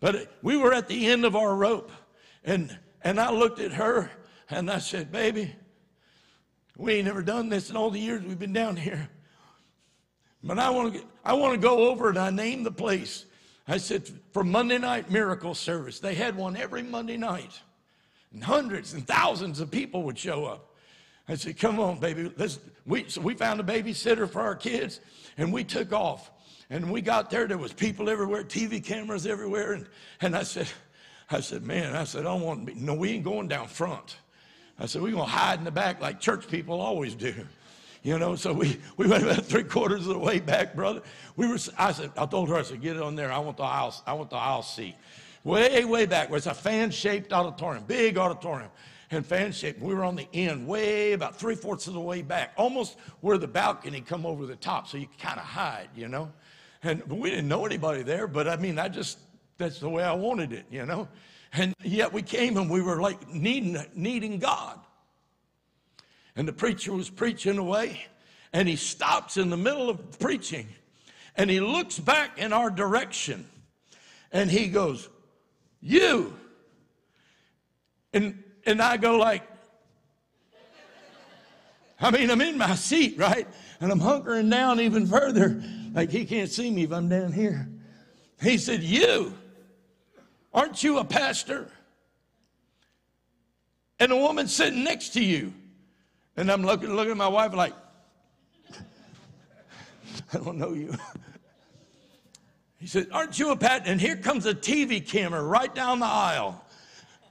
But 0.00 0.36
we 0.42 0.56
were 0.56 0.72
at 0.72 0.88
the 0.88 1.06
end 1.06 1.24
of 1.24 1.36
our 1.36 1.54
rope. 1.54 1.90
And, 2.44 2.76
and 3.02 3.20
I 3.20 3.30
looked 3.30 3.60
at 3.60 3.72
her 3.72 4.10
and 4.50 4.70
I 4.70 4.78
said, 4.78 5.12
Baby, 5.12 5.54
we 6.76 6.94
ain't 6.94 7.06
never 7.06 7.22
done 7.22 7.48
this 7.48 7.70
in 7.70 7.76
all 7.76 7.90
the 7.90 8.00
years 8.00 8.24
we've 8.24 8.38
been 8.38 8.52
down 8.52 8.76
here. 8.76 9.08
But 10.42 10.58
I 10.58 10.70
want 10.70 10.94
to 10.94 11.02
I 11.24 11.34
want 11.34 11.54
to 11.54 11.58
go 11.58 11.88
over 11.88 12.08
and 12.08 12.18
I 12.18 12.30
named 12.30 12.66
the 12.66 12.72
place. 12.72 13.26
I 13.68 13.76
said, 13.76 14.08
for 14.32 14.42
Monday 14.42 14.78
night 14.78 15.10
miracle 15.10 15.54
service. 15.54 16.00
They 16.00 16.14
had 16.14 16.36
one 16.36 16.56
every 16.56 16.82
Monday 16.82 17.16
night. 17.16 17.60
And 18.32 18.42
hundreds 18.42 18.94
and 18.94 19.06
thousands 19.06 19.60
of 19.60 19.70
people 19.70 20.02
would 20.04 20.18
show 20.18 20.44
up. 20.44 20.74
I 21.28 21.34
said, 21.34 21.58
Come 21.58 21.78
on, 21.80 21.98
baby. 21.98 22.32
Let's, 22.36 22.58
we, 22.86 23.08
so 23.08 23.20
we 23.20 23.34
found 23.34 23.60
a 23.60 23.62
babysitter 23.62 24.28
for 24.28 24.40
our 24.40 24.56
kids 24.56 25.00
and 25.36 25.52
we 25.52 25.64
took 25.64 25.92
off. 25.92 26.30
And 26.70 26.90
we 26.90 27.02
got 27.02 27.28
there, 27.30 27.46
there 27.46 27.58
was 27.58 27.72
people 27.72 28.08
everywhere, 28.08 28.44
TV 28.44 28.82
cameras 28.82 29.26
everywhere. 29.26 29.74
And, 29.74 29.86
and 30.22 30.34
I 30.34 30.42
said, 30.42 30.68
I 31.30 31.40
said, 31.40 31.64
man, 31.64 31.94
I 31.94 32.04
said, 32.04 32.20
I 32.20 32.24
don't 32.24 32.40
want 32.42 32.66
to 32.66 32.74
be, 32.74 32.80
no, 32.80 32.94
we 32.94 33.10
ain't 33.10 33.24
going 33.24 33.48
down 33.48 33.68
front. 33.68 34.16
I 34.78 34.86
said, 34.86 35.02
we're 35.02 35.12
going 35.12 35.24
to 35.24 35.30
hide 35.30 35.58
in 35.58 35.64
the 35.64 35.70
back 35.70 36.00
like 36.00 36.18
church 36.18 36.48
people 36.48 36.80
always 36.80 37.14
do. 37.14 37.34
You 38.02 38.18
know, 38.18 38.34
so 38.34 38.52
we, 38.52 38.80
we 38.96 39.06
went 39.06 39.22
about 39.22 39.44
three 39.44 39.62
quarters 39.64 40.06
of 40.06 40.14
the 40.14 40.18
way 40.18 40.40
back, 40.40 40.74
brother. 40.74 41.02
We 41.36 41.46
were, 41.46 41.58
I 41.78 41.92
said, 41.92 42.10
I 42.16 42.26
told 42.26 42.48
her, 42.48 42.56
I 42.56 42.62
said, 42.62 42.80
get 42.80 42.96
it 42.96 43.02
on 43.02 43.14
there. 43.14 43.30
I 43.30 43.38
want 43.38 43.58
the 43.58 43.62
aisle, 43.64 43.94
I 44.06 44.14
want 44.14 44.30
the 44.30 44.36
aisle 44.36 44.62
seat 44.62 44.96
way, 45.44 45.84
way 45.84 46.06
back 46.06 46.30
where 46.30 46.38
it's 46.38 46.46
a 46.46 46.54
fan 46.54 46.90
shaped 46.90 47.32
auditorium, 47.32 47.84
big 47.84 48.18
auditorium, 48.18 48.70
and 49.10 49.26
fan 49.26 49.52
shaped. 49.52 49.80
We 49.80 49.94
were 49.94 50.04
on 50.04 50.16
the 50.16 50.28
end, 50.32 50.66
way 50.66 51.12
about 51.12 51.36
three 51.36 51.54
fourths 51.54 51.86
of 51.86 51.94
the 51.94 52.00
way 52.00 52.22
back, 52.22 52.52
almost 52.56 52.96
where 53.20 53.38
the 53.38 53.48
balcony 53.48 54.00
come 54.00 54.24
over 54.24 54.46
the 54.46 54.56
top, 54.56 54.88
so 54.88 54.96
you 54.96 55.08
kind 55.18 55.38
of 55.38 55.44
hide, 55.44 55.88
you 55.94 56.08
know. 56.08 56.32
And 56.82 57.02
we 57.08 57.30
didn't 57.30 57.48
know 57.48 57.64
anybody 57.64 58.02
there, 58.02 58.26
but 58.26 58.48
I 58.48 58.56
mean, 58.56 58.78
I 58.78 58.88
just 58.88 59.18
that's 59.58 59.78
the 59.78 59.88
way 59.88 60.02
I 60.02 60.14
wanted 60.14 60.52
it, 60.52 60.66
you 60.70 60.86
know. 60.86 61.08
And 61.52 61.74
yet 61.82 62.12
we 62.12 62.22
came 62.22 62.56
and 62.56 62.70
we 62.70 62.80
were 62.80 63.00
like 63.00 63.28
needing 63.28 63.76
needing 63.94 64.38
God. 64.38 64.80
And 66.34 66.48
the 66.48 66.52
preacher 66.52 66.92
was 66.92 67.10
preaching 67.10 67.58
away, 67.58 68.06
and 68.52 68.66
he 68.66 68.76
stops 68.76 69.36
in 69.36 69.50
the 69.50 69.56
middle 69.56 69.90
of 69.90 70.18
preaching, 70.18 70.66
and 71.36 71.50
he 71.50 71.60
looks 71.60 71.98
back 71.98 72.38
in 72.38 72.54
our 72.54 72.70
direction, 72.70 73.46
and 74.32 74.50
he 74.50 74.68
goes, 74.68 75.10
you. 75.82 76.34
And, 78.12 78.42
and 78.64 78.80
I 78.80 78.96
go 78.96 79.16
like, 79.16 79.42
I 82.00 82.10
mean, 82.10 82.30
I'm 82.30 82.40
in 82.40 82.58
my 82.58 82.74
seat, 82.74 83.16
right? 83.18 83.46
And 83.80 83.92
I'm 83.92 84.00
hunkering 84.00 84.50
down 84.50 84.80
even 84.80 85.06
further. 85.06 85.62
Like 85.92 86.10
he 86.10 86.24
can't 86.24 86.50
see 86.50 86.70
me 86.70 86.84
if 86.84 86.92
I'm 86.92 87.08
down 87.08 87.32
here. 87.32 87.68
He 88.40 88.58
said, 88.58 88.82
You, 88.82 89.34
aren't 90.52 90.82
you 90.82 90.98
a 90.98 91.04
pastor? 91.04 91.70
And 94.00 94.10
a 94.10 94.16
woman 94.16 94.48
sitting 94.48 94.82
next 94.82 95.10
to 95.10 95.22
you. 95.22 95.52
And 96.36 96.50
I'm 96.50 96.62
looking, 96.64 96.92
looking 96.94 97.12
at 97.12 97.16
my 97.16 97.28
wife 97.28 97.54
like, 97.54 97.74
I 100.32 100.38
don't 100.38 100.58
know 100.58 100.72
you. 100.72 100.94
He 102.82 102.88
said, 102.88 103.06
Aren't 103.12 103.38
you 103.38 103.52
a 103.52 103.56
pat? 103.56 103.84
And 103.86 104.00
here 104.00 104.16
comes 104.16 104.44
a 104.44 104.52
TV 104.52 105.06
camera 105.06 105.40
right 105.40 105.72
down 105.72 106.00
the 106.00 106.06
aisle, 106.06 106.64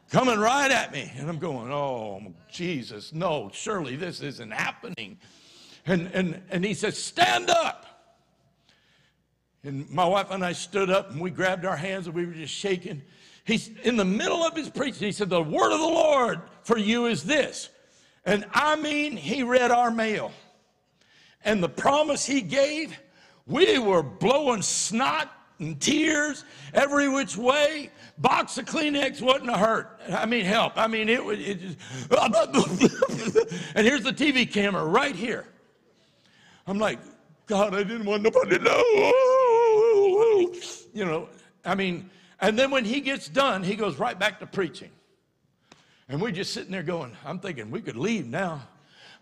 coming 0.10 0.40
right 0.40 0.72
at 0.72 0.94
me. 0.94 1.12
And 1.18 1.30
I'm 1.30 1.40
going, 1.40 1.70
Oh, 1.74 2.22
Jesus, 2.50 3.12
no, 3.12 3.50
surely 3.54 3.98
this 3.98 4.22
isn't 4.22 4.52
happening. 4.52 5.18
And, 5.86 6.10
and, 6.14 6.42
and 6.50 6.64
he 6.64 6.74
says, 6.74 6.98
Stand 6.98 7.50
up. 7.50 7.86
And 9.66 9.90
my 9.90 10.06
wife 10.06 10.28
and 10.32 10.44
I 10.44 10.54
stood 10.54 10.90
up 10.90 11.12
and 11.12 11.20
we 11.20 11.32
grabbed 11.32 11.66
our 11.66 11.76
hands 11.76 12.08
and 12.08 12.16
we 12.16 12.26
were 12.26 12.34
just 12.34 12.54
shaking. 12.54 13.02
He's 13.44 13.72
in 13.84 13.98
the 13.98 14.06
middle 14.06 14.44
of 14.46 14.56
his 14.56 14.70
preaching. 14.70 15.06
He 15.06 15.12
said, 15.12 15.30
The 15.30 15.44
word 15.44 15.74
of 15.74 15.82
the 15.82 15.86
Lord 15.86 16.44
for 16.64 16.78
you 16.78 17.08
is 17.08 17.26
this. 17.26 17.68
And 18.24 18.46
I 18.54 18.78
mean, 18.78 19.18
he 19.18 19.44
read 19.44 19.70
our 19.70 19.92
mail. 19.92 20.32
And 21.44 21.62
the 21.62 21.68
promise 21.68 22.26
he 22.26 22.40
gave, 22.40 22.98
we 23.46 23.80
were 23.80 24.02
blowing 24.02 24.62
snot 24.62 25.30
and 25.62 25.80
tears 25.80 26.44
every 26.74 27.08
which 27.08 27.38
way. 27.38 27.90
Box 28.18 28.58
of 28.58 28.66
Kleenex 28.66 29.22
wasn't 29.22 29.50
a 29.50 29.58
hurt. 29.58 30.02
I 30.10 30.26
mean, 30.26 30.44
help. 30.44 30.74
I 30.76 30.88
mean, 30.88 31.08
it 31.08 31.24
was. 31.24 31.40
It 31.40 31.62
just, 31.62 31.78
and 33.76 33.88
here's 33.88 34.04
the 34.04 34.12
TV 34.12 34.52
camera 34.52 34.84
right 34.84 35.16
here. 35.16 35.46
I'm 36.68 36.80
like, 36.80 37.00
God, 37.46 37.74
I 37.74 37.84
didn't 37.84 38.06
want 38.06 38.24
nobody 38.24 38.58
to 38.58 38.64
know. 38.64 38.84
You 40.94 41.06
know, 41.06 41.30
I 41.64 41.76
mean, 41.76 42.10
and 42.42 42.58
then 42.58 42.72
when 42.72 42.84
he 42.84 43.00
gets 43.00 43.30
done, 43.30 43.64
he 43.64 43.76
goes 43.76 43.98
right 43.98 44.18
back 44.18 44.40
to 44.40 44.46
preaching. 44.46 44.90
And 46.10 46.22
we're 46.22 46.32
just 46.32 46.54
sitting 46.54 46.72
there 46.72 46.84
going, 46.84 47.16
I'm 47.26 47.40
thinking 47.40 47.72
we 47.72 47.82
could 47.82 47.96
leave 47.96 48.28
now. 48.28 48.68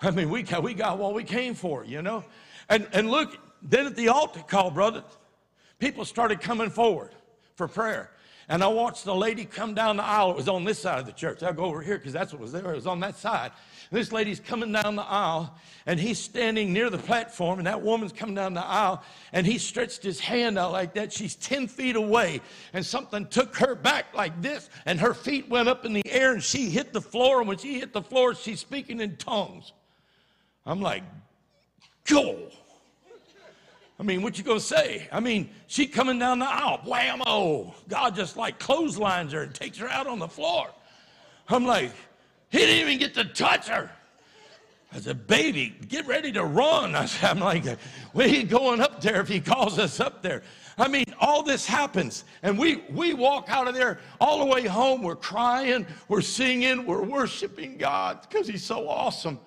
I 0.01 0.11
mean, 0.11 0.29
we 0.29 0.43
got, 0.43 0.63
we 0.63 0.73
got 0.73 0.97
what 0.97 1.13
we 1.13 1.23
came 1.23 1.53
for, 1.53 1.83
you 1.83 2.01
know? 2.01 2.23
And, 2.69 2.87
and 2.93 3.11
look, 3.11 3.37
then 3.61 3.85
at 3.85 3.95
the 3.95 4.07
altar 4.09 4.39
call, 4.39 4.71
brother, 4.71 5.03
people 5.79 6.05
started 6.05 6.41
coming 6.41 6.69
forward 6.69 7.11
for 7.55 7.67
prayer. 7.67 8.11
And 8.51 8.63
I 8.63 8.67
watched 8.67 9.05
the 9.05 9.13
lady 9.13 9.45
come 9.45 9.75
down 9.75 9.97
the 9.97 10.03
aisle. 10.03 10.31
It 10.31 10.35
was 10.35 10.49
on 10.49 10.63
this 10.63 10.79
side 10.79 10.97
of 10.97 11.05
the 11.05 11.11
church. 11.11 11.43
I'll 11.43 11.53
go 11.53 11.65
over 11.65 11.81
here 11.81 11.99
because 11.99 12.13
that's 12.13 12.33
what 12.33 12.41
was 12.41 12.51
there. 12.51 12.71
It 12.71 12.75
was 12.75 12.87
on 12.87 12.99
that 13.01 13.15
side. 13.15 13.51
And 13.91 13.99
this 13.99 14.11
lady's 14.11 14.39
coming 14.39 14.71
down 14.71 14.95
the 14.95 15.03
aisle, 15.03 15.55
and 15.85 15.99
he's 15.99 16.17
standing 16.17 16.73
near 16.73 16.89
the 16.89 16.97
platform, 16.97 17.59
and 17.59 17.67
that 17.67 17.81
woman's 17.81 18.11
coming 18.11 18.33
down 18.33 18.55
the 18.55 18.65
aisle, 18.65 19.03
and 19.33 19.45
he 19.45 19.59
stretched 19.59 20.01
his 20.01 20.19
hand 20.19 20.57
out 20.57 20.71
like 20.71 20.95
that. 20.95 21.13
She's 21.13 21.35
10 21.35 21.67
feet 21.67 21.95
away, 21.95 22.41
and 22.73 22.83
something 22.83 23.27
took 23.27 23.55
her 23.57 23.75
back 23.75 24.15
like 24.15 24.41
this, 24.41 24.69
and 24.87 24.99
her 24.99 25.13
feet 25.13 25.47
went 25.47 25.69
up 25.69 25.85
in 25.85 25.93
the 25.93 26.03
air, 26.07 26.33
and 26.33 26.41
she 26.41 26.69
hit 26.71 26.91
the 26.91 27.01
floor. 27.01 27.39
And 27.39 27.47
when 27.47 27.57
she 27.59 27.79
hit 27.79 27.93
the 27.93 28.01
floor, 28.01 28.33
she's 28.33 28.59
speaking 28.59 28.99
in 28.99 29.15
tongues. 29.17 29.73
I'm 30.65 30.81
like, 30.81 31.03
go. 32.05 32.49
I 33.99 34.03
mean, 34.03 34.21
what 34.21 34.37
you 34.37 34.45
gonna 34.45 34.61
say? 34.61 35.07
I 35.11 35.19
mean, 35.19 35.49
she 35.67 35.85
coming 35.85 36.19
down 36.19 36.39
the 36.39 36.49
aisle, 36.49 36.79
whammo. 36.85 37.73
God 37.89 38.15
just 38.15 38.37
like 38.37 38.57
clotheslines 38.57 39.33
her 39.33 39.41
and 39.41 39.53
takes 39.53 39.77
her 39.77 39.89
out 39.89 40.07
on 40.07 40.19
the 40.19 40.27
floor. 40.27 40.69
I'm 41.49 41.65
like, 41.65 41.91
he 42.49 42.59
didn't 42.59 42.87
even 42.87 42.97
get 42.97 43.13
to 43.15 43.25
touch 43.25 43.67
her. 43.67 43.91
I 44.91 44.99
said, 44.99 45.27
baby, 45.27 45.75
get 45.87 46.07
ready 46.07 46.31
to 46.31 46.45
run. 46.45 46.95
I 46.95 47.05
said, 47.05 47.31
I'm 47.31 47.39
like, 47.39 47.65
we 48.13 48.23
ain't 48.23 48.49
going 48.49 48.79
up 48.79 49.01
there 49.01 49.19
if 49.19 49.27
he 49.27 49.41
calls 49.41 49.77
us 49.77 49.99
up 49.99 50.21
there. 50.21 50.43
I 50.77 50.87
mean, 50.87 51.05
all 51.19 51.43
this 51.43 51.65
happens, 51.65 52.23
and 52.41 52.57
we 52.57 52.77
we 52.89 53.13
walk 53.13 53.49
out 53.49 53.67
of 53.67 53.75
there 53.75 53.99
all 54.21 54.39
the 54.39 54.45
way 54.45 54.65
home. 54.65 55.01
We're 55.01 55.17
crying, 55.17 55.85
we're 56.07 56.21
singing, 56.21 56.85
we're 56.85 57.03
worshiping 57.03 57.75
God 57.75 58.21
because 58.21 58.47
He's 58.47 58.63
so 58.63 58.87
awesome. 58.87 59.39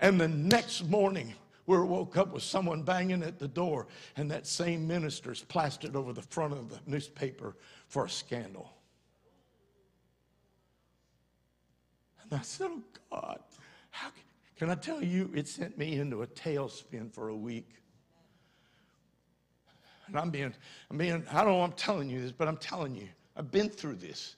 And 0.00 0.20
the 0.20 0.26
next 0.26 0.88
morning, 0.88 1.34
we 1.78 1.86
woke 1.86 2.16
up 2.16 2.32
with 2.32 2.42
someone 2.42 2.82
banging 2.82 3.22
at 3.22 3.38
the 3.38 3.46
door, 3.46 3.86
and 4.16 4.30
that 4.30 4.46
same 4.46 4.88
minister's 4.88 5.42
plastered 5.42 5.94
over 5.94 6.12
the 6.12 6.22
front 6.22 6.52
of 6.52 6.68
the 6.68 6.80
newspaper 6.86 7.56
for 7.86 8.06
a 8.06 8.10
scandal. 8.10 8.72
And 12.22 12.40
I 12.40 12.42
said, 12.42 12.70
Oh 12.72 12.82
God, 13.10 13.38
how 13.90 14.08
can, 14.08 14.22
can 14.56 14.70
I 14.70 14.74
tell 14.74 15.02
you, 15.02 15.30
it 15.34 15.46
sent 15.46 15.78
me 15.78 15.94
into 15.94 16.22
a 16.22 16.26
tailspin 16.26 17.12
for 17.12 17.28
a 17.28 17.36
week. 17.36 17.68
And 20.08 20.18
I'm 20.18 20.30
being, 20.30 20.52
I'm 20.90 20.98
being, 20.98 21.24
I 21.30 21.44
don't 21.44 21.52
know 21.52 21.62
I'm 21.62 21.72
telling 21.72 22.10
you 22.10 22.20
this, 22.20 22.32
but 22.32 22.48
I'm 22.48 22.56
telling 22.56 22.96
you, 22.96 23.08
I've 23.36 23.52
been 23.52 23.68
through 23.68 23.96
this. 23.96 24.34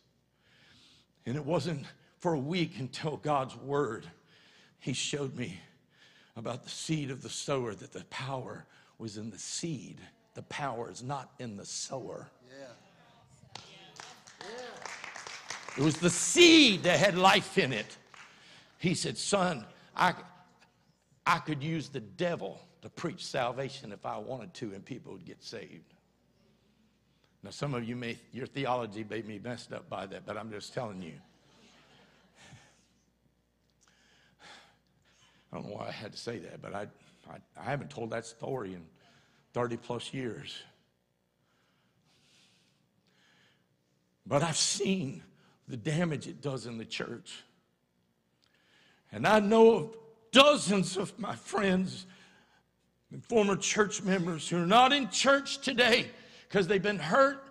And 1.24 1.34
it 1.34 1.44
wasn't 1.44 1.86
for 2.18 2.34
a 2.34 2.38
week 2.38 2.78
until 2.78 3.16
God's 3.16 3.56
word, 3.56 4.06
He 4.80 4.92
showed 4.92 5.34
me 5.34 5.60
about 6.36 6.64
the 6.64 6.70
seed 6.70 7.10
of 7.10 7.22
the 7.22 7.28
sower, 7.28 7.74
that 7.74 7.92
the 7.92 8.04
power 8.06 8.64
was 8.98 9.16
in 9.16 9.30
the 9.30 9.38
seed. 9.38 10.00
The 10.34 10.42
power 10.42 10.90
is 10.90 11.02
not 11.02 11.30
in 11.38 11.56
the 11.56 11.66
sower. 11.66 12.30
It 15.76 15.82
was 15.82 15.96
the 15.96 16.10
seed 16.10 16.82
that 16.82 16.98
had 16.98 17.16
life 17.16 17.58
in 17.58 17.72
it. 17.72 17.96
He 18.78 18.94
said, 18.94 19.16
Son, 19.16 19.64
I, 19.96 20.14
I 21.26 21.38
could 21.38 21.62
use 21.62 21.88
the 21.88 22.00
devil 22.00 22.60
to 22.82 22.90
preach 22.90 23.24
salvation 23.24 23.92
if 23.92 24.04
I 24.04 24.18
wanted 24.18 24.52
to, 24.54 24.72
and 24.74 24.84
people 24.84 25.12
would 25.12 25.24
get 25.24 25.42
saved. 25.42 25.94
Now, 27.42 27.50
some 27.50 27.74
of 27.74 27.84
you 27.84 27.96
may, 27.96 28.18
your 28.32 28.46
theology 28.46 29.04
may 29.08 29.20
be 29.20 29.38
messed 29.38 29.72
up 29.72 29.88
by 29.88 30.06
that, 30.06 30.26
but 30.26 30.36
I'm 30.36 30.50
just 30.50 30.74
telling 30.74 31.02
you. 31.02 31.14
I 35.52 35.56
don't 35.56 35.68
know 35.68 35.76
why 35.76 35.88
I 35.88 35.92
had 35.92 36.12
to 36.12 36.18
say 36.18 36.38
that, 36.38 36.62
but 36.62 36.74
I, 36.74 36.86
I, 37.30 37.36
I 37.60 37.64
haven't 37.64 37.90
told 37.90 38.10
that 38.10 38.24
story 38.24 38.72
in 38.72 38.82
30 39.52 39.76
plus 39.76 40.14
years. 40.14 40.62
But 44.26 44.42
I've 44.42 44.56
seen 44.56 45.22
the 45.68 45.76
damage 45.76 46.26
it 46.26 46.40
does 46.40 46.66
in 46.66 46.78
the 46.78 46.84
church. 46.84 47.42
And 49.10 49.26
I 49.26 49.40
know 49.40 49.74
of 49.74 49.96
dozens 50.30 50.96
of 50.96 51.16
my 51.18 51.36
friends 51.36 52.06
and 53.10 53.22
former 53.22 53.56
church 53.56 54.02
members 54.02 54.48
who 54.48 54.62
are 54.62 54.66
not 54.66 54.92
in 54.92 55.10
church 55.10 55.58
today 55.58 56.06
because 56.48 56.66
they've 56.66 56.82
been 56.82 56.98
hurt 56.98 57.44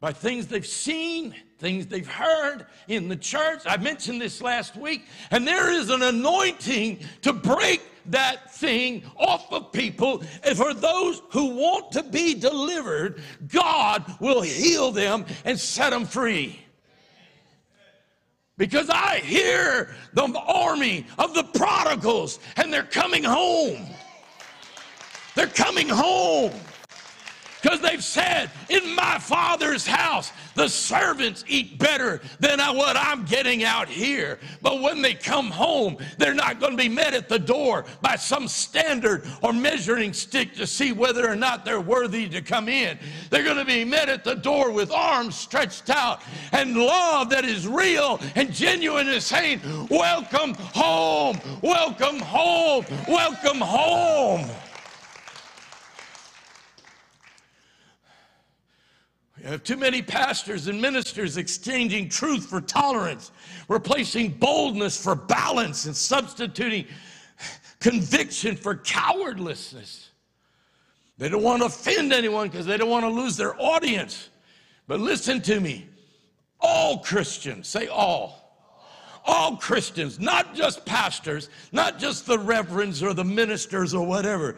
by 0.00 0.12
things 0.12 0.46
they've 0.46 0.66
seen, 0.66 1.34
things 1.64 1.86
they've 1.86 2.06
heard 2.06 2.66
in 2.88 3.08
the 3.08 3.16
church. 3.16 3.62
I 3.64 3.78
mentioned 3.78 4.20
this 4.20 4.42
last 4.42 4.76
week, 4.76 5.06
and 5.30 5.48
there 5.48 5.72
is 5.72 5.88
an 5.88 6.02
anointing 6.02 6.98
to 7.22 7.32
break 7.32 7.80
that 8.10 8.54
thing 8.54 9.02
off 9.16 9.50
of 9.50 9.72
people. 9.72 10.22
And 10.42 10.58
for 10.58 10.74
those 10.74 11.22
who 11.30 11.56
want 11.56 11.90
to 11.92 12.02
be 12.02 12.34
delivered, 12.34 13.22
God 13.48 14.04
will 14.20 14.42
heal 14.42 14.90
them 14.90 15.24
and 15.46 15.58
set 15.58 15.88
them 15.90 16.04
free. 16.04 16.60
Because 18.58 18.90
I 18.90 19.20
hear 19.20 19.94
the 20.12 20.28
army 20.46 21.06
of 21.18 21.32
the 21.32 21.44
prodigals, 21.44 22.40
and 22.56 22.70
they're 22.70 22.82
coming 22.82 23.24
home. 23.24 23.86
They're 25.34 25.46
coming 25.46 25.88
home 25.88 26.52
because 27.64 27.80
they've 27.80 28.04
said, 28.04 28.50
In 28.68 28.94
my 28.94 29.18
father's 29.18 29.86
house, 29.86 30.32
the 30.54 30.68
servants 30.68 31.44
eat 31.48 31.78
better 31.78 32.20
than 32.38 32.58
what 32.76 32.94
I'm 32.94 33.24
getting 33.24 33.64
out 33.64 33.88
here. 33.88 34.38
But 34.60 34.82
when 34.82 35.00
they 35.00 35.14
come 35.14 35.50
home, 35.50 35.96
they're 36.18 36.34
not 36.34 36.60
going 36.60 36.72
to 36.72 36.76
be 36.76 36.90
met 36.90 37.14
at 37.14 37.30
the 37.30 37.38
door 37.38 37.86
by 38.02 38.16
some 38.16 38.48
standard 38.48 39.24
or 39.42 39.54
measuring 39.54 40.12
stick 40.12 40.54
to 40.56 40.66
see 40.66 40.92
whether 40.92 41.26
or 41.26 41.36
not 41.36 41.64
they're 41.64 41.80
worthy 41.80 42.28
to 42.28 42.42
come 42.42 42.68
in. 42.68 42.98
They're 43.30 43.44
going 43.44 43.56
to 43.56 43.64
be 43.64 43.82
met 43.82 44.10
at 44.10 44.24
the 44.24 44.34
door 44.34 44.70
with 44.70 44.90
arms 44.92 45.34
stretched 45.34 45.88
out 45.88 46.20
and 46.52 46.76
love 46.76 47.30
that 47.30 47.46
is 47.46 47.66
real 47.66 48.20
and 48.34 48.52
genuine 48.52 49.08
is 49.08 49.24
saying, 49.24 49.62
Welcome 49.88 50.52
home, 50.54 51.40
welcome 51.62 52.20
home, 52.20 52.84
welcome 53.08 53.58
home. 53.58 54.50
Have 59.44 59.62
too 59.62 59.76
many 59.76 60.00
pastors 60.00 60.68
and 60.68 60.80
ministers 60.80 61.36
exchanging 61.36 62.08
truth 62.08 62.46
for 62.46 62.62
tolerance, 62.62 63.30
replacing 63.68 64.30
boldness 64.30 65.02
for 65.02 65.14
balance, 65.14 65.84
and 65.84 65.94
substituting 65.94 66.86
conviction 67.78 68.56
for 68.56 68.74
cowardlessness. 68.74 70.08
They 71.18 71.28
don't 71.28 71.42
want 71.42 71.60
to 71.60 71.66
offend 71.66 72.14
anyone 72.14 72.48
because 72.48 72.64
they 72.64 72.78
don't 72.78 72.88
want 72.88 73.04
to 73.04 73.10
lose 73.10 73.36
their 73.36 73.60
audience. 73.60 74.30
But 74.86 75.00
listen 75.00 75.42
to 75.42 75.60
me 75.60 75.86
all 76.58 76.98
Christians, 76.98 77.68
say 77.68 77.88
all. 77.88 78.40
All 79.26 79.56
Christians, 79.56 80.18
not 80.18 80.54
just 80.54 80.84
pastors, 80.84 81.48
not 81.72 81.98
just 81.98 82.26
the 82.26 82.38
reverends 82.38 83.02
or 83.02 83.14
the 83.14 83.24
ministers 83.24 83.94
or 83.94 84.06
whatever. 84.06 84.56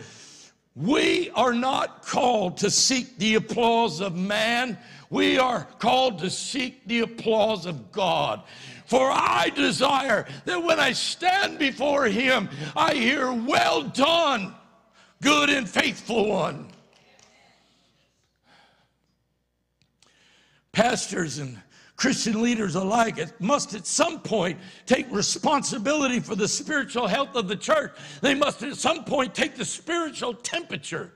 We 0.77 1.31
are 1.31 1.55
not 1.55 2.05
called 2.05 2.59
to 2.59 2.71
seek 2.71 3.17
the 3.19 3.37
applause 3.37 4.03
of 4.03 4.15
man. 4.15 4.77
We 5.09 5.39
are 5.39 5.65
called 5.79 6.19
to 6.19 6.29
seek 6.29 6.87
the 6.87 7.01
applause 7.01 7.65
of 7.65 7.91
God. 7.93 8.43
For 8.85 9.11
I 9.11 9.51
desire 9.55 10.27
that 10.45 10.63
when 10.63 10.79
I 10.79 10.93
stand 10.93 11.59
before 11.59 12.05
him, 12.05 12.51
I 12.77 12.95
hear, 12.95 13.33
Well 13.33 13.85
done, 13.85 14.55
good 15.23 15.49
and 15.49 15.67
faithful 15.67 16.29
one. 16.29 16.69
Pastors 20.73 21.39
and 21.39 21.59
Christian 21.97 22.43
leaders 22.43 22.75
alike 22.75 23.19
must 23.41 23.75
at 23.75 23.87
some 23.87 24.21
point 24.21 24.59
take 24.85 25.11
responsibility 25.11 26.21
for 26.21 26.37
the 26.37 26.47
spiritual 26.47 27.07
health 27.07 27.35
of 27.35 27.49
the 27.49 27.57
church. 27.57 27.97
They 28.21 28.35
must 28.35 28.63
at 28.63 28.77
some 28.77 29.05
point 29.05 29.35
take 29.35 29.57
the 29.57 29.65
spiritual 29.65 30.35
temperature. 30.35 31.15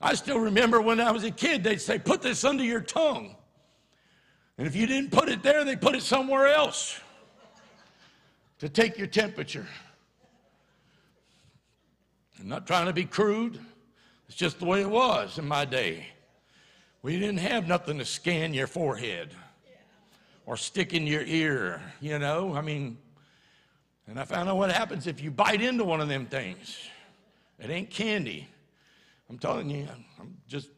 I 0.00 0.14
still 0.14 0.40
remember 0.40 0.80
when 0.80 1.00
I 1.00 1.12
was 1.12 1.22
a 1.22 1.30
kid, 1.30 1.62
they'd 1.62 1.80
say, 1.80 1.98
Put 1.98 2.22
this 2.22 2.44
under 2.44 2.64
your 2.64 2.80
tongue. 2.80 3.36
And 4.58 4.66
if 4.66 4.74
you 4.74 4.86
didn't 4.86 5.12
put 5.12 5.28
it 5.28 5.42
there, 5.42 5.64
they 5.64 5.76
put 5.76 5.94
it 5.94 6.02
somewhere 6.02 6.48
else 6.48 7.00
to 8.58 8.68
take 8.68 8.98
your 8.98 9.06
temperature. 9.06 9.66
I'm 12.40 12.48
not 12.48 12.66
trying 12.66 12.86
to 12.86 12.92
be 12.92 13.04
crude, 13.04 13.60
it's 14.28 14.36
just 14.36 14.58
the 14.58 14.64
way 14.64 14.80
it 14.80 14.90
was 14.90 15.38
in 15.38 15.46
my 15.46 15.64
day. 15.64 16.08
We 17.02 17.18
didn't 17.18 17.38
have 17.38 17.68
nothing 17.68 17.98
to 17.98 18.04
scan 18.04 18.54
your 18.54 18.66
forehead 18.66 19.34
or 20.46 20.56
stick 20.56 20.92
in 20.92 21.06
your 21.06 21.22
ear, 21.22 21.80
you 22.00 22.18
know? 22.18 22.54
I 22.54 22.60
mean, 22.60 22.98
and 24.06 24.20
I 24.20 24.24
found 24.24 24.48
out 24.48 24.56
what 24.56 24.70
happens 24.70 25.06
if 25.06 25.22
you 25.22 25.30
bite 25.30 25.62
into 25.62 25.84
one 25.84 26.00
of 26.00 26.08
them 26.08 26.26
things. 26.26 26.78
It 27.58 27.70
ain't 27.70 27.90
candy. 27.90 28.48
I'm 29.30 29.38
telling 29.38 29.70
you, 29.70 29.88
I'm 30.20 30.36
just, 30.46 30.68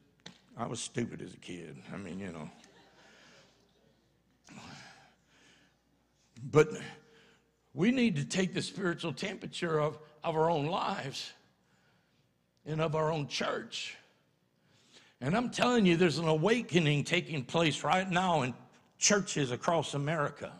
I 0.57 0.67
was 0.67 0.79
stupid 0.81 1.21
as 1.21 1.35
a 1.35 1.39
kid. 1.39 1.77
I 1.93 1.97
mean, 1.97 2.21
you 2.21 2.33
know. 2.33 2.51
But 6.51 6.69
we 7.75 7.91
need 7.91 8.17
to 8.17 8.25
take 8.25 8.55
the 8.55 8.63
spiritual 8.63 9.13
temperature 9.13 9.81
of, 9.81 9.99
of 10.23 10.37
our 10.37 10.49
own 10.49 10.67
lives 10.67 11.33
and 12.65 12.81
of 12.81 12.95
our 12.95 13.11
own 13.11 13.27
church. 13.27 13.97
And 15.21 15.37
I'm 15.37 15.51
telling 15.51 15.87
you, 15.87 15.97
there's 15.97 16.19
an 16.19 16.29
awakening 16.29 17.05
taking 17.05 17.45
place 17.45 17.83
right 17.83 18.09
now 18.09 18.43
in 18.43 18.55
churches 18.99 19.51
across 19.51 19.95
America. 19.95 20.53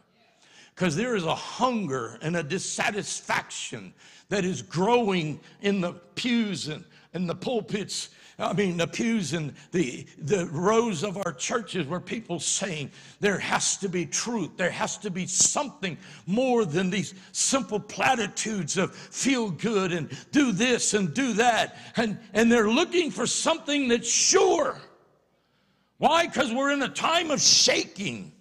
Because 0.75 0.95
there 0.95 1.17
is 1.17 1.25
a 1.25 1.35
hunger 1.35 2.19
and 2.21 2.37
a 2.37 2.43
dissatisfaction 2.43 3.95
that 4.29 4.45
is 4.45 4.61
growing 4.61 5.41
in 5.63 5.81
the 5.81 5.93
pews 6.15 6.69
and, 6.69 6.85
and 7.15 7.29
the 7.29 7.35
pulpits 7.35 8.11
I 8.39 8.53
mean, 8.53 8.77
the 8.77 8.87
pews 8.87 9.33
and 9.33 9.55
the, 9.73 10.07
the 10.19 10.47
rows 10.47 11.03
of 11.03 11.17
our 11.17 11.33
churches 11.33 11.87
where 11.87 12.01
people 12.01 12.39
saying 12.39 12.91
there 13.19 13.39
has 13.39 13.79
to 13.79 13.89
be 13.89 14.05
truth. 14.05 14.59
There 14.59 14.71
has 14.71 14.99
to 14.99 15.11
be 15.11 15.27
something 15.27 15.97
more 16.27 16.67
than 16.67 16.91
these 16.91 17.15
simple 17.33 17.81
platitudes 17.81 18.77
of 18.77 18.95
feel 18.95 19.51
good 19.51 19.93
and 19.93 20.11
do 20.33 20.53
this 20.53 20.93
and 20.93 21.15
do 21.15 21.33
that. 21.35 21.79
And, 21.97 22.19
and 22.35 22.53
they're 22.53 22.69
looking 22.69 23.11
for 23.11 23.27
something 23.27 23.89
that's 23.89 24.11
sure. 24.11 24.79
Why? 25.99 26.27
Because 26.27 26.53
we're 26.53 26.73
in 26.73 26.83
a 26.83 26.89
time 26.89 27.31
of 27.31 27.41
shaking. 27.41 28.33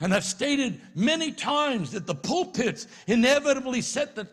And 0.00 0.14
I've 0.14 0.24
stated 0.24 0.80
many 0.94 1.30
times 1.30 1.92
that 1.92 2.06
the 2.06 2.14
pulpits 2.14 2.86
inevitably 3.06 3.82
set 3.82 4.16
the, 4.16 4.26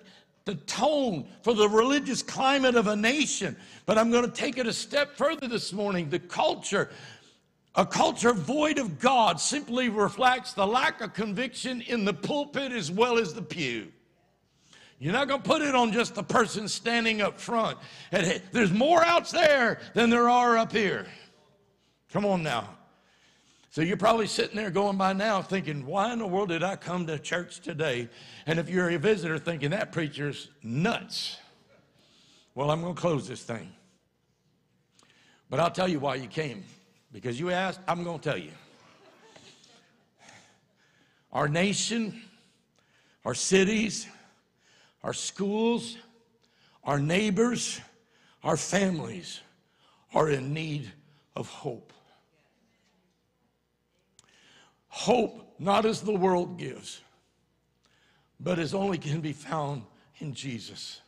the 0.46 0.56
tone 0.56 1.28
for 1.42 1.54
the 1.54 1.68
religious 1.68 2.24
climate 2.24 2.76
of 2.76 2.88
a 2.88 2.96
nation. 2.96 3.58
But 3.86 3.98
I'm 3.98 4.10
going 4.10 4.24
to 4.24 4.32
take 4.32 4.58
it 4.58 4.66
a 4.66 4.74
step 4.74 5.18
further 5.18 5.48
this 5.48 5.74
morning. 5.74 6.10
The 6.10 6.20
culture, 6.20 6.90
a 7.76 7.86
culture 7.86 8.32
void 8.32 8.80
of 8.80 8.98
God, 8.98 9.42
simply 9.42 9.90
reflects 9.90 10.54
the 10.54 10.66
lack 10.66 11.02
of 11.02 11.14
conviction 11.14 11.82
in 11.82 12.06
the 12.06 12.14
pulpit 12.14 12.72
as 12.72 12.90
well 12.90 13.18
as 13.18 13.34
the 13.34 13.42
pew. 13.42 13.92
You're 15.00 15.14
not 15.14 15.28
going 15.28 15.42
to 15.42 15.48
put 15.48 15.62
it 15.62 15.76
on 15.76 15.92
just 15.92 16.16
the 16.16 16.24
person 16.24 16.68
standing 16.68 17.22
up 17.22 17.40
front. 17.40 17.78
There's 18.12 18.72
more 18.72 19.04
out 19.04 19.30
there 19.30 19.80
than 19.94 20.10
there 20.10 20.28
are 20.30 20.58
up 20.58 20.72
here. 20.72 21.06
Come 22.12 22.26
on 22.26 22.44
now. 22.44 22.70
So 23.70 23.82
you're 23.82 23.98
probably 23.98 24.28
sitting 24.28 24.56
there 24.56 24.72
going 24.72 24.98
by 24.98 25.14
now 25.14 25.42
thinking, 25.42 25.86
why 25.86 26.12
in 26.14 26.20
the 26.20 26.28
world 26.28 26.50
did 26.50 26.64
I 26.64 26.78
come 26.78 27.06
to 27.08 27.20
church 27.20 27.60
today? 27.60 28.10
And 28.46 28.58
if 28.58 28.70
you're 28.70 28.90
a 28.90 28.98
visitor 28.98 29.38
thinking 29.38 29.72
that 29.72 29.92
preacher's 29.92 30.50
nuts, 30.64 31.38
well, 32.56 32.72
I'm 32.72 32.82
going 32.82 32.96
to 32.96 33.00
close 33.00 33.28
this 33.28 33.44
thing. 33.44 33.72
But 35.50 35.60
I'll 35.60 35.72
tell 35.72 35.88
you 35.88 36.00
why 36.00 36.16
you 36.16 36.28
came. 36.28 36.64
Because 37.12 37.40
you 37.40 37.52
asked, 37.52 37.80
I'm 37.88 38.04
going 38.04 38.20
to 38.20 38.30
tell 38.30 38.38
you. 38.38 38.52
Our 41.32 41.48
nation, 41.48 42.22
our 43.26 43.36
cities, 43.36 44.08
our 45.04 45.14
schools, 45.14 45.98
our 46.84 47.00
neighbors, 47.00 47.80
our 48.44 48.58
families 48.58 49.42
are 50.14 50.30
in 50.30 50.54
need 50.54 50.92
of 51.36 51.48
hope. 51.48 51.94
Hope, 54.98 55.54
not 55.60 55.86
as 55.86 56.02
the 56.02 56.12
world 56.12 56.58
gives, 56.58 57.02
but 58.40 58.58
as 58.58 58.74
only 58.74 58.98
can 58.98 59.22
be 59.22 59.32
found 59.32 59.84
in 60.18 60.34
Jesus. 60.34 61.02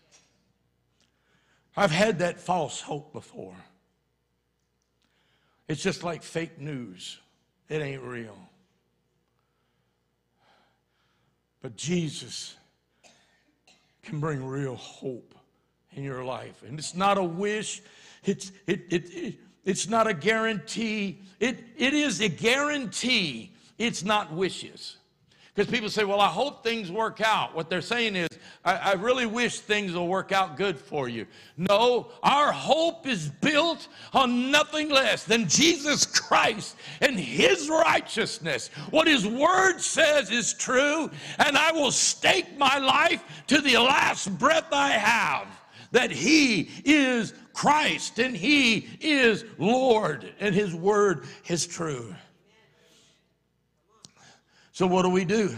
I've 1.75 1.89
had 1.89 2.19
that 2.19 2.39
false 2.39 2.81
hope 2.81 3.11
before. 3.13 3.55
It's 5.67 5.81
just 5.81 6.03
like 6.03 6.21
fake 6.21 6.61
news, 6.61 7.17
it 7.67 7.81
ain't 7.81 8.03
real. 8.03 8.37
But 11.63 11.75
Jesus 11.75 12.55
can 14.03 14.19
bring 14.19 14.45
real 14.45 14.75
hope 14.75 15.33
in 15.93 16.03
your 16.03 16.23
life. 16.23 16.61
And 16.61 16.77
it's 16.77 16.93
not 16.93 17.17
a 17.17 17.23
wish, 17.23 17.81
it's, 18.23 18.51
it, 18.67 18.81
it, 18.91 19.09
it, 19.15 19.35
it's 19.65 19.89
not 19.89 20.05
a 20.05 20.13
guarantee. 20.13 21.23
It, 21.39 21.63
it 21.75 21.95
is 21.95 22.21
a 22.21 22.29
guarantee 22.29 23.53
it's 23.79 24.03
not 24.03 24.31
wishes. 24.31 24.97
Because 25.55 25.73
people 25.73 25.89
say, 25.89 26.05
well, 26.05 26.21
I 26.21 26.27
hope 26.27 26.63
things 26.63 26.89
work 26.89 27.19
out. 27.19 27.53
What 27.53 27.69
they're 27.69 27.81
saying 27.81 28.15
is, 28.15 28.29
I, 28.63 28.75
I, 28.75 28.93
really 28.93 29.25
wish 29.25 29.59
things 29.59 29.91
will 29.91 30.07
work 30.07 30.31
out 30.31 30.55
good 30.55 30.79
for 30.79 31.09
you. 31.09 31.25
No, 31.57 32.11
our 32.23 32.53
hope 32.53 33.05
is 33.05 33.27
built 33.41 33.89
on 34.13 34.51
nothing 34.51 34.89
less 34.89 35.25
than 35.25 35.49
Jesus 35.49 36.05
Christ 36.05 36.77
and 37.01 37.19
His 37.19 37.67
righteousness. 37.67 38.69
What 38.91 39.07
His 39.07 39.27
Word 39.27 39.79
says 39.79 40.31
is 40.31 40.53
true, 40.53 41.09
and 41.39 41.57
I 41.57 41.73
will 41.73 41.91
stake 41.91 42.57
my 42.57 42.77
life 42.77 43.21
to 43.47 43.59
the 43.59 43.79
last 43.79 44.37
breath 44.39 44.71
I 44.71 44.91
have 44.91 45.47
that 45.91 46.11
He 46.11 46.69
is 46.85 47.33
Christ 47.53 48.19
and 48.19 48.33
He 48.33 48.87
is 49.01 49.43
Lord, 49.57 50.31
and 50.39 50.55
His 50.55 50.73
Word 50.73 51.25
is 51.47 51.67
true. 51.67 52.15
So 54.79 54.87
what 54.87 55.01
do 55.01 55.09
we 55.09 55.25
do? 55.25 55.57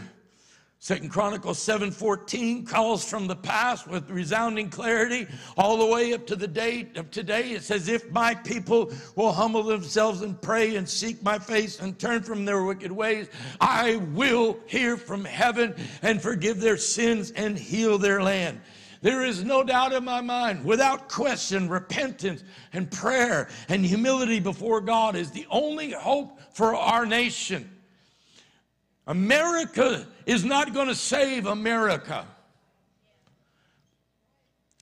Second 0.79 1.09
Chronicles 1.09 1.59
7:14 1.59 2.65
calls 2.65 3.07
from 3.07 3.27
the 3.27 3.35
past 3.35 3.85
with 3.87 4.09
resounding 4.09 4.67
clarity 4.71 5.27
all 5.55 5.77
the 5.77 5.85
way 5.85 6.11
up 6.15 6.25
to 6.25 6.35
the 6.35 6.47
date 6.47 6.97
of 6.97 7.11
today. 7.11 7.51
It 7.51 7.61
says, 7.61 7.87
"If 7.87 8.09
my 8.09 8.33
people 8.33 8.91
will 9.15 9.31
humble 9.31 9.61
themselves 9.61 10.23
and 10.23 10.41
pray 10.41 10.75
and 10.75 10.89
seek 10.89 11.21
my 11.21 11.37
face 11.37 11.79
and 11.79 11.99
turn 11.99 12.23
from 12.23 12.45
their 12.45 12.63
wicked 12.63 12.91
ways, 12.91 13.27
I 13.59 13.97
will 13.97 14.57
hear 14.65 14.97
from 14.97 15.23
heaven 15.23 15.75
and 16.01 16.19
forgive 16.19 16.59
their 16.59 16.77
sins 16.77 17.29
and 17.29 17.59
heal 17.59 17.99
their 17.99 18.23
land." 18.23 18.59
There 19.03 19.23
is 19.23 19.43
no 19.43 19.61
doubt 19.61 19.93
in 19.93 20.03
my 20.03 20.21
mind, 20.21 20.65
without 20.65 21.09
question, 21.09 21.69
repentance 21.69 22.43
and 22.73 22.89
prayer 22.89 23.49
and 23.69 23.85
humility 23.85 24.39
before 24.39 24.81
God 24.81 25.15
is 25.15 25.29
the 25.29 25.45
only 25.51 25.91
hope 25.91 26.39
for 26.55 26.75
our 26.75 27.05
nation. 27.05 27.69
America 29.11 30.07
is 30.25 30.45
not 30.45 30.73
going 30.73 30.87
to 30.87 30.95
save 30.95 31.45
America. 31.45 32.25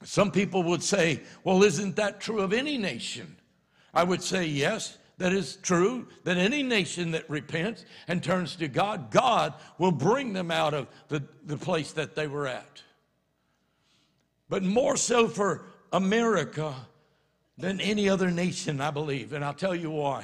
Some 0.03 0.31
people 0.31 0.61
would 0.61 0.83
say, 0.83 1.21
well, 1.43 1.63
isn't 1.63 1.95
that 1.95 2.21
true 2.21 2.41
of 2.41 2.53
any 2.53 2.77
nation? 2.77 3.37
I 3.91 4.03
would 4.03 4.21
say, 4.21 4.45
yes, 4.45 4.99
that 5.17 5.33
is 5.33 5.55
true, 5.55 6.07
that 6.25 6.37
any 6.37 6.61
nation 6.61 7.09
that 7.11 7.27
repents 7.27 7.85
and 8.07 8.23
turns 8.23 8.55
to 8.57 8.67
God, 8.67 9.09
God 9.09 9.55
will 9.79 9.91
bring 9.91 10.33
them 10.33 10.51
out 10.51 10.75
of 10.75 10.87
the, 11.07 11.23
the 11.45 11.57
place 11.57 11.91
that 11.93 12.13
they 12.13 12.27
were 12.27 12.45
at. 12.45 12.83
But 14.47 14.61
more 14.61 14.95
so 14.95 15.27
for 15.27 15.65
America 15.91 16.75
than 17.57 17.81
any 17.81 18.07
other 18.07 18.29
nation, 18.29 18.79
I 18.79 18.91
believe. 18.91 19.33
And 19.33 19.43
I'll 19.43 19.55
tell 19.55 19.75
you 19.75 19.89
why. 19.89 20.23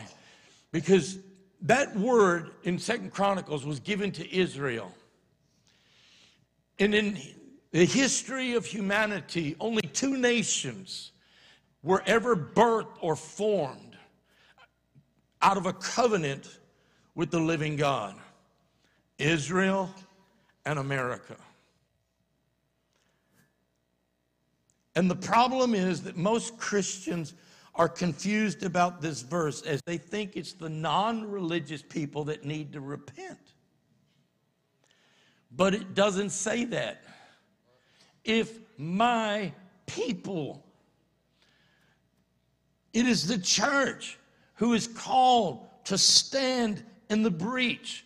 Because 0.72 1.18
that 1.66 1.96
word 1.96 2.52
in 2.64 2.78
Second 2.78 3.12
Chronicles 3.12 3.66
was 3.66 3.80
given 3.80 4.12
to 4.14 4.36
Israel. 4.36 4.92
And 6.80 6.94
in 6.94 7.18
the 7.72 7.86
history 7.86 8.54
of 8.54 8.66
humanity, 8.66 9.56
only 9.60 9.82
two 9.82 10.18
nations 10.18 11.12
were 11.82 12.04
ever 12.06 12.36
birthed 12.36 12.98
or 13.02 13.16
formed 13.16 13.98
out 15.42 15.58
of 15.58 15.66
a 15.66 15.74
covenant 15.74 16.60
with 17.16 17.32
the 17.32 17.40
living 17.40 17.76
God 17.76 18.16
Israel 19.18 19.94
and 20.66 20.78
America. 20.78 21.36
And 24.96 25.10
the 25.10 25.16
problem 25.16 25.74
is 25.74 26.02
that 26.04 26.16
most 26.16 26.58
Christians 26.58 27.34
are 27.76 27.90
confused 27.90 28.64
about 28.64 29.02
this 29.02 29.22
verse 29.22 29.62
as 29.64 29.82
they 29.86 29.98
think 29.98 30.36
it's 30.36 30.54
the 30.54 30.70
non 30.70 31.30
religious 31.30 31.82
people 31.82 32.24
that 32.26 32.46
need 32.46 32.74
to 32.74 32.82
repent. 32.82 33.40
But 35.52 35.74
it 35.74 35.94
doesn't 35.94 36.32
say 36.32 36.66
that. 36.66 37.04
If 38.24 38.60
my 38.78 39.54
people, 39.86 40.66
it 42.94 43.06
is 43.06 43.28
the 43.28 43.38
church 43.38 44.18
who 44.56 44.74
is 44.74 44.88
called 44.88 45.68
to 45.86 45.98
stand 45.98 46.84
in 47.10 47.24
the 47.24 47.32
breach, 47.32 48.06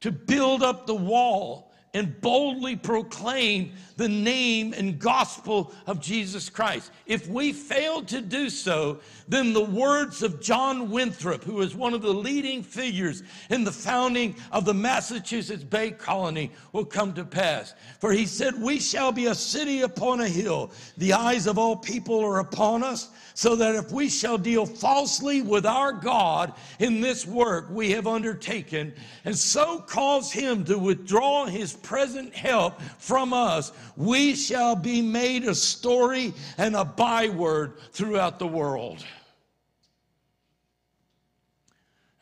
to 0.00 0.12
build 0.12 0.62
up 0.62 0.86
the 0.86 0.94
wall, 0.94 1.65
and 1.96 2.20
boldly 2.20 2.76
proclaim 2.76 3.72
the 3.96 4.08
name 4.08 4.74
and 4.74 4.98
gospel 4.98 5.72
of 5.86 5.98
Jesus 5.98 6.50
Christ. 6.50 6.90
If 7.06 7.26
we 7.26 7.54
fail 7.54 8.02
to 8.02 8.20
do 8.20 8.50
so, 8.50 9.00
then 9.26 9.54
the 9.54 9.64
words 9.64 10.22
of 10.22 10.38
John 10.38 10.90
Winthrop, 10.90 11.42
who 11.42 11.62
is 11.62 11.74
one 11.74 11.94
of 11.94 12.02
the 12.02 12.12
leading 12.12 12.62
figures 12.62 13.22
in 13.48 13.64
the 13.64 13.72
founding 13.72 14.36
of 14.52 14.66
the 14.66 14.74
Massachusetts 14.74 15.64
Bay 15.64 15.90
Colony, 15.90 16.52
will 16.72 16.84
come 16.84 17.14
to 17.14 17.24
pass. 17.24 17.74
For 17.98 18.12
he 18.12 18.26
said, 18.26 18.60
We 18.60 18.78
shall 18.78 19.10
be 19.10 19.26
a 19.26 19.34
city 19.34 19.80
upon 19.80 20.20
a 20.20 20.28
hill. 20.28 20.72
The 20.98 21.14
eyes 21.14 21.46
of 21.46 21.56
all 21.56 21.76
people 21.76 22.22
are 22.22 22.40
upon 22.40 22.84
us 22.84 23.08
so 23.32 23.54
that 23.54 23.74
if 23.74 23.92
we 23.92 24.08
shall 24.08 24.38
deal 24.38 24.64
falsely 24.64 25.42
with 25.42 25.66
our 25.66 25.92
God 25.92 26.54
in 26.78 27.02
this 27.02 27.26
work 27.26 27.68
we 27.70 27.90
have 27.92 28.06
undertaken, 28.06 28.94
and 29.26 29.36
so 29.36 29.78
cause 29.80 30.32
him 30.32 30.64
to 30.64 30.78
withdraw 30.78 31.44
his 31.44 31.74
present 31.86 32.34
help 32.34 32.82
from 32.98 33.32
us, 33.32 33.72
we 33.96 34.34
shall 34.34 34.74
be 34.74 35.00
made 35.00 35.44
a 35.44 35.54
story 35.54 36.34
and 36.58 36.74
a 36.74 36.84
byword 36.84 37.78
throughout 37.92 38.40
the 38.40 38.46
world. 38.46 39.04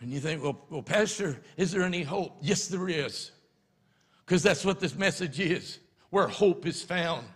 And 0.01 0.13
you 0.13 0.21
think, 0.21 0.43
well, 0.43 0.61
well, 0.69 0.83
Pastor, 0.83 1.41
is 1.57 1.73
there 1.73 1.83
any 1.83 2.03
hope? 2.03 2.37
Yes, 2.43 2.69
there 2.69 2.91
is. 2.91 3.31
Because 4.27 4.43
that's 4.43 4.67
what 4.67 4.81
this 4.81 4.95
message 4.95 5.41
is 5.41 5.79
where 6.11 6.29
hope 6.29 6.67
is 6.67 6.83
found 6.83 7.27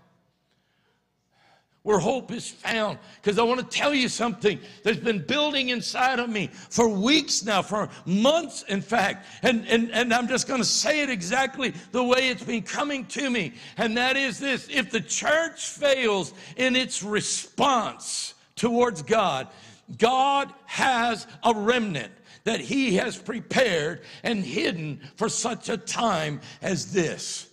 where 1.88 1.98
hope 1.98 2.30
is 2.32 2.46
found. 2.46 2.98
Because 3.16 3.38
I 3.38 3.44
want 3.44 3.60
to 3.60 3.78
tell 3.78 3.94
you 3.94 4.10
something 4.10 4.60
that's 4.82 4.98
been 4.98 5.24
building 5.24 5.70
inside 5.70 6.18
of 6.18 6.28
me 6.28 6.48
for 6.52 6.86
weeks 6.86 7.42
now, 7.42 7.62
for 7.62 7.88
months, 8.04 8.62
in 8.68 8.82
fact. 8.82 9.24
And, 9.42 9.66
and, 9.66 9.90
and 9.92 10.12
I'm 10.12 10.28
just 10.28 10.46
going 10.46 10.60
to 10.60 10.68
say 10.68 11.00
it 11.00 11.08
exactly 11.08 11.72
the 11.92 12.04
way 12.04 12.28
it's 12.28 12.44
been 12.44 12.60
coming 12.60 13.06
to 13.06 13.30
me. 13.30 13.54
And 13.78 13.96
that 13.96 14.18
is 14.18 14.38
this 14.38 14.68
if 14.70 14.90
the 14.90 15.00
church 15.00 15.66
fails 15.66 16.34
in 16.58 16.76
its 16.76 17.02
response 17.02 18.34
towards 18.54 19.00
God, 19.00 19.48
God 19.96 20.52
has 20.66 21.26
a 21.42 21.54
remnant 21.54 22.12
that 22.44 22.60
He 22.60 22.96
has 22.96 23.16
prepared 23.16 24.02
and 24.22 24.44
hidden 24.44 25.00
for 25.16 25.30
such 25.30 25.70
a 25.70 25.78
time 25.78 26.42
as 26.60 26.92
this. 26.92 27.47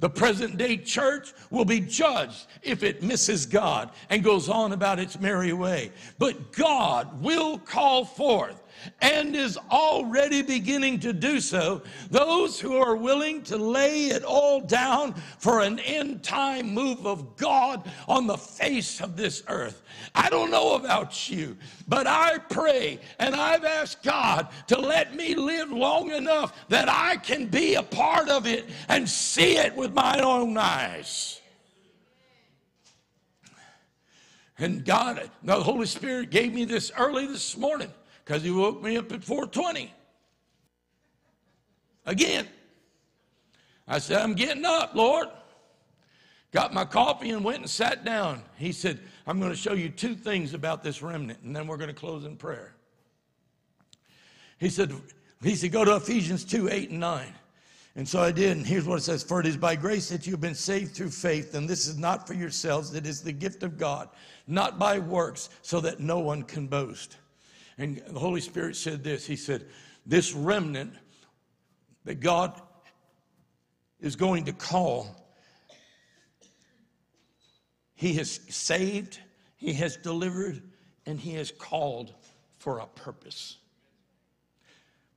The 0.00 0.10
present 0.10 0.56
day 0.56 0.76
church 0.76 1.32
will 1.50 1.64
be 1.64 1.80
judged 1.80 2.46
if 2.62 2.84
it 2.84 3.02
misses 3.02 3.46
God 3.46 3.90
and 4.10 4.22
goes 4.22 4.48
on 4.48 4.72
about 4.72 5.00
its 5.00 5.18
merry 5.18 5.52
way. 5.52 5.90
But 6.18 6.52
God 6.52 7.20
will 7.20 7.58
call 7.58 8.04
forth 8.04 8.62
and 9.00 9.34
is 9.34 9.58
already 9.70 10.42
beginning 10.42 11.00
to 11.00 11.12
do 11.12 11.40
so. 11.40 11.82
Those 12.10 12.60
who 12.60 12.76
are 12.76 12.96
willing 12.96 13.42
to 13.44 13.56
lay 13.56 14.06
it 14.06 14.24
all 14.24 14.60
down 14.60 15.14
for 15.38 15.60
an 15.60 15.78
end 15.80 16.22
time 16.22 16.74
move 16.74 17.06
of 17.06 17.36
God 17.36 17.90
on 18.06 18.26
the 18.26 18.36
face 18.36 19.00
of 19.00 19.16
this 19.16 19.42
earth. 19.48 19.82
I 20.14 20.28
don't 20.30 20.50
know 20.50 20.74
about 20.74 21.28
you, 21.30 21.56
but 21.86 22.06
I 22.06 22.38
pray 22.38 23.00
and 23.18 23.34
I've 23.34 23.64
asked 23.64 24.02
God 24.02 24.48
to 24.68 24.78
let 24.78 25.14
me 25.14 25.34
live 25.34 25.70
long 25.70 26.10
enough 26.10 26.52
that 26.68 26.88
I 26.88 27.16
can 27.16 27.46
be 27.46 27.74
a 27.74 27.82
part 27.82 28.28
of 28.28 28.46
it 28.46 28.68
and 28.88 29.08
see 29.08 29.56
it 29.56 29.74
with 29.74 29.92
my 29.92 30.20
own 30.20 30.56
eyes. 30.56 31.40
And 34.58 34.84
God, 34.84 35.30
the 35.44 35.62
Holy 35.62 35.86
Spirit 35.86 36.30
gave 36.30 36.52
me 36.52 36.64
this 36.64 36.90
early 36.96 37.26
this 37.26 37.56
morning 37.56 37.92
because 38.28 38.42
he 38.42 38.50
woke 38.50 38.82
me 38.82 38.98
up 38.98 39.10
at 39.10 39.24
420. 39.24 39.90
Again. 42.04 42.46
I 43.86 43.98
said, 44.00 44.20
I'm 44.20 44.34
getting 44.34 44.66
up, 44.66 44.94
Lord. 44.94 45.28
Got 46.52 46.74
my 46.74 46.84
coffee 46.84 47.30
and 47.30 47.42
went 47.42 47.60
and 47.60 47.70
sat 47.70 48.04
down. 48.04 48.42
He 48.58 48.70
said, 48.70 49.00
I'm 49.26 49.40
going 49.40 49.50
to 49.50 49.56
show 49.56 49.72
you 49.72 49.88
two 49.88 50.14
things 50.14 50.52
about 50.52 50.82
this 50.82 51.00
remnant, 51.00 51.38
and 51.42 51.56
then 51.56 51.66
we're 51.66 51.78
going 51.78 51.88
to 51.88 51.98
close 51.98 52.26
in 52.26 52.36
prayer. 52.36 52.74
He 54.58 54.68
said, 54.68 54.92
he 55.42 55.54
said, 55.54 55.72
go 55.72 55.86
to 55.86 55.96
Ephesians 55.96 56.44
2, 56.44 56.68
8 56.68 56.90
and 56.90 57.00
9. 57.00 57.34
And 57.96 58.06
so 58.06 58.20
I 58.20 58.30
did, 58.30 58.58
and 58.58 58.66
here's 58.66 58.84
what 58.84 58.98
it 58.98 59.04
says 59.04 59.22
For 59.22 59.40
it 59.40 59.46
is 59.46 59.56
by 59.56 59.74
grace 59.74 60.10
that 60.10 60.26
you 60.26 60.32
have 60.32 60.40
been 60.42 60.54
saved 60.54 60.94
through 60.94 61.10
faith, 61.10 61.54
and 61.54 61.66
this 61.66 61.86
is 61.86 61.96
not 61.96 62.26
for 62.26 62.34
yourselves, 62.34 62.94
it 62.94 63.06
is 63.06 63.22
the 63.22 63.32
gift 63.32 63.62
of 63.62 63.78
God, 63.78 64.10
not 64.46 64.78
by 64.78 64.98
works, 64.98 65.48
so 65.62 65.80
that 65.80 65.98
no 65.98 66.18
one 66.18 66.42
can 66.42 66.66
boast. 66.66 67.16
And 67.78 68.02
the 68.08 68.18
Holy 68.18 68.40
Spirit 68.40 68.76
said 68.76 69.04
this 69.04 69.26
He 69.26 69.36
said, 69.36 69.66
This 70.04 70.34
remnant 70.34 70.94
that 72.04 72.20
God 72.20 72.60
is 74.00 74.16
going 74.16 74.44
to 74.46 74.52
call, 74.52 75.34
He 77.94 78.14
has 78.14 78.40
saved, 78.48 79.20
He 79.56 79.72
has 79.74 79.96
delivered, 79.96 80.62
and 81.06 81.18
He 81.18 81.34
has 81.34 81.50
called 81.52 82.12
for 82.58 82.80
a 82.80 82.86
purpose. 82.86 83.58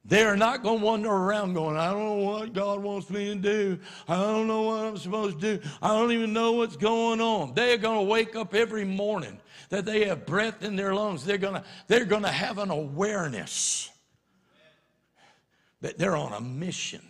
They 0.03 0.23
are 0.23 0.35
not 0.35 0.63
going 0.63 0.79
to 0.79 0.85
wander 0.85 1.11
around 1.11 1.53
going, 1.53 1.77
I 1.77 1.91
don't 1.91 1.99
know 1.99 2.25
what 2.25 2.53
God 2.53 2.81
wants 2.81 3.09
me 3.11 3.25
to 3.25 3.35
do. 3.35 3.79
I 4.07 4.15
don't 4.15 4.47
know 4.47 4.63
what 4.63 4.85
I'm 4.85 4.97
supposed 4.97 5.39
to 5.41 5.57
do. 5.57 5.69
I 5.81 5.89
don't 5.89 6.11
even 6.11 6.33
know 6.33 6.53
what's 6.53 6.75
going 6.75 7.21
on. 7.21 7.53
They 7.53 7.73
are 7.73 7.77
going 7.77 7.99
to 7.99 8.11
wake 8.11 8.35
up 8.35 8.55
every 8.55 8.83
morning 8.83 9.39
that 9.69 9.85
they 9.85 10.05
have 10.05 10.25
breath 10.25 10.63
in 10.63 10.75
their 10.75 10.95
lungs. 10.95 11.23
They're 11.23 11.37
going 11.37 11.53
to, 11.53 11.63
they're 11.87 12.05
going 12.05 12.23
to 12.23 12.31
have 12.31 12.57
an 12.57 12.71
awareness 12.71 13.91
that 15.81 15.99
they're 15.99 16.17
on 16.17 16.33
a 16.33 16.41
mission. 16.41 17.01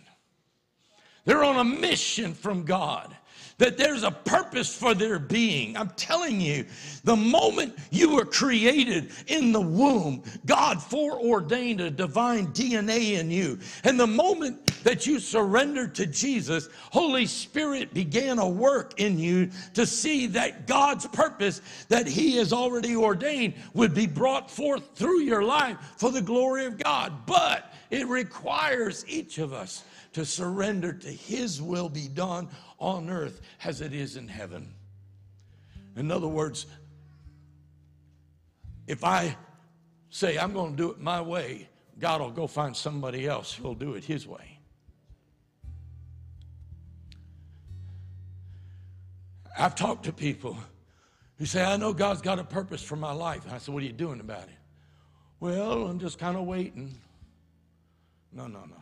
They're 1.24 1.44
on 1.44 1.56
a 1.56 1.64
mission 1.64 2.34
from 2.34 2.64
God 2.64 3.16
that 3.62 3.78
there's 3.78 4.02
a 4.02 4.10
purpose 4.10 4.74
for 4.74 4.92
their 4.92 5.20
being. 5.20 5.76
I'm 5.76 5.90
telling 5.90 6.40
you, 6.40 6.66
the 7.04 7.14
moment 7.14 7.78
you 7.92 8.16
were 8.16 8.24
created 8.24 9.12
in 9.28 9.52
the 9.52 9.60
womb, 9.60 10.24
God 10.44 10.82
foreordained 10.82 11.80
a 11.80 11.88
divine 11.88 12.48
DNA 12.48 13.20
in 13.20 13.30
you. 13.30 13.60
And 13.84 14.00
the 14.00 14.06
moment 14.08 14.66
that 14.82 15.06
you 15.06 15.20
surrendered 15.20 15.94
to 15.94 16.06
Jesus, 16.06 16.70
Holy 16.90 17.24
Spirit 17.24 17.94
began 17.94 18.40
a 18.40 18.48
work 18.48 18.98
in 18.98 19.16
you 19.16 19.48
to 19.74 19.86
see 19.86 20.26
that 20.26 20.66
God's 20.66 21.06
purpose 21.06 21.62
that 21.88 22.08
He 22.08 22.38
has 22.38 22.52
already 22.52 22.96
ordained 22.96 23.54
would 23.74 23.94
be 23.94 24.08
brought 24.08 24.50
forth 24.50 24.96
through 24.96 25.20
your 25.20 25.44
life 25.44 25.76
for 25.98 26.10
the 26.10 26.20
glory 26.20 26.64
of 26.66 26.78
God. 26.78 27.26
But 27.26 27.72
it 27.92 28.08
requires 28.08 29.04
each 29.06 29.38
of 29.38 29.52
us 29.52 29.84
to 30.14 30.24
surrender 30.24 30.92
to 30.92 31.08
His 31.08 31.62
will 31.62 31.88
be 31.88 32.08
done 32.08 32.48
on 32.82 33.08
earth 33.08 33.40
as 33.64 33.80
it 33.80 33.92
is 33.92 34.16
in 34.16 34.28
heaven. 34.28 34.74
In 35.96 36.10
other 36.10 36.28
words, 36.28 36.66
if 38.86 39.04
I 39.04 39.36
say 40.10 40.36
I'm 40.36 40.52
going 40.52 40.72
to 40.72 40.76
do 40.76 40.90
it 40.90 41.00
my 41.00 41.20
way, 41.20 41.68
God 41.98 42.20
will 42.20 42.30
go 42.30 42.46
find 42.46 42.76
somebody 42.76 43.26
else 43.26 43.54
who'll 43.54 43.74
do 43.74 43.94
it 43.94 44.04
His 44.04 44.26
way. 44.26 44.58
I've 49.56 49.74
talked 49.74 50.04
to 50.06 50.12
people 50.12 50.56
who 51.38 51.46
say, 51.46 51.62
I 51.64 51.76
know 51.76 51.92
God's 51.92 52.22
got 52.22 52.38
a 52.38 52.44
purpose 52.44 52.82
for 52.82 52.96
my 52.96 53.12
life. 53.12 53.42
I 53.50 53.58
said, 53.58 53.72
What 53.72 53.82
are 53.82 53.86
you 53.86 53.92
doing 53.92 54.20
about 54.20 54.44
it? 54.44 54.58
Well, 55.38 55.86
I'm 55.86 56.00
just 56.00 56.18
kind 56.18 56.36
of 56.36 56.44
waiting. 56.44 56.94
No, 58.32 58.46
no, 58.46 58.60
no. 58.60 58.80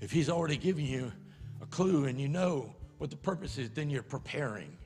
If 0.00 0.10
He's 0.10 0.28
already 0.28 0.56
given 0.56 0.84
you 0.84 1.12
a 1.62 1.66
clue 1.66 2.04
and 2.06 2.20
you 2.20 2.28
know 2.28 2.74
what 2.98 3.10
the 3.10 3.16
purpose 3.16 3.56
is, 3.56 3.70
then 3.70 3.88
you're 3.88 4.02
preparing. 4.02 4.76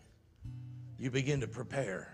You 0.99 1.11
begin 1.11 1.41
to 1.41 1.49
prepare. 1.49 2.13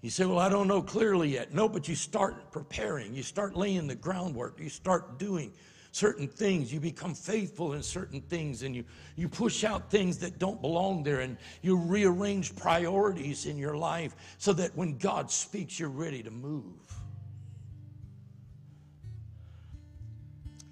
You 0.00 0.10
say, 0.10 0.24
Well, 0.24 0.38
I 0.38 0.48
don't 0.48 0.68
know 0.68 0.80
clearly 0.82 1.30
yet. 1.30 1.52
No, 1.52 1.68
but 1.68 1.88
you 1.88 1.94
start 1.94 2.52
preparing. 2.52 3.14
You 3.14 3.22
start 3.22 3.56
laying 3.56 3.86
the 3.86 3.94
groundwork. 3.94 4.60
You 4.60 4.68
start 4.68 5.18
doing 5.18 5.52
certain 5.90 6.28
things. 6.28 6.72
You 6.72 6.78
become 6.78 7.14
faithful 7.14 7.72
in 7.72 7.82
certain 7.82 8.20
things 8.20 8.62
and 8.62 8.76
you, 8.76 8.84
you 9.16 9.28
push 9.28 9.64
out 9.64 9.90
things 9.90 10.18
that 10.18 10.38
don't 10.38 10.60
belong 10.60 11.02
there 11.02 11.20
and 11.20 11.38
you 11.62 11.76
rearrange 11.76 12.54
priorities 12.54 13.46
in 13.46 13.56
your 13.56 13.76
life 13.76 14.14
so 14.38 14.52
that 14.52 14.76
when 14.76 14.98
God 14.98 15.30
speaks, 15.30 15.80
you're 15.80 15.88
ready 15.88 16.22
to 16.22 16.30
move. 16.30 16.74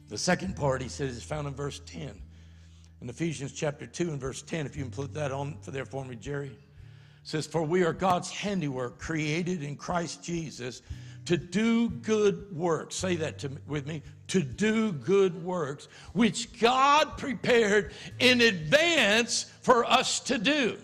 The 0.09 0.19
second 0.19 0.57
part, 0.57 0.83
he 0.83 0.89
says, 0.89 1.17
is 1.17 1.23
found 1.23 1.49
in 1.49 1.55
verse 1.55 1.81
10. 1.87 2.21
In 3.01 3.09
Ephesians 3.09 3.53
chapter 3.53 3.87
2 3.87 4.11
and 4.11 4.21
verse 4.21 4.43
10, 4.43 4.67
if 4.67 4.77
you 4.77 4.83
can 4.83 4.91
put 4.91 5.13
that 5.15 5.33
on 5.33 5.59
for 5.61 5.71
there 5.71 5.85
for 5.85 6.05
me, 6.05 6.17
Jerry. 6.17 6.57
Says, 7.23 7.47
For 7.47 7.63
we 7.63 7.85
are 7.85 7.93
God's 7.93 8.31
handiwork, 8.31 8.99
created 8.99 9.63
in 9.63 9.77
Christ 9.77 10.23
Jesus 10.23 10.83
to 11.25 11.37
do 11.37 11.89
good 11.89 12.55
works. 12.55 12.95
Say 12.97 13.17
that 13.17 13.39
to, 13.41 13.51
with 13.67 13.87
me. 13.87 14.03
To 14.29 14.43
do 14.43 14.93
good 14.93 15.43
works, 15.43 15.89
which 16.13 16.59
God 16.61 17.17
prepared 17.17 17.93
in 18.19 18.41
advance 18.41 19.51
for 19.63 19.85
us 19.85 20.21
to 20.21 20.39
do. 20.39 20.79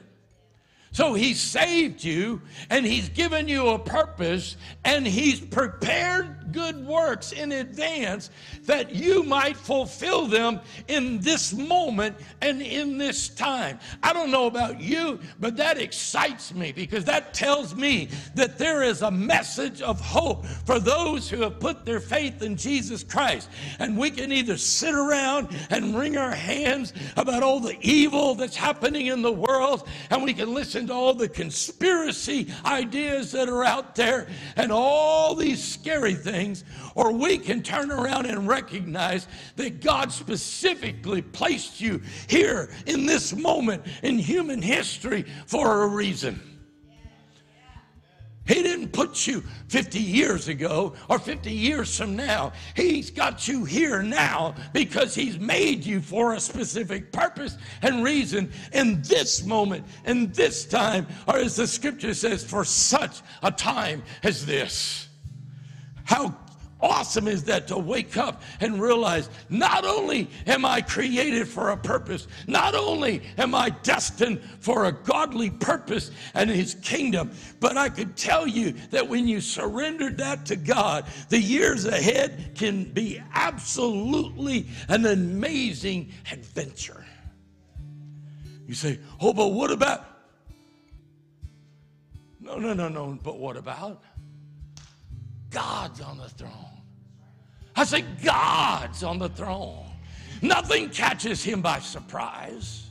So 0.93 1.15
he 1.15 1.35
saved 1.35 2.03
you 2.03 2.43
and 2.69 2.85
he's 2.85 3.09
given 3.09 3.47
you 3.47 3.69
a 3.69 3.79
purpose 3.79 4.57
and 4.85 5.07
he's 5.07 5.41
prepared 5.41 6.41
good 6.53 6.85
works 6.85 7.31
in 7.31 7.53
advance 7.53 8.31
that 8.65 8.93
you 8.93 9.23
might 9.23 9.57
fulfill 9.57 10.27
them 10.27 10.61
in 10.89 11.21
this 11.21 11.53
moment 11.53 12.17
and 12.43 12.61
in 12.61 12.99
this 12.99 13.29
time. 13.29 13.79
I 14.03 14.13
don't 14.13 14.33
know 14.33 14.47
about 14.47 14.81
you, 14.81 15.21
but 15.39 15.57
that 15.59 15.79
excites 15.79 16.53
me 16.53 16.73
because 16.73 17.05
that 17.05 17.35
tells 17.35 17.75
me 17.75 18.09
that 18.35 18.59
there 18.59 18.83
is 18.83 19.03
a 19.03 19.11
message 19.11 19.83
of 19.83 20.01
hope 20.01 20.45
for 20.45 20.81
those 20.81 21.31
who 21.31 21.43
have 21.43 21.61
put 21.61 21.85
their 21.85 22.01
faith 22.01 22.43
in 22.43 22.57
Jesus 22.57 23.05
Christ. 23.05 23.49
And 23.79 23.97
we 23.97 24.11
can 24.11 24.33
either 24.33 24.57
sit 24.57 24.95
around 24.95 25.49
and 25.71 25.97
wring 25.97 26.17
our 26.17 26.35
hands 26.35 26.93
about 27.17 27.45
all 27.45 27.61
the 27.61 27.79
evil 27.81 28.35
that's 28.35 28.57
happening 28.57 29.07
in 29.07 29.23
the 29.23 29.33
world 29.33 29.89
and 30.11 30.25
we 30.25 30.35
can 30.35 30.53
listen 30.53 30.80
all 30.89 31.15
the 31.15 31.29
conspiracy 31.29 32.47
ideas 32.65 33.33
that 33.33 33.49
are 33.49 33.65
out 33.65 33.97
there 33.97 34.29
and 34.55 34.71
all 34.71 35.35
these 35.35 35.61
scary 35.63 36.15
things, 36.15 36.63
or 36.95 37.11
we 37.11 37.39
can 37.39 37.61
turn 37.61 37.91
around 37.91 38.27
and 38.27 38.47
recognize 38.47 39.27
that 39.57 39.81
God 39.81 40.13
specifically 40.13 41.23
placed 41.23 41.81
you 41.81 42.01
here 42.29 42.71
in 42.87 43.05
this 43.05 43.35
moment 43.35 43.83
in 44.05 44.17
human 44.17 44.63
history 44.63 45.25
for 45.47 45.83
a 45.83 45.89
reason. 45.89 46.50
He 48.51 48.65
didn't 48.65 48.89
put 48.89 49.29
you 49.29 49.45
50 49.69 50.01
years 50.01 50.49
ago 50.49 50.95
or 51.09 51.21
50 51.21 51.53
years 51.53 51.97
from 51.97 52.17
now. 52.17 52.53
He's 52.75 53.09
got 53.09 53.47
you 53.47 53.65
here 53.65 54.03
now 54.03 54.57
because 54.73 55.15
He's 55.15 55.39
made 55.39 55.87
you 55.87 56.01
for 56.01 56.35
a 56.35 56.41
specific 56.41 57.13
purpose 57.13 57.57
and 57.81 58.03
reason 58.03 58.51
in 58.73 59.03
this 59.03 59.45
moment, 59.45 59.87
in 60.05 60.33
this 60.33 60.65
time, 60.65 61.07
or 61.29 61.37
as 61.37 61.55
the 61.55 61.67
scripture 61.69 62.13
says, 62.13 62.43
for 62.43 62.65
such 62.65 63.21
a 63.45 63.53
time 63.53 64.03
as 64.25 64.45
this. 64.45 65.07
How 66.03 66.35
awesome 66.83 67.29
is 67.29 67.45
that 67.45 67.69
to 67.69 67.79
wake 67.79 68.17
up 68.17 68.43
and 68.61 68.81
realize 68.81 69.29
not 69.49 69.85
only 69.85 70.29
am 70.47 70.65
I 70.65 70.81
created 70.81 71.49
for 71.49 71.71
a 71.71 71.77
purpose, 71.77 72.27
not 72.47 72.75
only 72.75 73.23
am 73.39 73.55
I 73.55 73.71
destined 73.71 74.41
for 74.61 74.87
a 74.87 74.93
godly 74.93 75.51
purpose 75.51 76.11
and 76.35 76.51
his 76.51 76.75
kingdom, 76.77 77.33
but 77.61 77.77
I 77.77 77.89
could 77.89 78.17
tell 78.17 78.47
you 78.47 78.73
that 78.91 79.09
when 79.09 79.29
you 79.29 79.41
surrendered 79.41 80.19
that 80.19 80.47
to 80.47 80.57
God, 80.57 81.07
the 81.29 81.41
years 81.41 81.85
ahead 81.85 82.53
can 82.55 82.85
be 82.85 83.23
absolutely 83.33 84.67
an 84.89 85.07
amazing 85.07 86.13
adventure. 86.31 87.05
You 88.67 88.75
say, 88.75 89.01
oh, 89.21 89.33
but 89.33 89.49
what 89.49 89.71
about? 89.71 90.07
No, 92.41 92.57
no, 92.57 92.73
no, 92.73 92.89
no, 92.89 93.19
but 93.23 93.39
what 93.39 93.57
about? 93.57 94.03
God's 95.51 96.01
on 96.01 96.19
the 96.19 96.29
throne. 96.29 96.70
I 97.77 97.85
say, 97.85 98.05
God's 98.23 99.03
on 99.03 99.19
the 99.19 99.29
throne. 99.29 99.87
Nothing 100.43 100.91
catches 100.91 101.45
him 101.45 101.61
by 101.61 101.81
surprise. 101.81 102.91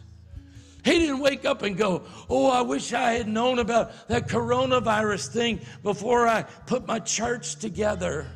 He 0.83 0.97
didn't 0.99 1.19
wake 1.19 1.45
up 1.45 1.61
and 1.63 1.77
go, 1.77 2.03
Oh, 2.29 2.49
I 2.49 2.61
wish 2.61 2.93
I 2.93 3.13
had 3.13 3.27
known 3.27 3.59
about 3.59 4.07
that 4.07 4.27
coronavirus 4.27 5.27
thing 5.27 5.59
before 5.83 6.27
I 6.27 6.43
put 6.43 6.87
my 6.87 6.99
church 6.99 7.57
together. 7.57 8.27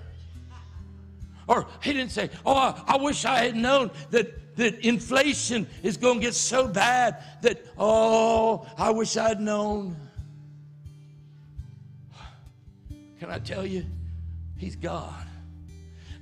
Or 1.48 1.68
he 1.82 1.94
didn't 1.94 2.12
say, 2.12 2.30
Oh, 2.46 2.56
I, 2.56 2.82
I 2.88 2.98
wish 2.98 3.26
I 3.26 3.46
had 3.46 3.56
known 3.56 3.92
that, 4.12 4.56
that 4.58 4.86
inflation 4.86 5.68
is 5.84 5.98
going 5.98 6.20
to 6.20 6.26
get 6.26 6.36
so 6.36 6.68
bad 6.68 7.24
that, 7.42 7.66
oh, 7.78 8.68
I 8.78 8.90
wish 8.92 9.16
I'd 9.16 9.40
known. 9.40 9.96
Can 13.20 13.32
I 13.32 13.40
tell 13.40 13.66
you? 13.66 13.86
He's 14.58 14.76
God. 14.76 15.26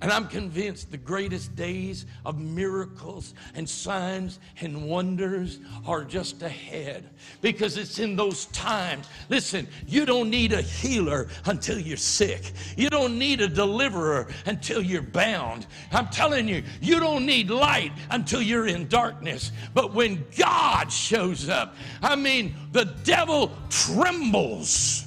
And 0.01 0.11
I'm 0.11 0.27
convinced 0.27 0.89
the 0.89 0.97
greatest 0.97 1.55
days 1.55 2.07
of 2.25 2.39
miracles 2.39 3.35
and 3.53 3.69
signs 3.69 4.39
and 4.59 4.89
wonders 4.89 5.59
are 5.85 6.03
just 6.03 6.41
ahead 6.41 7.07
because 7.41 7.77
it's 7.77 7.99
in 7.99 8.15
those 8.15 8.45
times. 8.47 9.07
Listen, 9.29 9.67
you 9.85 10.07
don't 10.07 10.31
need 10.31 10.53
a 10.53 10.61
healer 10.61 11.27
until 11.45 11.77
you're 11.77 11.97
sick, 11.97 12.51
you 12.75 12.89
don't 12.89 13.19
need 13.19 13.41
a 13.41 13.47
deliverer 13.47 14.27
until 14.47 14.81
you're 14.81 15.03
bound. 15.03 15.67
I'm 15.91 16.07
telling 16.07 16.47
you, 16.47 16.63
you 16.81 16.99
don't 16.99 17.27
need 17.27 17.51
light 17.51 17.91
until 18.09 18.41
you're 18.41 18.67
in 18.67 18.87
darkness. 18.87 19.51
But 19.75 19.93
when 19.93 20.25
God 20.35 20.91
shows 20.91 21.47
up, 21.47 21.75
I 22.01 22.15
mean, 22.15 22.55
the 22.71 22.85
devil 23.03 23.51
trembles. 23.69 25.05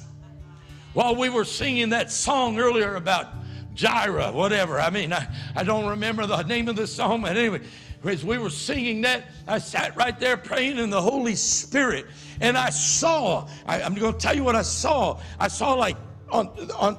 While 0.93 1.17
we 1.17 1.27
were 1.27 1.43
singing 1.43 1.89
that 1.89 2.09
song 2.09 2.57
earlier 2.57 2.95
about 2.95 3.27
Jireh, 3.75 4.31
whatever. 4.31 4.79
I 4.79 4.89
mean, 4.89 5.13
I, 5.13 5.27
I 5.55 5.63
don't 5.63 5.87
remember 5.87 6.25
the 6.25 6.41
name 6.43 6.67
of 6.67 6.75
the 6.75 6.87
song, 6.87 7.21
but 7.21 7.37
anyway, 7.37 7.61
as 8.03 8.23
we 8.23 8.37
were 8.37 8.49
singing 8.49 9.01
that, 9.01 9.25
I 9.47 9.59
sat 9.59 9.95
right 9.95 10.17
there 10.19 10.37
praying 10.37 10.77
in 10.77 10.89
the 10.89 11.01
Holy 11.01 11.35
Spirit, 11.35 12.07
and 12.41 12.57
I 12.57 12.69
saw. 12.69 13.47
I, 13.67 13.81
I'm 13.81 13.93
going 13.95 14.13
to 14.13 14.19
tell 14.19 14.35
you 14.35 14.43
what 14.43 14.55
I 14.55 14.61
saw. 14.61 15.19
I 15.39 15.47
saw 15.47 15.73
like 15.73 15.97
on 16.31 16.47
on 16.71 16.97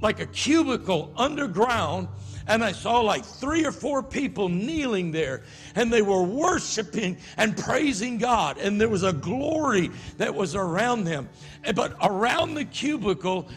like 0.00 0.20
a 0.20 0.26
cubicle 0.26 1.12
underground 1.16 2.08
and 2.50 2.64
I 2.64 2.72
saw 2.72 3.00
like 3.00 3.24
three 3.24 3.64
or 3.64 3.70
four 3.70 4.02
people 4.02 4.48
kneeling 4.48 5.12
there, 5.12 5.44
and 5.76 5.92
they 5.92 6.02
were 6.02 6.22
worshiping 6.22 7.16
and 7.36 7.56
praising 7.56 8.18
God, 8.18 8.58
and 8.58 8.80
there 8.80 8.88
was 8.88 9.04
a 9.04 9.12
glory 9.12 9.90
that 10.18 10.34
was 10.34 10.56
around 10.56 11.04
them. 11.04 11.28
But 11.74 11.96
around 12.02 12.54
the 12.54 12.64
cubicle, 12.64 13.48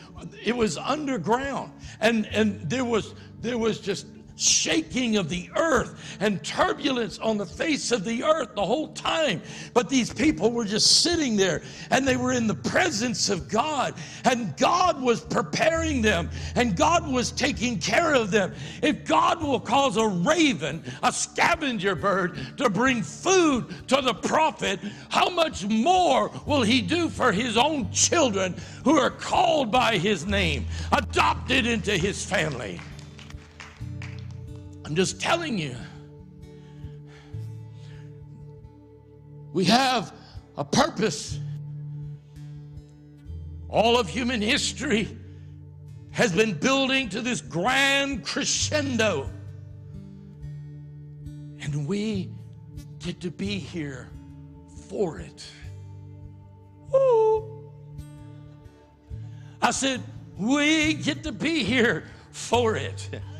it 0.44 0.56
was 0.56 0.78
underground, 0.78 1.72
and 2.02 2.28
and 2.28 2.62
there 2.70 2.86
was 2.86 3.16
there 3.42 3.58
was 3.58 3.80
just 3.80 4.06
shaking 4.36 5.18
of 5.18 5.30
the 5.30 5.50
earth 5.56 6.18
and 6.20 6.44
turbulence 6.44 7.20
on 7.20 7.38
the 7.38 7.46
face 7.46 7.92
of 7.92 8.04
the 8.04 8.24
earth 8.24 8.56
the 8.56 8.66
whole 8.66 8.90
time. 8.94 9.42
But 9.74 9.90
these 9.90 10.12
people 10.12 10.52
were 10.52 10.66
just 10.66 11.02
sitting 11.02 11.36
there 11.36 11.62
and 11.92 12.08
they 12.08 12.18
were 12.18 12.34
in 12.34 12.48
the 12.48 12.56
presence 12.56 13.30
of 13.30 13.48
God, 13.48 13.94
and 14.26 14.56
God 14.58 15.02
was 15.02 15.22
preparing 15.22 16.02
them 16.02 16.30
and 16.56 16.76
God 16.76 17.08
was 17.08 17.32
taking 17.32 17.80
care 17.80 18.14
of 18.14 18.32
them. 18.32 18.54
If 18.82 19.06
God 19.06 19.42
will 19.42 19.60
cause 19.60 19.98
a 19.98 20.08
raven, 20.08 20.84
a 21.04 21.12
scavenger 21.12 21.96
bird, 21.96 22.40
to 22.58 22.70
bring 22.70 23.04
food 23.04 23.74
to 23.88 24.02
the 24.02 24.14
prophet, 24.14 24.80
how 25.10 25.30
much 25.30 25.66
more 25.66 26.32
will 26.46 26.64
he 26.64 26.82
do 26.82 27.10
for 27.10 27.32
his 27.32 27.58
own 27.58 27.92
children 27.92 28.56
who 28.84 28.98
are 28.98 29.12
called 29.12 29.72
by 29.72 29.98
his 29.98 30.26
name, 30.26 30.66
adopted 30.92 31.66
into 31.66 31.98
his 31.98 32.26
family? 32.26 32.80
I'm 34.94 34.98
just 34.98 35.20
telling 35.20 35.58
you. 35.58 35.76
We 39.52 39.66
have 39.66 40.14
a 40.56 40.64
purpose. 40.64 41.40
All 43.70 43.98
of 43.98 44.08
human 44.08 44.40
history 44.40 45.18
has 46.12 46.32
been 46.32 46.54
building 46.54 47.10
to 47.10 47.22
this 47.22 47.42
grand 47.42 48.24
crescendo. 48.24 49.32
And 51.60 51.88
we 51.88 52.30
get 53.00 53.20
to 53.22 53.32
be 53.32 53.58
here 53.58 54.12
for 54.90 55.18
it. 55.18 55.44
Woo. 56.92 57.72
I 59.60 59.72
said, 59.72 60.04
we 60.38 60.94
get 60.94 61.24
to 61.24 61.32
be 61.32 61.64
here 61.64 62.04
for 62.30 62.76
it. 62.76 63.10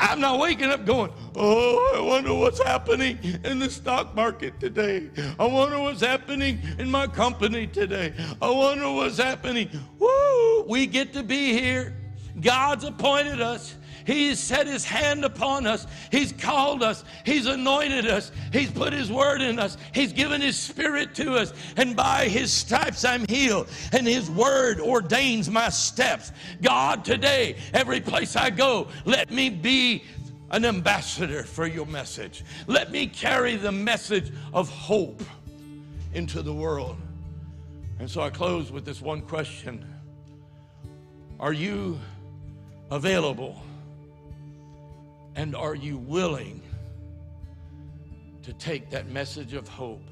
I'm 0.00 0.18
not 0.18 0.40
waking 0.40 0.70
up 0.70 0.86
going, 0.86 1.12
oh, 1.36 1.94
I 1.96 2.00
wonder 2.00 2.32
what's 2.34 2.62
happening 2.62 3.18
in 3.44 3.58
the 3.58 3.70
stock 3.70 4.14
market 4.14 4.58
today. 4.58 5.10
I 5.38 5.44
wonder 5.44 5.78
what's 5.78 6.00
happening 6.00 6.58
in 6.78 6.90
my 6.90 7.06
company 7.06 7.66
today. 7.66 8.14
I 8.40 8.50
wonder 8.50 8.90
what's 8.90 9.18
happening. 9.18 9.68
Woo! 9.98 10.64
We 10.66 10.86
get 10.86 11.12
to 11.12 11.22
be 11.22 11.52
here. 11.52 11.96
God's 12.40 12.84
appointed 12.84 13.40
us. 13.42 13.76
He's 14.06 14.38
set 14.38 14.66
his 14.66 14.84
hand 14.84 15.24
upon 15.24 15.66
us. 15.66 15.86
He's 16.10 16.32
called 16.32 16.82
us. 16.82 17.04
He's 17.24 17.46
anointed 17.46 18.06
us. 18.06 18.32
He's 18.52 18.70
put 18.70 18.92
his 18.92 19.10
word 19.10 19.40
in 19.40 19.58
us. 19.58 19.76
He's 19.92 20.12
given 20.12 20.40
his 20.40 20.58
spirit 20.58 21.14
to 21.16 21.34
us. 21.34 21.52
And 21.76 21.94
by 21.94 22.28
his 22.28 22.52
stripes 22.52 23.04
I'm 23.04 23.26
healed. 23.28 23.68
And 23.92 24.06
his 24.06 24.30
word 24.30 24.80
ordains 24.80 25.50
my 25.50 25.68
steps. 25.68 26.32
God, 26.62 27.04
today, 27.04 27.56
every 27.72 28.00
place 28.00 28.36
I 28.36 28.50
go, 28.50 28.88
let 29.04 29.30
me 29.30 29.50
be 29.50 30.04
an 30.50 30.64
ambassador 30.64 31.44
for 31.44 31.66
your 31.66 31.86
message. 31.86 32.44
Let 32.66 32.90
me 32.90 33.06
carry 33.06 33.56
the 33.56 33.72
message 33.72 34.32
of 34.52 34.68
hope 34.68 35.22
into 36.12 36.42
the 36.42 36.52
world. 36.52 36.96
And 37.98 38.10
so 38.10 38.22
I 38.22 38.30
close 38.30 38.72
with 38.72 38.84
this 38.84 39.00
one 39.00 39.20
question 39.20 39.86
Are 41.38 41.52
you 41.52 41.98
available? 42.90 43.62
And 45.36 45.54
are 45.54 45.74
you 45.74 45.98
willing 45.98 46.60
to 48.42 48.52
take 48.54 48.90
that 48.90 49.08
message 49.08 49.54
of 49.54 49.68
hope 49.68 50.02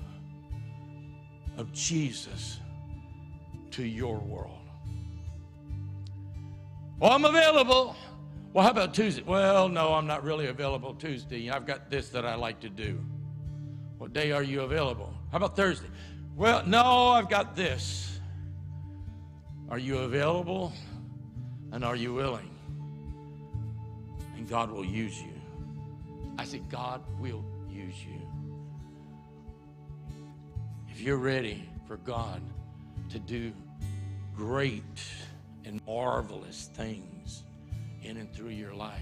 of 1.56 1.72
Jesus 1.72 2.60
to 3.72 3.84
your 3.84 4.18
world? 4.18 4.58
Well, 7.00 7.12
I'm 7.12 7.24
available. 7.24 7.96
Well, 8.52 8.64
how 8.64 8.70
about 8.70 8.94
Tuesday? 8.94 9.22
Well, 9.22 9.68
no, 9.68 9.94
I'm 9.94 10.06
not 10.06 10.24
really 10.24 10.46
available 10.46 10.94
Tuesday. 10.94 11.50
I've 11.50 11.66
got 11.66 11.90
this 11.90 12.08
that 12.10 12.24
I 12.24 12.34
like 12.34 12.60
to 12.60 12.68
do. 12.68 13.04
What 13.98 14.12
day 14.12 14.32
are 14.32 14.42
you 14.42 14.62
available? 14.62 15.12
How 15.30 15.36
about 15.36 15.56
Thursday? 15.56 15.88
Well, 16.36 16.64
no, 16.66 17.08
I've 17.08 17.28
got 17.28 17.56
this. 17.56 18.18
Are 19.68 19.78
you 19.78 19.98
available? 19.98 20.72
And 21.72 21.84
are 21.84 21.96
you 21.96 22.14
willing? 22.14 22.50
God 24.48 24.70
will 24.70 24.84
use 24.84 25.20
you. 25.20 25.34
I 26.38 26.44
said, 26.44 26.68
God 26.70 27.02
will 27.20 27.44
use 27.70 28.04
you. 28.04 28.20
If 30.88 30.98
if 30.98 31.04
you're 31.04 31.16
ready 31.16 31.62
for 31.86 31.96
God 31.98 32.42
to 33.10 33.20
do 33.20 33.52
great 34.34 34.82
and 35.64 35.80
marvelous 35.86 36.70
things 36.74 37.44
in 38.02 38.16
and 38.16 38.32
through 38.34 38.48
your 38.48 38.74
life, 38.74 39.00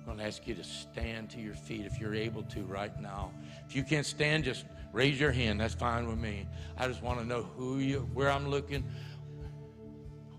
I'm 0.00 0.04
going 0.04 0.18
to 0.18 0.24
ask 0.24 0.48
you 0.48 0.56
to 0.56 0.64
stand 0.64 1.30
to 1.30 1.40
your 1.40 1.54
feet 1.54 1.86
if 1.86 2.00
you're 2.00 2.16
able 2.16 2.42
to 2.42 2.62
right 2.64 3.00
now. 3.00 3.30
If 3.68 3.76
you 3.76 3.84
can't 3.84 4.04
stand, 4.04 4.42
just 4.42 4.64
raise 4.92 5.20
your 5.20 5.30
hand. 5.30 5.60
That's 5.60 5.74
fine 5.74 6.08
with 6.08 6.18
me. 6.18 6.48
I 6.76 6.88
just 6.88 7.04
want 7.04 7.20
to 7.20 7.24
know 7.24 7.44
who 7.56 7.78
you, 7.78 8.08
where 8.12 8.28
I'm 8.28 8.48
looking. 8.48 8.82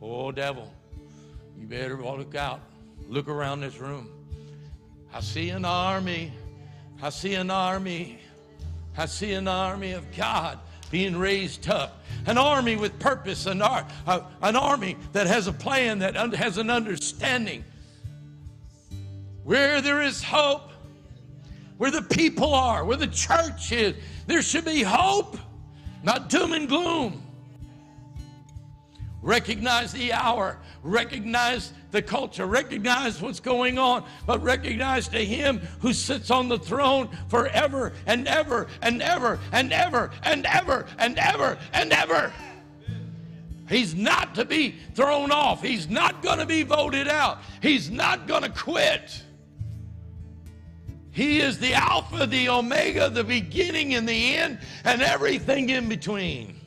Oh, 0.02 0.34
devil, 0.34 0.70
you 1.58 1.66
better 1.66 1.96
look 1.96 2.36
out. 2.36 2.60
Look 3.08 3.28
around 3.28 3.62
this 3.62 3.78
room. 3.80 4.10
I 5.14 5.22
see 5.22 5.50
an 5.50 5.64
army. 5.66 6.34
I 7.02 7.10
see 7.10 7.36
an 7.36 7.52
army. 7.52 8.20
I 8.98 9.06
see 9.06 9.34
an 9.34 9.48
army 9.48 9.92
of 9.92 10.16
God 10.16 10.60
being 10.90 11.18
raised 11.18 11.70
up. 11.70 12.04
An 12.26 12.38
army 12.38 12.76
with 12.76 12.98
purpose, 13.00 13.46
an, 13.46 13.62
ar- 13.62 13.88
an 14.08 14.56
army 14.56 14.98
that 15.14 15.28
has 15.28 15.48
a 15.48 15.54
plan, 15.54 16.00
that 16.00 16.16
un- 16.18 16.32
has 16.32 16.58
an 16.58 16.70
understanding. 16.70 17.64
Where 19.44 19.82
there 19.82 20.02
is 20.02 20.24
hope, 20.24 20.72
where 21.78 21.92
the 21.92 22.02
people 22.02 22.54
are, 22.54 22.86
where 22.86 22.98
the 22.98 23.08
church 23.08 23.72
is, 23.72 23.96
there 24.26 24.42
should 24.42 24.66
be 24.66 24.82
hope, 24.82 25.38
not 26.04 26.30
doom 26.30 26.54
and 26.54 26.68
gloom. 26.68 27.22
Recognize 29.26 29.92
the 29.92 30.14
hour, 30.14 30.60
recognize 30.84 31.74
the 31.90 32.04
culture, 32.04 32.46
recognize 32.46 33.20
what's 33.20 33.40
going 33.40 33.80
on, 33.80 34.06
but 34.28 34.44
recognize 34.44 35.08
to 35.08 35.18
Him 35.18 35.62
who 35.80 35.94
sits 35.94 36.30
on 36.30 36.48
the 36.48 36.60
throne 36.60 37.10
forever 37.28 37.94
and 38.06 38.28
ever 38.28 38.68
and 38.84 39.02
ever 39.02 39.40
and 39.52 39.74
ever 39.74 40.12
and 40.22 40.46
ever 40.46 40.86
and 41.00 41.18
ever 41.18 41.58
and 41.74 41.92
ever. 41.92 42.32
He's 43.68 43.96
not 43.96 44.36
to 44.36 44.46
be 44.46 44.76
thrown 44.94 45.32
off. 45.32 45.64
He's 45.64 45.90
not 45.90 46.22
going 46.22 46.38
to 46.38 46.46
be 46.46 46.62
voted 46.62 47.08
out. 47.08 47.40
He's 47.64 47.90
not 47.90 48.28
going 48.28 48.44
to 48.44 48.50
quit. 48.50 49.24
He 51.10 51.40
is 51.40 51.58
the 51.58 51.74
Alpha, 51.74 52.28
the 52.28 52.50
Omega, 52.50 53.10
the 53.10 53.24
beginning 53.24 53.96
and 53.96 54.08
the 54.08 54.36
end, 54.36 54.60
and 54.84 55.02
everything 55.02 55.72
in 55.72 55.90
between. 55.90 56.62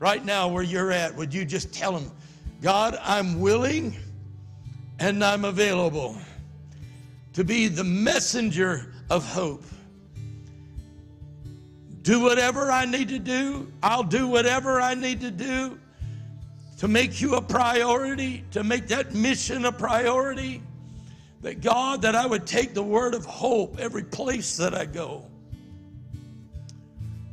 Right 0.00 0.24
now, 0.24 0.48
where 0.48 0.62
you're 0.62 0.90
at, 0.90 1.14
would 1.14 1.32
you 1.32 1.44
just 1.44 1.74
tell 1.74 1.94
him, 1.94 2.10
God, 2.62 2.98
I'm 3.02 3.38
willing 3.38 3.94
and 4.98 5.22
I'm 5.22 5.44
available 5.44 6.16
to 7.34 7.44
be 7.44 7.68
the 7.68 7.84
messenger 7.84 8.94
of 9.10 9.26
hope. 9.26 9.62
Do 12.00 12.20
whatever 12.20 12.70
I 12.70 12.86
need 12.86 13.10
to 13.10 13.18
do. 13.18 13.70
I'll 13.82 14.02
do 14.02 14.26
whatever 14.26 14.80
I 14.80 14.94
need 14.94 15.20
to 15.20 15.30
do 15.30 15.78
to 16.78 16.88
make 16.88 17.20
you 17.20 17.34
a 17.34 17.42
priority, 17.42 18.42
to 18.52 18.64
make 18.64 18.88
that 18.88 19.12
mission 19.14 19.66
a 19.66 19.72
priority. 19.72 20.62
That 21.42 21.60
God, 21.60 22.00
that 22.02 22.14
I 22.14 22.24
would 22.24 22.46
take 22.46 22.72
the 22.72 22.82
word 22.82 23.12
of 23.12 23.26
hope 23.26 23.78
every 23.78 24.04
place 24.04 24.56
that 24.56 24.74
I 24.74 24.86
go. 24.86 25.26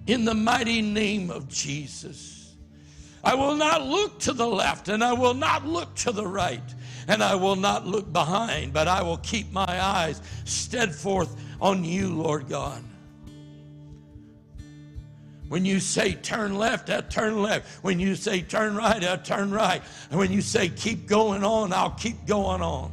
In 0.06 0.26
the 0.26 0.34
mighty 0.34 0.82
name 0.82 1.32
of 1.32 1.48
Jesus. 1.48 2.37
I 3.24 3.36
will 3.36 3.56
not 3.56 3.84
look 3.84 4.20
to 4.20 4.34
the 4.34 4.48
left 4.48 4.90
and 4.90 5.04
I 5.04 5.14
will 5.14 5.34
not 5.34 5.66
look 5.66 5.94
to 5.96 6.12
the 6.12 6.26
right 6.26 6.62
and 7.08 7.24
I 7.24 7.36
will 7.36 7.56
not 7.56 7.86
look 7.86 8.12
behind, 8.12 8.74
but 8.74 8.88
I 8.88 9.02
will 9.02 9.18
keep 9.18 9.52
my 9.52 9.66
eyes 9.68 10.22
steadfast 10.46 11.38
on 11.60 11.84
you, 11.84 12.10
Lord 12.10 12.48
God. 12.48 12.84
When 15.50 15.64
you 15.64 15.80
say 15.80 16.14
turn 16.14 16.56
left, 16.58 16.90
I'll 16.90 17.02
turn 17.04 17.42
left. 17.42 17.84
When 17.84 18.00
you 18.00 18.16
say 18.16 18.42
turn 18.42 18.76
right, 18.76 19.02
I'll 19.04 19.18
turn 19.18 19.52
right. 19.52 19.82
And 20.10 20.20
when 20.20 20.32
you 20.32 20.42
say 20.42 20.68
keep 20.68 21.08
going 21.08 21.44
on, 21.44 21.72
I'll 21.72 21.92
keep 21.92 22.26
going 22.26 22.62
on. 22.62 22.92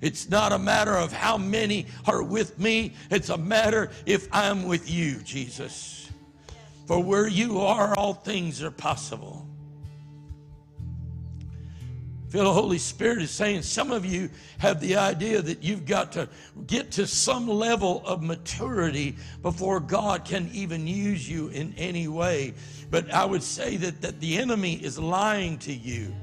It's 0.00 0.30
not 0.30 0.52
a 0.52 0.58
matter 0.58 0.96
of 0.96 1.12
how 1.12 1.36
many 1.36 1.86
are 2.06 2.22
with 2.22 2.58
me, 2.58 2.94
it's 3.10 3.30
a 3.30 3.36
matter 3.36 3.90
if 4.06 4.28
I'm 4.32 4.66
with 4.66 4.88
you, 4.88 5.16
Jesus. 5.16 5.97
For 6.88 6.98
where 6.98 7.28
you 7.28 7.60
are, 7.60 7.94
all 7.98 8.14
things 8.14 8.62
are 8.62 8.70
possible. 8.70 9.46
feel 12.30 12.44
the 12.44 12.52
Holy 12.52 12.78
Spirit 12.78 13.20
is 13.20 13.30
saying 13.30 13.60
some 13.60 13.92
of 13.92 14.06
you 14.06 14.30
have 14.56 14.80
the 14.80 14.96
idea 14.96 15.42
that 15.42 15.62
you've 15.62 15.84
got 15.84 16.12
to 16.12 16.30
get 16.66 16.90
to 16.92 17.06
some 17.06 17.46
level 17.46 18.02
of 18.06 18.22
maturity 18.22 19.16
before 19.42 19.80
God 19.80 20.24
can 20.24 20.48
even 20.54 20.86
use 20.86 21.28
you 21.28 21.48
in 21.48 21.74
any 21.76 22.08
way. 22.08 22.54
But 22.90 23.12
I 23.12 23.26
would 23.26 23.42
say 23.42 23.76
that, 23.76 24.00
that 24.00 24.18
the 24.20 24.38
enemy 24.38 24.74
is 24.76 24.98
lying 24.98 25.58
to 25.58 25.74
you. 25.74 26.14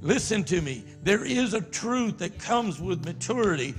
Listen 0.00 0.42
to 0.44 0.60
me. 0.60 0.84
There 1.04 1.24
is 1.24 1.54
a 1.54 1.60
truth 1.60 2.18
that 2.18 2.40
comes 2.40 2.80
with 2.80 3.04
maturity. 3.04 3.76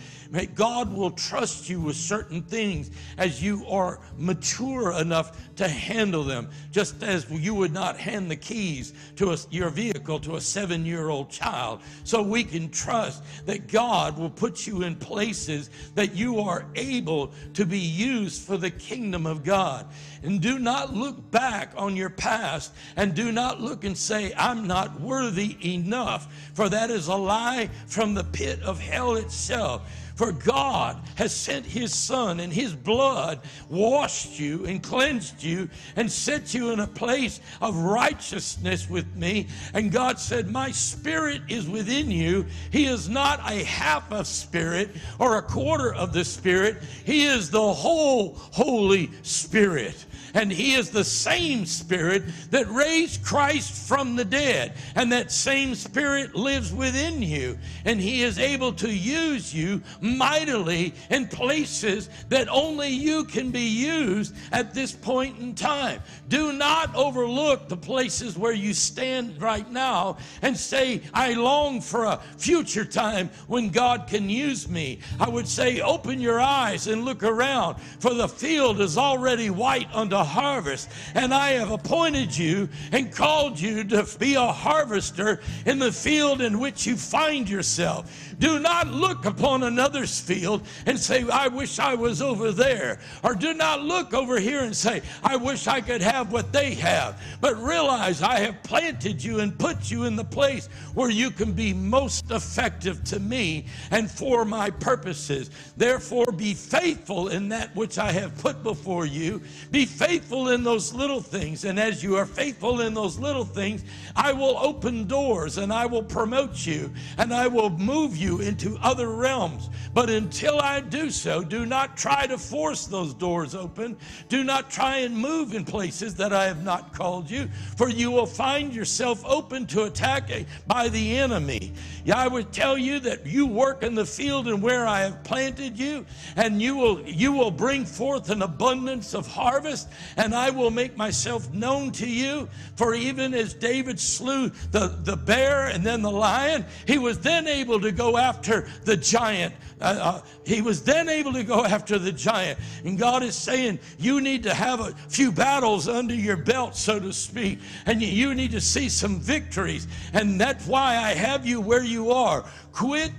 God 0.54 0.94
will 0.94 1.10
trust 1.12 1.70
you 1.70 1.82
with 1.82 1.96
certain 1.96 2.44
things 2.44 2.92
as 3.18 3.42
you 3.42 3.66
are 3.68 4.00
mature 4.16 4.92
enough 4.94 5.56
to 5.56 5.68
handle 5.68 6.24
them, 6.24 6.50
just 6.72 7.02
as 7.02 7.28
you 7.32 7.56
would 7.56 7.74
not 7.74 7.98
hand 7.98 8.30
the 8.30 8.36
keys 8.36 8.94
to 9.16 9.32
a, 9.32 9.38
your 9.50 9.70
vehicle 9.72 10.20
to 10.20 10.36
a 10.36 10.42
seven 10.42 10.86
year 10.86 11.10
old 11.10 11.32
child. 11.32 11.82
So 12.04 12.22
we 12.22 12.44
can 12.44 12.70
trust 12.70 13.24
that 13.48 13.68
God 13.68 14.20
will 14.20 14.30
put 14.30 14.68
you 14.68 14.84
in 14.84 14.96
places 14.96 15.72
that 15.96 16.14
you 16.14 16.40
are 16.42 16.66
able 16.76 17.32
to 17.56 17.66
be 17.66 17.80
used 17.80 18.44
for 18.44 18.58
the 18.58 18.72
kingdom 18.72 19.26
of 19.26 19.44
God. 19.44 19.88
And 20.22 20.42
do 20.42 20.60
not 20.60 20.94
look 20.94 21.32
back 21.32 21.74
on 21.76 21.96
your 21.96 22.10
past 22.10 22.72
and 22.96 23.16
do 23.16 23.32
not 23.32 23.62
look 23.62 23.84
and 23.84 23.98
say, 23.98 24.34
I'm 24.38 24.68
not 24.68 25.00
worthy 25.02 25.58
enough, 25.74 26.52
for 26.54 26.70
that 26.70 26.92
is 26.92 27.08
a 27.08 27.16
lie 27.16 27.70
from 27.88 28.14
the 28.14 28.24
pit 28.24 28.62
of 28.62 28.80
hell 28.80 29.16
itself. 29.16 29.90
For 30.20 30.34
God 30.34 31.00
has 31.16 31.34
sent 31.34 31.66
His 31.66 31.96
Son, 31.96 32.42
and 32.42 32.52
His 32.52 32.76
blood 32.76 33.40
washed 33.70 34.38
you 34.38 34.66
and 34.66 34.84
cleansed 34.84 35.42
you 35.42 35.70
and 35.96 36.12
set 36.12 36.54
you 36.54 36.72
in 36.72 36.82
a 36.82 36.88
place 36.88 37.40
of 37.62 37.78
righteousness 37.78 38.90
with 38.90 39.16
me. 39.16 39.48
And 39.74 39.94
God 39.94 40.20
said, 40.20 40.52
My 40.52 40.72
Spirit 40.72 41.44
is 41.48 41.70
within 41.70 42.12
you. 42.12 42.46
He 42.70 42.86
is 42.86 43.08
not 43.08 43.40
a 43.50 43.64
half 43.64 44.12
of 44.12 44.28
Spirit 44.28 44.90
or 45.20 45.38
a 45.38 45.42
quarter 45.42 45.94
of 45.94 46.12
the 46.12 46.26
Spirit, 46.26 46.84
He 47.06 47.24
is 47.24 47.50
the 47.50 47.74
whole 47.74 48.34
Holy 48.52 49.12
Spirit. 49.22 50.06
And 50.34 50.52
He 50.52 50.74
is 50.74 50.90
the 50.90 51.04
same 51.04 51.66
Spirit 51.66 52.24
that 52.52 52.70
raised 52.70 53.24
Christ 53.24 53.88
from 53.88 54.16
the 54.16 54.26
dead. 54.26 54.74
And 54.96 55.12
that 55.12 55.32
same 55.32 55.76
Spirit 55.76 56.36
lives 56.36 56.74
within 56.74 57.22
you. 57.22 57.58
And 57.86 58.00
He 58.00 58.24
is 58.24 58.40
able 58.40 58.74
to 58.74 58.92
use 58.92 59.54
you 59.54 59.82
mightily 60.02 60.94
in 61.10 61.28
places 61.28 62.10
that 62.30 62.50
only 62.50 62.90
you 62.90 63.24
can 63.24 63.52
be 63.52 63.68
used 63.68 64.36
at 64.52 64.74
this 64.74 64.92
point 64.92 65.40
in 65.40 65.56
time. 65.56 66.02
Do 66.28 66.54
not 66.54 66.96
overlook 66.96 67.68
the 67.68 67.78
places 67.78 68.38
where 68.38 68.54
you 68.54 68.74
stand 68.74 69.42
right 69.42 69.70
now 69.70 70.18
and 70.42 70.56
say, 70.56 71.02
I 71.14 71.34
long 71.34 71.82
for 71.82 72.06
a 72.06 72.20
future 72.38 72.86
time 72.86 73.30
when 73.48 73.70
God 73.70 74.08
can 74.08 74.30
use 74.30 74.70
me. 74.70 75.00
I 75.20 75.30
would 75.30 75.48
say, 75.48 75.82
open 75.82 76.20
your 76.22 76.40
eyes 76.40 76.88
and 76.88 77.06
look 77.06 77.24
around, 77.24 77.80
for 78.00 78.14
the 78.14 78.28
field 78.28 78.80
is 78.80 78.98
already 78.98 79.50
white 79.50 79.88
unto 79.94 80.19
harvest. 80.24 80.90
And 81.14 81.34
I 81.34 81.52
have 81.52 81.72
appointed 81.72 82.38
you 82.38 82.70
and 82.92 83.12
called 83.12 83.60
you 83.60 83.84
to 83.86 84.08
be 84.18 84.36
a 84.36 84.48
harvester 84.48 85.42
in 85.66 85.80
the 85.80 85.92
field 85.92 86.42
in 86.42 86.60
which 86.60 86.86
you 86.86 86.96
find 86.96 87.50
yourself. 87.50 88.29
Do 88.40 88.58
not 88.58 88.88
look 88.88 89.26
upon 89.26 89.64
another's 89.64 90.20
field 90.20 90.66
and 90.86 90.98
say, 90.98 91.28
I 91.30 91.50
wish 91.50 91.78
I 91.78 91.96
was 91.96 92.22
over 92.22 92.54
there. 92.54 93.00
Or 93.22 93.36
do 93.36 93.54
not 93.54 93.82
look 93.82 94.14
over 94.14 94.40
here 94.40 94.62
and 94.62 94.76
say, 94.76 95.02
I 95.22 95.36
wish 95.36 95.68
I 95.68 95.82
could 95.82 96.02
have 96.02 96.32
what 96.32 96.54
they 96.54 96.74
have. 96.76 97.22
But 97.42 97.62
realize 97.62 98.22
I 98.22 98.40
have 98.40 98.64
planted 98.64 99.22
you 99.22 99.42
and 99.42 99.58
put 99.60 99.92
you 99.92 100.06
in 100.06 100.16
the 100.16 100.24
place 100.24 100.68
where 100.94 101.10
you 101.10 101.32
can 101.32 101.52
be 101.52 101.74
most 101.74 102.32
effective 102.32 103.04
to 103.06 103.20
me 103.20 103.66
and 103.92 104.10
for 104.10 104.46
my 104.46 104.70
purposes. 104.70 105.52
Therefore, 105.76 106.32
be 106.32 106.54
faithful 106.54 107.28
in 107.28 107.50
that 107.50 107.76
which 107.76 107.98
I 107.98 108.14
have 108.14 108.38
put 108.38 108.64
before 108.64 109.06
you. 109.06 109.42
Be 109.72 109.86
faithful 109.86 110.50
in 110.50 110.64
those 110.64 110.94
little 110.94 111.22
things. 111.22 111.66
And 111.66 111.78
as 111.78 112.02
you 112.02 112.16
are 112.16 112.26
faithful 112.26 112.82
in 112.82 112.94
those 112.94 113.20
little 113.20 113.46
things, 113.46 113.84
I 114.16 114.32
will 114.32 114.58
open 114.58 115.08
doors 115.08 115.58
and 115.58 115.74
I 115.74 115.86
will 115.86 116.04
promote 116.04 116.66
you 116.66 116.92
and 117.18 117.34
I 117.34 117.48
will 117.48 117.70
move 117.70 118.16
you 118.16 118.29
into 118.38 118.78
other 118.82 119.10
realms. 119.10 119.70
But 119.94 120.12
until 120.12 120.60
I 120.60 120.82
do 120.82 121.10
so, 121.10 121.44
do 121.44 121.66
not 121.66 121.98
try 121.98 122.28
to 122.28 122.38
force 122.38 122.86
those 122.86 123.16
doors 123.16 123.56
open. 123.56 123.98
Do 124.30 124.44
not 124.44 124.70
try 124.70 124.98
and 125.00 125.18
move 125.18 125.56
in 125.56 125.66
places 125.66 126.14
that 126.16 126.32
I 126.32 126.46
have 126.46 126.64
not 126.64 126.94
called 126.94 127.30
you, 127.30 127.50
for 127.76 127.90
you 127.90 128.12
will 128.12 128.28
find 128.28 128.74
yourself 128.74 129.26
open 129.26 129.66
to 129.68 129.84
attack 129.84 130.30
by 130.68 130.90
the 130.90 131.18
enemy. 131.18 131.74
Yeah, 132.06 132.18
I 132.18 132.28
would 132.28 132.52
tell 132.52 132.78
you 132.78 133.00
that 133.00 133.26
you 133.26 133.46
work 133.46 133.84
in 133.84 133.96
the 133.96 134.06
field 134.06 134.48
and 134.48 134.62
where 134.62 134.86
I 134.86 135.00
have 135.00 135.24
planted 135.24 135.78
you, 135.78 136.06
and 136.36 136.62
you 136.62 136.76
will 136.76 137.02
you 137.02 137.32
will 137.32 137.52
bring 137.52 137.86
forth 137.86 138.30
an 138.30 138.42
abundance 138.42 139.14
of 139.14 139.28
harvest, 139.28 139.90
and 140.18 140.36
I 140.36 140.50
will 140.50 140.72
make 140.72 140.98
myself 140.98 141.52
known 141.54 141.92
to 141.94 142.08
you. 142.08 142.48
For 142.76 142.94
even 142.94 143.34
as 143.34 143.54
David 143.54 144.00
slew 144.00 144.50
the, 144.72 145.00
the 145.04 145.16
bear 145.16 145.68
and 145.68 145.84
then 145.84 146.02
the 146.02 146.12
lion, 146.12 146.66
he 146.86 146.98
was 146.98 147.20
then 147.20 147.48
able 147.48 147.80
to 147.80 147.92
go 147.92 148.18
after 148.20 148.68
the 148.84 148.96
giant. 148.96 149.54
Uh, 149.82 149.84
uh, 149.84 150.22
he 150.46 150.62
was 150.62 150.84
then 150.84 151.10
able 151.10 151.34
to 151.34 151.44
go 151.44 151.66
after 151.66 151.98
the 151.98 152.12
giant. 152.12 152.60
And 152.84 152.98
God 152.98 153.24
is 153.24 153.36
saying, 153.36 153.80
you 153.98 154.22
need 154.22 154.44
to 154.44 154.54
have 154.54 154.82
a 154.82 154.92
few 155.08 155.32
battles 155.32 155.88
under 155.88 156.14
your 156.14 156.38
belt, 156.38 156.76
so 156.76 157.00
to 157.00 157.14
speak, 157.14 157.60
and 157.86 158.02
you 158.02 158.36
need 158.36 158.52
to 158.52 158.62
see 158.62 158.90
some 158.90 159.20
victories. 159.20 159.88
And 160.14 160.40
that's 160.40 160.68
why 160.68 160.98
I 160.98 161.14
have 161.14 161.48
you 161.48 161.62
where 161.62 161.84
you 161.84 162.12
are. 162.12 162.46
Quit 162.74 163.12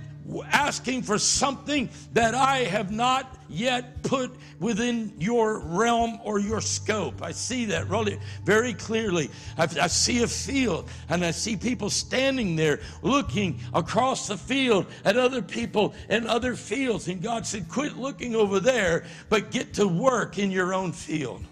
asking 0.51 1.03
for 1.03 1.17
something 1.17 1.89
that 2.13 2.35
I 2.35 2.59
have 2.59 2.91
not 2.91 3.37
yet 3.49 4.03
put 4.03 4.31
within 4.59 5.13
your 5.19 5.59
realm 5.59 6.19
or 6.23 6.39
your 6.39 6.61
scope. 6.61 7.21
I 7.21 7.31
see 7.31 7.65
that 7.65 7.89
really 7.89 8.19
very 8.43 8.73
clearly. 8.73 9.29
I, 9.57 9.63
I, 9.63 9.87
see 9.87 10.23
a 10.23 10.27
field 10.27 10.89
and 11.09 11.25
I 11.25 11.31
see 11.31 11.57
people 11.57 11.89
standing 11.89 12.55
there 12.55 12.79
looking 13.01 13.59
across 13.73 14.27
the 14.27 14.37
field 14.37 14.85
at 15.03 15.17
other 15.17 15.41
people 15.41 15.93
in 16.09 16.27
other 16.27 16.55
fields. 16.55 17.07
And 17.07 17.21
God 17.21 17.45
said, 17.45 17.67
Quit 17.67 17.97
looking 17.97 18.35
over 18.35 18.59
there, 18.59 19.05
but 19.29 19.51
get 19.51 19.73
to 19.75 19.87
work 19.87 20.37
in 20.37 20.51
your 20.51 20.73
own 20.73 20.91
field. 20.91 21.43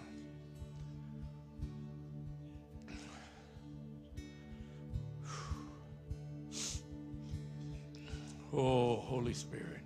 Oh, 8.61 8.97
Holy 8.97 9.33
Spirit. 9.33 9.79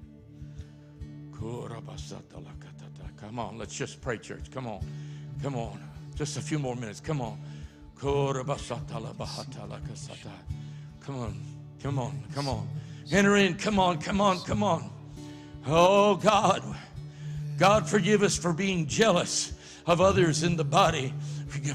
Come 3.19 3.37
on, 3.39 3.57
let's 3.59 3.75
just 3.75 4.01
pray, 4.01 4.17
church. 4.17 4.49
Come 4.51 4.65
on. 4.65 4.83
Come 5.43 5.55
on. 5.55 5.79
Just 6.15 6.37
a 6.37 6.41
few 6.41 6.57
more 6.57 6.75
minutes. 6.75 6.99
Come 6.99 7.21
on. 7.21 7.37
Come 7.99 8.39
on. 11.19 11.39
Come 11.83 11.99
on. 11.99 12.23
Come 12.33 12.47
on. 12.47 12.67
Enter 13.11 13.35
in. 13.35 13.55
Come 13.55 13.77
on. 13.77 13.99
Come 13.99 14.19
on. 14.19 14.39
Come 14.39 14.63
on. 14.63 14.89
Oh, 15.67 16.15
God. 16.15 16.63
God, 17.59 17.87
forgive 17.87 18.23
us 18.23 18.35
for 18.35 18.53
being 18.53 18.87
jealous 18.87 19.53
of 19.85 20.01
others 20.01 20.41
in 20.41 20.55
the 20.57 20.63
body 20.63 21.13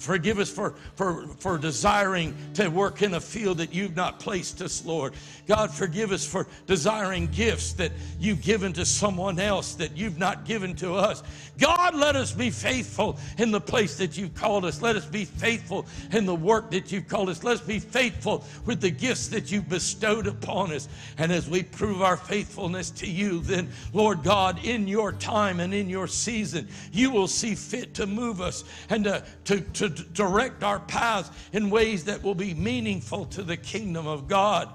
Forgive 0.00 0.38
us 0.38 0.50
for, 0.50 0.74
for, 0.96 1.26
for 1.38 1.58
desiring 1.58 2.34
to 2.54 2.68
work 2.68 3.02
in 3.02 3.14
a 3.14 3.20
field 3.20 3.58
that 3.58 3.74
you've 3.74 3.96
not 3.96 4.18
placed 4.18 4.60
us, 4.60 4.84
Lord. 4.84 5.14
God, 5.46 5.72
forgive 5.72 6.12
us 6.12 6.26
for 6.26 6.46
desiring 6.66 7.26
gifts 7.28 7.72
that 7.74 7.92
you've 8.18 8.42
given 8.42 8.72
to 8.74 8.84
someone 8.84 9.38
else 9.38 9.74
that 9.74 9.96
you've 9.96 10.18
not 10.18 10.44
given 10.44 10.74
to 10.76 10.94
us. 10.94 11.22
God, 11.58 11.94
let 11.94 12.16
us 12.16 12.32
be 12.32 12.50
faithful 12.50 13.18
in 13.38 13.50
the 13.50 13.60
place 13.60 13.96
that 13.96 14.16
you've 14.16 14.34
called 14.34 14.64
us. 14.64 14.80
Let 14.80 14.96
us 14.96 15.06
be 15.06 15.24
faithful 15.24 15.86
in 16.12 16.26
the 16.26 16.34
work 16.34 16.70
that 16.70 16.92
you've 16.92 17.08
called 17.08 17.28
us. 17.28 17.42
Let 17.42 17.54
us 17.56 17.66
be 17.66 17.78
faithful 17.78 18.44
with 18.64 18.80
the 18.80 18.90
gifts 18.90 19.28
that 19.28 19.50
you've 19.50 19.68
bestowed 19.68 20.26
upon 20.26 20.72
us. 20.72 20.88
And 21.16 21.32
as 21.32 21.48
we 21.48 21.62
prove 21.62 22.02
our 22.02 22.16
faithfulness 22.16 22.90
to 22.90 23.06
you, 23.08 23.40
then, 23.40 23.68
Lord 23.92 24.22
God, 24.22 24.64
in 24.64 24.86
your 24.86 25.12
time 25.12 25.60
and 25.60 25.74
in 25.74 25.88
your 25.88 26.06
season, 26.06 26.68
you 26.92 27.10
will 27.10 27.26
see 27.28 27.54
fit 27.54 27.94
to 27.94 28.06
move 28.06 28.40
us 28.40 28.64
and 28.88 29.04
to, 29.04 29.24
to, 29.46 29.60
to 29.74 29.88
direct 29.88 30.62
our 30.62 30.80
paths 30.80 31.30
in 31.52 31.70
ways 31.70 32.04
that 32.04 32.22
will 32.22 32.34
be 32.34 32.54
meaningful 32.54 33.26
to 33.26 33.42
the 33.42 33.56
kingdom 33.56 34.06
of 34.06 34.28
God. 34.28 34.68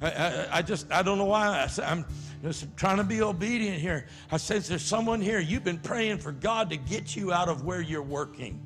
I, 0.00 0.10
I, 0.10 0.48
I, 0.58 0.62
just, 0.62 0.90
I 0.90 1.02
don't 1.02 1.18
know 1.18 1.26
why. 1.26 1.68
I, 1.78 1.92
am 1.92 2.04
just 2.42 2.76
trying 2.76 2.96
to 2.96 3.04
be 3.04 3.22
obedient 3.22 3.78
here. 3.78 4.06
I 4.30 4.36
sense 4.36 4.66
there's 4.66 4.82
someone 4.82 5.20
here, 5.20 5.38
you've 5.38 5.64
been 5.64 5.78
praying 5.78 6.18
for 6.18 6.32
God 6.32 6.70
to 6.70 6.76
get 6.76 7.14
you 7.14 7.32
out 7.32 7.48
of 7.48 7.64
where 7.64 7.80
you're 7.80 8.02
working. 8.02 8.60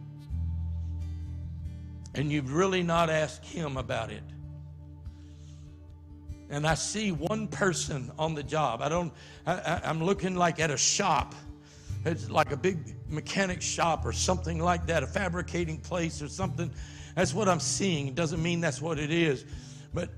And 2.15 2.33
you've 2.33 2.55
really 2.55 2.83
not 2.83 3.11
asked 3.11 3.45
Him 3.45 3.77
about 3.77 4.11
it. 4.11 4.23
And 6.49 6.67
I 6.67 6.75
see 6.75 7.13
one 7.13 7.49
person 7.49 8.13
on 8.19 8.35
the 8.35 8.43
job. 8.43 8.81
I 8.81 8.89
don't, 8.89 9.13
I, 9.47 9.81
I'm 9.85 10.03
looking 10.03 10.37
like 10.37 10.61
at 10.61 10.71
a 10.71 10.77
shop. 10.77 11.35
It's 12.05 12.31
like 12.31 12.53
a 12.53 12.57
big 12.57 12.95
mechanic 13.09 13.61
shop 13.61 14.07
or 14.07 14.13
something 14.13 14.61
like 14.61 14.87
that, 14.87 15.03
a 15.03 15.07
fabricating 15.07 15.79
place 15.79 16.23
or 16.23 16.29
something. 16.29 16.71
That's 17.17 17.35
what 17.35 17.49
I'm 17.49 17.61
seeing. 17.61 18.07
It 18.07 18.15
doesn't 18.15 18.43
mean 18.43 18.61
that's 18.61 18.81
what 18.81 18.99
it 18.99 19.11
is. 19.11 19.45
But 19.93 20.11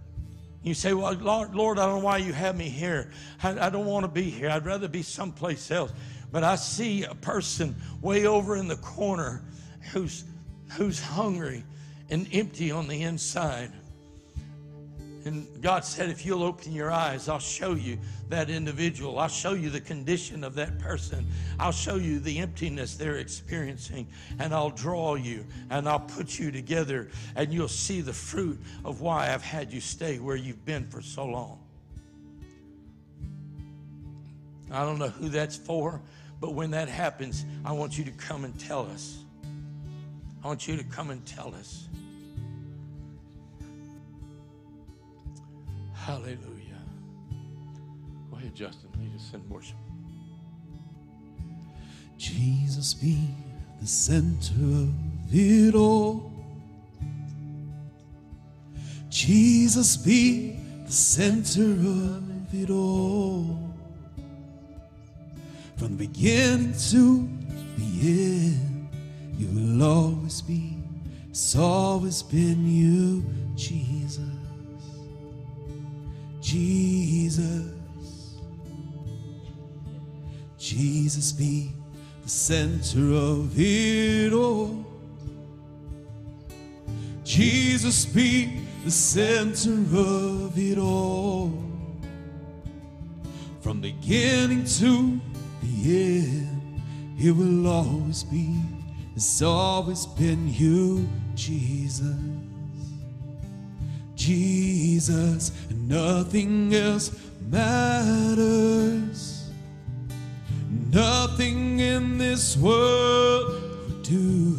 you 0.63 0.75
say, 0.75 0.93
Well, 0.93 1.15
Lord, 1.15 1.55
Lord, 1.55 1.79
I 1.79 1.87
don't 1.87 2.01
know 2.01 2.05
why 2.05 2.19
you 2.19 2.33
have 2.33 2.57
me 2.57 2.69
here. 2.69 3.11
I, 3.43 3.67
I 3.67 3.71
don't 3.71 3.87
want 3.87 4.05
to 4.05 4.11
be 4.11 4.29
here. 4.29 4.51
I'd 4.51 4.67
rather 4.67 4.89
be 4.89 5.03
someplace 5.03 5.71
else. 5.71 5.93
But 6.31 6.45
I 6.45 6.57
see 6.57 7.05
a 7.05 7.15
person 7.15 7.75
way 8.03 8.27
over 8.27 8.57
in 8.57 8.69
the 8.69 8.77
corner 8.77 9.43
who's, 9.93 10.25
who's 10.73 11.01
hungry 11.01 11.65
and 12.11 12.29
empty 12.33 12.71
on 12.71 12.87
the 12.87 13.03
inside. 13.03 13.73
And 15.25 15.47
God 15.61 15.85
said, 15.85 16.11
if 16.11 16.25
you'll 16.25 16.43
open 16.43 16.73
your 16.73 16.91
eyes, 16.91 17.29
I'll 17.29 17.39
show 17.39 17.75
you 17.75 17.99
that 18.29 18.49
individual. 18.49 19.19
I'll 19.19 19.29
show 19.29 19.55
you 19.55 19.69
the 19.69 19.81
condition 19.81 20.45
of 20.45 20.55
that 20.55 20.79
person. 20.79 21.27
I'll 21.59 21.73
show 21.73 21.97
you 21.97 22.19
the 22.21 22.39
emptiness 22.39 22.97
they're 22.97 23.17
experiencing. 23.17 24.07
And 24.39 24.55
I'll 24.55 24.71
draw 24.71 25.17
you 25.17 25.45
and 25.71 25.89
I'll 25.89 26.01
put 26.01 26.39
you 26.39 26.51
together. 26.51 27.09
And 27.37 27.53
you'll 27.53 27.69
see 27.69 28.01
the 28.01 28.13
fruit 28.13 28.61
of 28.85 29.01
why 29.01 29.33
I've 29.33 29.43
had 29.43 29.73
you 29.73 29.81
stay 29.81 30.19
where 30.19 30.37
you've 30.37 30.65
been 30.65 30.87
for 30.87 31.03
so 31.03 31.27
long. 31.27 31.59
I 34.71 34.85
don't 34.85 34.99
know 34.99 35.09
who 35.09 35.29
that's 35.29 35.57
for, 35.57 36.01
but 36.41 36.55
when 36.55 36.71
that 36.73 36.89
happens, 36.89 37.45
I 37.65 37.73
want 37.73 37.97
you 37.99 38.05
to 38.05 38.11
come 38.13 38.45
and 38.45 38.59
tell 38.59 38.87
us. 38.87 39.19
I 40.45 40.47
want 40.47 40.69
you 40.69 40.77
to 40.77 40.85
come 40.85 41.11
and 41.11 41.25
tell 41.27 41.55
us. 41.55 41.89
Hallelujah. 46.09 46.81
Go 48.31 48.39
ahead, 48.39 48.55
Justin. 48.55 48.89
You 48.99 49.15
us 49.15 49.31
in 49.35 49.47
worship. 49.47 49.77
Jesus 52.17 52.95
be 52.95 53.19
the 53.79 53.87
center 53.87 54.55
of 54.55 54.95
it 55.31 55.75
all. 55.75 56.33
Jesus 59.11 59.99
be 59.99 60.59
the 60.87 60.93
center 60.93 61.73
of 61.73 62.55
it 62.55 62.71
all. 62.71 63.75
From 65.77 65.99
the 65.99 66.07
beginning 66.07 66.73
to 66.89 67.29
the 67.77 68.01
end, 68.03 68.89
you 69.37 69.49
will 69.49 69.83
always 69.83 70.41
be. 70.41 70.79
It's 71.29 71.55
always 71.55 72.23
been 72.23 72.67
you, 72.67 73.23
Jesus. 73.57 74.38
Jesus. 76.49 78.39
Jesus 80.57 81.31
be 81.33 81.73
the 82.23 82.29
center 82.31 83.13
of 83.13 83.53
it 83.55 84.33
all. 84.33 84.83
Jesus 87.23 88.07
be 88.07 88.63
the 88.83 88.91
center 88.91 89.75
of 89.95 90.59
it 90.59 90.79
all. 90.79 91.53
From 93.61 93.83
beginning 93.83 94.65
to 94.65 95.21
the 95.63 96.23
end, 96.23 96.81
it 97.21 97.33
will 97.33 97.67
always 97.67 98.25
be. 98.25 98.59
It's 99.15 99.43
always 99.43 100.07
been 100.07 100.49
you, 100.51 101.07
Jesus. 101.35 102.38
Jesus, 104.29 105.53
nothing 105.73 106.75
else 106.75 107.19
matters. 107.49 109.49
Nothing 110.93 111.81
in 111.81 112.19
this 112.19 112.55
world 112.59 113.49
would 113.49 114.03
do. 114.03 114.55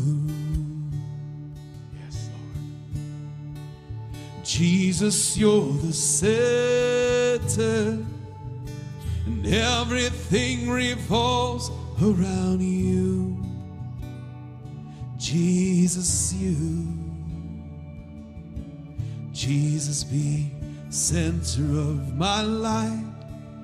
Yes, 2.02 2.32
Lord. 2.34 2.58
Jesus, 4.44 5.38
you're 5.38 5.74
the 5.74 5.94
center, 5.94 8.04
and 9.28 9.46
everything 9.46 10.72
revolves 10.72 11.70
around 12.02 12.64
you. 12.64 13.38
Jesus, 15.20 16.34
you. 16.34 16.99
Jesus, 19.40 20.04
be 20.04 20.52
center 20.90 21.62
of 21.62 22.14
my 22.18 22.42
life. 22.42 23.06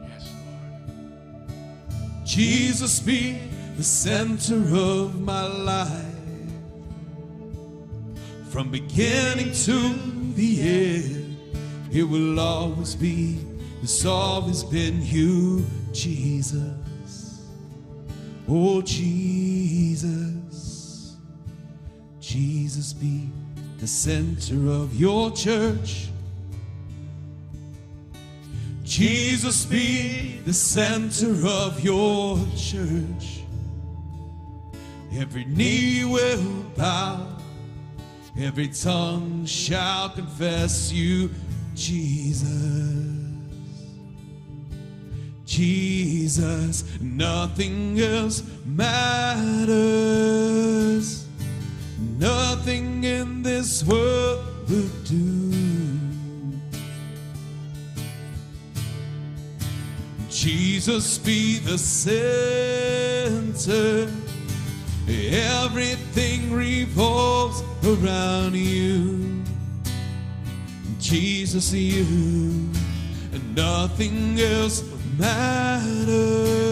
Yes, 0.08 0.32
Lord. 0.48 2.26
Jesus, 2.26 3.02
be 3.02 3.38
the 3.76 3.84
center 3.84 4.56
of 4.74 5.20
my 5.20 5.46
life. 5.46 5.92
From 8.48 8.72
beginning 8.72 9.52
to 9.52 9.94
the 10.36 10.62
end, 10.62 11.38
it 11.92 12.04
will 12.04 12.40
always 12.40 12.96
be, 12.96 13.46
it's 13.84 14.06
always 14.06 14.64
been 14.64 15.02
you, 15.02 15.66
Jesus. 15.92 17.42
Oh, 18.48 18.82
Jesus. 18.82 20.06
Jesus, 22.22 22.94
be 22.94 23.30
the 23.80 23.88
center 23.88 24.70
of 24.70 24.96
your 24.96 25.32
church. 25.32 26.10
Jesus 28.84 29.66
be 29.66 30.40
the 30.46 30.54
center 30.54 31.48
of 31.48 31.84
your 31.84 32.38
church. 32.56 33.42
Every 35.14 35.46
knee 35.46 36.06
will 36.06 36.44
bow, 36.78 37.38
every 38.38 38.68
tongue 38.68 39.46
shall 39.46 40.10
confess 40.10 40.92
you, 40.92 41.30
Jesus. 41.74 43.16
Jesus, 45.46 46.84
nothing 47.00 48.00
else 48.00 48.44
matters. 48.66 49.76
Nothing 52.18 53.04
in 53.04 53.44
this 53.44 53.84
world 53.84 54.46
would 54.70 55.04
do. 55.04 55.52
Jesus 60.30 61.18
be 61.18 61.60
the 61.60 61.78
center. 61.78 62.12
Everything 65.08 66.52
revolves 66.54 67.64
around 67.86 68.56
you. 68.56 69.44
Jesus, 71.00 71.72
you, 71.74 72.70
and 73.32 73.56
nothing 73.56 74.40
else 74.40 74.84
matters. 75.18 76.66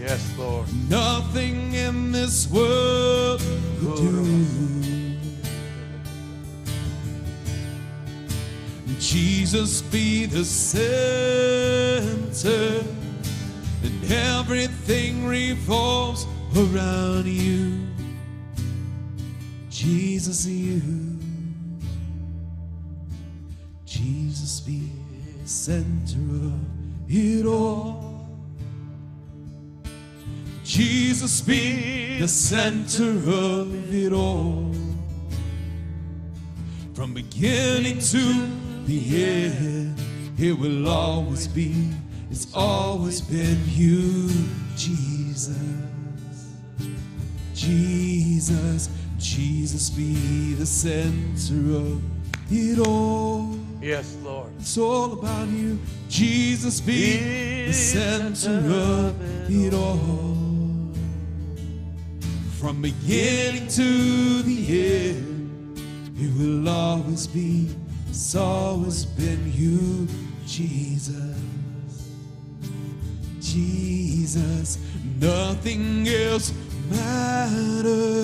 Yes, 0.00 0.34
Lord. 0.38 0.66
Nothing 0.88 1.74
in 1.74 2.10
this 2.10 2.50
world 2.50 3.42
will 3.82 3.96
do. 3.96 4.46
Jesus 8.98 9.82
be 9.82 10.24
the 10.24 10.44
center, 10.44 10.82
and 13.82 14.10
everything 14.10 15.26
revolves 15.26 16.26
around 16.56 17.26
you. 17.26 17.86
Jesus, 19.68 20.46
you. 20.46 20.80
Jesus 23.84 24.60
be 24.60 24.90
the 25.42 25.48
center 25.48 26.18
of 26.46 26.58
it 27.06 27.44
all. 27.44 28.09
Jesus 30.70 31.40
be 31.40 32.20
the 32.20 32.28
center 32.28 33.10
of 33.10 33.92
it 33.92 34.12
all. 34.12 34.72
From 36.94 37.12
beginning 37.12 37.98
to 37.98 38.48
the 38.86 39.24
end, 39.24 40.00
it 40.38 40.56
will 40.56 40.88
always 40.88 41.48
be, 41.48 41.88
it's 42.30 42.54
always 42.54 43.20
been 43.20 43.58
you, 43.66 44.30
Jesus. 44.76 45.58
Jesus, 47.52 48.90
Jesus 49.18 49.90
be 49.90 50.54
the 50.54 50.66
center 50.66 51.78
of 51.78 52.00
it 52.48 52.78
all. 52.86 53.58
Yes, 53.82 54.16
Lord. 54.22 54.52
It's 54.60 54.78
all 54.78 55.14
about 55.14 55.48
you. 55.48 55.80
Jesus 56.08 56.80
be 56.80 57.66
the 57.66 57.72
center 57.72 58.52
of 58.52 59.50
it 59.50 59.74
all. 59.74 60.29
From 62.60 62.82
beginning 62.82 63.68
to 63.68 64.42
the 64.42 64.66
end, 64.68 65.78
it 66.14 66.30
will 66.38 66.68
always 66.68 67.26
be, 67.26 67.74
it's 68.06 68.36
always 68.36 69.06
been 69.06 69.50
you, 69.54 70.06
Jesus. 70.46 71.38
Jesus, 73.40 74.78
nothing 75.18 76.06
else 76.06 76.52
matters. 76.90 78.20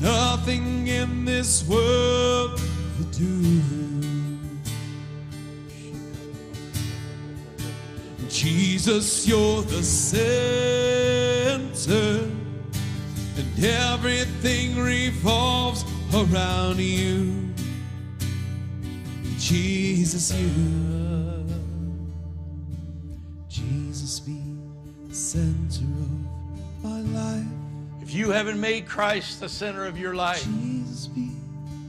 Nothing 0.00 0.88
in 0.88 1.24
this 1.24 1.64
world 1.68 2.60
will 2.98 3.06
do. 3.12 3.62
Jesus, 8.28 9.28
you're 9.28 9.62
the 9.62 9.84
center, 11.76 12.30
and 13.36 13.64
everything 13.64 14.78
revolves 14.78 15.84
around 16.14 16.78
you. 16.78 17.52
Jesus, 19.38 20.32
you. 20.32 21.44
Jesus, 23.48 24.20
be 24.20 24.40
the 25.06 25.14
center 25.14 25.84
of 25.84 26.82
my 26.82 27.00
life. 27.00 27.44
If 28.00 28.14
you 28.14 28.30
haven't 28.30 28.58
made 28.58 28.86
Christ 28.86 29.40
the 29.40 29.48
center 29.48 29.84
of 29.84 29.98
your 29.98 30.14
life, 30.14 30.44
Jesus, 30.44 31.08
be 31.08 31.30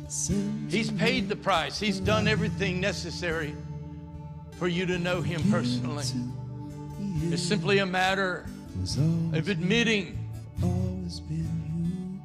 the. 0.09 0.68
He's 0.69 0.91
paid 0.91 1.30
the 1.30 1.38
price. 1.38 1.80
He's 1.80 2.01
done 2.01 2.27
everything 2.27 2.81
necessary 2.81 3.55
for 4.59 4.68
you 4.68 4.85
to 4.85 4.99
know 4.99 5.22
Him 5.22 5.41
personally. 5.49 6.05
It's 7.31 7.41
simply 7.41 7.77
a 7.80 7.85
matter 7.85 8.45
always, 8.45 8.56
of 9.34 9.49
admitting 9.49 10.18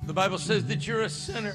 the 0.04 0.12
Bible 0.12 0.38
says 0.38 0.66
that 0.66 0.86
you're 0.86 1.02
a 1.02 1.08
sinner 1.08 1.54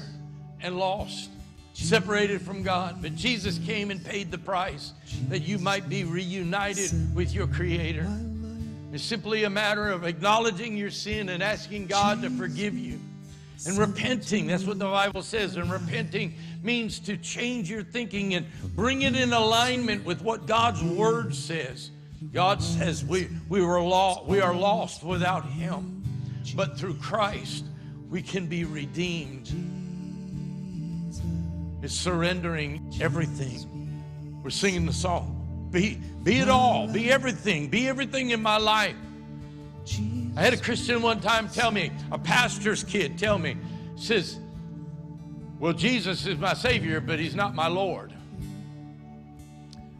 and 0.60 0.78
lost, 0.78 1.30
separated 1.74 2.40
from 2.40 2.62
God. 2.62 3.00
But 3.00 3.14
Jesus 3.14 3.58
came 3.58 3.90
and 3.90 4.04
paid 4.04 4.30
the 4.30 4.38
price 4.38 4.92
that 5.28 5.40
you 5.40 5.58
might 5.58 5.88
be 5.88 6.04
reunited 6.04 7.14
with 7.14 7.32
your 7.32 7.46
Creator. 7.46 8.06
It's 8.92 9.04
simply 9.04 9.44
a 9.44 9.50
matter 9.50 9.90
of 9.90 10.04
acknowledging 10.04 10.76
your 10.76 10.90
sin 10.90 11.28
and 11.28 11.42
asking 11.42 11.86
God 11.86 12.22
to 12.22 12.30
forgive 12.30 12.76
you. 12.76 12.98
And 13.66 13.76
repenting, 13.76 14.46
that's 14.46 14.64
what 14.64 14.78
the 14.78 14.86
Bible 14.86 15.22
says. 15.22 15.56
And 15.56 15.70
repenting 15.70 16.34
means 16.62 16.98
to 17.00 17.16
change 17.16 17.68
your 17.68 17.82
thinking 17.82 18.34
and 18.34 18.46
bring 18.74 19.02
it 19.02 19.14
in 19.14 19.32
alignment 19.32 20.04
with 20.04 20.22
what 20.22 20.46
God's 20.46 20.82
Word 20.82 21.34
says. 21.34 21.90
God 22.32 22.62
says 22.62 23.04
we, 23.04 23.28
we, 23.48 23.62
were 23.62 23.80
we 24.26 24.40
are 24.40 24.54
lost 24.54 25.02
without 25.02 25.46
Him, 25.46 26.02
but 26.56 26.78
through 26.78 26.94
Christ 26.94 27.64
we 28.10 28.22
can 28.22 28.46
be 28.46 28.64
redeemed. 28.64 29.52
It's 31.82 31.94
surrendering 31.94 32.92
everything. 33.00 34.40
We're 34.42 34.50
singing 34.50 34.84
the 34.84 34.92
song. 34.92 35.68
Be, 35.70 36.00
be 36.22 36.38
it 36.38 36.48
all, 36.48 36.88
be 36.88 37.10
everything, 37.10 37.68
be 37.68 37.88
everything 37.88 38.30
in 38.30 38.42
my 38.42 38.56
life. 38.56 38.96
I 40.36 40.42
had 40.42 40.54
a 40.54 40.56
Christian 40.56 41.02
one 41.02 41.20
time 41.20 41.48
tell 41.48 41.70
me, 41.70 41.92
a 42.10 42.18
pastor's 42.18 42.82
kid 42.82 43.18
tell 43.18 43.38
me, 43.38 43.56
says, 43.96 44.38
Well, 45.58 45.72
Jesus 45.72 46.26
is 46.26 46.38
my 46.38 46.54
Savior, 46.54 47.00
but 47.00 47.18
He's 47.18 47.34
not 47.34 47.54
my 47.54 47.68
Lord. 47.68 48.12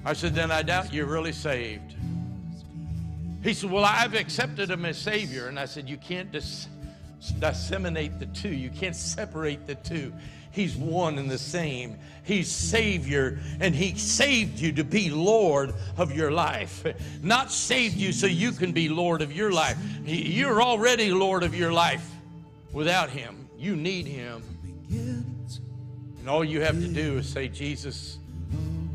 I 0.05 0.13
said, 0.15 0.35
Then 0.35 0.51
I 0.51 0.63
doubt 0.63 0.93
you're 0.93 1.07
really 1.07 1.33
saved. 1.33 1.97
He 3.43 3.55
said, 3.55 3.71
Well, 3.71 3.85
I've 3.85 4.15
accepted 4.15 4.71
Him 4.71 4.85
as 4.85 4.99
Savior. 4.99 5.49
And 5.49 5.59
I 5.59 5.65
said, 5.65 5.89
You 5.89 5.97
can't 5.97 6.31
dis- 6.33 6.69
disseminate 7.39 8.19
the 8.19 8.27
two, 8.27 8.51
you 8.51 8.71
can't 8.71 8.97
separate 8.97 9.67
the 9.67 9.75
two. 9.77 10.13
He's 10.51 10.77
one 10.77 11.19
and 11.19 11.31
the 11.31 11.39
same. 11.39 11.99
He's 12.25 12.51
Savior, 12.51 13.39
and 13.61 13.75
He 13.75 13.95
saved 13.97 14.59
you 14.59 14.73
to 14.73 14.85
be 14.85 15.11
Lord 15.11 15.73
of 15.97 16.17
your 16.17 16.31
life. 16.31 16.85
Not 17.23 17.53
saved 17.53 17.97
you 17.97 18.13
so 18.13 18.27
you 18.27 18.53
can 18.53 18.73
be 18.73 18.89
Lord 18.89 19.23
of 19.23 19.33
your 19.33 19.53
life. 19.53 19.77
You're 20.05 20.63
already 20.63 21.13
Lord 21.13 21.43
of 21.43 21.55
your 21.55 21.73
life 21.73 22.11
without 22.73 23.11
Him. 23.11 23.49
You 23.57 23.77
need 23.77 24.07
Him. 24.07 24.43
And 24.91 26.29
all 26.29 26.45
you 26.45 26.61
have 26.61 26.81
to 26.81 26.89
do 26.89 27.19
is 27.19 27.29
say, 27.29 27.49
Jesus, 27.49 28.19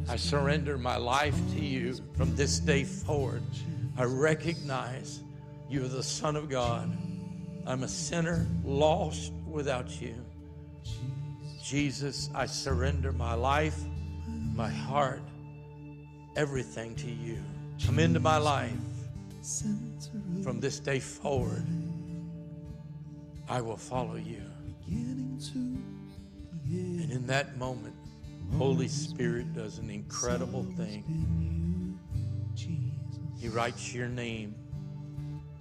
I 0.10 0.18
surrender 0.18 0.78
my 0.78 0.98
life 0.98 1.36
to 1.54 1.64
you 1.64 1.96
from 2.18 2.36
this 2.36 2.60
day 2.60 2.84
forward. 2.84 3.42
I 3.98 4.04
recognize 4.04 5.22
you 5.70 5.86
are 5.86 5.88
the 5.88 6.04
Son 6.04 6.36
of 6.36 6.50
God. 6.50 6.96
I'm 7.66 7.84
a 7.84 7.88
sinner 7.88 8.48
lost 8.64 9.32
without 9.48 10.02
you. 10.02 10.16
Jesus, 11.64 12.30
I 12.36 12.46
surrender 12.46 13.12
my 13.12 13.34
life, 13.34 13.80
my 14.54 14.70
heart, 14.70 15.22
everything 16.36 16.96
to 16.96 17.10
you. 17.10 17.38
Come 17.86 18.00
into 18.00 18.20
my 18.20 18.38
life. 18.38 18.74
From 20.44 20.60
this 20.60 20.80
day 20.80 21.00
forward, 21.00 21.66
I 23.48 23.62
will 23.62 23.78
follow 23.78 24.16
you. 24.16 24.42
And 24.88 25.42
in 27.12 27.28
that 27.28 27.58
moment, 27.58 27.96
Holy 28.58 28.88
Spirit 28.88 29.54
does 29.54 29.80
an 29.80 29.90
incredible 29.90 30.64
thing. 30.78 31.04
He 33.44 33.50
writes 33.50 33.94
your 33.94 34.08
name 34.08 34.56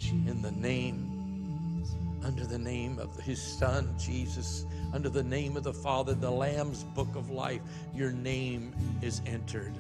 in 0.09 0.41
the 0.41 0.53
name, 0.53 1.85
under 2.25 2.47
the 2.47 2.57
name 2.57 3.01
of 3.01 3.19
his 3.19 3.43
Son, 3.43 3.93
Jesus, 3.99 4.65
under 4.95 5.09
the 5.09 5.25
name 5.25 5.57
of 5.57 5.65
the 5.65 5.73
Father, 5.73 6.15
the 6.15 6.31
Lamb's 6.31 6.85
book 6.85 7.09
of 7.17 7.31
life. 7.31 7.61
Your 7.93 8.13
name 8.13 8.73
is 9.03 9.21
entered. 9.27 9.73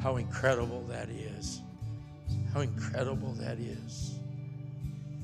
How 0.00 0.14
incredible 0.14 0.84
that 0.84 1.08
is. 1.08 1.60
How 2.54 2.60
incredible 2.60 3.32
that 3.40 3.58
is. 3.58 4.14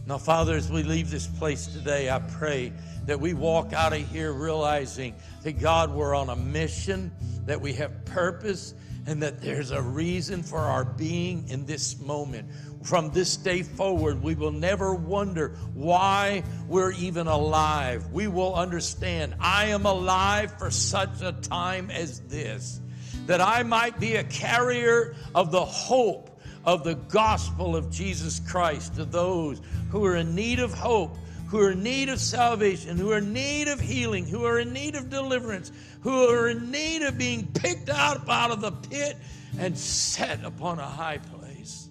Now, 0.05 0.19
Father, 0.19 0.57
as 0.57 0.69
we 0.69 0.83
leave 0.83 1.13
this 1.13 1.29
place 1.29 1.69
today, 1.69 2.11
I 2.11 2.19
pray 2.19 2.73
that 3.07 3.21
we 3.21 3.35
walk 3.35 3.73
out 3.73 3.93
of 3.93 4.01
here 4.09 4.33
realizing 4.33 5.15
that 5.45 5.61
God, 5.61 5.95
we're 5.95 6.17
on 6.17 6.29
a 6.31 6.37
mission, 6.37 7.13
that 7.47 7.61
we 7.61 7.73
have 7.75 8.05
purpose, 8.05 8.75
and 9.09 9.23
that 9.23 9.41
there's 9.41 9.71
a 9.71 9.81
reason 9.81 10.43
for 10.43 10.59
our 10.59 10.85
being 10.85 11.49
in 11.49 11.65
this 11.65 11.99
moment. 11.99 12.47
From 12.83 13.11
this 13.11 13.39
day 13.39 13.63
forward, 13.63 14.23
we 14.23 14.35
will 14.35 14.53
never 14.53 14.95
wonder 14.95 15.57
why 15.73 16.43
we're 16.69 16.93
even 16.93 17.27
alive. 17.27 18.13
We 18.13 18.29
will 18.29 18.55
understand 18.55 19.35
I 19.41 19.69
am 19.69 19.87
alive 19.87 20.59
for 20.59 20.71
such 20.71 21.23
a 21.23 21.33
time 21.33 21.91
as 21.91 22.21
this, 22.21 22.81
that 23.25 23.41
I 23.41 23.63
might 23.63 23.99
be 23.99 24.17
a 24.17 24.25
carrier 24.25 25.17
of 25.35 25.53
the 25.53 25.65
hope 25.65 26.39
of 26.67 26.85
the 26.85 26.97
gospel 26.97 27.77
of 27.77 27.91
Jesus 27.91 28.41
Christ 28.41 28.97
to 28.97 29.07
those 29.07 29.63
who 29.89 30.05
are 30.05 30.17
in 30.17 30.35
need 30.35 30.59
of 30.59 30.75
hope, 30.75 31.17
who 31.49 31.59
are 31.61 31.71
in 31.73 31.83
need 31.83 32.09
of 32.09 32.21
salvation, 32.21 32.97
who 32.97 33.11
are 33.11 33.19
in 33.19 33.33
need 33.33 33.69
of 33.69 33.81
healing, 33.81 34.27
who 34.27 34.45
are 34.45 34.59
in 34.59 34.73
need 34.73 34.95
of 34.95 35.09
deliverance, 35.09 35.73
who 36.03 36.29
are 36.29 36.49
in 36.49 36.71
need 36.71 37.03
of 37.03 37.17
being 37.17 37.47
picked 37.55 37.89
out, 37.89 38.29
out 38.29 38.51
of 38.51 38.61
the 38.61 38.71
pit 38.71 39.17
and 39.59 39.77
set 39.77 40.45
upon 40.45 40.79
a 40.79 40.87
high 40.87 41.19
place. 41.19 41.89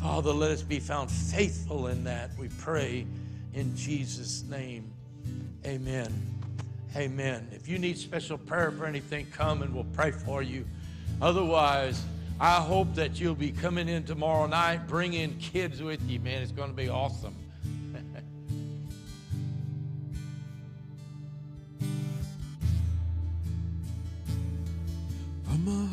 Father, 0.00 0.32
let 0.32 0.50
us 0.50 0.62
be 0.62 0.80
found 0.80 1.10
faithful 1.10 1.86
in 1.86 2.04
that, 2.04 2.30
we 2.38 2.48
pray 2.58 3.06
in 3.54 3.76
Jesus' 3.76 4.42
name. 4.44 4.90
Amen. 5.66 6.12
Amen. 6.96 7.46
If 7.52 7.68
you 7.68 7.78
need 7.78 7.96
special 7.98 8.38
prayer 8.38 8.72
for 8.72 8.86
anything, 8.86 9.26
come 9.30 9.62
and 9.62 9.72
we'll 9.72 9.84
pray 9.92 10.10
for 10.10 10.42
you. 10.42 10.66
Otherwise, 11.22 12.02
I 12.42 12.54
hope 12.54 12.94
that 12.94 13.20
you'll 13.20 13.34
be 13.34 13.52
coming 13.52 13.86
in 13.86 14.04
tomorrow 14.04 14.46
night. 14.46 14.88
Bring 14.88 15.12
in 15.12 15.36
kids 15.36 15.82
with 15.82 16.00
you, 16.08 16.20
man. 16.20 16.40
It's 16.40 16.52
going 16.52 16.70
to 16.70 16.74
be 16.74 16.88
awesome. 16.88 17.36